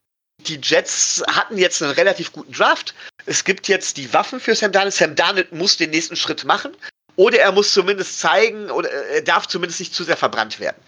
Die 0.47 0.59
Jets 0.61 1.23
hatten 1.29 1.59
jetzt 1.59 1.83
einen 1.83 1.93
relativ 1.93 2.33
guten 2.33 2.53
Draft. 2.53 2.95
Es 3.27 3.45
gibt 3.45 3.69
jetzt 3.69 3.99
die 3.99 4.13
Waffen 4.13 4.41
für 4.41 4.55
Sam 4.55 4.73
Darnold. 4.73 4.95
Sam 4.95 5.15
Darnold 5.15 5.53
muss 5.53 5.77
den 5.77 5.91
nächsten 5.91 6.17
Schritt 6.17 6.45
machen. 6.45 6.77
Oder 7.17 7.39
er 7.39 7.53
muss 7.53 7.73
zumindest 7.73 8.19
zeigen, 8.19 8.71
oder 8.71 8.91
er 8.91 9.21
darf 9.21 9.47
zumindest 9.47 9.81
nicht 9.81 9.95
zu 9.95 10.05
sehr 10.05 10.17
verbrannt 10.17 10.59
werden. 10.59 10.81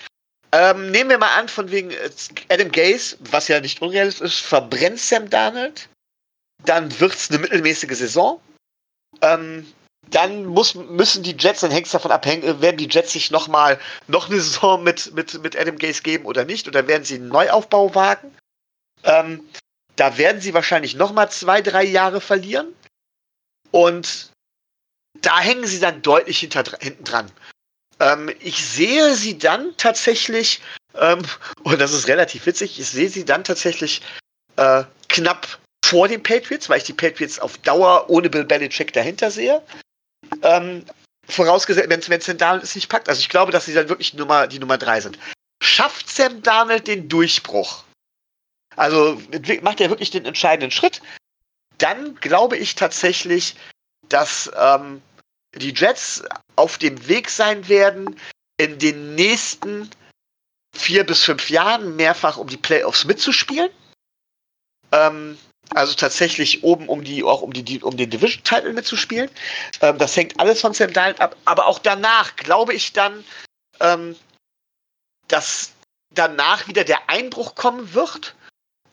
Ähm, 0.55 0.91
nehmen 0.91 1.09
wir 1.09 1.19
mal 1.19 1.35
an, 1.39 1.49
von 1.49 1.71
wegen 1.71 1.91
äh, 1.91 2.11
Adam 2.51 2.71
Gaze, 2.71 3.17
was 3.21 3.49
ja 3.49 3.61
nicht 3.61 3.81
unrealistisch 3.81 4.35
ist, 4.35 4.41
verbrennt 4.41 5.01
Sam 5.01 5.31
Darnold. 5.31 5.89
Dann 6.65 7.01
wird 7.01 7.15
es 7.15 7.31
eine 7.31 7.39
mittelmäßige 7.39 7.97
Saison. 7.97 8.41
Ähm, 9.23 9.67
dann 10.11 10.45
muss, 10.45 10.75
müssen 10.75 11.23
die 11.23 11.37
Jets, 11.39 11.61
dann 11.61 11.71
hängt 11.71 11.87
es 11.87 11.93
davon 11.93 12.11
abhängen, 12.11 12.43
äh, 12.43 12.61
werden 12.61 12.77
die 12.77 12.89
Jets 12.89 13.13
sich 13.13 13.31
noch 13.31 13.49
mal 13.49 13.81
noch 14.09 14.29
eine 14.29 14.41
Saison 14.41 14.83
mit, 14.83 15.15
mit, 15.15 15.43
mit 15.43 15.57
Adam 15.57 15.79
Gaze 15.79 16.03
geben 16.03 16.27
oder 16.27 16.45
nicht? 16.45 16.69
Oder 16.69 16.87
werden 16.87 17.05
sie 17.05 17.15
einen 17.15 17.29
Neuaufbau 17.29 17.95
wagen? 17.95 18.37
Ähm, 19.05 19.41
da 19.97 20.19
werden 20.19 20.41
sie 20.41 20.55
wahrscheinlich 20.55 20.95
noch 20.95 21.13
mal 21.13 21.31
zwei, 21.31 21.63
drei 21.63 21.85
Jahre 21.85 22.21
verlieren. 22.21 22.75
Und 23.71 24.33
da 25.21 25.41
hängen 25.41 25.67
sie 25.67 25.81
dann 25.81 26.03
deutlich 26.03 26.41
hinter, 26.41 26.65
hinten 26.81 27.05
dran. 27.05 27.31
Ähm, 28.03 28.35
ich 28.41 28.67
sehe 28.67 29.15
sie 29.15 29.39
dann 29.39 29.75
tatsächlich, 29.77 30.61
ähm, 30.99 31.23
und 31.63 31.81
das 31.81 31.93
ist 31.93 32.09
relativ 32.09 32.45
witzig, 32.47 32.79
ich 32.79 32.89
sehe 32.89 33.09
sie 33.09 33.25
dann 33.25 33.45
tatsächlich 33.45 34.03
äh, 34.57 34.85
knapp 35.09 35.59
vor 35.85 36.09
den 36.09 36.23
Patriots, 36.23 36.69
weil 36.69 36.79
ich 36.79 36.85
die 36.85 36.93
Patriots 36.93 37.39
auf 37.39 37.59
Dauer 37.59 38.09
ohne 38.09 38.29
Bill 38.29 38.45
Belichick 38.45 38.93
dahinter 38.93 39.31
sehe. 39.31 39.63
Ähm, 40.43 40.85
vorausgesetzt, 41.29 41.89
wenn, 41.89 42.21
Sam 42.21 42.39
Darnold 42.39 42.65
es 42.65 42.75
nicht 42.75 42.89
packt. 42.89 43.09
Also 43.09 43.21
ich 43.21 43.29
glaube, 43.29 43.53
dass 43.53 43.67
sie 43.67 43.75
dann 43.75 43.89
wirklich 43.89 44.15
Nummer, 44.15 44.47
die 44.47 44.59
Nummer 44.59 44.79
drei 44.79 45.01
sind. 45.01 45.19
Schafft 45.63 46.09
Sam 46.11 46.43
Darnold 46.43 46.87
den 46.87 47.09
Durchbruch? 47.09 47.85
Also 48.77 49.21
macht 49.61 49.81
er 49.81 49.91
wirklich 49.91 50.11
den 50.11 50.25
entscheidenden 50.25 50.71
Schritt? 50.71 51.03
Dann 51.79 52.15
glaube 52.17 52.57
ich 52.57 52.75
tatsächlich, 52.75 53.55
dass 54.09 54.51
ähm, 54.57 55.03
die 55.55 55.75
Jets 55.75 56.23
auf 56.57 56.79
dem 56.79 57.09
Weg 57.09 57.31
sein 57.31 57.69
werden, 57.69 58.19
in 58.57 58.79
den 58.79 59.15
nächsten 59.15 59.91
vier 60.75 61.05
bis 61.05 61.23
fünf 61.25 61.51
Jahren 61.51 61.97
mehrfach 61.97 62.37
um 62.37 62.47
die 62.47 62.57
Playoffs 62.57 63.05
mitzuspielen. 63.05 63.71
Ähm, 64.93 65.39
Also 65.75 65.95
tatsächlich 65.95 66.65
oben 66.65 66.89
um 66.89 67.03
die, 67.03 67.23
auch 67.23 67.41
um 67.41 67.53
die, 67.53 67.83
um 67.83 67.97
den 67.97 68.11
Division-Title 68.11 68.73
mitzuspielen. 68.73 69.31
Ähm, 69.81 69.97
das 69.97 70.17
hängt 70.17 70.39
alles 70.39 70.61
von 70.61 70.75
Sam 70.75 70.93
Darnold 70.93 71.21
ab. 71.21 71.37
Aber 71.45 71.67
auch 71.67 71.79
danach 71.79 72.37
glaube 72.37 72.75
ich 72.75 72.93
dann, 72.93 73.25
ähm, 73.81 74.17
dass 75.29 75.73
danach 76.11 76.69
wieder 76.69 76.85
der 76.85 77.09
Einbruch 77.09 77.55
kommen 77.55 77.95
wird. 77.95 78.35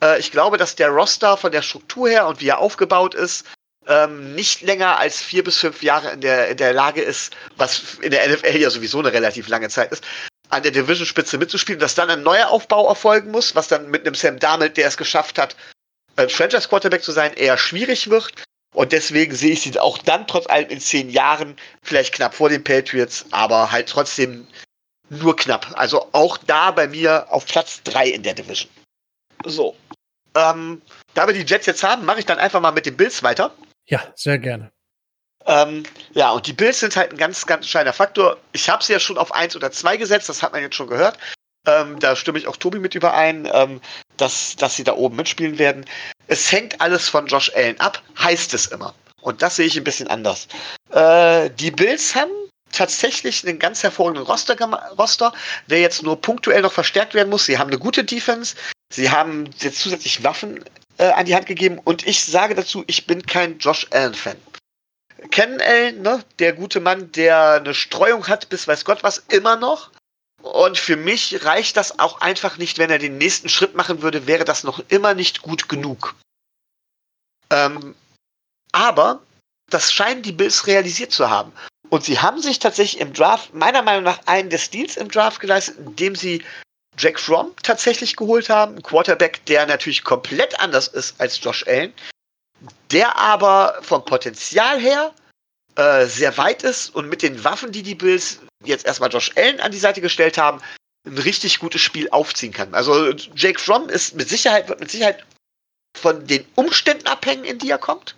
Äh, 0.01 0.19
ich 0.19 0.31
glaube, 0.31 0.57
dass 0.57 0.75
der 0.75 0.89
Roster 0.89 1.35
von 1.35 1.51
der 1.51 1.63
Struktur 1.63 2.07
her 2.07 2.27
und 2.27 2.39
wie 2.39 2.47
er 2.47 2.59
aufgebaut 2.59 3.13
ist, 3.13 3.45
ähm, 3.89 4.35
nicht 4.35 4.61
länger 4.61 4.99
als 4.99 5.21
vier 5.21 5.43
bis 5.43 5.57
fünf 5.57 5.81
Jahre 5.81 6.11
in 6.11 6.21
der, 6.21 6.49
in 6.49 6.57
der 6.57 6.73
Lage 6.73 7.01
ist, 7.01 7.35
was 7.57 7.95
in 8.01 8.11
der 8.11 8.29
NFL 8.29 8.57
ja 8.57 8.69
sowieso 8.69 8.99
eine 8.99 9.11
relativ 9.11 9.47
lange 9.47 9.67
Zeit 9.69 9.91
ist, 9.91 10.03
an 10.49 10.63
der 10.63 10.71
Division-Spitze 10.71 11.37
mitzuspielen, 11.37 11.79
dass 11.79 11.95
dann 11.95 12.09
ein 12.09 12.23
neuer 12.23 12.49
Aufbau 12.49 12.87
erfolgen 12.87 13.31
muss, 13.31 13.55
was 13.55 13.67
dann 13.67 13.89
mit 13.89 14.05
einem 14.05 14.15
Sam 14.15 14.39
Darnold, 14.39 14.77
der 14.77 14.87
es 14.87 14.97
geschafft 14.97 15.37
hat, 15.37 15.55
ein 16.15 16.29
Franchise-Quarterback 16.29 17.03
zu 17.03 17.11
sein, 17.11 17.33
eher 17.33 17.57
schwierig 17.57 18.09
wird. 18.09 18.31
Und 18.75 18.91
deswegen 18.91 19.33
sehe 19.33 19.53
ich 19.53 19.61
sie 19.61 19.79
auch 19.79 19.97
dann 19.97 20.27
trotz 20.27 20.47
allem 20.47 20.69
in 20.69 20.79
zehn 20.79 21.09
Jahren 21.09 21.57
vielleicht 21.81 22.13
knapp 22.13 22.35
vor 22.35 22.49
den 22.49 22.63
Patriots, 22.63 23.25
aber 23.31 23.71
halt 23.71 23.89
trotzdem 23.89 24.47
nur 25.09 25.35
knapp. 25.35 25.71
Also 25.73 26.07
auch 26.11 26.37
da 26.37 26.69
bei 26.69 26.87
mir 26.87 27.25
auf 27.31 27.47
Platz 27.47 27.81
3 27.83 28.09
in 28.09 28.23
der 28.23 28.35
Division. 28.35 28.69
So. 29.45 29.75
Ähm, 30.35 30.83
da 31.15 31.25
wir 31.25 31.33
die 31.33 31.45
Jets 31.51 31.65
jetzt 31.65 31.83
haben, 31.83 32.05
mache 32.05 32.19
ich 32.19 32.25
dann 32.27 32.37
einfach 32.37 32.61
mal 32.61 32.71
mit 32.71 32.85
den 32.85 32.95
Bills 32.95 33.23
weiter. 33.23 33.51
Ja, 33.89 34.01
sehr 34.15 34.37
gerne. 34.37 34.71
Ähm, 35.45 35.83
ja, 36.13 36.31
und 36.31 36.45
die 36.45 36.53
Bills 36.53 36.79
sind 36.79 36.95
halt 36.95 37.11
ein 37.11 37.17
ganz, 37.17 37.45
ganz 37.45 37.65
entscheidender 37.65 37.93
Faktor. 37.93 38.37
Ich 38.51 38.69
habe 38.69 38.83
sie 38.83 38.93
ja 38.93 38.99
schon 38.99 39.17
auf 39.17 39.33
1 39.33 39.55
oder 39.55 39.71
2 39.71 39.97
gesetzt, 39.97 40.29
das 40.29 40.43
hat 40.43 40.53
man 40.53 40.61
jetzt 40.61 40.75
schon 40.75 40.87
gehört. 40.87 41.17
Ähm, 41.67 41.99
da 41.99 42.15
stimme 42.15 42.37
ich 42.37 42.47
auch 42.47 42.55
Tobi 42.55 42.79
mit 42.79 42.93
überein, 42.93 43.49
ähm, 43.51 43.81
dass, 44.17 44.55
dass 44.55 44.75
sie 44.75 44.83
da 44.83 44.93
oben 44.93 45.15
mitspielen 45.15 45.57
werden. 45.57 45.85
Es 46.27 46.51
hängt 46.51 46.79
alles 46.79 47.09
von 47.09 47.25
Josh 47.25 47.51
Allen 47.55 47.79
ab, 47.79 48.01
heißt 48.19 48.53
es 48.53 48.67
immer. 48.67 48.93
Und 49.21 49.41
das 49.41 49.55
sehe 49.55 49.65
ich 49.65 49.75
ein 49.75 49.83
bisschen 49.83 50.07
anders. 50.07 50.47
Äh, 50.91 51.49
die 51.49 51.71
Bills 51.71 52.15
haben 52.15 52.31
tatsächlich 52.71 53.45
einen 53.47 53.57
ganz 53.57 53.81
hervorragenden 53.81 54.25
Roster, 54.25 54.55
Roster, 54.97 55.33
der 55.67 55.81
jetzt 55.81 56.03
nur 56.03 56.21
punktuell 56.21 56.61
noch 56.61 56.73
verstärkt 56.73 57.15
werden 57.15 57.29
muss. 57.29 57.45
Sie 57.45 57.57
haben 57.57 57.69
eine 57.69 57.79
gute 57.79 58.03
Defense, 58.03 58.55
sie 58.93 59.09
haben 59.09 59.49
jetzt 59.59 59.79
zusätzlich 59.79 60.23
Waffen 60.23 60.63
äh, 60.99 61.07
an 61.11 61.25
die 61.25 61.35
Hand 61.35 61.45
gegeben 61.45 61.79
und 61.79 62.05
ich 62.05 62.23
sage 62.23 62.53
dazu, 62.53 62.83
ich 62.87 63.07
bin 63.07 63.25
kein 63.25 63.57
Josh 63.57 63.87
Allen-Fan. 63.91 64.37
Ken 65.31 65.61
Allen, 65.61 66.01
ne, 66.01 66.23
der 66.39 66.53
gute 66.53 66.79
Mann, 66.79 67.11
der 67.13 67.53
eine 67.53 67.73
Streuung 67.73 68.27
hat, 68.27 68.49
bis 68.49 68.67
weiß 68.67 68.85
Gott 68.85 69.03
was, 69.03 69.23
immer 69.29 69.55
noch. 69.55 69.91
Und 70.41 70.77
für 70.77 70.95
mich 70.95 71.43
reicht 71.43 71.75
das 71.75 71.99
auch 71.99 72.21
einfach 72.21 72.57
nicht, 72.57 72.77
wenn 72.77 72.89
er 72.89 72.99
den 72.99 73.17
nächsten 73.17 73.49
Schritt 73.49 73.75
machen 73.75 74.01
würde, 74.01 74.27
wäre 74.27 74.45
das 74.45 74.63
noch 74.63 74.81
immer 74.87 75.13
nicht 75.13 75.41
gut 75.41 75.67
genug. 75.67 76.15
Ähm, 77.49 77.95
aber 78.71 79.21
das 79.69 79.91
scheinen 79.91 80.21
die 80.21 80.31
Bills 80.31 80.67
realisiert 80.67 81.11
zu 81.11 81.29
haben. 81.29 81.51
Und 81.89 82.05
sie 82.05 82.19
haben 82.19 82.41
sich 82.41 82.59
tatsächlich 82.59 83.01
im 83.01 83.13
Draft, 83.13 83.53
meiner 83.53 83.81
Meinung 83.81 84.03
nach, 84.03 84.19
einen 84.27 84.49
des 84.49 84.69
Deals 84.69 84.95
im 84.95 85.09
Draft 85.09 85.39
geleistet, 85.39 85.77
indem 85.79 86.15
sie 86.15 86.43
Jack 86.99 87.19
Fromm 87.19 87.53
tatsächlich 87.63 88.15
geholt 88.15 88.49
haben. 88.49 88.75
Ein 88.75 88.83
Quarterback, 88.83 89.45
der 89.45 89.65
natürlich 89.65 90.03
komplett 90.03 90.59
anders 90.59 90.89
ist 90.89 91.19
als 91.19 91.41
Josh 91.41 91.65
Allen, 91.65 91.93
der 92.91 93.17
aber 93.17 93.79
vom 93.81 94.03
Potenzial 94.03 94.79
her 94.79 95.13
äh, 95.75 96.05
sehr 96.05 96.37
weit 96.37 96.63
ist 96.63 96.93
und 96.93 97.07
mit 97.07 97.21
den 97.21 97.43
Waffen, 97.43 97.71
die 97.71 97.83
die 97.83 97.95
Bills 97.95 98.39
jetzt 98.65 98.85
erstmal 98.85 99.09
Josh 99.09 99.31
Allen 99.37 99.61
an 99.61 99.71
die 99.71 99.79
Seite 99.79 100.01
gestellt 100.01 100.37
haben, 100.37 100.61
ein 101.07 101.17
richtig 101.17 101.59
gutes 101.59 101.81
Spiel 101.81 102.09
aufziehen 102.09 102.51
kann. 102.51 102.73
Also 102.73 103.11
Jake 103.35 103.59
Fromm 103.59 103.87
ist 103.87 104.15
mit 104.15 104.27
Sicherheit, 104.27 104.67
wird 104.67 104.81
mit 104.81 104.91
Sicherheit 104.91 105.25
von 105.97 106.27
den 106.27 106.45
Umständen 106.55 107.07
abhängen, 107.07 107.45
in 107.45 107.59
die 107.59 107.69
er 107.69 107.77
kommt. 107.77 108.15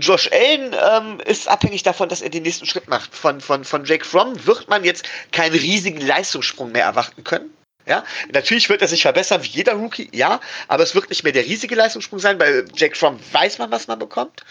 Josh 0.00 0.30
Allen 0.32 0.74
ähm, 0.74 1.20
ist 1.20 1.46
abhängig 1.46 1.82
davon, 1.82 2.08
dass 2.08 2.22
er 2.22 2.30
den 2.30 2.42
nächsten 2.42 2.66
Schritt 2.66 2.88
macht. 2.88 3.14
Von, 3.14 3.40
von, 3.40 3.64
von 3.64 3.84
Jake 3.84 4.04
Fromm 4.04 4.46
wird 4.46 4.68
man 4.68 4.82
jetzt 4.82 5.06
keinen 5.30 5.54
riesigen 5.54 6.00
Leistungssprung 6.00 6.72
mehr 6.72 6.84
erwarten 6.84 7.22
können. 7.22 7.54
Ja, 7.86 8.04
natürlich 8.32 8.68
wird 8.68 8.80
er 8.82 8.88
sich 8.88 9.02
verbessern 9.02 9.42
wie 9.42 9.48
jeder 9.48 9.74
Rookie, 9.74 10.08
ja, 10.12 10.40
aber 10.68 10.82
es 10.82 10.94
wird 10.94 11.10
nicht 11.10 11.22
mehr 11.22 11.32
der 11.32 11.44
riesige 11.44 11.74
Leistungssprung 11.74 12.18
sein, 12.18 12.38
weil 12.38 12.64
Jake 12.74 12.96
Fromm 12.96 13.18
weiß 13.32 13.58
man, 13.58 13.70
was 13.70 13.88
man 13.88 13.98
bekommt. 13.98 14.42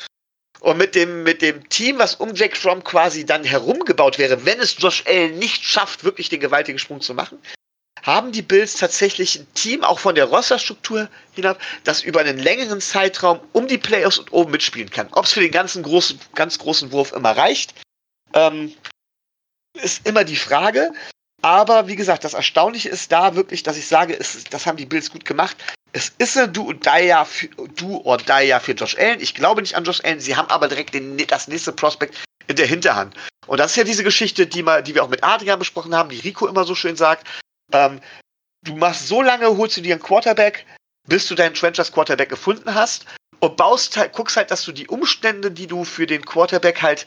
Und 0.59 0.77
mit 0.77 0.95
dem, 0.95 1.23
mit 1.23 1.41
dem 1.41 1.67
Team, 1.69 1.97
was 1.97 2.15
um 2.15 2.35
Jake 2.35 2.55
Fromm 2.55 2.83
quasi 2.83 3.25
dann 3.25 3.43
herumgebaut 3.43 4.17
wäre, 4.17 4.45
wenn 4.45 4.59
es 4.59 4.75
Josh 4.77 5.03
Allen 5.07 5.39
nicht 5.39 5.63
schafft, 5.63 6.03
wirklich 6.03 6.29
den 6.29 6.39
gewaltigen 6.39 6.79
Sprung 6.79 7.01
zu 7.01 7.13
machen, 7.13 7.39
haben 8.03 8.31
die 8.31 8.41
Bills 8.41 8.75
tatsächlich 8.75 9.39
ein 9.39 9.47
Team, 9.55 9.83
auch 9.83 9.99
von 9.99 10.15
der 10.15 10.25
Rosterstruktur 10.25 11.09
hinab, 11.33 11.59
das 11.83 12.03
über 12.03 12.19
einen 12.19 12.37
längeren 12.37 12.81
Zeitraum 12.81 13.39
um 13.53 13.67
die 13.67 13.77
Playoffs 13.77 14.19
und 14.19 14.31
oben 14.31 14.51
mitspielen 14.51 14.89
kann. 14.89 15.07
Ob 15.11 15.25
es 15.25 15.33
für 15.33 15.39
den 15.39 15.51
ganzen 15.51 15.83
großen, 15.83 16.19
ganz 16.35 16.59
großen 16.59 16.91
Wurf 16.91 17.13
immer 17.13 17.31
reicht, 17.31 17.73
ähm, 18.33 18.73
ist 19.81 20.05
immer 20.05 20.23
die 20.23 20.35
Frage. 20.35 20.91
Aber 21.43 21.87
wie 21.87 21.97
gesagt, 21.97 22.23
das 22.23 22.33
Erstaunliche 22.33 22.87
ist 22.87 23.11
da 23.11 23.35
wirklich, 23.35 23.63
dass 23.63 23.77
ich 23.77 23.87
sage, 23.87 24.17
es, 24.17 24.45
das 24.45 24.65
haben 24.65 24.77
die 24.77 24.85
Bills 24.85 25.11
gut 25.11 25.25
gemacht. 25.25 25.57
Es 25.91 26.13
ist 26.17 26.37
ein 26.37 26.53
Do, 26.53 26.71
-Dia 26.71 27.25
für, 27.25 27.47
Do 27.75 28.01
or 28.05 28.17
Die 28.17 28.57
für 28.61 28.71
Josh 28.71 28.97
Allen. 28.97 29.19
Ich 29.19 29.35
glaube 29.35 29.61
nicht 29.61 29.75
an 29.75 29.83
Josh 29.83 30.01
Allen. 30.03 30.21
Sie 30.21 30.35
haben 30.35 30.49
aber 30.49 30.69
direkt 30.69 30.93
den, 30.93 31.17
das 31.27 31.49
nächste 31.49 31.73
Prospect 31.73 32.15
in 32.47 32.55
der 32.55 32.65
Hinterhand. 32.65 33.15
Und 33.45 33.59
das 33.59 33.71
ist 33.71 33.77
ja 33.77 33.83
diese 33.83 34.05
Geschichte, 34.05 34.47
die, 34.47 34.63
mal, 34.63 34.81
die 34.81 34.95
wir 34.95 35.03
auch 35.03 35.09
mit 35.09 35.23
Adrian 35.23 35.59
besprochen 35.59 35.93
haben, 35.93 36.09
die 36.09 36.19
Rico 36.19 36.47
immer 36.47 36.63
so 36.63 36.75
schön 36.75 36.95
sagt. 36.95 37.27
Ähm, 37.73 37.99
du 38.63 38.77
machst 38.77 39.09
so 39.09 39.21
lange, 39.21 39.45
holst 39.57 39.75
du 39.75 39.81
dir 39.81 39.95
einen 39.95 40.01
Quarterback, 40.01 40.65
bis 41.09 41.27
du 41.27 41.35
deinen 41.35 41.55
Franchise 41.55 41.91
Quarterback 41.91 42.29
gefunden 42.29 42.73
hast 42.73 43.05
und 43.41 43.57
baust 43.57 43.97
halt, 43.97 44.13
guckst 44.13 44.37
halt, 44.37 44.49
dass 44.49 44.63
du 44.63 44.71
die 44.71 44.87
Umstände, 44.87 45.51
die 45.51 45.67
du 45.67 45.83
für 45.83 46.07
den 46.07 46.23
Quarterback 46.23 46.81
halt 46.81 47.05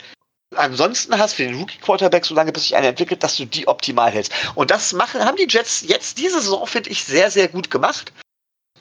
ansonsten 0.55 1.19
hast, 1.19 1.35
für 1.35 1.45
den 1.45 1.57
Rookie 1.57 1.79
Quarterback, 1.79 2.25
so 2.25 2.35
lange 2.35 2.53
bis 2.53 2.65
sich 2.65 2.77
einer 2.77 2.89
entwickelt, 2.89 3.23
dass 3.23 3.37
du 3.37 3.45
die 3.45 3.67
optimal 3.67 4.11
hältst. 4.11 4.33
Und 4.55 4.71
das 4.71 4.93
machen, 4.93 5.25
haben 5.25 5.37
die 5.37 5.49
Jets 5.49 5.83
jetzt 5.87 6.19
diese 6.19 6.41
Saison, 6.41 6.67
finde 6.67 6.91
ich, 6.91 7.05
sehr, 7.05 7.31
sehr 7.31 7.49
gut 7.49 7.71
gemacht. 7.71 8.13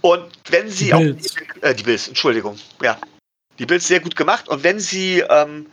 Und 0.01 0.31
wenn 0.49 0.69
sie 0.69 0.85
die 0.85 0.93
auch, 0.93 0.99
Bills. 0.99 1.35
Äh, 1.61 1.73
die 1.73 1.83
Bills, 1.83 2.07
Entschuldigung, 2.07 2.59
ja, 2.81 2.99
die 3.57 3.65
Bills 3.65 3.87
sehr 3.87 3.99
gut 3.99 4.15
gemacht. 4.15 4.47
Und 4.47 4.63
wenn 4.63 4.79
sie 4.79 5.21
ähm, 5.29 5.67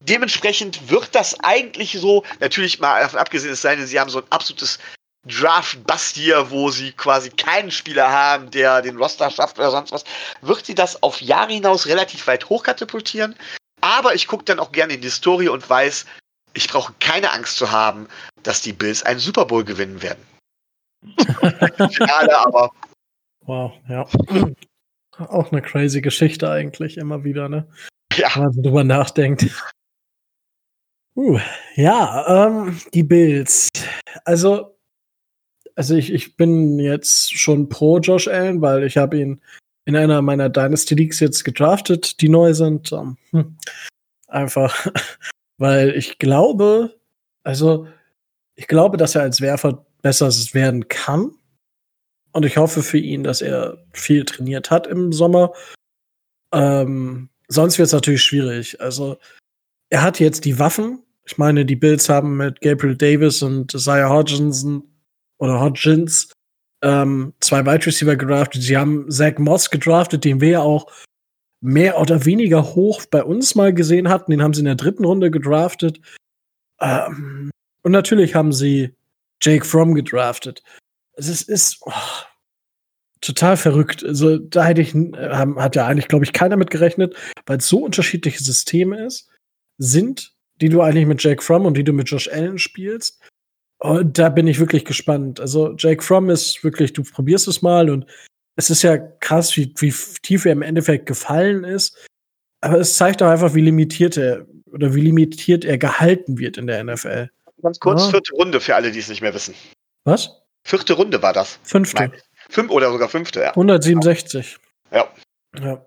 dementsprechend 0.00 0.90
wird 0.90 1.14
das 1.14 1.38
eigentlich 1.40 1.92
so, 1.92 2.24
natürlich 2.40 2.80
mal 2.80 3.00
davon 3.00 3.20
abgesehen, 3.20 3.52
es 3.52 3.62
sei 3.62 3.76
denn, 3.76 3.86
sie 3.86 3.98
haben 3.98 4.10
so 4.10 4.18
ein 4.18 4.26
absolutes 4.30 4.78
Draft-Bust 5.26 6.16
hier, 6.16 6.50
wo 6.50 6.70
sie 6.70 6.92
quasi 6.92 7.30
keinen 7.30 7.70
Spieler 7.70 8.10
haben, 8.10 8.50
der 8.50 8.82
den 8.82 8.96
Roster 8.96 9.30
schafft 9.30 9.58
oder 9.58 9.70
sonst 9.70 9.92
was, 9.92 10.04
wird 10.40 10.66
sie 10.66 10.74
das 10.74 11.02
auf 11.02 11.20
Jahre 11.20 11.52
hinaus 11.52 11.86
relativ 11.86 12.26
weit 12.26 12.48
hochkatapultieren. 12.48 13.36
Aber 13.82 14.14
ich 14.14 14.26
gucke 14.26 14.44
dann 14.44 14.58
auch 14.58 14.72
gerne 14.72 14.94
in 14.94 15.00
die 15.00 15.08
Historie 15.08 15.48
und 15.48 15.68
weiß, 15.68 16.06
ich 16.54 16.68
brauche 16.68 16.94
keine 17.00 17.32
Angst 17.32 17.56
zu 17.56 17.70
haben, 17.70 18.08
dass 18.42 18.62
die 18.62 18.72
Bills 18.72 19.02
einen 19.02 19.20
Super 19.20 19.44
Bowl 19.44 19.64
gewinnen 19.64 20.02
werden. 20.02 20.24
Schade, 21.90 22.38
aber. 22.38 22.70
Wow, 23.44 23.72
ja. 23.88 24.06
Auch 25.18 25.50
eine 25.50 25.62
crazy 25.62 26.00
Geschichte 26.00 26.48
eigentlich 26.48 26.96
immer 26.96 27.24
wieder, 27.24 27.48
ne? 27.48 27.66
Ja. 28.14 28.30
Wenn 28.34 28.42
man 28.44 28.52
so 28.52 28.62
drüber 28.62 28.84
nachdenkt. 28.84 29.46
Uh, 31.16 31.38
ja, 31.74 32.46
ähm, 32.46 32.80
die 32.94 33.02
Bills. 33.02 33.68
Also, 34.24 34.78
also 35.74 35.94
ich, 35.96 36.12
ich 36.12 36.36
bin 36.36 36.78
jetzt 36.78 37.36
schon 37.36 37.68
pro 37.68 37.98
Josh 37.98 38.28
Allen, 38.28 38.62
weil 38.62 38.84
ich 38.84 38.96
habe 38.96 39.18
ihn 39.18 39.42
in 39.84 39.96
einer 39.96 40.22
meiner 40.22 40.48
Dynasty 40.48 40.94
Leagues 40.94 41.20
jetzt 41.20 41.44
gedraftet, 41.44 42.20
die 42.20 42.28
neu 42.28 42.54
sind. 42.54 42.92
Ähm, 42.92 43.16
hm. 43.30 43.56
Einfach, 44.28 44.86
weil 45.58 45.90
ich 45.90 46.18
glaube, 46.18 46.98
also 47.42 47.86
ich 48.54 48.66
glaube, 48.68 48.96
dass 48.96 49.14
er 49.14 49.22
als 49.22 49.40
Werfer 49.40 49.86
besser 50.02 50.28
werden 50.28 50.88
kann. 50.88 51.32
Und 52.32 52.44
ich 52.44 52.56
hoffe 52.56 52.82
für 52.82 52.98
ihn, 52.98 53.24
dass 53.24 53.42
er 53.42 53.84
viel 53.92 54.24
trainiert 54.24 54.70
hat 54.70 54.86
im 54.86 55.12
Sommer. 55.12 55.52
Ähm, 56.52 57.28
sonst 57.48 57.78
wird 57.78 57.86
es 57.86 57.92
natürlich 57.92 58.22
schwierig. 58.22 58.80
Also 58.80 59.18
er 59.90 60.02
hat 60.02 60.20
jetzt 60.20 60.44
die 60.44 60.58
Waffen. 60.58 61.02
Ich 61.24 61.38
meine, 61.38 61.66
die 61.66 61.76
Bills 61.76 62.08
haben 62.08 62.36
mit 62.36 62.60
Gabriel 62.60 62.96
Davis 62.96 63.42
und 63.42 63.74
Isaiah 63.74 64.08
Hodgkinson 64.08 64.82
oder 65.38 65.60
Hodgins 65.60 66.32
ähm, 66.82 67.32
zwei 67.40 67.64
Wide 67.64 67.86
Receiver 67.86 68.16
gedraftet. 68.16 68.62
Sie 68.62 68.76
haben 68.76 69.10
Zach 69.10 69.38
Moss 69.38 69.70
gedraftet, 69.70 70.24
den 70.24 70.40
wir 70.40 70.48
ja 70.50 70.60
auch 70.60 70.90
mehr 71.60 71.98
oder 72.00 72.24
weniger 72.24 72.74
hoch 72.74 73.04
bei 73.10 73.22
uns 73.22 73.54
mal 73.54 73.72
gesehen 73.72 74.08
hatten. 74.08 74.32
Den 74.32 74.42
haben 74.42 74.52
sie 74.52 74.60
in 74.60 74.66
der 74.66 74.74
dritten 74.74 75.04
Runde 75.04 75.30
gedraftet. 75.30 76.00
Ähm, 76.80 77.50
und 77.82 77.92
natürlich 77.92 78.34
haben 78.34 78.52
sie 78.52 78.94
Jake 79.40 79.64
Fromm 79.64 79.94
gedraftet. 79.94 80.62
Es 81.14 81.42
ist, 81.42 81.78
oh, 81.84 81.92
total 83.20 83.56
verrückt. 83.56 84.04
Also 84.04 84.38
da 84.38 84.64
hätte 84.64 84.82
ich, 84.82 84.94
äh, 84.94 85.30
hat 85.56 85.76
ja 85.76 85.86
eigentlich, 85.86 86.08
glaube 86.08 86.24
ich, 86.24 86.32
keiner 86.32 86.56
mit 86.56 86.70
gerechnet, 86.70 87.16
weil 87.46 87.58
es 87.58 87.68
so 87.68 87.78
unterschiedliche 87.78 88.42
Systeme 88.42 89.04
ist, 89.06 89.30
sind, 89.78 90.34
die 90.60 90.68
du 90.68 90.82
eigentlich 90.82 91.06
mit 91.06 91.22
Jake 91.22 91.42
Fromm 91.42 91.64
und 91.64 91.76
die 91.76 91.84
du 91.84 91.92
mit 91.92 92.10
Josh 92.10 92.28
Allen 92.28 92.58
spielst. 92.58 93.21
Und 93.82 94.16
da 94.16 94.28
bin 94.28 94.46
ich 94.46 94.60
wirklich 94.60 94.84
gespannt. 94.84 95.40
Also 95.40 95.74
Jake 95.76 96.02
Fromm 96.02 96.30
ist 96.30 96.62
wirklich, 96.62 96.92
du 96.92 97.02
probierst 97.02 97.48
es 97.48 97.62
mal 97.62 97.90
und 97.90 98.06
es 98.54 98.70
ist 98.70 98.82
ja 98.82 98.96
krass, 98.96 99.56
wie, 99.56 99.74
wie 99.78 99.92
tief 100.22 100.44
er 100.44 100.52
im 100.52 100.62
Endeffekt 100.62 101.06
gefallen 101.06 101.64
ist. 101.64 101.96
Aber 102.60 102.78
es 102.78 102.96
zeigt 102.96 103.22
auch 103.22 103.28
einfach, 103.28 103.54
wie 103.54 103.60
limitiert 103.60 104.16
er 104.16 104.46
oder 104.66 104.94
wie 104.94 105.00
limitiert 105.00 105.64
er 105.64 105.78
gehalten 105.78 106.38
wird 106.38 106.58
in 106.58 106.68
der 106.68 106.84
NFL. 106.84 107.28
Ganz 107.60 107.80
kurz, 107.80 108.02
ja. 108.02 108.10
vierte 108.10 108.32
Runde 108.34 108.60
für 108.60 108.76
alle, 108.76 108.92
die 108.92 109.00
es 109.00 109.08
nicht 109.08 109.20
mehr 109.20 109.34
wissen. 109.34 109.54
Was? 110.04 110.30
Vierte 110.64 110.92
Runde 110.92 111.20
war 111.20 111.32
das. 111.32 111.58
Fünfte. 111.64 112.12
Fünf 112.50 112.70
oder 112.70 112.92
sogar 112.92 113.08
fünfte, 113.08 113.40
ja. 113.40 113.48
167. 113.48 114.58
Ja. 114.92 115.08
Ja. 115.60 115.84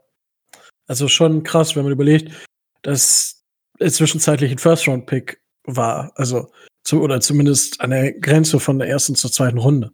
Also 0.87 1.07
schon 1.07 1.43
krass, 1.43 1.77
wenn 1.77 1.83
man 1.83 1.93
überlegt, 1.93 2.33
dass 2.81 3.41
es 3.79 3.95
zwischenzeitlich 3.95 4.51
ein 4.51 4.57
First-Round-Pick 4.57 5.41
war. 5.63 6.11
Also, 6.15 6.51
zu, 6.85 7.01
oder 7.01 7.19
zumindest 7.19 7.81
an 7.81 7.89
der 7.89 8.13
Grenze 8.13 8.59
von 8.59 8.79
der 8.79 8.87
ersten 8.87 9.15
zur 9.15 9.31
zweiten 9.31 9.57
Runde. 9.57 9.91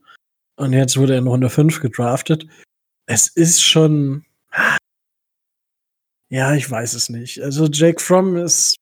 Und 0.57 0.73
jetzt 0.73 0.97
wurde 0.97 1.13
er 1.13 1.19
in 1.19 1.27
Runde 1.27 1.49
5 1.49 1.80
gedraftet. 1.80 2.45
Es 3.07 3.27
ist 3.27 3.63
schon. 3.63 4.26
Ja, 6.30 6.53
ich 6.53 6.69
weiß 6.69 6.93
es 6.93 7.09
nicht. 7.09 7.41
Also 7.41 7.65
Jake 7.65 8.01
Fromm 8.01 8.38
ist. 8.38 8.76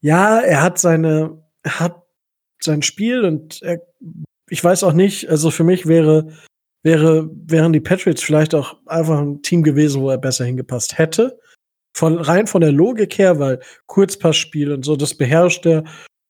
Ja, 0.00 0.38
er 0.40 0.62
hat 0.62 0.78
seine. 0.78 1.42
Hat 1.66 2.02
sein 2.60 2.82
Spiel 2.82 3.24
und 3.24 3.62
er, 3.62 3.80
ich 4.48 4.62
weiß 4.62 4.82
auch 4.84 4.92
nicht, 4.92 5.28
also 5.28 5.50
für 5.50 5.64
mich 5.64 5.86
wäre, 5.86 6.32
wäre, 6.82 7.30
wären 7.32 7.72
die 7.72 7.80
Patriots 7.80 8.22
vielleicht 8.22 8.54
auch 8.54 8.76
einfach 8.86 9.18
ein 9.18 9.42
Team 9.42 9.62
gewesen, 9.62 10.02
wo 10.02 10.10
er 10.10 10.18
besser 10.18 10.44
hingepasst 10.44 10.98
hätte. 10.98 11.38
Von, 11.96 12.18
rein 12.18 12.46
von 12.46 12.60
der 12.60 12.72
Logik 12.72 13.18
her, 13.18 13.38
weil 13.38 13.60
Kurzpassspiel 13.86 14.72
und 14.72 14.84
so, 14.84 14.96
das 14.96 15.14
beherrscht 15.14 15.66
er, 15.66 15.84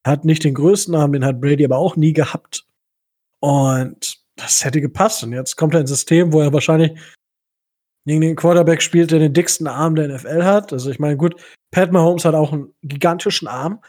hat 0.08 0.24
nicht 0.24 0.44
den 0.44 0.54
größten 0.54 0.92
Namen, 0.92 1.12
den 1.12 1.24
hat 1.24 1.40
Brady 1.40 1.64
aber 1.64 1.78
auch 1.78 1.96
nie 1.96 2.12
gehabt. 2.12 2.66
Und 3.40 4.18
das 4.36 4.64
hätte 4.64 4.80
gepasst. 4.80 5.22
Und 5.22 5.32
jetzt 5.32 5.56
kommt 5.56 5.74
er 5.74 5.80
ins 5.80 5.90
System, 5.90 6.32
wo 6.32 6.40
er 6.40 6.52
wahrscheinlich 6.52 6.98
gegen 8.06 8.20
den 8.22 8.36
Quarterback 8.36 8.80
spielt, 8.80 9.10
der 9.10 9.18
den 9.18 9.34
dicksten 9.34 9.66
Arm 9.66 9.94
der 9.94 10.08
NFL 10.08 10.44
hat. 10.44 10.72
Also 10.72 10.90
ich 10.90 10.98
meine, 10.98 11.16
gut, 11.16 11.34
Pat 11.70 11.92
Mahomes 11.92 12.24
hat 12.24 12.34
auch 12.34 12.52
einen 12.52 12.72
gigantischen 12.82 13.48
Arm. 13.48 13.80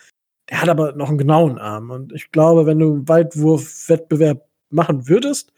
Der 0.49 0.61
hat 0.61 0.69
aber 0.69 0.93
noch 0.93 1.09
einen 1.09 1.17
genauen 1.17 1.57
Arm. 1.57 1.89
Und 1.89 2.11
ich 2.11 2.31
glaube, 2.31 2.65
wenn 2.65 2.79
du 2.79 2.93
einen 2.93 3.07
Weitwurf-Wettbewerb 3.07 4.47
machen 4.71 5.07
würdest, 5.07 5.53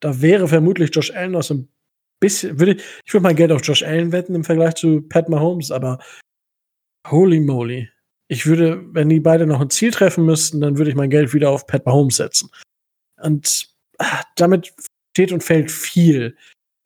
da 0.00 0.20
wäre 0.20 0.48
vermutlich 0.48 0.94
Josh 0.94 1.10
Allen 1.10 1.36
aus 1.36 1.50
ein 1.50 1.68
bisschen, 2.20 2.58
würde 2.58 2.74
ich, 2.74 2.82
ich 3.04 3.12
würde 3.12 3.24
mein 3.24 3.36
Geld 3.36 3.52
auf 3.52 3.64
Josh 3.64 3.82
Allen 3.82 4.12
wetten 4.12 4.34
im 4.34 4.44
Vergleich 4.44 4.74
zu 4.74 5.02
Pat 5.02 5.28
Mahomes, 5.28 5.70
aber 5.70 5.98
holy 7.08 7.40
moly. 7.40 7.90
Ich 8.30 8.46
würde, 8.46 8.80
wenn 8.94 9.08
die 9.08 9.18
beide 9.18 9.44
noch 9.44 9.60
ein 9.60 9.70
Ziel 9.70 9.90
treffen 9.90 10.24
müssten, 10.24 10.60
dann 10.60 10.78
würde 10.78 10.88
ich 10.88 10.96
mein 10.96 11.10
Geld 11.10 11.34
wieder 11.34 11.50
auf 11.50 11.66
Pat 11.66 11.84
Mahomes 11.84 12.16
setzen. 12.16 12.48
Und 13.20 13.68
damit 14.36 14.72
steht 15.12 15.32
und 15.32 15.42
fällt 15.42 15.68
viel. 15.68 16.36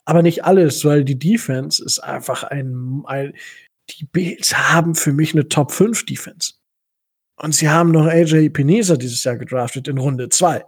Aber 0.06 0.22
nicht 0.22 0.44
alles, 0.44 0.86
weil 0.86 1.04
die 1.04 1.18
Defense 1.18 1.84
ist 1.84 1.98
einfach 1.98 2.44
ein, 2.44 3.02
ein 3.04 3.34
die 3.90 4.06
Bills 4.06 4.56
haben 4.56 4.94
für 4.94 5.12
mich 5.12 5.34
eine 5.34 5.46
Top 5.46 5.70
5 5.70 6.06
Defense. 6.06 6.54
Und 7.36 7.54
sie 7.54 7.68
haben 7.68 7.90
noch 7.90 8.06
AJ 8.06 8.48
Pinesa 8.48 8.96
dieses 8.96 9.22
Jahr 9.24 9.36
gedraftet 9.36 9.86
in 9.86 9.98
Runde 9.98 10.30
2. 10.30 10.64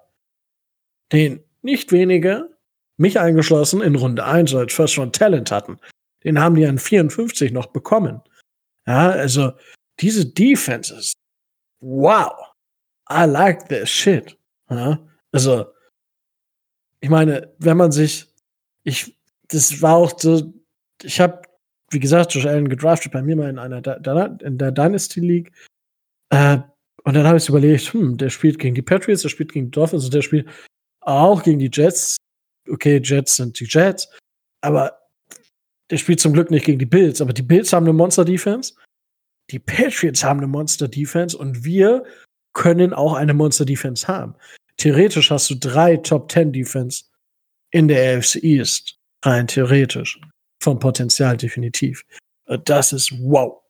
Den 1.10 1.42
nicht 1.62 1.90
wenige, 1.90 2.50
mich 2.98 3.18
eingeschlossen, 3.18 3.80
in 3.80 3.94
Runde 3.94 4.26
1 4.26 4.54
als 4.54 4.74
First 4.74 4.92
schon 4.92 5.12
Talent 5.12 5.50
hatten. 5.50 5.78
Den 6.22 6.38
haben 6.38 6.54
die 6.54 6.66
an 6.66 6.78
54 6.78 7.52
noch 7.52 7.68
bekommen. 7.68 8.20
Ja, 8.86 9.08
also 9.08 9.52
diese 10.00 10.26
Defenses, 10.26 11.14
wow, 11.80 12.32
I 13.10 13.24
like 13.24 13.68
this 13.68 13.88
shit. 13.88 14.36
Ja, 14.70 14.98
also 15.32 15.66
ich 17.00 17.08
meine, 17.08 17.52
wenn 17.58 17.76
man 17.76 17.92
sich, 17.92 18.26
ich, 18.84 19.16
das 19.48 19.80
war 19.80 19.96
auch 19.96 20.18
so, 20.18 20.52
ich 21.02 21.20
habe, 21.20 21.42
wie 21.90 22.00
gesagt, 22.00 22.34
Josh 22.34 22.46
Allen 22.46 22.68
gedraftet 22.68 23.12
bei 23.12 23.22
mir 23.22 23.36
mal 23.36 23.50
in 23.50 23.58
einer, 23.58 24.40
in 24.42 24.58
der 24.58 24.72
Dynasty 24.72 25.20
League. 25.20 25.52
Äh, 26.30 26.58
und 27.04 27.14
dann 27.14 27.26
habe 27.26 27.38
ich 27.38 27.48
überlegt, 27.48 27.92
hm, 27.92 28.16
der 28.16 28.30
spielt 28.30 28.58
gegen 28.58 28.74
die 28.74 28.82
Patriots, 28.82 29.22
der 29.22 29.28
spielt 29.28 29.52
gegen 29.52 29.66
die 29.66 29.70
Dolphins 29.70 30.06
und 30.06 30.14
der 30.14 30.22
spielt 30.22 30.48
auch 31.00 31.42
gegen 31.42 31.60
die 31.60 31.70
Jets. 31.72 32.16
Okay, 32.68 33.00
Jets 33.02 33.36
sind 33.36 33.60
die 33.60 33.66
Jets, 33.66 34.10
aber 34.60 34.98
der 35.90 35.98
spielt 35.98 36.18
zum 36.18 36.32
Glück 36.32 36.50
nicht 36.50 36.66
gegen 36.66 36.80
die 36.80 36.86
Bills. 36.86 37.20
Aber 37.20 37.32
die 37.32 37.42
Bills 37.42 37.72
haben 37.72 37.86
eine 37.86 37.92
Monster-Defense, 37.92 38.74
die 39.50 39.58
Patriots 39.58 40.24
haben 40.24 40.40
eine 40.40 40.48
Monster-Defense 40.48 41.36
und 41.36 41.64
wir 41.64 42.04
können 42.52 42.92
auch 42.92 43.14
eine 43.14 43.34
Monster-Defense 43.34 44.08
haben 44.08 44.34
theoretisch 44.76 45.30
hast 45.30 45.50
du 45.50 45.54
drei 45.56 45.96
Top 45.96 46.30
10 46.30 46.52
Defense 46.52 47.04
in 47.70 47.88
der 47.88 48.18
AFC 48.18 48.36
East. 48.42 48.98
Rein 49.24 49.46
theoretisch. 49.46 50.20
Vom 50.62 50.78
Potenzial 50.78 51.36
definitiv. 51.36 52.04
Das 52.64 52.92
ist 52.92 53.12
wow. 53.20 53.62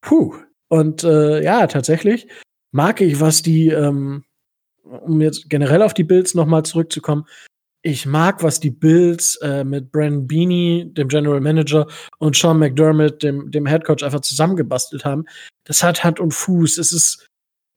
Puh. 0.00 0.34
Und 0.68 1.04
äh, 1.04 1.42
ja, 1.42 1.66
tatsächlich 1.66 2.26
mag 2.72 3.00
ich, 3.00 3.20
was 3.20 3.42
die, 3.42 3.68
ähm, 3.68 4.24
um 4.82 5.20
jetzt 5.20 5.48
generell 5.48 5.82
auf 5.82 5.94
die 5.94 6.04
Bills 6.04 6.34
nochmal 6.34 6.64
zurückzukommen, 6.64 7.26
ich 7.86 8.06
mag, 8.06 8.42
was 8.42 8.60
die 8.60 8.70
Bills 8.70 9.36
äh, 9.36 9.62
mit 9.62 9.92
Brandon 9.92 10.26
Beanie, 10.26 10.86
dem 10.86 11.08
General 11.08 11.40
Manager, 11.40 11.86
und 12.18 12.34
Sean 12.34 12.58
McDermott, 12.58 13.22
dem, 13.22 13.50
dem 13.50 13.66
Head 13.66 13.84
Coach, 13.84 14.02
einfach 14.02 14.20
zusammengebastelt 14.20 15.04
haben. 15.04 15.26
Das 15.64 15.82
hat 15.82 16.02
Hand 16.02 16.18
und 16.18 16.32
Fuß. 16.32 16.78
Es 16.78 16.92
ist 16.92 17.28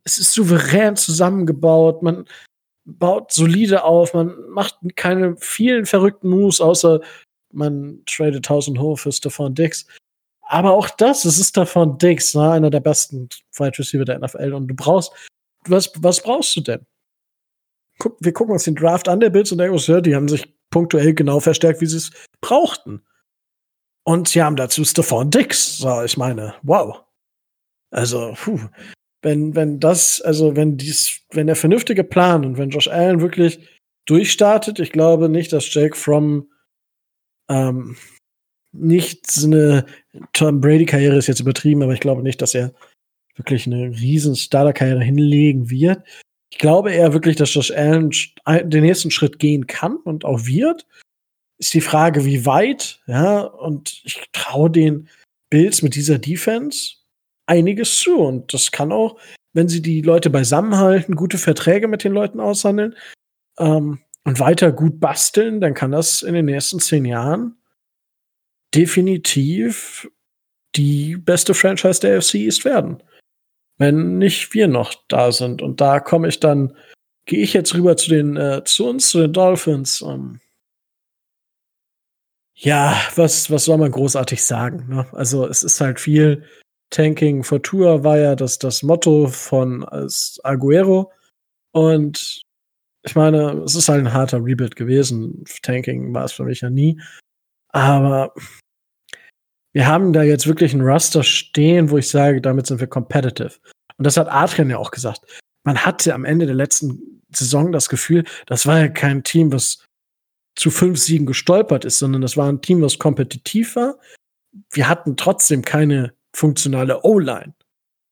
es 0.07 0.17
ist 0.17 0.31
souverän 0.31 0.95
zusammengebaut, 0.95 2.01
man 2.01 2.23
baut 2.85 3.33
solide 3.33 3.83
auf, 3.83 4.13
man 4.13 4.33
macht 4.49 4.77
keine 4.95 5.35
vielen 5.35 5.85
verrückten 5.85 6.29
Moves, 6.29 6.61
außer 6.61 7.01
man 7.51 8.01
tradet 8.05 8.37
1000 8.37 8.79
hoch 8.79 8.97
für 8.97 9.11
Stefan 9.11 9.53
Dix. 9.53 9.85
Aber 10.43 10.71
auch 10.71 10.89
das, 10.89 11.25
es 11.25 11.37
ist 11.37 11.49
Stefan 11.49 11.97
Dix, 11.97 12.33
ne, 12.35 12.51
einer 12.51 12.69
der 12.69 12.79
besten 12.79 13.27
Wide 13.57 13.77
Receiver 13.77 14.05
der 14.05 14.19
NFL. 14.19 14.53
Und 14.53 14.69
du 14.69 14.75
brauchst, 14.75 15.11
was, 15.65 15.91
was 15.97 16.23
brauchst 16.23 16.55
du 16.55 16.61
denn? 16.61 16.85
Guck, 17.99 18.17
wir 18.19 18.33
gucken 18.33 18.53
uns 18.53 18.63
den 18.63 18.75
Draft 18.75 19.07
an, 19.09 19.19
der 19.19 19.29
Bills 19.29 19.51
und 19.51 19.57
der 19.57 19.73
ja, 19.73 20.01
die 20.01 20.15
haben 20.15 20.27
sich 20.27 20.53
punktuell 20.69 21.13
genau 21.13 21.39
verstärkt, 21.39 21.81
wie 21.81 21.85
sie 21.85 21.97
es 21.97 22.11
brauchten. 22.41 23.01
Und 24.03 24.29
sie 24.29 24.41
haben 24.41 24.55
dazu 24.55 24.85
Stefan 24.85 25.31
Dix. 25.31 25.77
So, 25.77 26.03
ich 26.03 26.17
meine, 26.17 26.55
wow. 26.63 27.03
Also, 27.91 28.33
puh 28.35 28.59
wenn, 29.21 29.55
wenn 29.55 29.79
das, 29.79 30.21
also 30.21 30.55
wenn 30.55 30.77
dies, 30.77 31.21
wenn 31.31 31.47
der 31.47 31.55
vernünftige 31.55 32.03
Plan 32.03 32.45
und 32.45 32.57
wenn 32.57 32.69
Josh 32.69 32.87
Allen 32.87 33.21
wirklich 33.21 33.59
durchstartet, 34.05 34.79
ich 34.79 34.91
glaube 34.91 35.29
nicht, 35.29 35.51
dass 35.53 35.73
Jake 35.73 35.95
From 35.95 36.49
ähm, 37.49 37.97
nicht 38.71 39.29
so 39.29 39.47
eine 39.47 39.85
Tom 40.33 40.61
Brady-Karriere 40.61 41.17
ist 41.17 41.27
jetzt 41.27 41.39
übertrieben, 41.39 41.83
aber 41.83 41.93
ich 41.93 41.99
glaube 41.99 42.23
nicht, 42.23 42.41
dass 42.41 42.53
er 42.53 42.73
wirklich 43.35 43.67
eine 43.67 43.89
riesen 43.89 44.35
Starter-Karriere 44.35 45.03
hinlegen 45.03 45.69
wird. 45.69 46.03
Ich 46.51 46.59
glaube 46.59 46.91
eher 46.91 47.13
wirklich, 47.13 47.35
dass 47.35 47.53
Josh 47.53 47.71
Allen 47.71 48.11
den 48.45 48.83
nächsten 48.83 49.11
Schritt 49.11 49.39
gehen 49.39 49.67
kann 49.67 49.97
und 49.97 50.25
auch 50.25 50.45
wird. 50.45 50.87
Ist 51.59 51.73
die 51.73 51.81
Frage, 51.81 52.23
wie 52.25 52.45
weit, 52.45 53.01
ja, 53.07 53.41
und 53.41 54.01
ich 54.03 54.29
traue 54.31 54.69
den 54.69 55.09
Bills 55.49 55.81
mit 55.81 55.95
dieser 55.95 56.19
Defense 56.19 56.97
einiges 57.47 57.99
zu. 57.99 58.17
Und 58.17 58.53
das 58.53 58.71
kann 58.71 58.91
auch, 58.91 59.19
wenn 59.53 59.67
sie 59.67 59.81
die 59.81 60.01
Leute 60.01 60.29
beisammenhalten, 60.29 61.15
gute 61.15 61.37
Verträge 61.37 61.87
mit 61.87 62.03
den 62.03 62.13
Leuten 62.13 62.39
aushandeln 62.39 62.95
ähm, 63.57 63.99
und 64.23 64.39
weiter 64.39 64.71
gut 64.71 64.99
basteln, 64.99 65.61
dann 65.61 65.73
kann 65.73 65.91
das 65.91 66.21
in 66.21 66.33
den 66.33 66.45
nächsten 66.45 66.79
zehn 66.79 67.05
Jahren 67.05 67.57
definitiv 68.75 70.09
die 70.75 71.17
beste 71.17 71.53
Franchise 71.53 72.01
der 72.01 72.21
FC 72.21 72.35
East 72.35 72.65
werden. 72.65 73.01
Wenn 73.77 74.17
nicht 74.17 74.53
wir 74.53 74.67
noch 74.67 74.95
da 75.07 75.31
sind. 75.31 75.61
Und 75.61 75.81
da 75.81 75.99
komme 75.99 76.27
ich 76.27 76.39
dann, 76.39 76.75
gehe 77.25 77.43
ich 77.43 77.53
jetzt 77.53 77.75
rüber 77.75 77.97
zu 77.97 78.09
den, 78.09 78.35
äh, 78.37 78.63
zu 78.63 78.87
uns, 78.87 79.09
zu 79.09 79.19
den 79.19 79.33
Dolphins. 79.33 80.01
Ähm, 80.01 80.39
ja, 82.55 82.99
was, 83.15 83.51
was 83.51 83.65
soll 83.65 83.77
man 83.77 83.91
großartig 83.91 84.43
sagen? 84.43 84.87
Ne? 84.89 85.07
Also 85.13 85.47
es 85.47 85.63
ist 85.63 85.79
halt 85.79 85.99
viel 85.99 86.43
Tanking 86.89 87.43
for 87.43 87.61
Tour 87.61 88.03
war 88.03 88.17
ja 88.17 88.35
das, 88.35 88.59
das 88.59 88.81
Motto 88.81 89.27
von 89.27 89.83
als 89.83 90.39
Aguero. 90.43 91.11
Und 91.71 92.41
ich 93.03 93.15
meine, 93.15 93.63
es 93.63 93.75
ist 93.75 93.89
halt 93.89 93.99
ein 93.99 94.13
harter 94.13 94.43
Rebuild 94.43 94.75
gewesen. 94.75 95.43
Tanking 95.61 96.13
war 96.13 96.25
es 96.25 96.31
für 96.31 96.43
mich 96.43 96.61
ja 96.61 96.69
nie. 96.69 96.99
Aber 97.69 98.33
wir 99.77 99.85
haben 99.85 100.11
da 100.11 100.23
jetzt 100.23 100.47
wirklich 100.47 100.73
ein 100.73 100.81
Raster 100.81 101.21
stehen, 101.21 101.91
wo 101.91 101.99
ich 101.99 102.09
sage, 102.09 102.41
damit 102.41 102.65
sind 102.65 102.79
wir 102.79 102.87
competitive. 102.87 103.59
Und 103.97 104.07
das 104.07 104.17
hat 104.17 104.27
Adrian 104.27 104.71
ja 104.71 104.79
auch 104.79 104.89
gesagt. 104.89 105.21
Man 105.63 105.77
hatte 105.85 106.15
am 106.15 106.25
Ende 106.25 106.47
der 106.47 106.55
letzten 106.55 107.21
Saison 107.31 107.71
das 107.71 107.87
Gefühl, 107.87 108.23
das 108.47 108.65
war 108.65 108.79
ja 108.79 108.87
kein 108.87 109.23
Team, 109.23 109.53
was 109.53 109.85
zu 110.55 110.71
fünf 110.71 110.97
Siegen 110.97 111.27
gestolpert 111.27 111.85
ist, 111.85 111.99
sondern 111.99 112.23
das 112.23 112.35
war 112.35 112.51
ein 112.51 112.63
Team, 112.63 112.81
was 112.81 112.97
kompetitiv 112.97 113.75
war. 113.75 113.99
Wir 114.71 114.89
hatten 114.89 115.15
trotzdem 115.15 115.61
keine 115.61 116.15
funktionale 116.35 117.03
O-Line. 117.03 117.53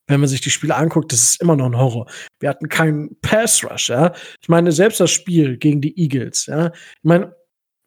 Wenn 0.07 0.19
man 0.19 0.29
sich 0.29 0.41
die 0.41 0.51
Spiele 0.51 0.75
anguckt, 0.75 1.11
das 1.11 1.23
ist 1.23 1.41
immer 1.41 1.55
noch 1.55 1.65
ein 1.65 1.79
Horror. 1.79 2.05
Wir 2.39 2.49
hatten 2.49 2.69
keinen 2.69 3.19
Pass 3.21 3.63
Rush, 3.63 3.89
ja. 3.89 4.13
Ich 4.39 4.49
meine, 4.49 4.71
selbst 4.71 4.99
das 4.99 5.09
Spiel 5.09 5.57
gegen 5.57 5.81
die 5.81 5.99
Eagles, 5.99 6.45
ja. 6.45 6.67
Ich 6.67 7.03
meine, 7.03 7.35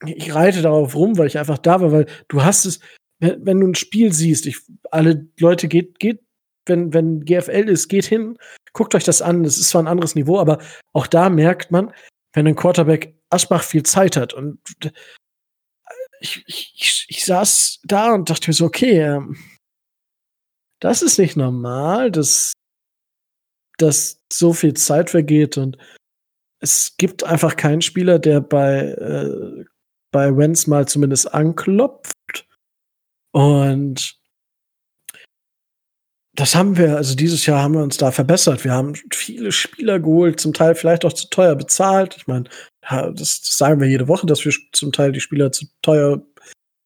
ich 0.04 0.34
reite 0.34 0.62
darauf 0.62 0.96
rum, 0.96 1.16
weil 1.16 1.28
ich 1.28 1.38
einfach 1.38 1.58
da 1.58 1.80
war, 1.80 1.92
weil 1.92 2.06
du 2.26 2.42
hast 2.42 2.64
es, 2.64 2.80
wenn, 3.18 3.60
du 3.60 3.66
ein 3.66 3.74
Spiel 3.74 4.12
siehst, 4.12 4.46
ich, 4.46 4.58
alle 4.90 5.28
Leute 5.38 5.68
geht, 5.68 5.98
geht, 5.98 6.20
wenn, 6.66 6.92
wenn 6.92 7.24
GFL 7.24 7.68
ist, 7.68 7.88
geht 7.88 8.04
hin, 8.04 8.38
guckt 8.72 8.94
euch 8.94 9.04
das 9.04 9.22
an. 9.22 9.44
Es 9.44 9.58
ist 9.58 9.70
zwar 9.70 9.82
ein 9.82 9.88
anderes 9.88 10.14
Niveau, 10.14 10.38
aber 10.38 10.58
auch 10.92 11.06
da 11.06 11.30
merkt 11.30 11.70
man, 11.70 11.92
wenn 12.34 12.46
ein 12.46 12.56
Quarterback 12.56 13.14
Aschbach 13.30 13.62
viel 13.62 13.82
Zeit 13.82 14.16
hat 14.16 14.34
und 14.34 14.60
ich, 16.20 16.44
ich, 16.46 17.06
ich 17.08 17.24
saß 17.24 17.80
da 17.84 18.14
und 18.14 18.30
dachte 18.30 18.50
mir 18.50 18.54
so, 18.54 18.66
okay, 18.66 19.00
ähm, 19.00 19.36
das 20.80 21.02
ist 21.02 21.18
nicht 21.18 21.36
normal, 21.36 22.10
dass, 22.10 22.52
dass 23.78 24.24
so 24.32 24.52
viel 24.52 24.74
Zeit 24.74 25.10
vergeht 25.10 25.58
und 25.58 25.76
es 26.60 26.96
gibt 26.96 27.24
einfach 27.24 27.56
keinen 27.56 27.82
Spieler, 27.82 28.18
der 28.18 28.40
bei, 28.40 28.80
äh, 28.80 29.64
bei 30.10 30.36
Wenz 30.36 30.66
mal 30.66 30.88
zumindest 30.88 31.32
anklopft. 31.32 32.17
Und 33.38 34.18
das 36.34 36.56
haben 36.56 36.76
wir, 36.76 36.96
also 36.96 37.14
dieses 37.14 37.46
Jahr 37.46 37.62
haben 37.62 37.74
wir 37.74 37.84
uns 37.84 37.96
da 37.96 38.10
verbessert. 38.10 38.64
Wir 38.64 38.72
haben 38.72 38.94
viele 39.12 39.52
Spieler 39.52 40.00
geholt, 40.00 40.40
zum 40.40 40.52
Teil 40.52 40.74
vielleicht 40.74 41.04
auch 41.04 41.12
zu 41.12 41.28
teuer 41.30 41.54
bezahlt. 41.54 42.16
Ich 42.16 42.26
meine, 42.26 42.48
das, 42.82 43.40
sagen 43.44 43.80
wir 43.80 43.86
jede 43.86 44.08
Woche, 44.08 44.26
dass 44.26 44.44
wir 44.44 44.52
zum 44.72 44.90
Teil 44.90 45.12
die 45.12 45.20
Spieler 45.20 45.52
zu 45.52 45.66
teuer 45.82 46.20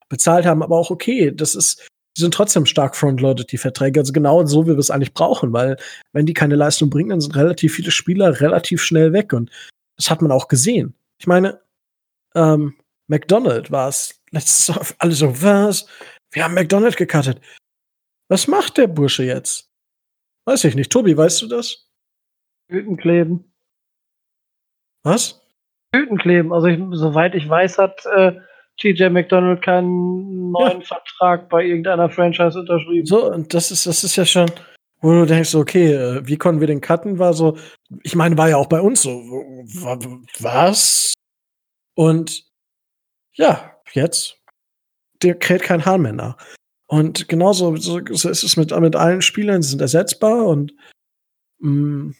bezahlt 0.09 0.45
haben, 0.45 0.61
aber 0.61 0.77
auch 0.77 0.91
okay. 0.91 1.31
Das 1.35 1.55
ist, 1.55 1.87
die 2.15 2.21
sind 2.21 2.35
trotzdem 2.35 2.67
stark 2.67 2.95
frontloaded, 2.95 3.51
die 3.51 3.57
Verträge. 3.57 4.01
Also 4.01 4.13
genau 4.13 4.45
so, 4.45 4.65
wie 4.67 4.73
wir 4.73 4.77
es 4.77 4.91
eigentlich 4.91 5.15
brauchen, 5.15 5.53
weil 5.53 5.77
wenn 6.11 6.27
die 6.27 6.35
keine 6.35 6.55
Leistung 6.55 6.91
bringen, 6.91 7.09
dann 7.09 7.21
sind 7.21 7.35
relativ 7.35 7.73
viele 7.73 7.89
Spieler 7.89 8.41
relativ 8.41 8.83
schnell 8.83 9.11
weg. 9.11 9.33
Und 9.33 9.49
das 9.97 10.11
hat 10.11 10.21
man 10.21 10.31
auch 10.31 10.49
gesehen. 10.49 10.93
Ich 11.17 11.25
meine, 11.25 11.61
ähm, 12.35 12.75
McDonald 13.07 13.71
war 13.71 13.89
es 13.89 14.21
letztes 14.31 14.67
Jahr, 14.67 14.85
alle 14.99 15.13
so, 15.13 15.41
was? 15.41 15.87
Wir 16.33 16.43
haben 16.43 16.53
McDonald 16.53 16.97
gecuttet. 16.97 17.39
Was 18.27 18.47
macht 18.47 18.77
der 18.77 18.87
Bursche 18.87 19.23
jetzt? 19.23 19.71
Weiß 20.45 20.63
ich 20.63 20.75
nicht. 20.75 20.91
Tobi, 20.91 21.15
weißt 21.15 21.41
du 21.43 21.47
das? 21.47 21.89
Hüten 22.69 22.97
kleben. 22.97 23.53
Was? 25.03 25.41
Hüten 25.93 26.17
kleben. 26.17 26.51
Also 26.51 26.67
ich, 26.67 26.79
soweit 26.91 27.35
ich 27.35 27.47
weiß, 27.47 27.77
hat 27.77 28.05
äh, 28.07 28.33
TJ 28.79 29.09
McDonald 29.09 29.61
keinen 29.61 30.51
neuen 30.51 30.81
ja. 30.81 30.85
Vertrag 30.85 31.49
bei 31.49 31.63
irgendeiner 31.65 32.09
Franchise 32.09 32.59
unterschrieben. 32.59 33.05
So, 33.05 33.31
und 33.31 33.53
das 33.53 33.71
ist, 33.71 33.85
das 33.85 34.03
ist 34.03 34.15
ja 34.15 34.25
schon, 34.25 34.49
wo 35.01 35.11
du 35.11 35.25
denkst, 35.25 35.53
okay, 35.53 35.93
äh, 35.93 36.27
wie 36.27 36.37
konnten 36.37 36.61
wir 36.61 36.67
den 36.67 36.81
cutten? 36.81 37.19
War 37.19 37.33
so, 37.33 37.57
ich 38.01 38.15
meine, 38.15 38.37
war 38.37 38.49
ja 38.49 38.57
auch 38.57 38.67
bei 38.67 38.81
uns 38.81 39.03
so, 39.03 39.11
was? 40.39 41.13
Und 41.95 42.45
ja, 43.33 43.77
jetzt, 43.91 44.42
der 45.23 45.35
kräht 45.35 45.63
kein 45.63 45.85
Hahn 45.85 46.01
mehr 46.01 46.13
nach. 46.13 46.37
Und 46.87 47.27
genauso 47.27 47.75
so, 47.77 48.01
so 48.11 48.29
ist 48.29 48.43
es 48.43 48.57
mit, 48.57 48.77
mit 48.79 48.95
allen 48.95 49.21
Spielern, 49.21 49.61
sie 49.61 49.69
sind 49.69 49.81
ersetzbar 49.81 50.45
und 50.45 50.73
mh, 51.59 51.71
mm, 51.71 52.15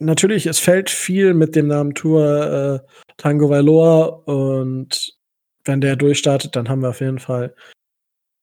natürlich, 0.00 0.46
es 0.46 0.58
fällt 0.58 0.90
viel 0.90 1.34
mit 1.34 1.56
dem 1.56 1.66
Namen 1.66 1.94
Tour 1.94 2.82
äh, 2.84 3.12
Tango 3.16 3.50
Valor 3.50 4.26
und 4.26 5.14
wenn 5.64 5.80
der 5.80 5.96
durchstartet, 5.96 6.56
dann 6.56 6.68
haben 6.68 6.82
wir 6.82 6.90
auf 6.90 7.00
jeden 7.00 7.18
Fall 7.18 7.54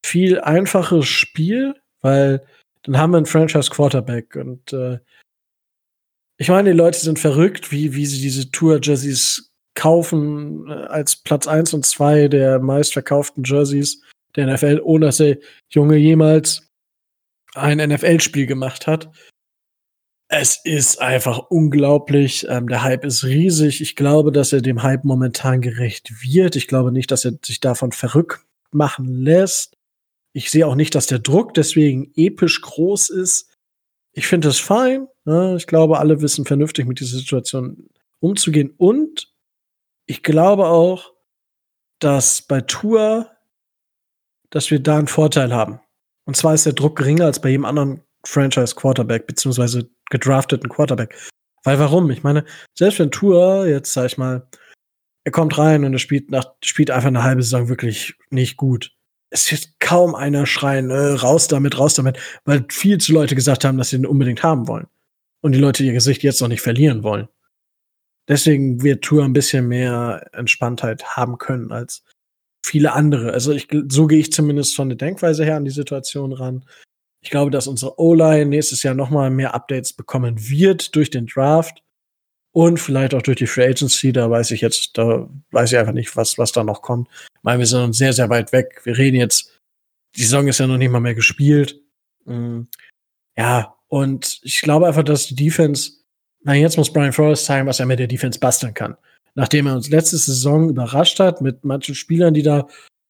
viel 0.05 0.39
einfaches 0.39 1.07
Spiel, 1.07 1.75
weil 2.01 2.45
dann 2.83 2.97
haben 2.97 3.11
wir 3.11 3.17
einen 3.17 3.25
Franchise 3.25 3.71
Quarterback 3.71 4.35
und 4.35 4.71
äh, 4.73 4.99
ich 6.37 6.49
meine, 6.49 6.71
die 6.71 6.77
Leute 6.77 6.99
sind 6.99 7.17
verrückt, 7.17 7.71
wie, 7.71 7.95
wie 7.95 8.05
sie 8.05 8.21
diese 8.21 8.51
Tour-Jerseys 8.51 9.51
kaufen 9.75 10.67
äh, 10.67 10.71
als 10.71 11.17
Platz 11.17 11.47
1 11.47 11.73
und 11.73 11.85
2 11.85 12.29
der 12.29 12.59
meistverkauften 12.59 13.43
Jerseys 13.43 14.01
der 14.35 14.47
NFL, 14.53 14.81
ohne 14.83 15.07
dass 15.07 15.17
der 15.17 15.37
Junge 15.69 15.97
jemals 15.97 16.69
ein 17.53 17.77
NFL-Spiel 17.77 18.47
gemacht 18.47 18.87
hat. 18.87 19.09
Es 20.27 20.59
ist 20.63 21.01
einfach 21.01 21.37
unglaublich. 21.49 22.47
Ähm, 22.49 22.67
der 22.67 22.83
Hype 22.83 23.05
ist 23.05 23.23
riesig. 23.23 23.81
Ich 23.81 23.95
glaube, 23.95 24.31
dass 24.31 24.51
er 24.51 24.61
dem 24.61 24.81
Hype 24.81 25.03
momentan 25.03 25.61
gerecht 25.61 26.11
wird. 26.23 26.55
Ich 26.55 26.67
glaube 26.67 26.91
nicht, 26.91 27.11
dass 27.11 27.25
er 27.25 27.33
sich 27.43 27.59
davon 27.59 27.91
verrückt 27.91 28.43
machen 28.71 29.05
lässt. 29.05 29.75
Ich 30.33 30.51
sehe 30.51 30.67
auch 30.67 30.75
nicht, 30.75 30.95
dass 30.95 31.07
der 31.07 31.19
Druck 31.19 31.53
deswegen 31.53 32.11
episch 32.15 32.61
groß 32.61 33.09
ist. 33.09 33.53
Ich 34.13 34.27
finde 34.27 34.49
es 34.49 34.59
fein. 34.59 35.07
Ne? 35.25 35.55
Ich 35.57 35.67
glaube, 35.67 35.99
alle 35.99 36.21
wissen 36.21 36.45
vernünftig 36.45 36.85
mit 36.85 36.99
dieser 36.99 37.17
Situation 37.17 37.87
umzugehen. 38.19 38.73
Und 38.77 39.34
ich 40.05 40.23
glaube 40.23 40.67
auch, 40.67 41.13
dass 41.99 42.41
bei 42.41 42.61
Tour, 42.61 43.29
dass 44.49 44.71
wir 44.71 44.79
da 44.79 44.97
einen 44.97 45.07
Vorteil 45.07 45.53
haben. 45.53 45.79
Und 46.25 46.37
zwar 46.37 46.53
ist 46.53 46.65
der 46.65 46.73
Druck 46.73 46.97
geringer 46.97 47.25
als 47.25 47.39
bei 47.39 47.49
jedem 47.49 47.65
anderen 47.65 48.01
Franchise 48.25 48.75
Quarterback, 48.75 49.27
beziehungsweise 49.27 49.89
gedrafteten 50.09 50.69
Quarterback. 50.69 51.15
Weil 51.63 51.79
warum? 51.79 52.09
Ich 52.11 52.23
meine, 52.23 52.45
selbst 52.73 52.99
wenn 52.99 53.11
Tour 53.11 53.67
jetzt, 53.67 53.93
sag 53.93 54.05
ich 54.05 54.17
mal, 54.17 54.47
er 55.23 55.31
kommt 55.31 55.57
rein 55.57 55.83
und 55.83 55.93
er 55.93 55.99
spielt, 55.99 56.29
nach, 56.29 56.53
spielt 56.63 56.91
einfach 56.91 57.07
eine 57.07 57.23
halbe 57.23 57.41
Saison 57.41 57.67
wirklich 57.67 58.15
nicht 58.29 58.57
gut. 58.57 58.91
Es 59.31 59.51
wird 59.51 59.79
kaum 59.79 60.13
einer 60.13 60.45
schreien, 60.45 60.91
äh, 60.91 61.13
raus 61.13 61.47
damit, 61.47 61.79
raus 61.79 61.95
damit, 61.95 62.19
weil 62.45 62.65
viel 62.69 62.99
zu 62.99 63.11
Leute 63.11 63.35
gesagt 63.35 63.65
haben, 63.65 63.77
dass 63.77 63.89
sie 63.89 63.97
ihn 63.97 64.05
unbedingt 64.05 64.43
haben 64.43 64.67
wollen. 64.67 64.87
Und 65.41 65.51
die 65.53 65.59
Leute 65.59 65.83
ihr 65.83 65.93
Gesicht 65.93 66.23
jetzt 66.23 66.41
noch 66.41 66.47
nicht 66.47 66.61
verlieren 66.61 67.03
wollen. 67.03 67.27
Deswegen 68.27 68.81
wird 68.81 69.03
Tour 69.03 69.23
ein 69.23 69.33
bisschen 69.33 69.67
mehr 69.67 70.29
Entspanntheit 70.33 71.15
haben 71.15 71.37
können 71.37 71.71
als 71.71 72.03
viele 72.65 72.93
andere. 72.93 73.31
Also 73.31 73.51
ich, 73.51 73.67
so 73.89 74.07
gehe 74.07 74.19
ich 74.19 74.31
zumindest 74.31 74.75
von 74.75 74.89
der 74.89 74.97
Denkweise 74.97 75.45
her 75.45 75.57
an 75.57 75.65
die 75.65 75.71
Situation 75.71 76.33
ran. 76.33 76.65
Ich 77.21 77.29
glaube, 77.29 77.51
dass 77.51 77.67
unsere 77.67 77.99
O-Line 77.99 78.47
nächstes 78.47 78.83
Jahr 78.83 78.95
noch 78.95 79.09
mal 79.09 79.29
mehr 79.29 79.53
Updates 79.53 79.93
bekommen 79.93 80.49
wird 80.49 80.95
durch 80.95 81.09
den 81.09 81.27
Draft 81.27 81.83
und 82.51 82.79
vielleicht 82.79 83.13
auch 83.13 83.21
durch 83.21 83.37
die 83.37 83.47
Free 83.47 83.67
Agency. 83.67 84.13
Da 84.13 84.29
weiß 84.29 84.51
ich 84.51 84.61
jetzt, 84.61 84.97
da 84.97 85.29
weiß 85.51 85.71
ich 85.71 85.77
einfach 85.77 85.93
nicht, 85.93 86.15
was, 86.15 86.37
was 86.37 86.51
da 86.51 86.63
noch 86.63 86.81
kommt. 86.81 87.09
Weil 87.43 87.59
wir 87.59 87.65
sind 87.65 87.93
sehr, 87.93 88.13
sehr 88.13 88.29
weit 88.29 88.51
weg. 88.51 88.81
Wir 88.83 88.97
reden 88.97 89.17
jetzt, 89.17 89.59
die 90.15 90.23
Saison 90.23 90.47
ist 90.47 90.59
ja 90.59 90.67
noch 90.67 90.77
nicht 90.77 90.91
mal 90.91 90.99
mehr 90.99 91.15
gespielt. 91.15 91.81
Mhm. 92.25 92.67
Ja, 93.37 93.75
und 93.87 94.39
ich 94.41 94.61
glaube 94.61 94.87
einfach, 94.87 95.03
dass 95.03 95.27
die 95.27 95.35
Defense, 95.35 95.91
na, 96.45 96.53
jetzt 96.53 96.77
muss 96.77 96.93
Brian 96.93 97.11
Flores 97.11 97.43
zeigen, 97.43 97.67
was 97.67 97.79
er 97.79 97.87
mit 97.87 97.97
der 97.97 98.07
Defense 98.07 98.39
basteln 98.39 98.75
kann. 98.75 98.95
Nachdem 99.33 99.65
er 99.65 99.75
uns 99.75 99.89
letzte 99.89 100.17
Saison 100.17 100.69
überrascht 100.69 101.19
hat 101.19 101.41
mit 101.41 101.65
manchen 101.65 101.95
Spielern, 101.95 102.35
die 102.35 102.43
da 102.43 102.67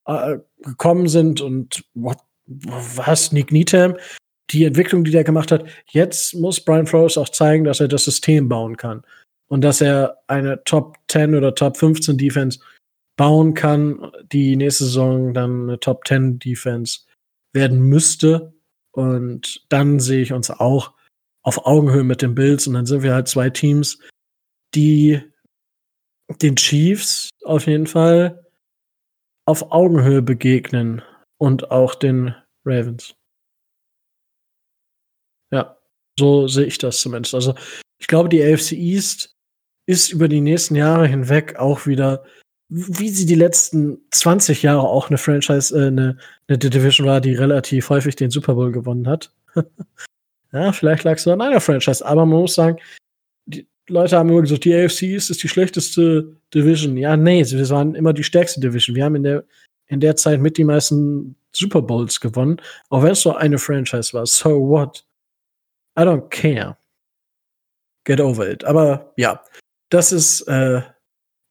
äh, 0.07 0.37
gekommen 0.63 1.09
sind 1.09 1.41
und 1.41 1.83
what, 1.93 2.17
was, 2.47 3.33
Nick 3.33 3.51
Needham, 3.51 3.97
die 4.51 4.63
Entwicklung, 4.63 5.03
die 5.03 5.11
der 5.11 5.25
gemacht 5.25 5.51
hat, 5.51 5.65
jetzt 5.89 6.33
muss 6.33 6.61
Brian 6.61 6.87
Flores 6.87 7.17
auch 7.17 7.27
zeigen, 7.27 7.65
dass 7.65 7.81
er 7.81 7.89
das 7.89 8.05
System 8.05 8.47
bauen 8.47 8.77
kann. 8.77 9.03
Und 9.47 9.61
dass 9.61 9.81
er 9.81 10.17
eine 10.27 10.63
Top 10.63 10.97
10 11.09 11.35
oder 11.35 11.53
Top 11.53 11.77
15 11.77 12.17
Defense 12.17 12.59
bauen 13.17 13.53
kann, 13.53 14.11
die 14.31 14.55
nächste 14.55 14.85
Saison 14.85 15.33
dann 15.33 15.63
eine 15.63 15.79
Top 15.79 16.07
10 16.07 16.39
Defense 16.39 17.01
werden 17.51 17.81
müsste. 17.81 18.53
Und 18.91 19.65
dann 19.69 19.99
sehe 19.99 20.21
ich 20.21 20.31
uns 20.31 20.49
auch 20.49 20.94
auf 21.45 21.65
Augenhöhe 21.65 22.03
mit 22.03 22.21
den 22.21 22.35
Bills. 22.35 22.67
Und 22.67 22.73
dann 22.73 22.85
sind 22.85 23.03
wir 23.03 23.13
halt 23.13 23.27
zwei 23.27 23.49
Teams, 23.49 23.99
die 24.73 25.21
den 26.41 26.55
Chiefs 26.55 27.29
auf 27.43 27.67
jeden 27.67 27.87
Fall 27.87 28.45
auf 29.47 29.71
Augenhöhe 29.71 30.23
begegnen 30.23 31.03
und 31.37 31.69
auch 31.69 31.93
den 31.93 32.33
Ravens. 32.65 33.13
Ja, 35.51 35.77
so 36.17 36.47
sehe 36.47 36.65
ich 36.65 36.79
das 36.79 36.99
zumindest. 36.99 37.35
Also 37.35 37.53
ich 37.99 38.07
glaube, 38.07 38.29
die 38.29 38.43
AFC 38.43 38.71
East 38.71 39.35
ist 39.87 40.11
über 40.11 40.27
die 40.27 40.41
nächsten 40.41 40.75
Jahre 40.75 41.07
hinweg 41.07 41.57
auch 41.57 41.85
wieder, 41.85 42.25
wie 42.69 43.09
sie 43.09 43.27
die 43.27 43.35
letzten 43.35 43.99
20 44.09 44.63
Jahre 44.63 44.89
auch 44.89 45.09
eine 45.09 45.19
Franchise, 45.19 45.77
äh, 45.77 45.87
eine, 45.87 46.17
eine 46.47 46.57
Division 46.57 47.05
war, 47.05 47.21
die 47.21 47.35
relativ 47.35 47.89
häufig 47.89 48.15
den 48.15 48.31
Super 48.31 48.55
Bowl 48.55 48.71
gewonnen 48.71 49.07
hat. 49.07 49.31
ja, 50.55 50.71
vielleicht 50.71 51.03
lag 51.03 51.17
es 51.17 51.27
an 51.27 51.41
einer 51.41 51.61
Franchise, 51.61 52.05
aber 52.05 52.25
man 52.25 52.39
muss 52.39 52.55
sagen, 52.55 52.77
die 53.45 53.67
Leute 53.87 54.17
haben 54.17 54.29
immer 54.29 54.41
gesagt, 54.41 54.65
die 54.65 54.73
AFC 54.73 55.03
East 55.03 55.29
ist 55.29 55.43
die 55.43 55.49
schlechteste 55.49 56.35
Division. 56.53 56.97
Ja, 56.97 57.17
nee, 57.17 57.45
wir 57.45 57.69
waren 57.69 57.93
immer 57.95 58.13
die 58.13 58.23
stärkste 58.23 58.59
Division. 58.59 58.95
Wir 58.95 59.05
haben 59.05 59.15
in 59.15 59.23
der 59.23 59.43
in 59.87 59.99
der 59.99 60.15
Zeit 60.15 60.41
mit 60.41 60.57
die 60.57 60.63
meisten 60.63 61.35
Super 61.51 61.81
Bowls 61.81 62.19
gewonnen, 62.19 62.61
auch 62.89 63.03
wenn 63.03 63.11
es 63.11 63.21
so 63.21 63.35
eine 63.35 63.57
Franchise 63.57 64.13
war. 64.13 64.25
So 64.25 64.49
what? 64.49 65.05
I 65.97 66.01
don't 66.01 66.29
care. 66.29 66.77
Get 68.03 68.19
over 68.19 68.49
it. 68.49 68.63
Aber 68.65 69.13
ja, 69.17 69.43
das 69.89 70.11
ist, 70.11 70.41
äh, 70.41 70.81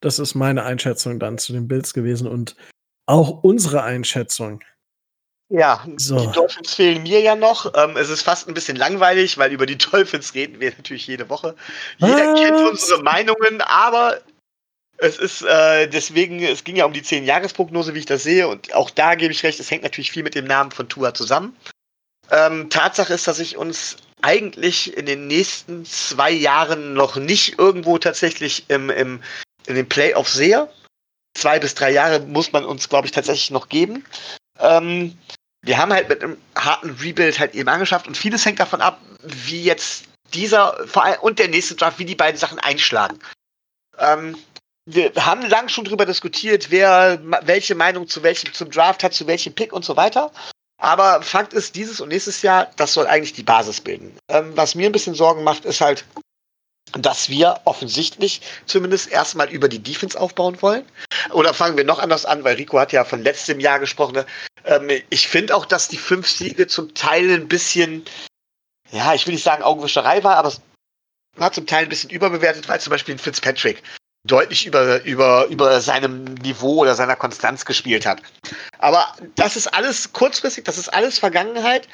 das 0.00 0.18
ist 0.18 0.34
meine 0.34 0.64
Einschätzung 0.64 1.18
dann 1.18 1.38
zu 1.38 1.52
den 1.52 1.68
Bills 1.68 1.94
gewesen 1.94 2.26
und 2.26 2.56
auch 3.06 3.42
unsere 3.42 3.82
Einschätzung. 3.82 4.62
Ja, 5.50 5.84
so. 5.96 6.18
die 6.18 6.32
Dolphins 6.32 6.74
fehlen 6.74 7.02
mir 7.02 7.20
ja 7.20 7.36
noch. 7.36 7.72
Ähm, 7.74 7.96
es 7.96 8.08
ist 8.08 8.22
fast 8.22 8.48
ein 8.48 8.54
bisschen 8.54 8.76
langweilig, 8.76 9.36
weil 9.38 9.52
über 9.52 9.66
die 9.66 9.78
Dolphins 9.90 10.34
reden 10.34 10.60
wir 10.60 10.70
natürlich 10.70 11.06
jede 11.06 11.28
Woche. 11.28 11.54
Jeder 11.98 12.32
Was? 12.32 12.40
kennt 12.40 12.56
unsere 12.56 13.02
Meinungen, 13.02 13.60
aber 13.60 14.20
Es 14.96 15.18
ist 15.18 15.42
äh, 15.42 15.88
deswegen, 15.88 16.40
es 16.42 16.64
ging 16.64 16.76
ja 16.76 16.84
um 16.84 16.92
die 16.92 17.02
10-Jahres-Prognose, 17.02 17.94
wie 17.94 17.98
ich 17.98 18.06
das 18.06 18.22
sehe, 18.22 18.48
und 18.48 18.72
auch 18.74 18.90
da 18.90 19.16
gebe 19.16 19.32
ich 19.32 19.42
recht, 19.42 19.58
es 19.60 19.70
hängt 19.70 19.82
natürlich 19.82 20.12
viel 20.12 20.22
mit 20.22 20.34
dem 20.34 20.46
Namen 20.46 20.70
von 20.70 20.88
Tua 20.88 21.12
zusammen. 21.14 21.56
Ähm, 22.30 22.70
Tatsache 22.70 23.12
ist, 23.12 23.26
dass 23.26 23.38
ich 23.38 23.56
uns 23.56 23.96
eigentlich 24.22 24.96
in 24.96 25.04
den 25.04 25.26
nächsten 25.26 25.84
zwei 25.84 26.30
Jahren 26.30 26.94
noch 26.94 27.16
nicht 27.16 27.58
irgendwo 27.58 27.98
tatsächlich 27.98 28.64
im, 28.68 28.88
im, 28.88 29.20
in 29.66 29.74
den 29.74 29.88
Playoffs 29.88 30.32
sehe. 30.32 30.68
Zwei 31.36 31.58
bis 31.58 31.74
drei 31.74 31.90
Jahre 31.90 32.20
muss 32.20 32.52
man 32.52 32.64
uns, 32.64 32.88
glaube 32.88 33.06
ich, 33.06 33.12
tatsächlich 33.12 33.50
noch 33.50 33.68
geben. 33.68 34.04
Ähm, 34.58 35.16
wir 35.62 35.78
haben 35.78 35.92
halt 35.92 36.08
mit 36.08 36.22
einem 36.22 36.36
harten 36.54 36.90
Rebuild 36.90 37.38
halt 37.38 37.54
eben 37.54 37.68
angeschafft 37.68 38.06
und 38.06 38.16
vieles 38.16 38.44
hängt 38.44 38.60
davon 38.60 38.80
ab, 38.80 39.00
wie 39.22 39.62
jetzt 39.62 40.04
dieser 40.32 40.76
allem 40.96 41.20
und 41.20 41.38
der 41.38 41.48
nächste 41.48 41.74
Draft, 41.74 41.98
wie 41.98 42.04
die 42.04 42.14
beiden 42.14 42.38
Sachen 42.38 42.58
einschlagen. 42.58 43.18
Ähm, 43.98 44.36
wir 44.86 45.12
haben 45.16 45.48
lang 45.48 45.68
schon 45.68 45.84
drüber 45.84 46.04
diskutiert, 46.04 46.70
wer 46.70 47.18
welche 47.42 47.74
Meinung 47.74 48.06
zu 48.06 48.22
welchem 48.22 48.52
zum 48.52 48.70
Draft 48.70 49.02
hat, 49.02 49.14
zu 49.14 49.26
welchem 49.26 49.54
Pick 49.54 49.72
und 49.72 49.84
so 49.84 49.96
weiter. 49.96 50.30
Aber 50.76 51.22
Fakt 51.22 51.54
ist, 51.54 51.76
dieses 51.76 52.00
und 52.00 52.08
nächstes 52.08 52.42
Jahr, 52.42 52.70
das 52.76 52.92
soll 52.92 53.06
eigentlich 53.06 53.32
die 53.32 53.42
Basis 53.42 53.80
bilden. 53.80 54.14
Ähm, 54.28 54.54
was 54.56 54.74
mir 54.74 54.86
ein 54.86 54.92
bisschen 54.92 55.14
Sorgen 55.14 55.42
macht, 55.42 55.64
ist 55.64 55.80
halt, 55.80 56.04
dass 56.92 57.28
wir 57.28 57.60
offensichtlich 57.64 58.40
zumindest 58.66 59.10
erstmal 59.10 59.48
über 59.50 59.68
die 59.68 59.80
Defense 59.80 60.18
aufbauen 60.18 60.60
wollen. 60.62 60.84
Oder 61.30 61.54
fangen 61.54 61.76
wir 61.76 61.84
noch 61.84 61.98
anders 61.98 62.24
an, 62.24 62.44
weil 62.44 62.56
Rico 62.56 62.78
hat 62.78 62.92
ja 62.92 63.04
von 63.04 63.22
letztem 63.22 63.60
Jahr 63.60 63.80
gesprochen. 63.80 64.14
Ne? 64.14 64.26
Ähm, 64.64 64.90
ich 65.10 65.28
finde 65.28 65.56
auch, 65.56 65.66
dass 65.66 65.88
die 65.88 65.96
fünf 65.96 66.28
Siege 66.28 66.66
zum 66.66 66.94
Teil 66.94 67.30
ein 67.30 67.48
bisschen, 67.48 68.04
ja, 68.92 69.14
ich 69.14 69.26
will 69.26 69.34
nicht 69.34 69.44
sagen 69.44 69.62
Augenwischerei 69.62 70.22
war, 70.22 70.36
aber 70.36 70.48
es 70.48 70.60
war 71.36 71.52
zum 71.52 71.66
Teil 71.66 71.84
ein 71.84 71.88
bisschen 71.88 72.10
überbewertet, 72.10 72.68
weil 72.68 72.80
zum 72.80 72.90
Beispiel 72.90 73.18
Fitzpatrick 73.18 73.82
deutlich 74.26 74.66
über, 74.66 75.02
über, 75.04 75.46
über 75.46 75.80
seinem 75.80 76.24
Niveau 76.34 76.76
oder 76.76 76.94
seiner 76.94 77.16
Konstanz 77.16 77.64
gespielt 77.64 78.06
hat. 78.06 78.22
Aber 78.78 79.14
das 79.34 79.56
ist 79.56 79.66
alles 79.68 80.12
kurzfristig, 80.12 80.64
das 80.64 80.78
ist 80.78 80.88
alles 80.88 81.18
Vergangenheit. 81.18 81.88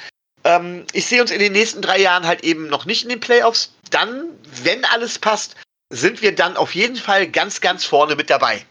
Ähm, 0.45 0.87
ich 0.93 1.07
sehe 1.07 1.21
uns 1.21 1.31
in 1.31 1.39
den 1.39 1.53
nächsten 1.53 1.83
drei 1.83 1.99
Jahren 1.99 2.27
halt 2.27 2.43
eben 2.43 2.69
noch 2.69 2.87
nicht 2.87 3.03
in 3.03 3.09
den 3.09 3.21
Playoffs. 3.21 3.73
Dann, 3.91 4.25
wenn 4.63 4.85
alles 4.85 5.19
passt, 5.19 5.57
sind 5.93 6.23
wir 6.23 6.35
dann 6.35 6.57
auf 6.57 6.75
jeden 6.75 6.97
Fall 6.97 7.29
ganz, 7.29 7.61
ganz 7.61 7.85
vorne 7.85 8.17
mit 8.17 8.31
dabei. 8.31 8.65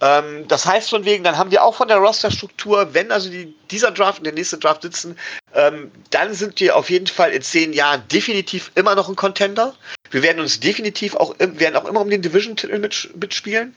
Ähm, 0.00 0.46
das 0.48 0.66
heißt 0.66 0.90
von 0.90 1.04
wegen, 1.04 1.24
dann 1.24 1.38
haben 1.38 1.50
wir 1.50 1.62
auch 1.62 1.74
von 1.74 1.88
der 1.88 1.96
Rosterstruktur, 1.96 2.92
wenn 2.92 3.10
also 3.10 3.30
die, 3.30 3.54
dieser 3.70 3.90
Draft 3.90 4.18
und 4.18 4.24
der 4.24 4.34
nächste 4.34 4.58
Draft 4.58 4.82
sitzen, 4.82 5.18
ähm, 5.54 5.90
dann 6.10 6.34
sind 6.34 6.60
wir 6.60 6.76
auf 6.76 6.90
jeden 6.90 7.06
Fall 7.06 7.32
in 7.32 7.40
zehn 7.40 7.72
Jahren 7.72 8.06
definitiv 8.08 8.70
immer 8.74 8.94
noch 8.94 9.08
ein 9.08 9.16
Contender. 9.16 9.74
Wir 10.10 10.22
werden 10.22 10.40
uns 10.40 10.60
definitiv 10.60 11.14
auch, 11.14 11.34
werden 11.38 11.76
auch 11.76 11.86
immer 11.86 12.02
um 12.02 12.10
den 12.10 12.20
Division-Titel 12.20 12.78
mitspielen. 12.78 13.74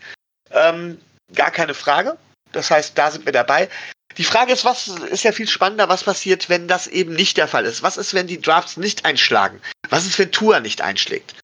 Ähm, 0.52 1.00
gar 1.34 1.52
keine 1.52 1.74
Frage. 1.74 2.18
Das 2.52 2.70
heißt, 2.70 2.98
da 2.98 3.12
sind 3.12 3.26
wir 3.26 3.34
dabei. 3.34 3.70
Die 4.18 4.24
Frage 4.24 4.52
ist, 4.52 4.66
was 4.66 4.88
ist 4.88 5.24
ja 5.24 5.32
viel 5.32 5.48
spannender, 5.48 5.88
was 5.88 6.04
passiert, 6.04 6.50
wenn 6.50 6.68
das 6.68 6.88
eben 6.88 7.14
nicht 7.14 7.38
der 7.38 7.48
Fall 7.48 7.66
ist? 7.66 7.84
Was 7.84 7.98
ist, 7.98 8.14
wenn 8.14 8.28
die 8.28 8.42
Drafts 8.42 8.78
nicht 8.78 9.06
einschlagen? 9.06 9.62
Was 9.90 10.06
ist, 10.06 10.20
wenn 10.20 10.32
Tour 10.32 10.60
nicht 10.60 10.82
einschlägt? 10.82 11.36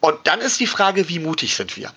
Und 0.00 0.26
dann 0.26 0.40
ist 0.40 0.60
die 0.60 0.66
Frage, 0.66 1.08
wie 1.08 1.18
mutig 1.18 1.56
sind 1.56 1.76
wir? 1.76 1.92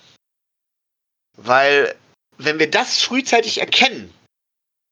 Weil, 1.37 1.95
wenn 2.37 2.59
wir 2.59 2.69
das 2.69 3.01
frühzeitig 3.01 3.59
erkennen, 3.59 4.13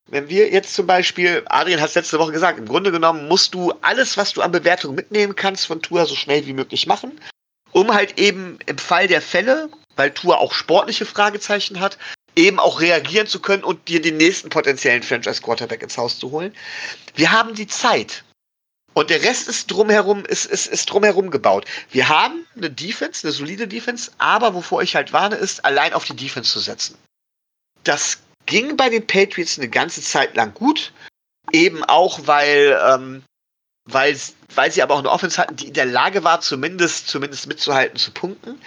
wenn 0.07 0.29
wir 0.29 0.49
jetzt 0.49 0.73
zum 0.73 0.87
Beispiel, 0.87 1.43
Adrian 1.49 1.79
hat 1.79 1.89
es 1.89 1.95
letzte 1.95 2.19
Woche 2.19 2.31
gesagt, 2.31 2.57
im 2.57 2.67
Grunde 2.67 2.91
genommen 2.91 3.27
musst 3.27 3.53
du 3.53 3.71
alles, 3.81 4.17
was 4.17 4.33
du 4.33 4.41
an 4.41 4.51
Bewertung 4.51 4.95
mitnehmen 4.95 5.35
kannst 5.35 5.67
von 5.67 5.81
Tour 5.81 6.05
so 6.05 6.15
schnell 6.15 6.45
wie 6.47 6.53
möglich 6.53 6.87
machen, 6.87 7.19
um 7.71 7.93
halt 7.93 8.17
eben 8.17 8.57
im 8.65 8.77
Fall 8.77 9.07
der 9.07 9.21
Fälle, 9.21 9.69
weil 9.95 10.11
Tour 10.11 10.39
auch 10.39 10.53
sportliche 10.53 11.05
Fragezeichen 11.05 11.79
hat, 11.79 11.99
eben 12.39 12.59
auch 12.59 12.79
reagieren 12.79 13.27
zu 13.27 13.39
können 13.39 13.63
und 13.63 13.87
dir 13.87 14.01
den 14.01 14.17
nächsten 14.17 14.49
potenziellen 14.49 15.03
Franchise 15.03 15.41
Quarterback 15.41 15.83
ins 15.83 15.97
Haus 15.97 16.17
zu 16.17 16.31
holen. 16.31 16.55
Wir 17.15 17.31
haben 17.31 17.53
die 17.53 17.67
Zeit. 17.67 18.23
Und 18.93 19.09
der 19.09 19.21
Rest 19.21 19.47
ist 19.47 19.67
drumherum, 19.67 20.25
ist, 20.25 20.45
ist, 20.45 20.67
ist 20.67 20.87
drumherum 20.87 21.29
gebaut. 21.29 21.65
Wir 21.91 22.09
haben 22.09 22.45
eine 22.55 22.71
Defense, 22.71 23.25
eine 23.25 23.33
solide 23.33 23.67
Defense, 23.67 24.11
aber 24.17 24.53
wovor 24.53 24.81
ich 24.81 24.95
halt 24.95 25.13
warne, 25.13 25.35
ist, 25.35 25.63
allein 25.63 25.93
auf 25.93 26.05
die 26.05 26.15
Defense 26.15 26.51
zu 26.51 26.59
setzen. 26.59 26.97
Das 27.83 28.17
ging 28.45 28.75
bei 28.77 28.89
den 28.89 29.05
Patriots 29.05 29.57
eine 29.57 29.69
ganze 29.69 30.01
Zeit 30.01 30.35
lang 30.35 30.53
gut. 30.53 30.91
Eben 31.51 31.83
auch, 31.83 32.21
weil, 32.25 32.79
ähm, 32.85 33.23
weil, 33.85 34.19
weil 34.55 34.71
sie 34.71 34.81
aber 34.81 34.95
auch 34.95 34.99
eine 34.99 35.11
Offense 35.11 35.39
hatten, 35.39 35.55
die 35.55 35.67
in 35.67 35.73
der 35.73 35.85
Lage 35.85 36.23
war, 36.23 36.41
zumindest, 36.41 37.07
zumindest 37.07 37.47
mitzuhalten, 37.47 37.97
zu 37.97 38.11
punkten. 38.11 38.59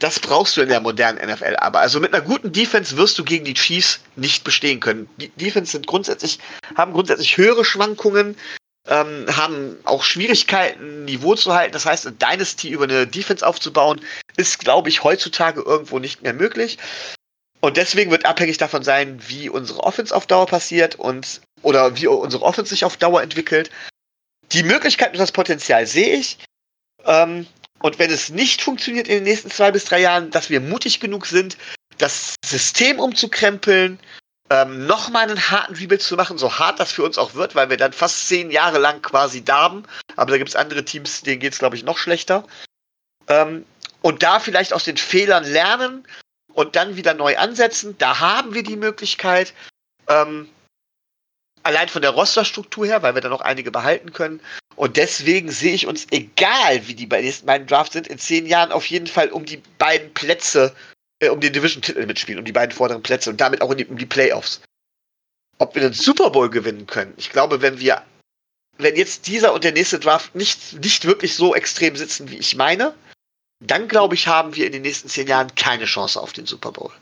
Das 0.00 0.18
brauchst 0.18 0.56
du 0.56 0.62
in 0.62 0.68
der 0.68 0.80
modernen 0.80 1.18
NFL 1.30 1.56
aber. 1.58 1.80
Also 1.80 2.00
mit 2.00 2.12
einer 2.12 2.24
guten 2.24 2.52
Defense 2.52 2.96
wirst 2.96 3.18
du 3.18 3.24
gegen 3.24 3.44
die 3.44 3.54
Chiefs 3.54 4.00
nicht 4.16 4.42
bestehen 4.44 4.80
können. 4.80 5.08
Die 5.18 5.28
Defense 5.28 5.72
sind 5.72 5.86
grundsätzlich, 5.86 6.38
haben 6.76 6.92
grundsätzlich 6.92 7.36
höhere 7.36 7.64
Schwankungen 7.64 8.36
ähm, 8.88 9.26
haben 9.34 9.78
auch 9.84 10.02
Schwierigkeiten, 10.02 11.04
Niveau 11.04 11.34
zu 11.34 11.54
halten. 11.54 11.72
Das 11.72 11.86
heißt, 11.86 12.06
ein 12.06 12.18
Dynasty 12.18 12.70
über 12.70 12.84
eine 12.84 13.06
Defense 13.06 13.46
aufzubauen, 13.46 14.00
ist, 14.36 14.58
glaube 14.58 14.88
ich, 14.88 15.04
heutzutage 15.04 15.60
irgendwo 15.60 15.98
nicht 15.98 16.22
mehr 16.22 16.32
möglich. 16.32 16.78
Und 17.60 17.76
deswegen 17.76 18.10
wird 18.10 18.24
abhängig 18.24 18.56
davon 18.56 18.82
sein, 18.82 19.20
wie 19.28 19.48
unsere 19.48 19.80
Offense 19.80 20.14
auf 20.14 20.26
Dauer 20.26 20.46
passiert 20.46 20.96
und 20.96 21.42
oder 21.62 21.96
wie 21.96 22.06
unsere 22.06 22.42
Offense 22.42 22.70
sich 22.70 22.84
auf 22.84 22.96
Dauer 22.96 23.22
entwickelt. 23.22 23.70
Die 24.52 24.62
Möglichkeit 24.62 25.12
und 25.12 25.18
das 25.18 25.32
Potenzial 25.32 25.86
sehe 25.86 26.16
ich. 26.16 26.38
Ähm, 27.04 27.46
und 27.82 27.98
wenn 27.98 28.10
es 28.10 28.28
nicht 28.28 28.62
funktioniert 28.62 29.08
in 29.08 29.16
den 29.16 29.24
nächsten 29.24 29.50
zwei 29.50 29.70
bis 29.70 29.84
drei 29.84 30.00
Jahren, 30.00 30.30
dass 30.30 30.50
wir 30.50 30.60
mutig 30.60 31.00
genug 31.00 31.26
sind, 31.26 31.56
das 31.98 32.34
System 32.44 33.00
umzukrempeln, 33.00 33.98
ähm, 34.50 34.86
nochmal 34.86 35.28
einen 35.28 35.50
harten 35.50 35.74
Rebuild 35.74 36.02
zu 36.02 36.16
machen, 36.16 36.36
so 36.36 36.58
hart 36.58 36.80
das 36.80 36.92
für 36.92 37.04
uns 37.04 37.18
auch 37.18 37.34
wird, 37.34 37.54
weil 37.54 37.70
wir 37.70 37.76
dann 37.76 37.92
fast 37.92 38.26
zehn 38.26 38.50
Jahre 38.50 38.78
lang 38.78 39.00
quasi 39.00 39.44
darben. 39.44 39.84
Aber 40.16 40.32
da 40.32 40.38
gibt 40.38 40.50
es 40.50 40.56
andere 40.56 40.84
Teams, 40.84 41.22
denen 41.22 41.40
geht 41.40 41.52
es, 41.52 41.58
glaube 41.58 41.76
ich, 41.76 41.84
noch 41.84 41.98
schlechter. 41.98 42.44
Ähm, 43.28 43.64
und 44.02 44.22
da 44.22 44.40
vielleicht 44.40 44.72
aus 44.72 44.84
den 44.84 44.96
Fehlern 44.96 45.44
lernen 45.44 46.06
und 46.52 46.74
dann 46.74 46.96
wieder 46.96 47.14
neu 47.14 47.36
ansetzen. 47.38 47.96
Da 47.98 48.18
haben 48.18 48.54
wir 48.54 48.62
die 48.62 48.76
Möglichkeit. 48.76 49.54
Ähm, 50.08 50.48
allein 51.62 51.88
von 51.88 52.02
der 52.02 52.12
Rosterstruktur 52.12 52.86
her, 52.86 53.02
weil 53.02 53.14
wir 53.14 53.20
da 53.20 53.28
noch 53.28 53.40
einige 53.40 53.70
behalten 53.70 54.12
können. 54.12 54.40
Und 54.76 54.96
deswegen 54.96 55.50
sehe 55.50 55.74
ich 55.74 55.86
uns, 55.86 56.06
egal 56.10 56.86
wie 56.86 56.94
die 56.94 57.06
nächsten 57.06 57.46
beiden 57.46 57.66
Drafts 57.66 57.92
sind, 57.92 58.06
in 58.06 58.18
zehn 58.18 58.46
Jahren 58.46 58.72
auf 58.72 58.86
jeden 58.86 59.06
Fall 59.06 59.28
um 59.30 59.44
die 59.44 59.62
beiden 59.78 60.12
Plätze 60.14 60.74
äh, 61.20 61.28
um 61.28 61.40
den 61.40 61.52
Division-Titel 61.52 62.06
mitspielen, 62.06 62.38
um 62.38 62.44
die 62.44 62.52
beiden 62.52 62.74
vorderen 62.74 63.02
Plätze 63.02 63.30
und 63.30 63.40
damit 63.40 63.62
auch 63.62 63.72
die, 63.74 63.86
um 63.86 63.98
die 63.98 64.06
Playoffs. 64.06 64.60
Ob 65.58 65.74
wir 65.74 65.82
den 65.82 65.92
Super 65.92 66.30
Bowl 66.30 66.48
gewinnen 66.48 66.86
können, 66.86 67.12
ich 67.18 67.30
glaube, 67.30 67.60
wenn 67.60 67.78
wir, 67.78 68.02
wenn 68.78 68.96
jetzt 68.96 69.26
dieser 69.26 69.52
und 69.52 69.62
der 69.62 69.72
nächste 69.72 69.98
Draft 69.98 70.34
nicht, 70.34 70.80
nicht 70.82 71.04
wirklich 71.04 71.34
so 71.34 71.54
extrem 71.54 71.94
sitzen, 71.96 72.30
wie 72.30 72.38
ich 72.38 72.56
meine, 72.56 72.94
dann 73.62 73.88
glaube 73.88 74.14
ich, 74.14 74.26
haben 74.26 74.56
wir 74.56 74.64
in 74.64 74.72
den 74.72 74.82
nächsten 74.82 75.10
zehn 75.10 75.28
Jahren 75.28 75.54
keine 75.54 75.84
Chance 75.84 76.18
auf 76.18 76.32
den 76.32 76.46
Super 76.46 76.72
Bowl. 76.72 76.92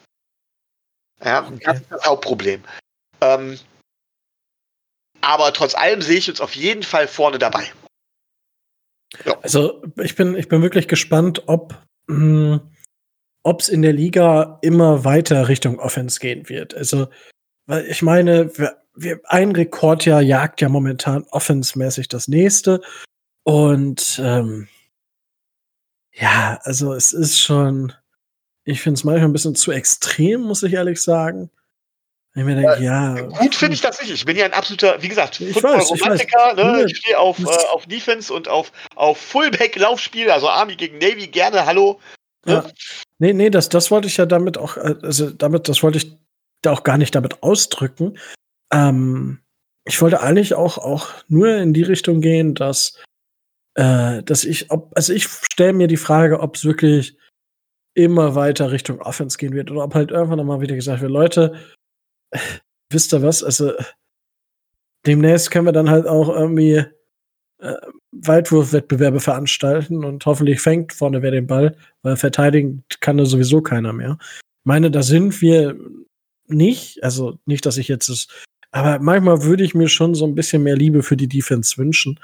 Ja, 1.24 1.47
okay. 1.47 1.59
das 1.64 1.80
ist 1.80 1.90
das 1.90 2.05
Hauptproblem. 2.05 2.64
Ähm, 3.20 3.59
aber 5.20 5.52
trotz 5.52 5.74
allem 5.74 6.02
sehe 6.02 6.18
ich 6.18 6.28
uns 6.28 6.40
auf 6.40 6.54
jeden 6.54 6.82
Fall 6.82 7.08
vorne 7.08 7.38
dabei. 7.38 7.64
Ja. 9.24 9.38
Also 9.40 9.82
ich 9.96 10.16
bin, 10.16 10.36
ich 10.36 10.48
bin 10.48 10.62
wirklich 10.62 10.88
gespannt, 10.88 11.44
ob 11.46 11.74
mh, 12.08 12.60
hm, 12.60 12.60
es 13.58 13.68
in 13.68 13.82
der 13.82 13.92
Liga 13.92 14.58
immer 14.62 15.04
weiter 15.04 15.48
Richtung 15.48 15.78
Offense 15.78 16.20
gehen 16.20 16.48
wird. 16.48 16.74
Also, 16.74 17.08
ich 17.88 18.02
meine, 18.02 18.56
wir, 18.58 18.82
wir, 18.94 19.20
ein 19.24 19.52
Rekordjahr 19.52 20.20
jagt 20.20 20.60
ja 20.60 20.68
momentan 20.68 21.24
offensmäßig 21.30 22.08
das 22.08 22.28
nächste. 22.28 22.82
Und 23.44 24.20
ähm, 24.22 24.68
ja, 26.12 26.58
also 26.62 26.92
es 26.92 27.12
ist 27.12 27.40
schon, 27.40 27.92
ich 28.64 28.82
finde 28.82 28.98
es 28.98 29.04
manchmal 29.04 29.28
ein 29.28 29.32
bisschen 29.32 29.54
zu 29.54 29.70
extrem, 29.70 30.42
muss 30.42 30.62
ich 30.62 30.74
ehrlich 30.74 31.00
sagen. 31.00 31.50
Ich 32.39 32.44
mir 32.44 32.55
denke, 32.55 32.85
ja. 32.85 33.16
ja 33.16 33.23
gut 33.23 33.52
finde 33.52 33.74
ich 33.74 33.81
das 33.81 34.01
nicht. 34.01 34.12
Ich 34.12 34.24
bin 34.24 34.36
ja 34.36 34.44
ein 34.44 34.52
absoluter, 34.52 35.02
wie 35.02 35.09
gesagt, 35.09 35.36
Football-Romantiker. 35.36 36.51
Ich, 36.51 36.56
ne? 36.56 36.85
ich 36.86 36.98
stehe 36.98 37.19
auf, 37.19 37.40
äh, 37.40 37.44
auf 37.73 37.85
Defense 37.86 38.32
und 38.32 38.47
auf, 38.47 38.70
auf 38.94 39.19
Fullback-Laufspiel, 39.19 40.31
also 40.31 40.48
Army 40.48 40.77
gegen 40.77 40.98
Navy, 40.98 41.27
gerne, 41.27 41.66
hallo. 41.66 41.98
Ja. 42.47 42.65
Nee, 43.19 43.32
nee, 43.32 43.51
das, 43.51 43.69
das 43.69 43.90
wollte 43.90 44.06
ich 44.06 44.16
ja 44.19 44.24
damit 44.24 44.56
auch, 44.56 44.77
äh, 44.77 44.94
also 45.02 45.31
damit, 45.31 45.69
das 45.69 45.82
wollte 45.82 45.98
ich 45.98 46.16
da 46.62 46.70
auch 46.70 46.85
gar 46.85 46.97
nicht 46.97 47.12
damit 47.16 47.43
ausdrücken. 47.43 48.16
Ähm, 48.73 49.40
ich 49.85 50.01
wollte 50.01 50.20
eigentlich 50.20 50.55
auch, 50.55 50.78
auch 50.78 51.09
nur 51.27 51.56
in 51.56 51.73
die 51.73 51.82
Richtung 51.82 52.20
gehen, 52.20 52.55
dass, 52.55 53.02
äh, 53.74 54.23
dass 54.23 54.44
ich, 54.44 54.70
ob, 54.70 54.93
also 54.94 55.12
ich 55.12 55.27
stelle 55.27 55.73
mir 55.73 55.89
die 55.89 55.97
Frage, 55.97 56.39
ob 56.39 56.55
es 56.55 56.65
wirklich 56.65 57.19
immer 57.94 58.36
weiter 58.36 58.70
Richtung 58.70 59.01
Offense 59.01 59.39
gehen 59.39 59.55
wird 59.55 59.73
oder 59.73 59.82
ob 59.82 59.97
halt 59.97 60.12
irgendwann 60.12 60.39
nochmal 60.39 60.60
wieder 60.60 60.77
gesagt 60.77 61.02
wird, 61.02 61.10
Leute, 61.10 61.56
wisst 62.90 63.12
ihr 63.12 63.22
was, 63.22 63.42
also 63.42 63.72
demnächst 65.06 65.50
können 65.50 65.66
wir 65.66 65.72
dann 65.72 65.90
halt 65.90 66.06
auch 66.06 66.28
irgendwie 66.28 66.84
äh, 67.59 67.74
Weitwurfwettbewerbe 68.12 69.20
veranstalten 69.20 70.05
und 70.05 70.24
hoffentlich 70.26 70.60
fängt 70.60 70.92
vorne 70.92 71.22
wer 71.22 71.30
den 71.30 71.46
Ball, 71.46 71.76
weil 72.02 72.16
verteidigen 72.16 72.84
kann 73.00 73.18
da 73.18 73.26
sowieso 73.26 73.60
keiner 73.62 73.92
mehr. 73.92 74.18
Ich 74.20 74.64
meine, 74.64 74.90
da 74.90 75.02
sind 75.02 75.40
wir 75.40 75.76
nicht, 76.46 77.02
also 77.02 77.38
nicht, 77.46 77.66
dass 77.66 77.76
ich 77.76 77.88
jetzt 77.88 78.09
es, 78.09 78.28
aber 78.70 78.98
manchmal 78.98 79.42
würde 79.42 79.64
ich 79.64 79.74
mir 79.74 79.88
schon 79.88 80.14
so 80.14 80.26
ein 80.26 80.34
bisschen 80.34 80.62
mehr 80.62 80.76
Liebe 80.76 81.02
für 81.02 81.16
die 81.16 81.28
Defense 81.28 81.78
wünschen. 81.78 82.20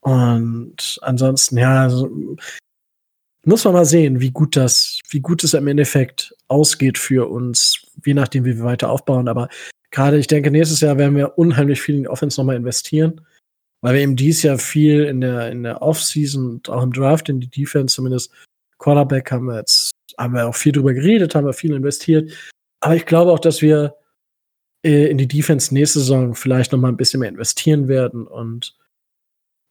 Und 0.00 0.98
ansonsten, 1.02 1.58
ja, 1.58 1.82
also, 1.82 2.36
muss 3.46 3.64
man 3.64 3.74
mal 3.74 3.84
sehen, 3.84 4.20
wie 4.20 4.30
gut 4.30 4.56
das, 4.56 4.98
wie 5.08 5.20
gut 5.20 5.44
es 5.44 5.54
im 5.54 5.68
Endeffekt 5.68 6.34
ausgeht 6.48 6.98
für 6.98 7.30
uns, 7.30 7.86
je 8.04 8.14
nachdem, 8.14 8.44
wie 8.44 8.56
wir 8.56 8.64
weiter 8.64 8.90
aufbauen. 8.90 9.28
Aber 9.28 9.48
gerade, 9.90 10.18
ich 10.18 10.26
denke, 10.26 10.50
nächstes 10.50 10.80
Jahr 10.80 10.98
werden 10.98 11.16
wir 11.16 11.38
unheimlich 11.38 11.80
viel 11.80 11.96
in 11.96 12.02
die 12.02 12.08
Offense 12.08 12.40
nochmal 12.40 12.56
investieren, 12.56 13.20
weil 13.82 13.94
wir 13.94 14.00
eben 14.00 14.16
dieses 14.16 14.42
Jahr 14.42 14.58
viel 14.58 15.04
in 15.04 15.20
der, 15.20 15.50
in 15.50 15.62
der 15.62 15.80
Offseason 15.80 16.50
und 16.50 16.68
auch 16.68 16.82
im 16.82 16.92
Draft 16.92 17.28
in 17.28 17.40
die 17.40 17.48
Defense, 17.48 17.94
zumindest 17.94 18.32
Quarterback 18.78 19.30
haben 19.30 19.46
wir 19.46 19.58
jetzt, 19.58 19.92
haben 20.18 20.34
wir 20.34 20.48
auch 20.48 20.54
viel 20.54 20.72
drüber 20.72 20.92
geredet, 20.92 21.34
haben 21.34 21.46
wir 21.46 21.52
viel 21.52 21.72
investiert. 21.72 22.32
Aber 22.80 22.96
ich 22.96 23.06
glaube 23.06 23.32
auch, 23.32 23.38
dass 23.38 23.62
wir 23.62 23.94
äh, 24.84 25.06
in 25.06 25.18
die 25.18 25.28
Defense 25.28 25.72
nächste 25.72 26.00
Saison 26.00 26.34
vielleicht 26.34 26.72
nochmal 26.72 26.90
ein 26.90 26.96
bisschen 26.96 27.20
mehr 27.20 27.28
investieren 27.28 27.86
werden 27.86 28.26
und 28.26 28.76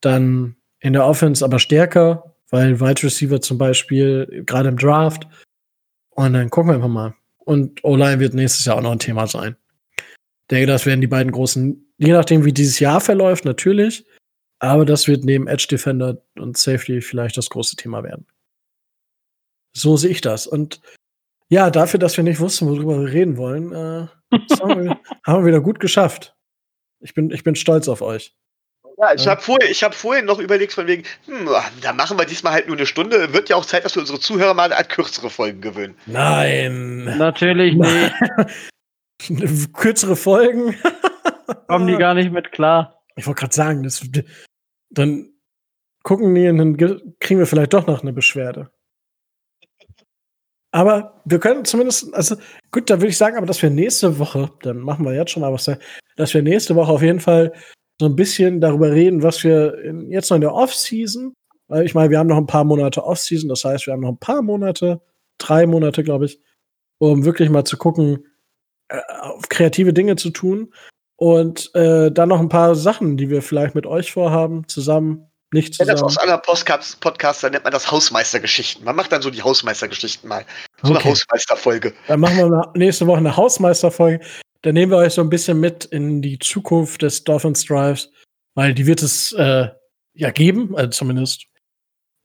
dann 0.01 0.55
in 0.79 0.93
der 0.93 1.05
Offense 1.05 1.43
aber 1.43 1.59
stärker, 1.59 2.34
weil 2.49 2.79
Wide 2.79 3.03
Receiver 3.03 3.41
zum 3.41 3.57
Beispiel 3.57 4.43
gerade 4.45 4.69
im 4.69 4.77
Draft. 4.77 5.27
Und 6.11 6.33
dann 6.33 6.49
gucken 6.49 6.69
wir 6.69 6.75
einfach 6.75 6.87
mal. 6.87 7.15
Und 7.37 7.83
O-Line 7.83 8.19
wird 8.19 8.33
nächstes 8.33 8.65
Jahr 8.65 8.77
auch 8.77 8.81
noch 8.81 8.91
ein 8.91 8.99
Thema 8.99 9.27
sein. 9.27 9.55
Ich 9.97 10.47
denke, 10.51 10.67
das 10.67 10.85
werden 10.85 11.01
die 11.01 11.07
beiden 11.07 11.31
großen, 11.31 11.93
je 11.97 12.11
nachdem, 12.11 12.45
wie 12.45 12.53
dieses 12.53 12.79
Jahr 12.79 13.01
verläuft, 13.01 13.45
natürlich. 13.45 14.05
Aber 14.59 14.85
das 14.85 15.07
wird 15.07 15.25
neben 15.25 15.47
Edge 15.47 15.67
Defender 15.69 16.23
und 16.37 16.57
Safety 16.57 17.01
vielleicht 17.01 17.37
das 17.37 17.49
große 17.49 17.75
Thema 17.75 18.03
werden. 18.03 18.25
So 19.73 19.97
sehe 19.97 20.11
ich 20.11 20.21
das. 20.21 20.47
Und 20.47 20.81
ja, 21.49 21.69
dafür, 21.69 21.99
dass 21.99 22.17
wir 22.17 22.23
nicht 22.23 22.39
wussten, 22.39 22.67
worüber 22.67 22.99
wir 23.01 23.11
reden 23.11 23.37
wollen, 23.37 23.71
äh, 23.71 24.07
haben, 24.59 24.83
wir, 24.83 24.99
haben 25.23 25.43
wir 25.43 25.47
wieder 25.47 25.61
gut 25.61 25.79
geschafft. 25.79 26.35
Ich 26.99 27.13
bin, 27.13 27.29
ich 27.31 27.43
bin 27.43 27.55
stolz 27.55 27.87
auf 27.87 28.01
euch. 28.01 28.35
Ja, 28.97 29.13
ich 29.13 29.27
habe 29.27 29.41
vorher, 29.41 29.69
hab 29.69 29.93
vorhin 29.93 30.25
noch 30.25 30.39
überlegt, 30.39 30.71
von 30.71 30.87
wegen, 30.87 31.03
hm, 31.25 31.49
da 31.81 31.91
machen 31.91 32.17
wir 32.17 32.25
diesmal 32.25 32.53
halt 32.53 32.67
nur 32.67 32.77
eine 32.77 32.85
Stunde. 32.85 33.33
Wird 33.33 33.49
ja 33.49 33.57
auch 33.57 33.65
Zeit, 33.65 33.83
dass 33.83 33.95
wir 33.95 34.01
unsere 34.01 34.19
Zuhörer 34.19 34.53
mal 34.53 34.71
an 34.71 34.87
kürzere 34.87 35.29
Folgen 35.29 35.59
gewöhnen. 35.59 35.95
Nein. 36.05 37.03
Natürlich 37.17 37.75
nicht. 39.19 39.73
kürzere 39.73 40.15
Folgen. 40.15 40.75
Kommen 41.67 41.87
die 41.87 41.97
gar 41.97 42.13
nicht 42.13 42.31
mit 42.31 42.51
klar. 42.53 43.03
Ich 43.17 43.27
wollte 43.27 43.41
gerade 43.41 43.55
sagen, 43.55 43.83
das, 43.83 44.05
dann 44.89 45.29
gucken 46.03 46.33
die 46.33 46.47
und 46.47 46.57
dann 46.57 46.77
kriegen 47.19 47.39
wir 47.39 47.47
vielleicht 47.47 47.73
doch 47.73 47.87
noch 47.87 48.01
eine 48.01 48.13
Beschwerde. 48.13 48.71
Aber 50.71 51.21
wir 51.25 51.39
können 51.39 51.65
zumindest, 51.65 52.13
also 52.13 52.35
gut, 52.71 52.89
da 52.89 52.95
würde 52.97 53.07
ich 53.07 53.17
sagen, 53.17 53.37
aber 53.37 53.45
dass 53.45 53.61
wir 53.61 53.69
nächste 53.69 54.19
Woche, 54.19 54.51
dann 54.61 54.79
machen 54.79 55.05
wir 55.05 55.13
jetzt 55.13 55.31
schon 55.31 55.41
mal 55.41 55.53
was, 55.53 55.71
dass 56.17 56.33
wir 56.33 56.41
nächste 56.41 56.75
Woche 56.75 56.91
auf 56.91 57.01
jeden 57.01 57.21
Fall 57.21 57.53
so 57.99 58.07
ein 58.07 58.15
bisschen 58.15 58.61
darüber 58.61 58.91
reden, 58.91 59.23
was 59.23 59.43
wir 59.43 59.77
in, 59.83 60.11
jetzt 60.11 60.29
noch 60.29 60.35
in 60.35 60.41
der 60.41 60.53
Off-Season, 60.53 61.33
weil 61.67 61.85
ich 61.85 61.95
meine, 61.95 62.09
wir 62.09 62.19
haben 62.19 62.27
noch 62.27 62.37
ein 62.37 62.47
paar 62.47 62.63
Monate 62.63 63.03
Off-Season, 63.03 63.49
das 63.49 63.63
heißt, 63.63 63.87
wir 63.87 63.93
haben 63.93 64.01
noch 64.01 64.09
ein 64.09 64.19
paar 64.19 64.41
Monate, 64.41 65.01
drei 65.37 65.65
Monate, 65.65 66.03
glaube 66.03 66.25
ich, 66.25 66.39
um 66.97 67.25
wirklich 67.25 67.49
mal 67.49 67.65
zu 67.65 67.77
gucken, 67.77 68.25
äh, 68.89 68.99
kreative 69.49 69.93
Dinge 69.93 70.15
zu 70.15 70.29
tun 70.29 70.73
und 71.15 71.73
äh, 71.75 72.11
dann 72.11 72.29
noch 72.29 72.39
ein 72.39 72.49
paar 72.49 72.75
Sachen, 72.75 73.17
die 73.17 73.29
wir 73.29 73.41
vielleicht 73.41 73.75
mit 73.75 73.85
euch 73.85 74.11
vorhaben, 74.11 74.67
zusammen 74.67 75.31
nicht 75.53 75.73
zusammen. 75.73 75.87
Ja, 75.87 75.93
das 75.93 76.03
aus 76.03 76.17
aller 76.17 76.37
Podcasts, 76.37 76.95
Podcasts, 76.95 77.43
nennt 77.43 77.63
man 77.63 77.71
das 77.71 77.89
Hausmeistergeschichten. 77.89 78.83
Man 78.83 78.95
macht 78.95 79.11
dann 79.11 79.21
so 79.21 79.29
die 79.29 79.41
Hausmeistergeschichten 79.41 80.27
mal. 80.27 80.45
So 80.83 80.91
okay. 80.91 80.99
eine 80.99 81.11
Hausmeisterfolge. 81.11 81.93
Dann 82.07 82.19
machen 82.19 82.37
wir 82.37 82.71
nächste 82.75 83.07
Woche 83.07 83.17
eine 83.17 83.35
Hausmeisterfolge. 83.35 84.23
Dann 84.65 84.73
nehmen 84.73 84.91
wir 84.91 84.97
euch 84.97 85.13
so 85.13 85.21
ein 85.21 85.29
bisschen 85.29 85.59
mit 85.59 85.85
in 85.85 86.23
die 86.23 86.39
Zukunft 86.39 87.03
des 87.03 87.23
Dolphins 87.23 87.65
Drives, 87.65 88.09
weil 88.55 88.73
die 88.73 88.87
wird 88.87 89.03
es 89.03 89.31
äh, 89.33 89.69
ja 90.15 90.31
geben, 90.31 90.75
also 90.75 90.89
zumindest 90.89 91.45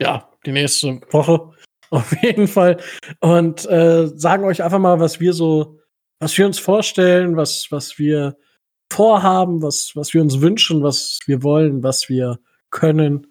ja, 0.01 0.27
die 0.47 0.53
nächste 0.53 1.03
Woche 1.11 1.53
auf 1.91 2.17
jeden 2.23 2.49
Fall. 2.49 2.83
Und 3.21 3.67
äh, 3.67 4.07
sagen 4.07 4.45
euch 4.45 4.63
einfach 4.63 4.79
mal, 4.79 4.99
was 5.01 5.21
wir 5.21 5.35
so, 5.35 5.81
was 6.19 6.39
wir 6.39 6.47
uns 6.47 6.59
vorstellen, 6.59 7.37
was, 7.37 7.67
was 7.71 7.99
wir 7.99 8.39
vorhaben, 8.91 9.61
was, 9.61 9.95
was 9.95 10.15
wir 10.15 10.23
uns 10.23 10.41
wünschen, 10.41 10.83
was 10.83 11.19
wir 11.27 11.43
wollen, 11.43 11.83
was 11.83 12.09
wir 12.09 12.41
können. 12.71 13.27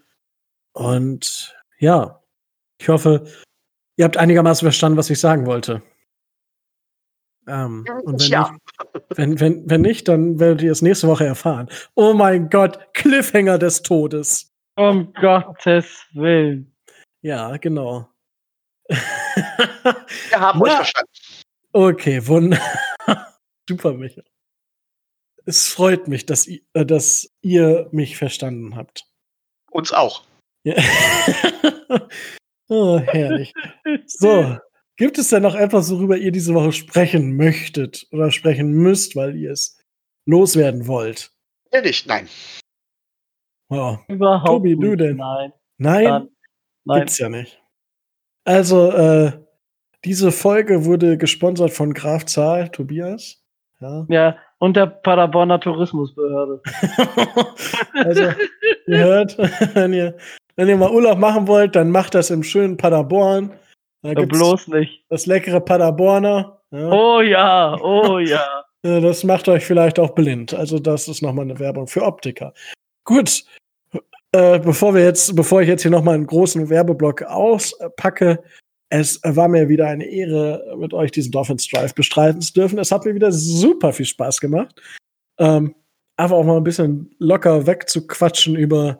Und 0.73 1.57
ja, 1.79 2.21
ich 2.77 2.89
hoffe, 2.89 3.25
ihr 3.97 4.05
habt 4.05 4.17
einigermaßen 4.17 4.67
verstanden, 4.67 4.99
was 4.99 5.09
ich 5.09 5.19
sagen 5.19 5.47
wollte. 5.47 5.81
Ähm, 7.47 7.87
und 8.03 8.21
wenn, 8.21 8.29
ja. 8.29 8.51
nicht, 8.51 8.61
wenn, 9.15 9.39
wenn, 9.39 9.69
wenn 9.69 9.81
nicht, 9.81 10.07
dann 10.07 10.39
werdet 10.39 10.61
ihr 10.61 10.71
es 10.71 10.81
nächste 10.81 11.07
Woche 11.07 11.25
erfahren. 11.25 11.69
Oh 11.95 12.13
mein 12.13 12.49
Gott, 12.49 12.93
Cliffhanger 12.93 13.57
des 13.57 13.81
Todes. 13.81 14.51
Um 14.75 15.13
Gottes 15.13 16.05
Willen. 16.13 16.73
Ja, 17.21 17.57
genau. 17.57 18.07
Wir 18.87 20.39
haben 20.39 20.59
ja. 20.59 20.65
euch 20.65 20.73
verstanden. 20.73 21.11
Okay, 21.73 22.25
wunderbar. 22.25 22.67
Super, 23.69 23.93
Michael. 23.93 24.25
Es 25.45 25.67
freut 25.67 26.07
mich, 26.07 26.25
dass, 26.25 26.47
ihr, 26.47 26.61
äh, 26.73 26.85
dass 26.85 27.31
ihr 27.41 27.87
mich 27.91 28.17
verstanden 28.17 28.75
habt. 28.75 29.05
Uns 29.71 29.91
auch. 29.91 30.23
Ja. 30.63 30.75
oh, 32.69 32.99
herrlich. 32.99 33.53
So, 34.05 34.57
gibt 34.99 35.17
es 35.17 35.29
denn 35.29 35.41
noch 35.41 35.55
etwas, 35.55 35.89
worüber 35.91 36.17
ihr 36.17 36.31
diese 36.31 36.53
Woche 36.53 36.73
sprechen 36.73 37.35
möchtet 37.37 38.05
oder 38.11 38.31
sprechen 38.31 38.71
müsst, 38.71 39.15
weil 39.15 39.35
ihr 39.35 39.51
es 39.51 39.79
loswerden 40.25 40.87
wollt? 40.87 41.31
Ja, 41.73 41.81
nicht, 41.81 42.05
nein. 42.05 42.27
Oh. 43.69 43.97
Überhaupt 44.07 44.45
Tobi, 44.45 44.75
du 44.75 44.95
denn? 44.95 45.17
Nein. 45.17 45.53
Nein? 45.77 46.27
Nein. 46.83 46.99
Gibt's 46.99 47.17
ja 47.17 47.29
nicht. 47.29 47.61
Also, 48.43 48.91
äh, 48.91 49.31
diese 50.03 50.31
Folge 50.31 50.85
wurde 50.85 51.17
gesponsert 51.17 51.71
von 51.71 51.93
Graf 51.93 52.25
Zahl, 52.25 52.69
Tobias. 52.69 53.43
Ja. 53.79 54.05
ja, 54.09 54.37
und 54.57 54.75
der 54.75 54.87
Paderborner 54.87 55.61
Tourismusbehörde. 55.61 56.61
also, 57.93 58.23
ihr 58.87 58.97
hört, 58.97 59.37
wenn 59.75 59.93
ihr, 59.93 60.17
wenn 60.57 60.67
ihr 60.67 60.75
mal 60.75 60.91
Urlaub 60.91 61.19
machen 61.19 61.47
wollt, 61.47 61.75
dann 61.77 61.89
macht 61.89 62.15
das 62.15 62.29
im 62.29 62.43
schönen 62.43 62.75
Paderborn. 62.75 63.53
Bloß 64.01 64.67
nicht. 64.69 65.03
Das 65.09 65.25
leckere 65.25 65.59
Paderborner. 65.59 66.61
Ja. 66.71 66.89
Oh 66.91 67.21
ja, 67.21 67.77
oh 67.81 68.19
ja. 68.19 68.45
Das 68.81 69.25
macht 69.25 69.49
euch 69.49 69.65
vielleicht 69.65 69.99
auch 69.99 70.11
blind. 70.11 70.53
Also, 70.53 70.79
das 70.79 71.09
ist 71.09 71.21
nochmal 71.21 71.43
eine 71.43 71.59
Werbung 71.59 71.85
für 71.85 72.01
Optiker. 72.01 72.53
Gut. 73.03 73.43
Äh, 74.31 74.59
bevor 74.59 74.95
wir 74.95 75.03
jetzt, 75.03 75.35
bevor 75.35 75.61
ich 75.61 75.67
jetzt 75.67 75.81
hier 75.81 75.91
nochmal 75.91 76.15
einen 76.15 76.27
großen 76.27 76.69
Werbeblock 76.69 77.23
auspacke, 77.23 78.41
es 78.89 79.19
war 79.23 79.47
mir 79.47 79.69
wieder 79.69 79.87
eine 79.87 80.05
Ehre, 80.05 80.75
mit 80.77 80.93
euch 80.93 81.11
diesen 81.11 81.31
Dolphins 81.31 81.67
Drive 81.67 81.93
bestreiten 81.93 82.41
zu 82.41 82.53
dürfen. 82.53 82.79
Es 82.79 82.91
hat 82.91 83.05
mir 83.05 83.13
wieder 83.13 83.31
super 83.31 83.91
viel 83.91 84.05
Spaß 84.05 84.39
gemacht. 84.39 84.81
Ähm, 85.39 85.75
einfach 86.17 86.37
auch 86.37 86.45
mal 86.45 86.57
ein 86.57 86.63
bisschen 86.63 87.13
locker 87.19 87.67
wegzuquatschen 87.67 88.55
über 88.55 88.99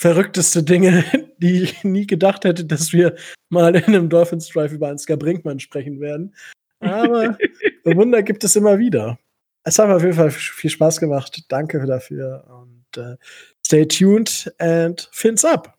verrückteste 0.00 0.62
Dinge, 0.62 1.04
die 1.38 1.62
ich 1.62 1.84
nie 1.84 2.06
gedacht 2.06 2.44
hätte, 2.44 2.64
dass 2.64 2.94
wir 2.94 3.16
mal 3.50 3.76
in 3.76 3.84
einem 3.84 4.08
Dolphins 4.08 4.48
Drive 4.48 4.72
über 4.72 4.88
Ansgar 4.88 5.18
Brinkmann 5.18 5.60
sprechen 5.60 6.00
werden. 6.00 6.34
Aber 6.80 7.36
Wunder 7.84 8.22
gibt 8.22 8.42
es 8.44 8.56
immer 8.56 8.78
wieder. 8.78 9.18
Es 9.62 9.78
hat 9.78 9.90
auf 9.90 10.02
jeden 10.02 10.14
Fall 10.14 10.30
viel 10.30 10.70
Spaß 10.70 11.00
gemacht. 11.00 11.44
Danke 11.48 11.84
dafür 11.84 12.46
und 12.48 12.96
uh, 12.96 13.16
stay 13.66 13.86
tuned 13.86 14.50
and 14.58 15.06
fins 15.12 15.44
up. 15.44 15.76